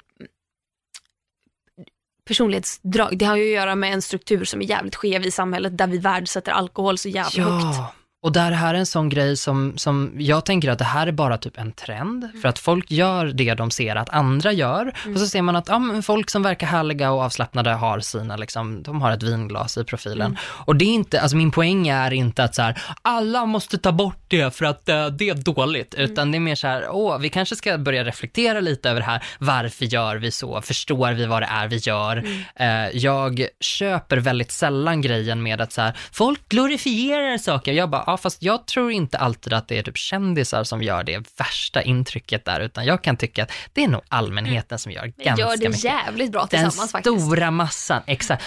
personlighetsdrag. 2.26 3.18
Det 3.18 3.24
har 3.24 3.36
ju 3.36 3.44
att 3.44 3.54
göra 3.54 3.74
med 3.74 3.92
en 3.92 4.02
struktur 4.02 4.44
som 4.44 4.62
är 4.62 4.66
jävligt 4.66 4.94
skev 4.94 5.26
i 5.26 5.30
samhället 5.30 5.78
där 5.78 5.86
vi 5.86 5.98
värdesätter 5.98 6.52
alkohol 6.52 6.98
så 6.98 7.08
jävla 7.08 7.42
ja. 7.42 7.48
högt. 7.48 7.94
Och 8.24 8.32
där 8.32 8.52
här 8.52 8.74
är 8.74 8.78
en 8.78 8.86
sån 8.86 9.08
grej 9.08 9.36
som, 9.36 9.72
som 9.76 10.12
jag 10.18 10.44
tänker 10.44 10.70
att 10.70 10.78
det 10.78 10.84
här 10.84 11.06
är 11.06 11.12
bara 11.12 11.38
typ 11.38 11.58
en 11.58 11.72
trend, 11.72 12.28
för 12.42 12.48
att 12.48 12.58
folk 12.58 12.90
gör 12.90 13.26
det 13.26 13.54
de 13.54 13.70
ser 13.70 13.96
att 13.96 14.10
andra 14.10 14.52
gör, 14.52 14.92
och 15.14 15.20
så 15.20 15.26
ser 15.26 15.42
man 15.42 15.56
att 15.56 15.68
ja, 15.68 16.02
folk 16.02 16.30
som 16.30 16.42
verkar 16.42 16.66
härliga 16.66 17.10
och 17.12 17.22
avslappnade 17.22 17.70
har 17.70 18.00
sina, 18.00 18.36
liksom, 18.36 18.82
de 18.82 19.02
har 19.02 19.12
ett 19.12 19.22
vinglas 19.22 19.78
i 19.78 19.84
profilen. 19.84 20.38
Och 20.66 20.76
det 20.76 20.84
är 20.84 20.94
inte, 20.94 21.20
alltså 21.20 21.36
min 21.36 21.50
poäng 21.50 21.88
är 21.88 22.12
inte 22.12 22.44
att 22.44 22.54
så 22.54 22.62
här, 22.62 22.82
alla 23.02 23.46
måste 23.46 23.78
ta 23.78 23.92
bort 23.92 24.24
det 24.28 24.56
för 24.56 24.64
att 24.64 24.88
eh, 24.88 25.06
det 25.06 25.28
är 25.28 25.34
dåligt, 25.34 25.94
utan 25.94 26.32
det 26.32 26.38
är 26.38 26.40
mer 26.40 26.54
så 26.54 26.66
här, 26.66 26.88
åh, 26.90 27.18
vi 27.18 27.28
kanske 27.28 27.56
ska 27.56 27.78
börja 27.78 28.04
reflektera 28.04 28.60
lite 28.60 28.90
över 28.90 29.00
det 29.00 29.06
här, 29.06 29.22
varför 29.38 29.84
gör 29.84 30.16
vi 30.16 30.30
så, 30.30 30.62
förstår 30.62 31.12
vi 31.12 31.26
vad 31.26 31.42
det 31.42 31.48
är 31.50 31.68
vi 31.68 31.76
gör? 31.76 32.24
Eh, 32.56 32.88
jag 32.92 33.46
köper 33.60 34.16
väldigt 34.16 34.52
sällan 34.52 35.00
grejen 35.00 35.42
med 35.42 35.60
att 35.60 35.72
så 35.72 35.82
här, 35.82 35.92
folk 36.12 36.48
glorifierar 36.48 37.38
saker, 37.38 37.72
jag 37.72 37.90
bara, 37.90 38.13
ja 38.14 38.18
fast 38.18 38.42
jag 38.42 38.66
tror 38.66 38.92
inte 38.92 39.18
alltid 39.18 39.52
att 39.52 39.68
det 39.68 39.78
är 39.78 39.82
typ 39.82 39.96
kändisar 39.96 40.64
som 40.64 40.82
gör 40.82 41.04
det 41.04 41.38
värsta 41.38 41.82
intrycket 41.82 42.44
där, 42.44 42.60
utan 42.60 42.84
jag 42.84 43.04
kan 43.04 43.16
tycka 43.16 43.42
att 43.42 43.52
det 43.72 43.84
är 43.84 43.88
nog 43.88 44.02
allmänheten 44.08 44.78
som 44.78 44.92
gör 44.92 45.12
Vi 45.16 45.24
ganska 45.24 45.42
gör 45.44 45.56
det 45.56 45.68
mycket. 45.68 45.84
jävligt 45.84 46.32
bra 46.32 46.40
Den 46.40 46.48
tillsammans 46.64 46.92
faktiskt. 46.92 47.20
stora 47.20 47.50
massan, 47.50 48.02
exakt. 48.06 48.44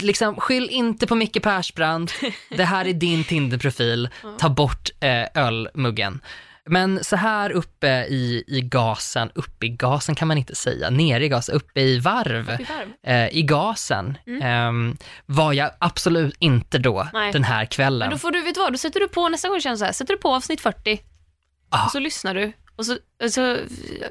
Liksom, 0.00 0.36
skyll 0.36 0.68
inte 0.70 1.06
på 1.06 1.14
Micke 1.14 1.42
Persbrandt, 1.42 2.14
det 2.56 2.64
här 2.64 2.86
är 2.86 2.92
din 2.92 3.24
Tinder-profil, 3.24 4.08
ta 4.38 4.48
bort 4.48 4.90
eh, 5.00 5.24
ölmuggen. 5.34 6.20
Men 6.68 7.04
så 7.04 7.16
här 7.16 7.50
uppe 7.50 7.88
i, 7.88 8.44
i 8.46 8.60
gasen, 8.60 9.30
uppe 9.34 9.66
i 9.66 9.68
gasen 9.68 10.14
kan 10.14 10.28
man 10.28 10.38
inte 10.38 10.54
säga, 10.54 10.90
nere 10.90 11.24
i 11.24 11.28
gasen, 11.28 11.54
uppe 11.54 11.80
i 11.80 11.98
varv, 11.98 12.50
Upp 12.54 12.60
i 12.60 12.64
varv. 12.64 12.92
eh, 13.06 13.28
i 13.36 13.42
gasen, 13.42 14.18
ehm, 14.42 14.96
var 15.26 15.52
jag 15.52 15.70
absolut 15.78 16.36
inte 16.38 16.78
då 16.78 17.00
Mm. 17.00 17.10
Nej. 17.12 17.32
den 17.32 17.44
här 17.44 17.64
kvällen. 17.64 17.98
Men 17.98 18.10
då 18.10 18.18
får 18.18 18.30
du, 18.30 18.42
vet 18.42 18.54
du 18.54 18.60
vad, 18.60 18.72
då 18.72 18.78
sätter 18.78 19.00
du 19.00 19.08
på 19.08 19.28
nästa 19.28 19.48
gång 19.48 19.60
känns 19.60 19.78
så 19.80 19.84
här, 19.84 19.92
sätter 19.92 20.14
du 20.14 20.18
på 20.20 20.34
avsnitt 20.34 20.60
40 20.60 21.00
Ah. 21.70 21.84
och 21.84 21.90
så 21.90 21.98
lyssnar 21.98 22.34
du 22.34 22.52
och 22.76 22.86
så, 22.86 22.98
så, 23.30 23.56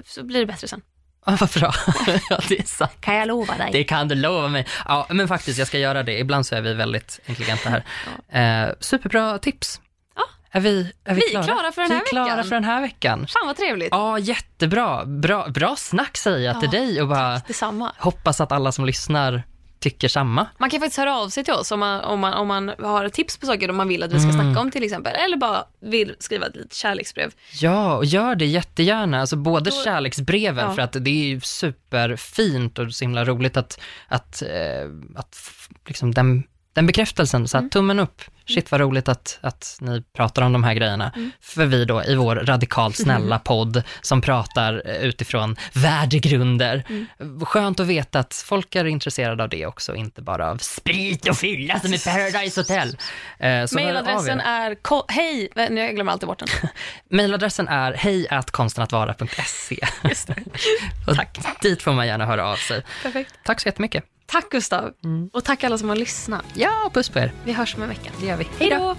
så 0.05 0.23
blir 0.23 0.39
det 0.39 0.45
bättre 0.45 0.67
sen. 0.67 0.81
Ja, 1.25 1.37
vad 1.39 1.49
bra. 1.49 1.73
ja, 2.29 2.39
det 2.49 2.59
är 2.59 2.63
sant. 2.63 2.91
Kan 2.99 3.15
jag 3.15 3.27
lova 3.27 3.57
dig? 3.57 3.69
Det 3.71 3.83
kan 3.83 4.07
du 4.07 4.15
lova 4.15 4.47
mig. 4.47 4.65
Ja, 4.85 5.07
men 5.09 5.27
faktiskt, 5.27 5.59
jag 5.59 5.67
ska 5.67 5.77
göra 5.79 6.03
det. 6.03 6.19
Ibland 6.19 6.45
så 6.45 6.55
är 6.55 6.61
vi 6.61 6.73
väldigt 6.73 7.19
intelligenta 7.25 7.69
här. 8.29 8.65
Eh, 8.67 8.73
superbra 8.79 9.37
tips. 9.37 9.81
Är 10.55 10.59
vi, 10.61 10.91
är 11.05 11.15
vi, 11.15 11.21
Vi 11.21 11.29
klara? 11.29 11.43
klara 11.43 11.71
för 11.71 11.81
den 11.81 11.89
vi 11.89 11.95
här 11.95 12.01
är 12.01 12.05
klara 12.07 12.25
veckan. 12.35 12.43
för 12.43 12.55
den 12.55 12.63
här 12.63 12.81
veckan. 12.81 13.27
Fan 13.27 13.47
vad 13.47 13.57
trevligt. 13.57 13.87
Ja, 13.91 14.19
jättebra. 14.19 15.05
Bra, 15.05 15.47
bra 15.49 15.75
snack 15.75 16.17
säger 16.17 16.39
jag 16.47 16.59
till 16.61 16.69
Ja, 16.73 16.79
dig 16.79 17.01
och 17.01 17.07
bara 17.07 17.41
Detsamma. 17.47 17.91
hoppas 17.97 18.41
att 18.41 18.51
alla 18.51 18.71
som 18.71 18.85
lyssnar 18.85 19.43
tycker 19.79 20.07
samma. 20.07 20.47
Man 20.57 20.69
kan 20.69 20.79
faktiskt 20.79 20.97
höra 20.97 21.17
av 21.17 21.29
sig 21.29 21.43
till 21.43 21.53
oss 21.53 21.71
om 21.71 21.79
man, 21.79 22.01
om 22.01 22.19
man, 22.19 22.33
om 22.33 22.47
man 22.47 22.71
har 22.83 23.09
tips 23.09 23.37
på 23.37 23.45
saker 23.45 23.71
man 23.71 23.87
vill 23.87 24.03
att 24.03 24.13
vi 24.13 24.19
ska 24.19 24.31
snacka 24.31 24.59
om 24.61 24.71
till 24.71 24.83
exempel. 24.83 25.15
Eller 25.15 25.37
bara 25.37 25.63
vill 25.81 26.15
skriva 26.19 26.47
ett 26.47 26.55
litet 26.55 26.73
kärleksbrev. 26.73 27.31
Ja, 27.61 27.95
och 27.95 28.05
gör 28.05 28.35
det 28.35 28.45
jättegärna. 28.45 29.19
Alltså 29.21 29.35
både 29.35 29.69
Då- 29.69 29.83
kärleksbreven, 29.83 30.65
Ja. 30.69 30.73
för 30.75 30.81
att 30.81 30.93
det 30.99 31.09
är 31.09 31.25
ju 31.25 31.41
superfint 31.41 32.79
och 32.79 32.93
så 32.93 33.03
himla 33.03 33.25
roligt 33.25 33.57
att, 33.57 33.79
att, 34.07 34.41
eh, 34.41 34.89
att 35.15 35.35
f- 35.35 35.69
liksom 35.87 36.13
den, 36.13 36.43
den 36.73 36.85
bekräftelsen, 36.87 37.47
så 37.47 37.57
att 37.57 37.71
tummen 37.71 37.99
upp. 37.99 38.21
Shit 38.47 38.71
vad 38.71 38.81
roligt 38.81 39.09
att, 39.09 39.39
att 39.41 39.77
ni 39.81 40.03
pratar 40.15 40.41
om 40.41 40.53
de 40.53 40.63
här 40.63 40.73
grejerna. 40.73 41.11
För 41.41 41.65
vi 41.65 41.85
då 41.85 42.03
i 42.03 42.15
vår 42.15 42.35
radikalt 42.35 42.97
snälla 42.97 43.39
podd 43.39 43.83
som 44.01 44.21
pratar 44.21 44.81
eh, 44.85 44.95
utifrån 44.95 45.55
värdegrunder. 45.73 46.83
Skönt 47.45 47.79
att 47.79 47.87
veta 47.87 48.19
att 48.19 48.33
folk 48.33 48.75
är 48.75 48.85
intresserade 48.85 49.43
av 49.43 49.49
det 49.49 49.65
också, 49.65 49.95
inte 49.95 50.21
bara 50.21 50.51
av 50.51 50.57
sprit 50.57 51.29
och 51.29 51.37
fylla 51.37 51.79
som 51.79 51.93
i 51.93 51.99
Paradise 51.99 52.59
Hotel. 52.61 52.97
Eh, 53.39 53.65
Mailadressen 53.73 54.39
är 54.39 54.77
hej, 55.11 55.49
nu 55.55 55.81
jag 55.81 55.95
glömmer 55.95 56.11
alltid 56.11 56.27
bort 56.27 56.39
den. 56.39 56.69
Mailadressen 57.17 57.67
är 57.67 57.93
hejatkonstenatvara.se. 57.93 59.79
Och 61.07 61.15
Tack. 61.15 61.61
Dit 61.61 61.81
får 61.81 61.93
man 61.93 62.07
gärna 62.07 62.25
höra 62.25 62.47
av 62.47 62.55
sig. 62.55 62.83
Perfekt. 63.03 63.33
Tack 63.43 63.61
så 63.61 63.67
jättemycket. 63.67 64.03
Tack 64.25 64.49
Gustav. 64.49 64.91
Och 65.33 65.43
tack 65.43 65.63
alla 65.63 65.77
som 65.77 65.89
har 65.89 65.95
lyssnat. 65.95 66.45
Ja, 66.53 66.91
puss 66.93 67.09
på 67.09 67.19
er. 67.19 67.31
Vi 67.43 67.53
hörs 67.53 67.75
om 67.75 67.81
en 67.81 67.89
vecka. 67.89 68.11
Gör 68.35 68.39
vi. 68.39 68.47
Hej 68.59 68.69
då! 68.69 68.95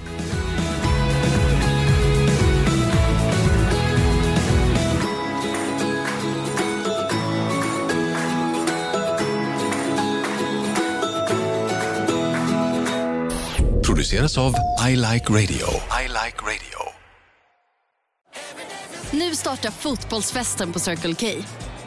Produceras 13.87 14.39
av 14.39 14.55
I 14.89 14.97
Like 14.97 15.32
Radio. 15.32 15.66
I 16.01 16.09
Like 16.09 16.39
Radio. 16.43 16.76
Nu 19.11 19.34
startar 19.34 19.70
fotbollsfesten 19.70 20.72
på 20.72 20.78
Circle 20.78 21.14
K. 21.14 21.26